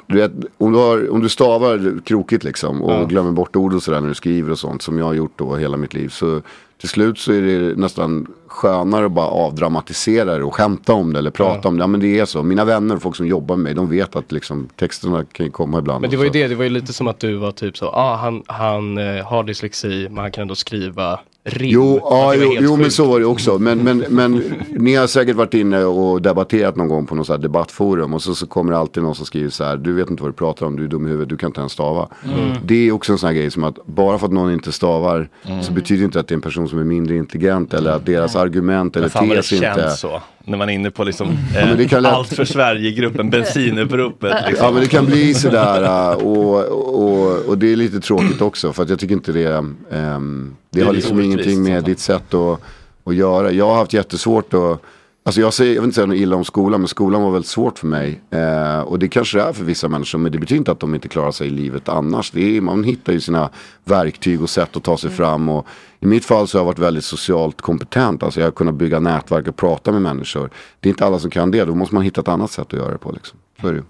du 0.08 0.16
vet, 0.18 0.32
om, 0.58 0.72
du 0.72 0.78
har, 0.78 1.10
om 1.12 1.22
du 1.22 1.30
stavar 1.30 2.00
krokigt 2.06 2.44
liksom 2.44 2.82
och 2.82 2.92
Ja. 2.94 3.04
glömmer 3.06 3.32
bort 3.32 3.56
ord 3.56 3.74
och 3.74 3.84
sådär 3.84 4.02
när 4.02 4.08
du 4.08 4.16
skriver 4.16 4.52
och 4.52 4.60
sånt 4.60 4.82
som 4.82 4.98
jag 4.98 5.06
har 5.06 5.14
gjort 5.14 5.34
då 5.36 5.56
hela 5.56 5.78
mitt 5.78 5.94
liv. 5.94 6.10
Så 6.10 6.42
till 6.78 6.90
slut 6.90 7.20
så 7.20 7.32
är 7.34 7.42
det 7.42 7.76
nästan 7.76 8.28
skönare 8.48 9.06
att 9.06 9.12
bara 9.12 9.28
avdramatisera 9.28 10.38
det 10.38 10.44
och 10.44 10.56
skämta 10.56 10.94
om 10.94 11.14
det 11.14 11.20
eller 11.20 11.32
prata 11.32 11.68
om 11.68 11.78
det. 11.78 11.84
Ja 11.84 11.88
men 11.88 12.00
det 12.00 12.20
är 12.20 12.26
så. 12.26 12.44
Mina 12.44 12.66
vänner 12.66 12.96
och 12.96 13.02
folk 13.02 13.16
som 13.16 13.28
jobbar 13.28 13.56
med 13.56 13.64
mig 13.64 13.74
de 13.74 13.90
vet 13.90 14.16
att 14.16 14.32
liksom 14.32 14.70
texterna 14.76 15.26
kan 15.32 15.52
komma 15.52 15.80
ibland. 15.80 16.02
Men 16.02 16.10
det 16.10 16.18
var 16.18 16.24
ju 16.24 16.30
det, 16.30 16.48
det 16.48 16.56
var 16.56 16.64
ju 16.64 16.70
lite 16.70 16.94
som 16.94 17.08
att 17.08 17.20
du 17.20 17.36
var 17.36 17.52
typ 17.52 17.78
så, 17.78 17.86
ah, 17.88 18.16
han, 18.16 18.44
han 18.48 18.98
eh, 18.98 19.26
har 19.26 19.44
dyslexi 19.44 20.08
men 20.10 20.18
han 20.18 20.32
kan 20.32 20.42
ändå 20.42 20.56
skriva 20.56 21.20
rim. 21.50 21.72
Jo, 21.72 22.00
ja, 22.04 22.32
det 22.32 22.46
var 22.46 22.54
jo, 22.56 22.62
jo 22.62 22.76
men 22.76 22.92
så 22.92 23.06
var 23.06 23.20
det 23.20 23.26
också. 23.26 23.60
Men, 23.60 23.78
men, 23.78 24.06
men 24.10 24.44
ni 24.70 24.96
har 24.96 25.08
säkert 25.08 25.36
varit 25.36 25.54
inne 25.54 25.84
och 25.84 26.22
debatterat 26.22 26.76
någon 26.76 26.88
gång 26.88 27.06
på 27.06 27.16
något 27.16 27.28
så 27.28 27.38
debattforum 27.38 28.14
och 28.14 28.22
så, 28.22 28.36
så 28.36 28.48
kommer 28.48 28.72
det 28.72 28.78
alltid 28.78 29.04
någon 29.04 29.16
som 29.16 29.26
skriver 29.26 29.50
så 29.50 29.64
här, 29.64 29.78
du 29.78 29.94
vet 29.94 30.10
inte 30.10 30.24
vad 30.24 30.32
du 30.32 30.36
pratar 30.36 30.66
om, 30.66 30.76
du 30.76 30.84
är 30.84 30.88
dum 30.88 31.08
i 31.08 31.10
huvudet, 31.10 31.30
du 31.30 31.38
kan 31.38 31.48
inte 31.48 31.60
ens 31.60 31.72
stava. 31.72 32.08
Mm. 32.26 32.56
Det 32.66 32.88
är 32.88 32.92
också 32.92 33.12
en 33.12 33.18
sån 33.18 33.28
här 33.28 33.34
grej 33.34 33.52
som 33.52 33.64
att 33.64 33.86
bara 33.86 34.18
för 34.18 34.26
att 34.26 34.34
någon 34.34 34.54
inte 34.54 34.72
stavar 34.72 35.30
Mm. 35.46 35.64
så 35.64 35.74
betyder 35.74 36.00
det 36.00 36.06
inte 36.06 36.20
att 36.20 36.28
det 36.28 36.34
är 36.34 36.36
en 36.36 36.42
person 36.42 36.70
som 36.70 36.80
är 36.80 36.84
mindre 36.84 37.16
intelligent 37.16 37.74
eller 37.74 37.92
att 37.92 38.06
deras 38.06 38.36
argument 38.36 38.96
eller 38.96 39.10
tes 39.10 39.54
inte... 39.54 39.90
så. 39.90 40.22
När 40.50 40.58
man 40.58 40.70
är 40.70 40.74
inne 40.74 40.92
på 40.92 41.04
liksom, 41.04 41.38
Ja, 41.56 41.66
men 41.66 41.78
det 41.78 41.84
eh, 41.84 41.90
kan 41.90 42.04
lätt- 42.04 42.12
allt 42.14 42.34
för 42.34 42.46
Sverige-gruppen, 42.46 43.30
bensinuppropet. 43.30 44.36
Liksom. 44.48 44.66
Ja 44.66 44.72
men 44.72 44.82
det 44.82 44.88
kan 44.88 45.06
bli 45.06 45.34
sådär 45.34 45.84
äh, 46.12 46.18
och, 46.18 46.66
och, 47.04 47.46
och 47.46 47.58
det 47.58 47.72
är 47.72 47.76
lite 47.76 48.00
tråkigt 48.00 48.42
också 48.42 48.74
för 48.74 48.84
att 48.84 48.90
jag 48.90 49.00
tycker 49.00 49.14
inte 49.16 49.32
det, 49.32 49.46
ehm, 49.92 50.56
det, 50.72 50.80
Det 50.80 50.86
har 50.86 50.94
liksom 50.94 51.18
orättvist, 51.18 51.48
ingenting 51.48 51.64
med 51.74 51.84
ditt 51.84 52.00
sätt 52.00 52.34
att, 52.34 52.60
att 53.04 53.16
göra. 53.16 53.52
Jag 53.52 53.68
har 53.68 53.76
haft 53.76 53.94
jättesvårt 53.94 54.54
att, 54.54 54.82
alltså 55.24 55.42
jag, 55.42 55.54
säger, 55.54 55.76
jag 55.76 55.82
vill 55.82 55.88
inte 55.88 55.96
säga 55.96 56.08
något 56.08 56.18
illa 56.18 56.36
om 56.36 56.46
skolan 56.46 56.82
men 56.82 56.88
skolan 56.88 57.24
var 57.24 57.32
väldigt 57.32 57.50
svårt 57.50 57.80
för 57.80 57.88
mig. 57.88 58.22
Eh, 58.30 58.80
och 58.80 59.00
det 59.00 59.08
kanske 59.08 59.38
det 59.38 59.44
är 59.44 59.54
för 59.54 59.64
vissa 59.64 59.88
människor 59.88 60.20
men 60.20 60.32
det 60.32 60.40
betyder 60.40 60.58
inte 60.58 60.72
att 60.72 60.80
de 60.80 60.96
inte 60.96 61.08
klarar 61.08 61.32
sig 61.32 61.48
i 61.48 61.50
livet 61.50 61.90
annars. 61.90 62.32
Det 62.32 62.58
är, 62.58 62.62
man 62.62 62.84
hittar 62.84 63.14
ju 63.14 63.20
sina 63.20 63.50
verktyg 63.84 64.42
och 64.42 64.50
sätt 64.50 64.78
att 64.78 64.84
ta 64.84 64.98
sig 64.98 65.10
fram 65.10 65.50
och 65.50 65.68
i 66.00 66.06
mitt 66.06 66.26
fall 66.26 66.48
så 66.48 66.58
har 66.58 66.60
jag 66.60 66.66
varit 66.66 66.80
väldigt 66.80 67.06
socialt 67.06 67.62
kompetent. 67.62 68.24
Alltså 68.24 68.40
jag 68.40 68.48
har 68.48 68.52
kunnat 68.52 68.76
bygga 68.76 69.00
nätverk 69.00 69.48
och 69.48 69.56
prata 69.56 69.92
med 69.92 70.02
människor. 70.02 70.50
Det 70.80 70.90
är 70.90 70.92
inte 70.92 71.06
alla 71.06 71.20
som 71.20 71.30
kan 71.30 71.52
det, 71.52 71.66
då 71.66 71.76
måste 71.76 71.96
man 71.96 72.04
hitta 72.04 72.22
ett 72.22 72.28
annat 72.28 72.52
sätt 72.52 72.68
att 72.68 72.80
göra 72.80 72.92
det 72.92 72.98
på. 72.98 73.12
Liksom. 73.12 73.40
Så 73.62 73.68
är 73.68 73.72
det 73.72 73.78
ju. 73.78 73.84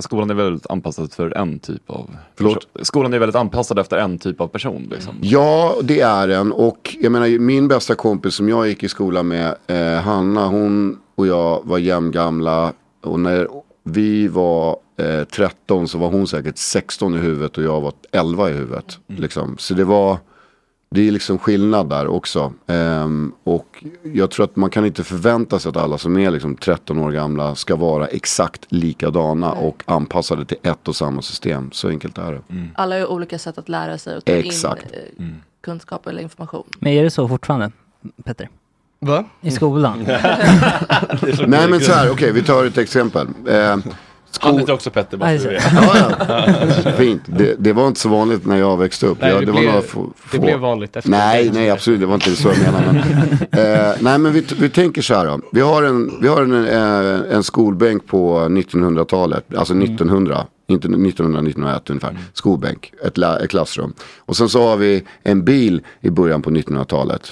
Skolan 0.00 0.30
är 0.30 0.34
väldigt 0.34 0.70
anpassad 0.70 1.12
för 1.12 1.36
en 1.36 1.58
typ 1.58 1.90
av... 1.90 2.10
Förlåt? 2.36 2.68
Skolan 2.82 3.14
är 3.14 3.18
väldigt 3.18 3.36
anpassad 3.36 3.78
efter 3.78 3.96
en 3.96 4.18
typ 4.18 4.40
av 4.40 4.48
person. 4.48 4.88
Liksom. 4.90 5.14
Ja, 5.20 5.76
det 5.82 6.00
är 6.00 6.28
den. 6.28 6.52
Och 6.52 6.96
jag 7.00 7.12
menar, 7.12 7.38
min 7.38 7.68
bästa 7.68 7.94
kompis 7.94 8.34
som 8.34 8.48
jag 8.48 8.68
gick 8.68 8.82
i 8.82 8.88
skolan 8.88 9.28
med, 9.28 9.54
eh, 9.66 10.00
Hanna, 10.02 10.46
hon 10.46 10.98
och 11.14 11.26
jag 11.26 11.60
var 11.64 11.78
jämngamla. 11.78 12.72
Och 13.02 13.20
när 13.20 13.48
vi 13.84 14.28
var 14.28 14.76
eh, 14.96 15.24
13 15.24 15.88
så 15.88 15.98
var 15.98 16.08
hon 16.08 16.26
säkert 16.26 16.58
16 16.58 17.14
i 17.14 17.18
huvudet 17.18 17.58
och 17.58 17.64
jag 17.64 17.80
var 17.80 17.92
11 18.12 18.50
i 18.50 18.52
huvudet. 18.52 18.98
Liksom. 19.06 19.56
Så 19.58 19.74
det 19.74 19.84
var, 19.84 20.18
det 20.92 21.08
är 21.08 21.12
liksom 21.12 21.38
skillnad 21.38 21.88
där 21.88 22.06
också. 22.06 22.52
Ehm, 22.66 23.32
och 23.44 23.84
jag 24.02 24.30
tror 24.30 24.44
att 24.44 24.56
man 24.56 24.70
kan 24.70 24.86
inte 24.86 25.04
förvänta 25.04 25.58
sig 25.58 25.70
att 25.70 25.76
alla 25.76 25.98
som 25.98 26.18
är 26.18 26.30
liksom 26.30 26.56
13 26.56 26.98
år 26.98 27.10
gamla 27.10 27.54
ska 27.54 27.76
vara 27.76 28.06
exakt 28.06 28.72
likadana 28.72 29.52
och 29.52 29.82
anpassade 29.86 30.44
till 30.44 30.56
ett 30.62 30.88
och 30.88 30.96
samma 30.96 31.22
system. 31.22 31.70
Så 31.72 31.88
enkelt 31.88 32.18
är 32.18 32.32
det. 32.32 32.40
Alla 32.74 32.98
har 32.98 33.06
olika 33.06 33.38
sätt 33.38 33.58
att 33.58 33.68
lära 33.68 33.98
sig 33.98 34.16
och 34.16 34.24
ta 34.24 34.32
Exakt. 34.32 34.86
in 35.18 35.28
eh, 35.28 35.34
kunskap 35.60 36.06
eller 36.06 36.22
information. 36.22 36.64
Men 36.78 36.92
är 36.92 37.02
det 37.02 37.10
så 37.10 37.28
fortfarande, 37.28 37.72
Petter? 38.24 38.48
Va? 39.00 39.24
I 39.40 39.50
skolan? 39.50 39.98
Nej 41.46 41.70
men 41.70 41.80
så 41.80 41.92
här, 41.92 42.10
okej 42.10 42.32
vi 42.32 42.42
tar 42.42 42.64
ett 42.64 42.78
exempel. 42.78 43.28
Eh, 44.40 44.46
Han 44.46 44.58
heter 44.58 44.72
också 44.72 44.90
Petter, 44.90 45.16
bara 45.16 45.38
så 45.38 45.44
du 45.48 45.54
vet. 45.54 45.62
ja, 45.74 45.96
ja. 46.84 46.92
Fint. 46.92 47.22
Det, 47.26 47.54
det 47.58 47.72
var 47.72 47.88
inte 47.88 48.00
så 48.00 48.08
vanligt 48.08 48.46
när 48.46 48.56
jag 48.56 48.76
växte 48.76 49.06
upp. 49.06 49.18
Nej, 49.20 49.30
jag, 49.30 49.46
det 49.46 49.52
var 49.52 49.60
blev- 49.60 49.80
få, 49.80 50.12
det 50.32 50.38
blev 50.38 50.58
vanligt 50.58 50.96
efter 50.96 51.10
Nej, 51.10 51.44
det. 51.48 51.52
nej 51.52 51.70
absolut. 51.70 52.00
Det 52.00 52.06
var 52.06 52.14
inte 52.14 52.30
så 52.36 52.48
jag 52.48 52.58
menade. 52.58 53.04
Men, 53.50 53.60
eh, 53.88 53.92
nej 54.00 54.18
men 54.18 54.32
vi, 54.32 54.44
vi 54.58 54.68
tänker 54.68 55.02
så 55.02 55.14
här 55.14 55.26
då. 55.26 55.40
Vi 55.52 55.60
har 55.60 55.82
en, 55.82 56.18
vi 56.22 56.28
har 56.28 56.42
en, 56.42 56.66
eh, 56.68 57.34
en 57.36 57.42
skolbänk 57.42 58.06
på 58.06 58.38
1900-talet. 58.38 59.44
Alltså 59.56 59.74
1900. 59.74 60.46
Inte 60.66 60.88
1900-1901 60.88 61.80
ungefär. 61.90 62.18
Skolbänk. 62.32 62.92
Ett, 63.06 63.18
la, 63.18 63.38
ett 63.38 63.50
klassrum. 63.50 63.92
Och 64.18 64.36
sen 64.36 64.48
så 64.48 64.68
har 64.68 64.76
vi 64.76 65.04
en 65.22 65.44
bil 65.44 65.80
i 66.00 66.10
början 66.10 66.42
på 66.42 66.50
1900-talet. 66.50 67.22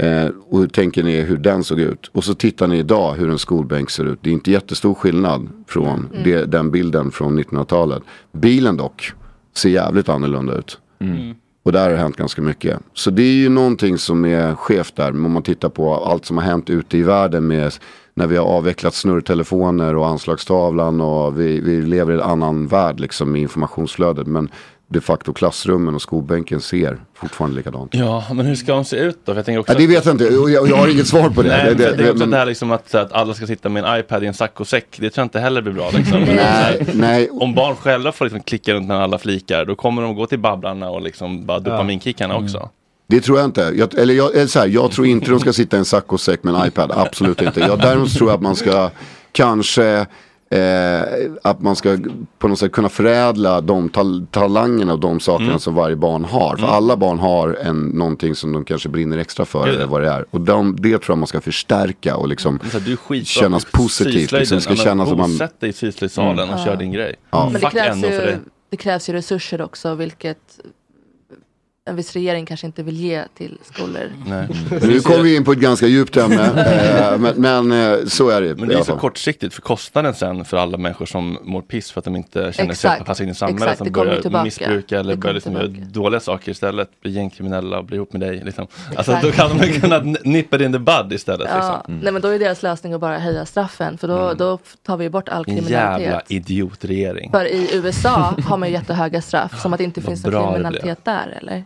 Eh, 0.00 0.28
och 0.48 0.58
hur 0.58 0.68
tänker 0.68 1.02
ni 1.02 1.20
hur 1.20 1.36
den 1.36 1.64
såg 1.64 1.80
ut? 1.80 2.10
Och 2.12 2.24
så 2.24 2.34
tittar 2.34 2.66
ni 2.66 2.78
idag 2.78 3.14
hur 3.14 3.30
en 3.30 3.38
skolbänk 3.38 3.90
ser 3.90 4.04
ut. 4.04 4.18
Det 4.22 4.30
är 4.30 4.34
inte 4.34 4.50
jättestor 4.50 4.94
skillnad 4.94 5.48
från 5.66 6.08
det, 6.24 6.44
den 6.44 6.70
bilden 6.70 7.10
från 7.10 7.38
1900-talet. 7.38 8.02
Bilen 8.32 8.76
dock 8.76 9.12
ser 9.56 9.68
jävligt 9.68 10.08
annorlunda 10.08 10.54
ut. 10.54 10.78
Och 11.62 11.72
där 11.72 11.82
har 11.82 11.90
det 11.90 11.96
hänt 11.96 12.16
ganska 12.16 12.42
mycket. 12.42 12.78
Så 12.94 13.10
det 13.10 13.22
är 13.22 13.34
ju 13.34 13.48
någonting 13.48 13.98
som 13.98 14.24
är 14.24 14.54
skevt 14.54 14.96
där. 14.96 15.10
Om 15.10 15.32
man 15.32 15.42
tittar 15.42 15.68
på 15.68 15.94
allt 15.94 16.24
som 16.24 16.38
har 16.38 16.44
hänt 16.44 16.70
ute 16.70 16.98
i 16.98 17.02
världen 17.02 17.46
med 17.46 17.72
när 18.14 18.26
vi 18.26 18.36
har 18.36 18.46
avvecklat 18.46 18.94
snurrtelefoner 18.94 19.96
och 19.96 20.06
anslagstavlan 20.06 21.00
och 21.00 21.40
vi, 21.40 21.60
vi 21.60 21.82
lever 21.82 22.12
i 22.12 22.14
en 22.14 22.22
annan 22.22 22.66
värld 22.66 23.00
liksom 23.00 23.32
med 23.32 23.42
informationsflödet. 23.42 24.26
Men 24.26 24.48
de 24.92 25.00
facto 25.00 25.32
klassrummen 25.32 25.94
och 25.94 26.02
skolbänken 26.02 26.60
ser 26.60 27.00
fortfarande 27.14 27.56
likadant 27.56 27.94
Ja, 27.94 28.24
men 28.32 28.46
hur 28.46 28.54
ska 28.54 28.72
de 28.72 28.84
se 28.84 28.96
ut 28.96 29.18
då? 29.24 29.32
För 29.32 29.38
jag 29.38 29.46
tänker 29.46 29.60
också 29.60 29.72
Ja, 29.72 29.78
det 29.78 29.86
vet 29.86 30.04
jag 30.04 30.14
inte. 30.14 30.24
Jag, 30.24 30.68
jag 30.68 30.76
har 30.76 30.88
inget 30.88 31.06
svar 31.06 31.30
på 31.30 31.42
det. 31.42 31.48
Nej, 31.48 31.64
det, 31.64 31.74
det, 31.74 31.82
jag 31.82 31.96
tänker 31.96 32.10
också 32.10 32.18
men- 32.18 32.22
att 32.28 32.30
det 32.30 32.36
här 32.38 32.46
liksom 32.46 32.70
att, 32.72 32.94
att 32.94 33.12
alla 33.12 33.34
ska 33.34 33.46
sitta 33.46 33.68
med 33.68 33.84
en 33.84 34.00
iPad 34.00 34.24
i 34.24 34.26
en 34.26 34.34
saccosäck, 34.34 34.86
det 34.90 35.10
tror 35.10 35.22
jag 35.22 35.24
inte 35.26 35.40
heller 35.40 35.62
blir 35.62 35.72
bra. 35.72 35.90
Liksom. 35.90 36.20
Nej, 36.36 36.86
nej. 36.94 37.30
Om 37.30 37.54
barn 37.54 37.76
själva 37.76 38.12
får 38.12 38.24
liksom 38.24 38.42
klicka 38.42 38.74
runt 38.74 38.88
med 38.88 38.96
alla 38.96 39.18
flikar, 39.18 39.64
då 39.64 39.74
kommer 39.74 40.02
de 40.02 40.14
gå 40.14 40.26
till 40.26 40.38
Babblarna 40.38 40.90
och 40.90 41.02
liksom 41.02 41.46
bara 41.46 41.58
dopaminkickarna 41.58 42.36
också. 42.36 42.68
Det 43.06 43.20
tror 43.20 43.38
jag 43.38 43.44
inte. 43.44 43.72
Jag, 43.76 43.94
eller 43.98 44.14
jag, 44.14 44.34
eller 44.34 44.46
så 44.46 44.58
här, 44.58 44.66
jag 44.66 44.90
tror 44.92 45.06
inte 45.06 45.30
de 45.30 45.40
ska 45.40 45.52
sitta 45.52 45.76
i 45.76 45.78
en 45.78 45.84
saccosäck 45.84 46.42
med 46.44 46.54
en 46.54 46.66
iPad. 46.66 46.92
Absolut 46.94 47.42
inte. 47.42 47.60
Jag, 47.60 47.78
däremot 47.78 48.14
tror 48.14 48.30
jag 48.30 48.36
att 48.36 48.42
man 48.42 48.56
ska 48.56 48.90
kanske 49.32 50.06
eh, 50.54 51.02
att 51.42 51.60
man 51.62 51.76
ska 51.76 51.98
på 52.38 52.48
något 52.48 52.58
sätt 52.58 52.72
kunna 52.72 52.88
förädla 52.88 53.60
de 53.60 53.88
tal 53.88 54.26
talangerna 54.30 54.92
och 54.92 54.98
de 55.00 55.20
sakerna 55.20 55.48
Mm. 55.48 55.58
som 55.60 55.74
varje 55.74 55.96
barn 55.96 56.24
har. 56.24 56.56
För 56.56 56.62
Mm. 56.64 56.70
alla 56.76 56.96
barn 56.96 57.18
har 57.18 57.58
en, 57.62 57.80
någonting 57.80 58.34
som 58.34 58.52
de 58.52 58.64
kanske 58.64 58.88
brinner 58.88 59.18
extra 59.18 59.44
för 59.44 59.68
eller 59.68 59.86
vad 59.86 60.02
det 60.02 60.08
är. 60.10 60.24
Och 60.30 60.40
de, 60.40 60.76
det 60.76 60.88
tror 60.98 61.04
jag 61.08 61.18
man 61.18 61.26
ska 61.26 61.40
förstärka 61.40 62.16
och 62.16 62.28
liksom 62.28 62.60
du 63.08 63.24
kännas 63.24 63.64
positivt. 63.64 64.32
Liksom, 64.32 64.60
ska 64.60 64.76
kännas 64.76 65.08
som 65.08 65.18
man... 65.18 65.30
Bosätt 65.30 65.60
dig 65.60 65.70
i 65.70 65.72
syslöjdssalen 65.72 66.48
Mm. 66.48 66.54
och 66.54 66.64
kör 66.64 66.76
din 66.76 66.92
grej. 66.92 67.14
Ja. 67.30 67.50
Men 67.52 67.60
det 67.60 67.70
krävs, 67.70 67.96
ju, 67.96 68.00
det. 68.08 68.38
det 68.70 68.76
krävs 68.76 69.08
ju 69.08 69.12
resurser 69.12 69.60
också, 69.62 69.94
vilket 69.94 70.58
en 71.90 71.96
viss 71.96 72.12
regering 72.12 72.46
kanske 72.46 72.66
inte 72.66 72.82
vill 72.82 72.96
ge 72.96 73.24
till 73.36 73.58
skolor. 73.74 74.12
Nej. 74.26 74.48
Nu 74.82 75.00
kommer 75.00 75.22
vi 75.22 75.36
in 75.36 75.44
på 75.44 75.52
ett 75.52 75.58
ganska 75.58 75.86
djupt 75.86 76.16
ämne, 76.16 76.44
eh, 77.12 77.18
men, 77.18 77.34
men 77.36 77.72
eh, 77.92 78.06
så 78.06 78.28
är 78.28 78.40
det. 78.42 78.54
Men 78.56 78.68
det 78.68 78.74
är 78.74 78.82
så 78.82 78.96
kortsiktigt 78.96 79.54
för 79.54 79.62
kostnaden 79.62 80.14
sen 80.14 80.44
för 80.44 80.56
alla 80.56 80.76
människor 80.78 81.06
som 81.06 81.38
mår 81.42 81.62
piss 81.62 81.90
för 81.92 81.98
att 82.00 82.04
de 82.04 82.16
inte 82.16 82.38
känner 82.38 82.52
sig 82.52 82.90
Exakt. 82.90 83.04
passa 83.06 83.22
in 83.22 83.28
i 83.28 83.34
samhället. 83.34 83.62
Exakt, 83.62 83.78
Som 83.78 83.84
det 83.84 83.90
börjar 83.90 84.20
tillbaka. 84.20 84.44
missbruka 84.44 84.98
eller 85.00 85.10
Det 85.10 85.16
börjar 85.16 85.34
liksom 85.34 85.52
göra 85.52 85.66
dåliga 85.66 86.20
saker 86.20 86.52
istället. 86.52 87.00
Bli 87.02 87.10
gängkriminella 87.10 87.78
och 87.78 87.84
bli 87.84 87.96
ihop 87.96 88.12
med 88.12 88.20
dig. 88.20 88.42
Liksom. 88.44 88.66
Alltså 88.96 89.18
då 89.22 89.30
kan 89.32 89.58
de 89.58 89.80
kunna 89.80 89.98
nippa 90.24 90.64
in 90.64 90.72
the 90.72 90.78
bud 90.78 91.12
istället. 91.12 91.48
Ja, 91.50 91.56
Liksom. 91.56 92.00
nej 92.02 92.12
men 92.12 92.22
då 92.22 92.28
är 92.28 92.38
deras 92.38 92.62
lösning 92.62 92.92
att 92.92 93.00
bara 93.00 93.18
höja 93.18 93.46
straffen 93.46 93.98
för 93.98 94.08
då, 94.08 94.34
då 94.34 94.58
tar 94.86 94.96
vi 94.96 95.10
bort 95.10 95.28
all 95.28 95.44
kriminalitet. 95.44 96.00
jävla 96.02 96.22
idiotregering. 96.28 97.30
För 97.30 97.44
i 97.44 97.70
USA 97.72 98.34
har 98.46 98.56
man 98.56 98.68
ju 98.68 98.74
jättehöga 98.74 99.22
straff, 99.22 99.60
som 99.62 99.72
att 99.72 99.78
det 99.78 99.84
inte 99.84 100.00
finns 100.00 100.24
någon 100.24 100.32
det 100.34 100.52
kriminalitet 100.52 101.04
där 101.04 101.38
eller? 101.40 101.64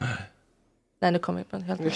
Nej 1.05 1.13
nu 1.13 1.19
kommer 1.19 1.39
vi 1.39 1.45
på 1.45 1.57
en 1.57 1.63
helt 1.63 1.81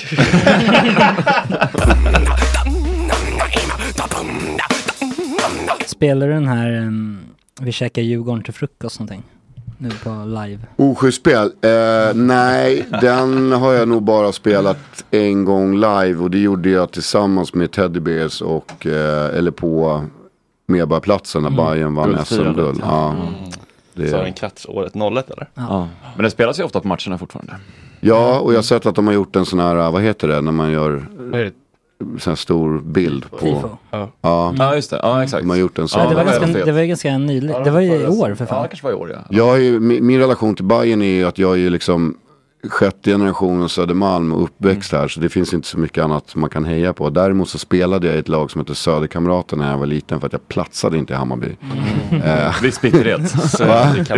Spelar 5.87 6.27
du 6.27 6.33
den 6.33 6.49
här 6.49 6.73
um, 6.79 7.19
Vi 7.61 7.73
käkar 7.73 8.03
Djurgården 8.03 8.43
till 8.43 8.55
frukost 8.55 9.01
någonting? 9.01 9.23
Nu 9.79 9.91
på 9.91 10.11
live. 10.27 10.59
Oschysst 10.77 11.19
spel? 11.21 11.53
Eh, 11.63 12.15
nej, 12.15 12.87
den 13.01 13.53
har 13.53 13.73
jag 13.73 13.89
nog 13.89 14.03
bara 14.03 14.33
spelat 14.33 15.05
en 15.11 15.45
gång 15.45 15.75
live 15.75 16.15
och 16.15 16.31
det 16.31 16.39
gjorde 16.39 16.71
jag 16.71 16.93
tillsammans 16.93 17.55
med 17.55 17.73
Teddy 17.73 18.01
Bears 18.01 18.41
och, 18.43 18.87
eh, 18.87 19.37
eller 19.39 19.51
på 19.51 20.05
Medborgarplatsen 20.67 21.43
när 21.43 21.51
Bayern 21.51 21.95
vann. 21.95 22.25
SM-guld. 22.27 22.81
Ja. 22.83 23.17
Det- 23.95 24.09
Sören 24.11 24.33
Kratz 24.33 24.67
året 24.67 24.95
01 24.95 25.31
eller? 25.31 25.49
Ja. 25.55 25.89
Men 26.17 26.25
det 26.25 26.31
spelas 26.31 26.59
ju 26.59 26.63
ofta 26.65 26.81
på 26.81 26.89
matcherna 26.89 27.19
fortfarande. 27.19 27.57
Ja, 28.01 28.41
och 28.41 28.53
jag 28.53 28.59
har 28.59 28.63
sett 28.63 28.87
att 28.87 28.95
de 28.95 29.07
har 29.07 29.15
gjort 29.15 29.37
en 29.37 29.47
sån 29.47 29.59
här, 29.59 29.91
vad 29.91 30.03
heter 30.03 30.29
det, 30.29 30.41
när 30.41 30.53
man 30.53 30.73
gör 30.73 31.07
sån 32.19 32.31
här 32.31 32.35
stor 32.35 32.81
bild 32.81 33.31
på. 33.31 33.39
Tifo. 33.39 33.69
Ja. 33.91 34.11
Ja, 34.59 34.75
just 34.75 34.91
det. 34.91 35.01
Ja, 35.03 35.23
exakt. 35.23 35.43
De 35.43 35.51
har 35.51 35.57
gjort 35.57 35.79
en 35.79 35.89
sån. 35.89 36.03
Ja, 36.03 36.09
det, 36.09 36.15
var 36.15 36.25
Ja, 36.25 36.39
ganska, 36.41 36.65
det 36.65 36.73
var 36.73 36.81
ju 36.81 36.87
ganska 36.87 37.19
nyligt. 37.19 37.65
Det 37.65 37.71
var 37.71 37.81
ju 37.81 37.95
i 37.95 38.07
år 38.07 38.35
för 38.35 38.47
fan. 38.47 38.57
Ja, 38.57 38.63
det 38.63 38.69
kanske 38.69 38.85
var 38.87 38.93
i 38.93 38.95
år 38.95 39.11
ja. 39.11 39.19
Jag 39.31 39.57
är 39.57 39.61
ju, 39.61 39.81
min, 39.81 40.07
min 40.07 40.21
relation 40.21 40.55
till 40.55 40.65
Bayern 40.65 41.03
är 41.03 41.07
ju 41.07 41.25
att 41.25 41.39
jag 41.39 41.53
är 41.53 41.57
ju 41.57 41.71
liksom 41.71 42.17
sjätte 42.69 43.11
generationen 43.11 43.69
Södermalm 43.69 44.33
och 44.33 44.43
uppväxt 44.43 44.93
här. 44.93 45.09
Så 45.09 45.21
det 45.21 45.29
finns 45.29 45.55
inte 45.55 45.69
så 45.69 45.79
mycket 45.79 46.05
annat 46.05 46.35
man 46.35 46.51
kan 46.51 46.65
heja 46.65 46.93
på. 46.93 47.11
Däremot 47.11 47.49
så 47.49 47.59
spelade 47.59 48.07
jag 48.07 48.17
i 48.17 48.19
ett 48.19 48.29
lag 48.29 48.51
som 48.51 48.61
heter 48.61 48.75
Söderkamraterna 48.75 49.65
när 49.65 49.71
jag 49.71 49.79
var 49.79 49.87
liten 49.87 50.21
för 50.21 50.27
att 50.27 50.33
jag 50.33 50.49
platsade 50.49 50.99
inte 50.99 51.13
i 51.13 51.17
Hammarby. 51.17 51.57
Eh, 52.25 52.63
Viss 52.63 52.81
bitterhet. 52.81 53.21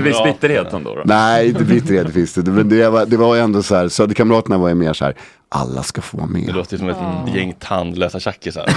Viss 0.02 0.22
bitterhet 0.24 0.72
ändå 0.72 0.94
då? 0.94 1.02
Nej, 1.04 1.48
inte 1.48 1.64
bitterhet 1.64 2.12
finns 2.12 2.34
det. 2.34 2.50
Men 2.50 2.68
det 2.68 2.88
var, 2.90 3.06
det 3.06 3.16
var 3.16 3.36
ändå 3.36 3.62
så 3.62 3.74
här, 3.74 3.88
Söderkamraterna 3.88 4.58
var 4.58 4.68
ju 4.68 4.74
mer 4.74 4.92
så 4.92 5.04
här, 5.04 5.14
alla 5.52 5.82
ska 5.82 6.00
få 6.02 6.16
vara 6.16 6.26
med. 6.26 6.46
Det 6.46 6.52
låter 6.52 6.78
som 6.78 6.88
ett 6.88 7.34
gäng 7.34 7.54
tandlösa 7.58 8.20
tjackisar. 8.20 8.66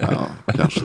ja, 0.00 0.26
kanske. 0.56 0.80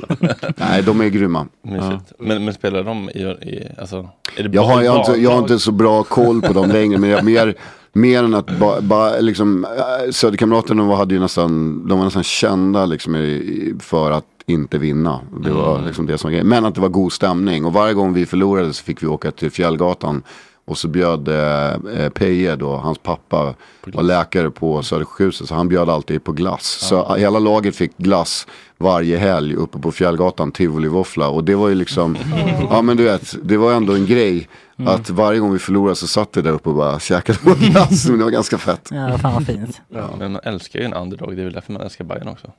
Nej, 0.57 0.83
de 0.83 1.01
är 1.01 1.07
grymma. 1.09 1.47
Mysigt. 1.61 2.13
Men, 2.19 2.45
men 2.45 2.53
spelar 2.53 2.83
de 2.83 3.09
i, 3.09 3.19
i 3.21 3.67
alltså, 3.79 4.09
är 4.37 4.43
det 4.43 4.55
Jag 4.55 4.61
har, 4.63 4.73
bara- 4.75 4.83
jag, 4.83 4.91
har 4.91 4.99
inte, 4.99 5.21
jag 5.21 5.31
har 5.31 5.39
inte 5.39 5.59
så 5.59 5.71
bra 5.71 6.03
koll 6.03 6.41
på 6.41 6.53
dem 6.53 6.69
längre, 6.69 6.97
men 6.97 7.09
jag, 7.09 7.23
mer, 7.25 7.55
mer 7.93 8.23
än 8.23 8.33
att 8.33 8.59
ba, 8.59 8.81
ba, 8.81 9.19
liksom, 9.19 9.65
äh, 9.65 10.11
Söderkamraterna 10.11 10.83
var, 10.83 10.95
hade 10.95 11.13
ju 11.13 11.19
nästan, 11.19 11.87
de 11.87 11.97
var 11.97 12.05
nästan 12.05 12.23
kända 12.23 12.85
liksom, 12.85 13.15
i, 13.15 13.73
för 13.79 14.11
att 14.11 14.25
inte 14.45 14.77
vinna. 14.77 15.19
Det 15.43 15.49
var 15.51 15.73
Mm. 15.75 15.87
liksom 15.87 16.05
det 16.05 16.17
som 16.17 16.27
var 16.27 16.31
grejen. 16.31 16.47
Men 16.47 16.65
att 16.65 16.75
det 16.75 16.81
var 16.81 16.89
god 16.89 17.13
stämning. 17.13 17.65
Och 17.65 17.73
varje 17.73 17.93
gång 17.93 18.13
vi 18.13 18.25
förlorade 18.25 18.73
så 18.73 18.83
fick 18.83 19.03
vi 19.03 19.07
åka 19.07 19.31
till 19.31 19.51
Fjällgatan. 19.51 20.23
Och 20.65 20.77
så 20.77 20.87
bjöd 20.87 21.27
eh, 21.27 21.73
eh, 21.73 22.09
Peje 22.09 22.55
då, 22.55 22.75
hans 22.75 22.97
pappa, 22.97 23.53
var 23.85 24.03
läkare 24.03 24.49
på 24.49 24.83
Södersjukhuset. 24.83 25.47
Så 25.47 25.55
han 25.55 25.69
bjöd 25.69 25.89
alltid 25.89 26.23
på 26.23 26.31
glass. 26.31 26.65
Så 26.65 27.15
hela 27.15 27.39
laget 27.39 27.75
fick 27.75 27.97
glass 27.97 28.47
varje 28.77 29.17
helg 29.17 29.55
uppe 29.55 29.79
på 29.79 29.91
Fjällgatan, 29.91 30.51
Tivoli-våffla. 30.51 31.27
Och 31.27 31.43
det 31.43 31.55
var 31.55 31.69
ju 31.69 31.75
liksom, 31.75 32.17
ja 32.69 32.81
men 32.81 32.97
du 32.97 33.03
vet, 33.03 33.35
det 33.43 33.57
var 33.57 33.73
ändå 33.73 33.93
en 33.93 34.05
grej. 34.05 34.47
Att 34.77 35.09
varje 35.09 35.39
gång 35.39 35.53
vi 35.53 35.59
förlorade 35.59 35.95
så 35.95 36.07
satt 36.07 36.37
vi 36.37 36.41
där 36.41 36.51
uppe 36.51 36.69
och 36.69 36.75
bara 36.75 36.99
käkade 36.99 37.39
på 37.39 37.53
glass. 37.53 38.05
Men 38.09 38.17
det 38.17 38.23
var 38.23 38.31
ganska 38.31 38.57
fett. 38.57 38.89
Ja, 38.91 39.17
fan 39.17 39.33
vad 39.33 39.45
fint. 39.45 39.81
Ja. 39.89 40.09
Men 40.19 40.31
man 40.31 40.41
älskar 40.43 40.79
ju 40.79 40.85
en 40.85 40.93
underdog, 40.93 41.35
det 41.35 41.41
är 41.41 41.43
väl 41.43 41.53
därför 41.53 41.73
man 41.73 41.81
älskar 41.81 42.05
Bayern 42.05 42.27
också. 42.27 42.51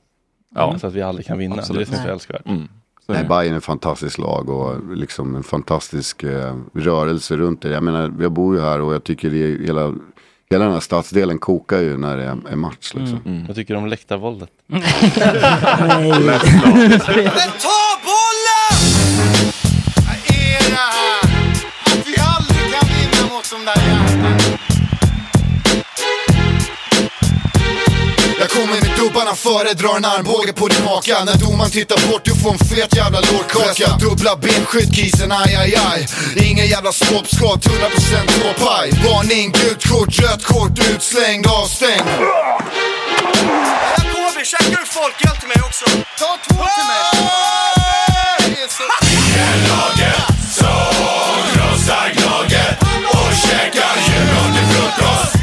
Ja. 0.55 0.61
Alltså 0.61 0.87
att 0.87 0.93
vi 0.93 1.03
aldrig 1.03 1.27
kan 1.27 1.39
vinna, 1.39 1.57
Absolut. 1.57 1.89
det 1.89 1.95
är 1.95 1.97
det 1.97 1.97
som 1.97 2.05
är 2.05 2.09
så 2.09 2.13
älskvärt. 2.13 2.47
Nej, 3.07 3.25
Bayern 3.25 3.55
är 3.55 3.59
ett 3.59 3.65
fantastiskt 3.65 4.19
lag 4.19 4.49
och 4.49 4.97
liksom 4.97 5.37
en 5.37 5.43
fantastisk 5.43 6.23
eh, 6.23 6.57
rörelse 6.75 7.37
runt 7.37 7.63
det. 7.63 7.69
Jag 7.69 7.83
menar, 7.83 8.15
jag 8.21 8.33
bor 8.33 8.57
ju 8.57 8.61
här 8.63 8.81
och 8.81 8.95
jag 8.95 9.05
tycker 9.05 9.31
det 9.31 9.37
är 9.39 9.59
hela, 9.67 9.95
hela 10.51 10.65
den 10.65 10.73
här 10.73 10.81
stadsdelen 10.81 11.39
kokar 11.39 11.81
ju 11.81 11.97
när 11.97 12.17
det 12.17 12.23
är, 12.25 12.39
är 12.53 12.57
match. 12.57 12.93
Liksom. 12.95 13.21
Mm. 13.27 13.47
Vad 13.47 13.57
tycker 13.57 13.75
du 13.75 13.79
om 13.81 13.87
läktarvåldet? 13.87 14.51
Nej. 14.67 14.83
Men 16.21 16.21
ta 17.61 17.81
bollen! 18.05 18.81
Vad 19.97 20.17
är 20.27 20.71
det 20.71 20.77
här? 20.77 21.25
Att 21.85 22.07
vi 22.07 22.15
aldrig 22.37 22.73
kan 22.75 22.89
vinna 22.89 23.35
mot 23.35 23.51
de 23.51 23.65
där 23.65 23.77
jävlarna. 23.89 24.44
Kommer 28.55 28.81
med 28.81 28.93
dubbarna 28.99 29.35
före, 29.35 29.73
drar 29.75 29.97
en 29.97 30.05
armbåge 30.05 30.53
på 30.53 30.69
din 30.69 30.85
maka. 30.85 31.25
När 31.25 31.37
domaren 31.45 31.71
tittar 31.71 31.99
bort, 32.09 32.25
du 32.25 32.35
får 32.35 32.51
en 32.53 32.59
fet 32.59 32.97
jävla 32.97 33.21
lårkaka. 33.21 33.89
Dubbla 34.05 34.37
benskydd, 34.37 34.95
kisen, 34.97 35.33
aj 35.33 35.55
aj 35.63 35.75
aj. 35.91 36.01
Ingen 36.47 36.67
jävla 36.67 36.93
snoppskott, 36.93 37.67
100% 37.67 38.45
råpaj 38.45 38.91
Varning, 39.05 39.53
gult 39.53 39.83
kort, 39.89 40.19
rött 40.19 40.45
kort, 40.45 40.79
utslängd, 40.91 41.47
avstängd. 41.47 42.09
Vi, 44.39 44.45
käkar 44.45 44.81
du 44.81 44.87
folköl 44.87 45.37
till 45.41 45.49
mig 45.49 45.61
också? 45.69 45.85
Ta 46.19 46.31
två 46.47 46.65
till 46.77 46.87
mig. 46.93 47.05
Laget 49.69 50.27
som 50.59 50.95
krossar 51.53 52.13
Gnaget 52.17 52.79
och 53.09 53.33
käkar 53.45 53.95
Djurgården 54.07 54.55
till 54.55 54.77
frukost 54.77 55.34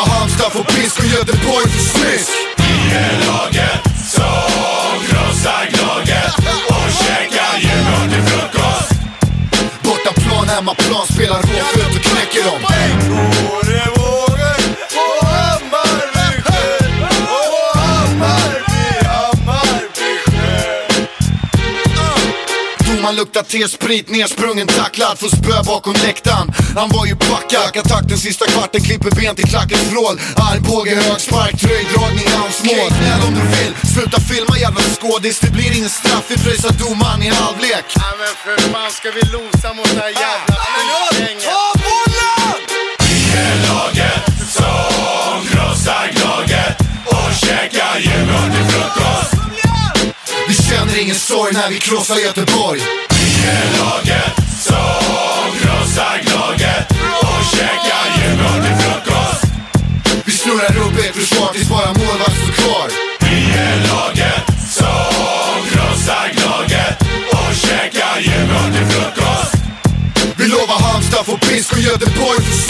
lovar 0.00 0.18
Halmstad 0.18 0.52
för 0.52 0.62
pisk 0.62 0.98
och 0.98 1.06
Göteborg 1.06 1.68
för 1.68 1.78
smisk. 1.78 2.30
Vi 2.56 2.96
är 2.96 3.26
laget 3.26 3.82
som 4.10 5.06
krossar 5.06 5.68
Gnaget 5.70 6.34
och 6.68 6.90
käkar 6.92 7.58
Djurgården 7.58 8.10
till 8.10 8.22
frukost. 8.22 8.92
Bortaplan, 9.82 10.48
hemmaplan, 10.48 11.06
spelar 11.06 11.36
råfult 11.36 11.96
och 11.96 12.02
knäcker 12.02 12.44
dem 12.44 13.99
luktar 23.20 23.42
T-sprit, 23.42 24.06
nersprungen, 24.10 24.66
tacklad, 24.66 25.18
får 25.18 25.28
spö 25.28 25.56
bakom 25.66 25.94
läktaren. 26.06 26.46
Han 26.76 26.88
var 26.96 27.06
ju 27.06 27.14
backad, 27.14 27.62
ökar 27.68 27.82
takten 27.82 28.18
sista 28.18 28.44
kvarten, 28.46 28.80
klipper 28.80 29.10
ben 29.10 29.34
till 29.36 29.48
klackens 29.52 29.86
vrål. 29.92 30.14
Armbåge, 30.48 30.94
högspark, 30.94 31.54
tröjdragning, 31.60 32.28
hans 32.40 32.58
mål 32.68 32.88
Knäll 32.98 33.22
om 33.28 33.34
du 33.38 33.44
vill, 33.56 33.72
sluta 33.94 34.20
filma 34.20 34.54
jävla 34.58 34.80
skådis. 34.80 35.40
Det 35.40 35.50
blir 35.56 35.70
ingen 35.78 35.94
straff, 35.98 36.24
vi 36.28 36.36
pröjsar 36.44 36.72
domaren 36.84 37.22
i 37.22 37.28
halvlek. 37.28 37.86
Ja 37.94 38.10
men 38.20 38.32
för 38.42 38.56
fan 38.72 38.90
ska 38.98 39.08
vi 39.10 39.22
losa 39.34 39.68
mot 39.76 39.90
det 39.94 40.00
här 40.00 40.14
jävla 40.24 40.56
skitgänget 41.10 41.69
ingen 51.00 51.14
sorg 51.14 51.52
när 51.52 51.68
vi 51.68 51.78
krossar 51.78 52.16
Göteborg. 52.16 52.80
Vi 53.10 53.48
är 53.48 53.66
laget 53.78 54.32
som 54.66 55.58
krossar 55.60 56.20
Gnaget 56.24 56.86
och 57.22 57.44
käkar 57.54 58.04
Djurgården 58.16 58.62
till 58.64 58.76
frukost. 58.84 59.44
Vi 60.24 60.32
snurrar 60.32 60.76
upp 60.86 60.98
ett 60.98 61.14
försvar 61.14 61.52
tills 61.52 61.68
bara 61.68 61.86
målvakt 61.86 62.36
står 62.42 62.52
kvar. 62.52 62.88
Vi 63.20 63.36
är 63.58 63.76
laget 63.92 64.44
som 64.78 65.54
krossar 65.72 66.32
Gnaget 66.34 66.96
och 67.32 67.54
käkar 67.54 68.20
Djurgården 68.20 68.72
till 68.72 68.86
frukost. 68.94 69.54
Vi 70.36 70.46
lovar 70.46 70.78
Halmstad 70.82 71.26
får 71.26 71.36
pisk 71.36 71.72
och 71.72 71.78
Göteborg 71.78 72.40
får 72.42 72.69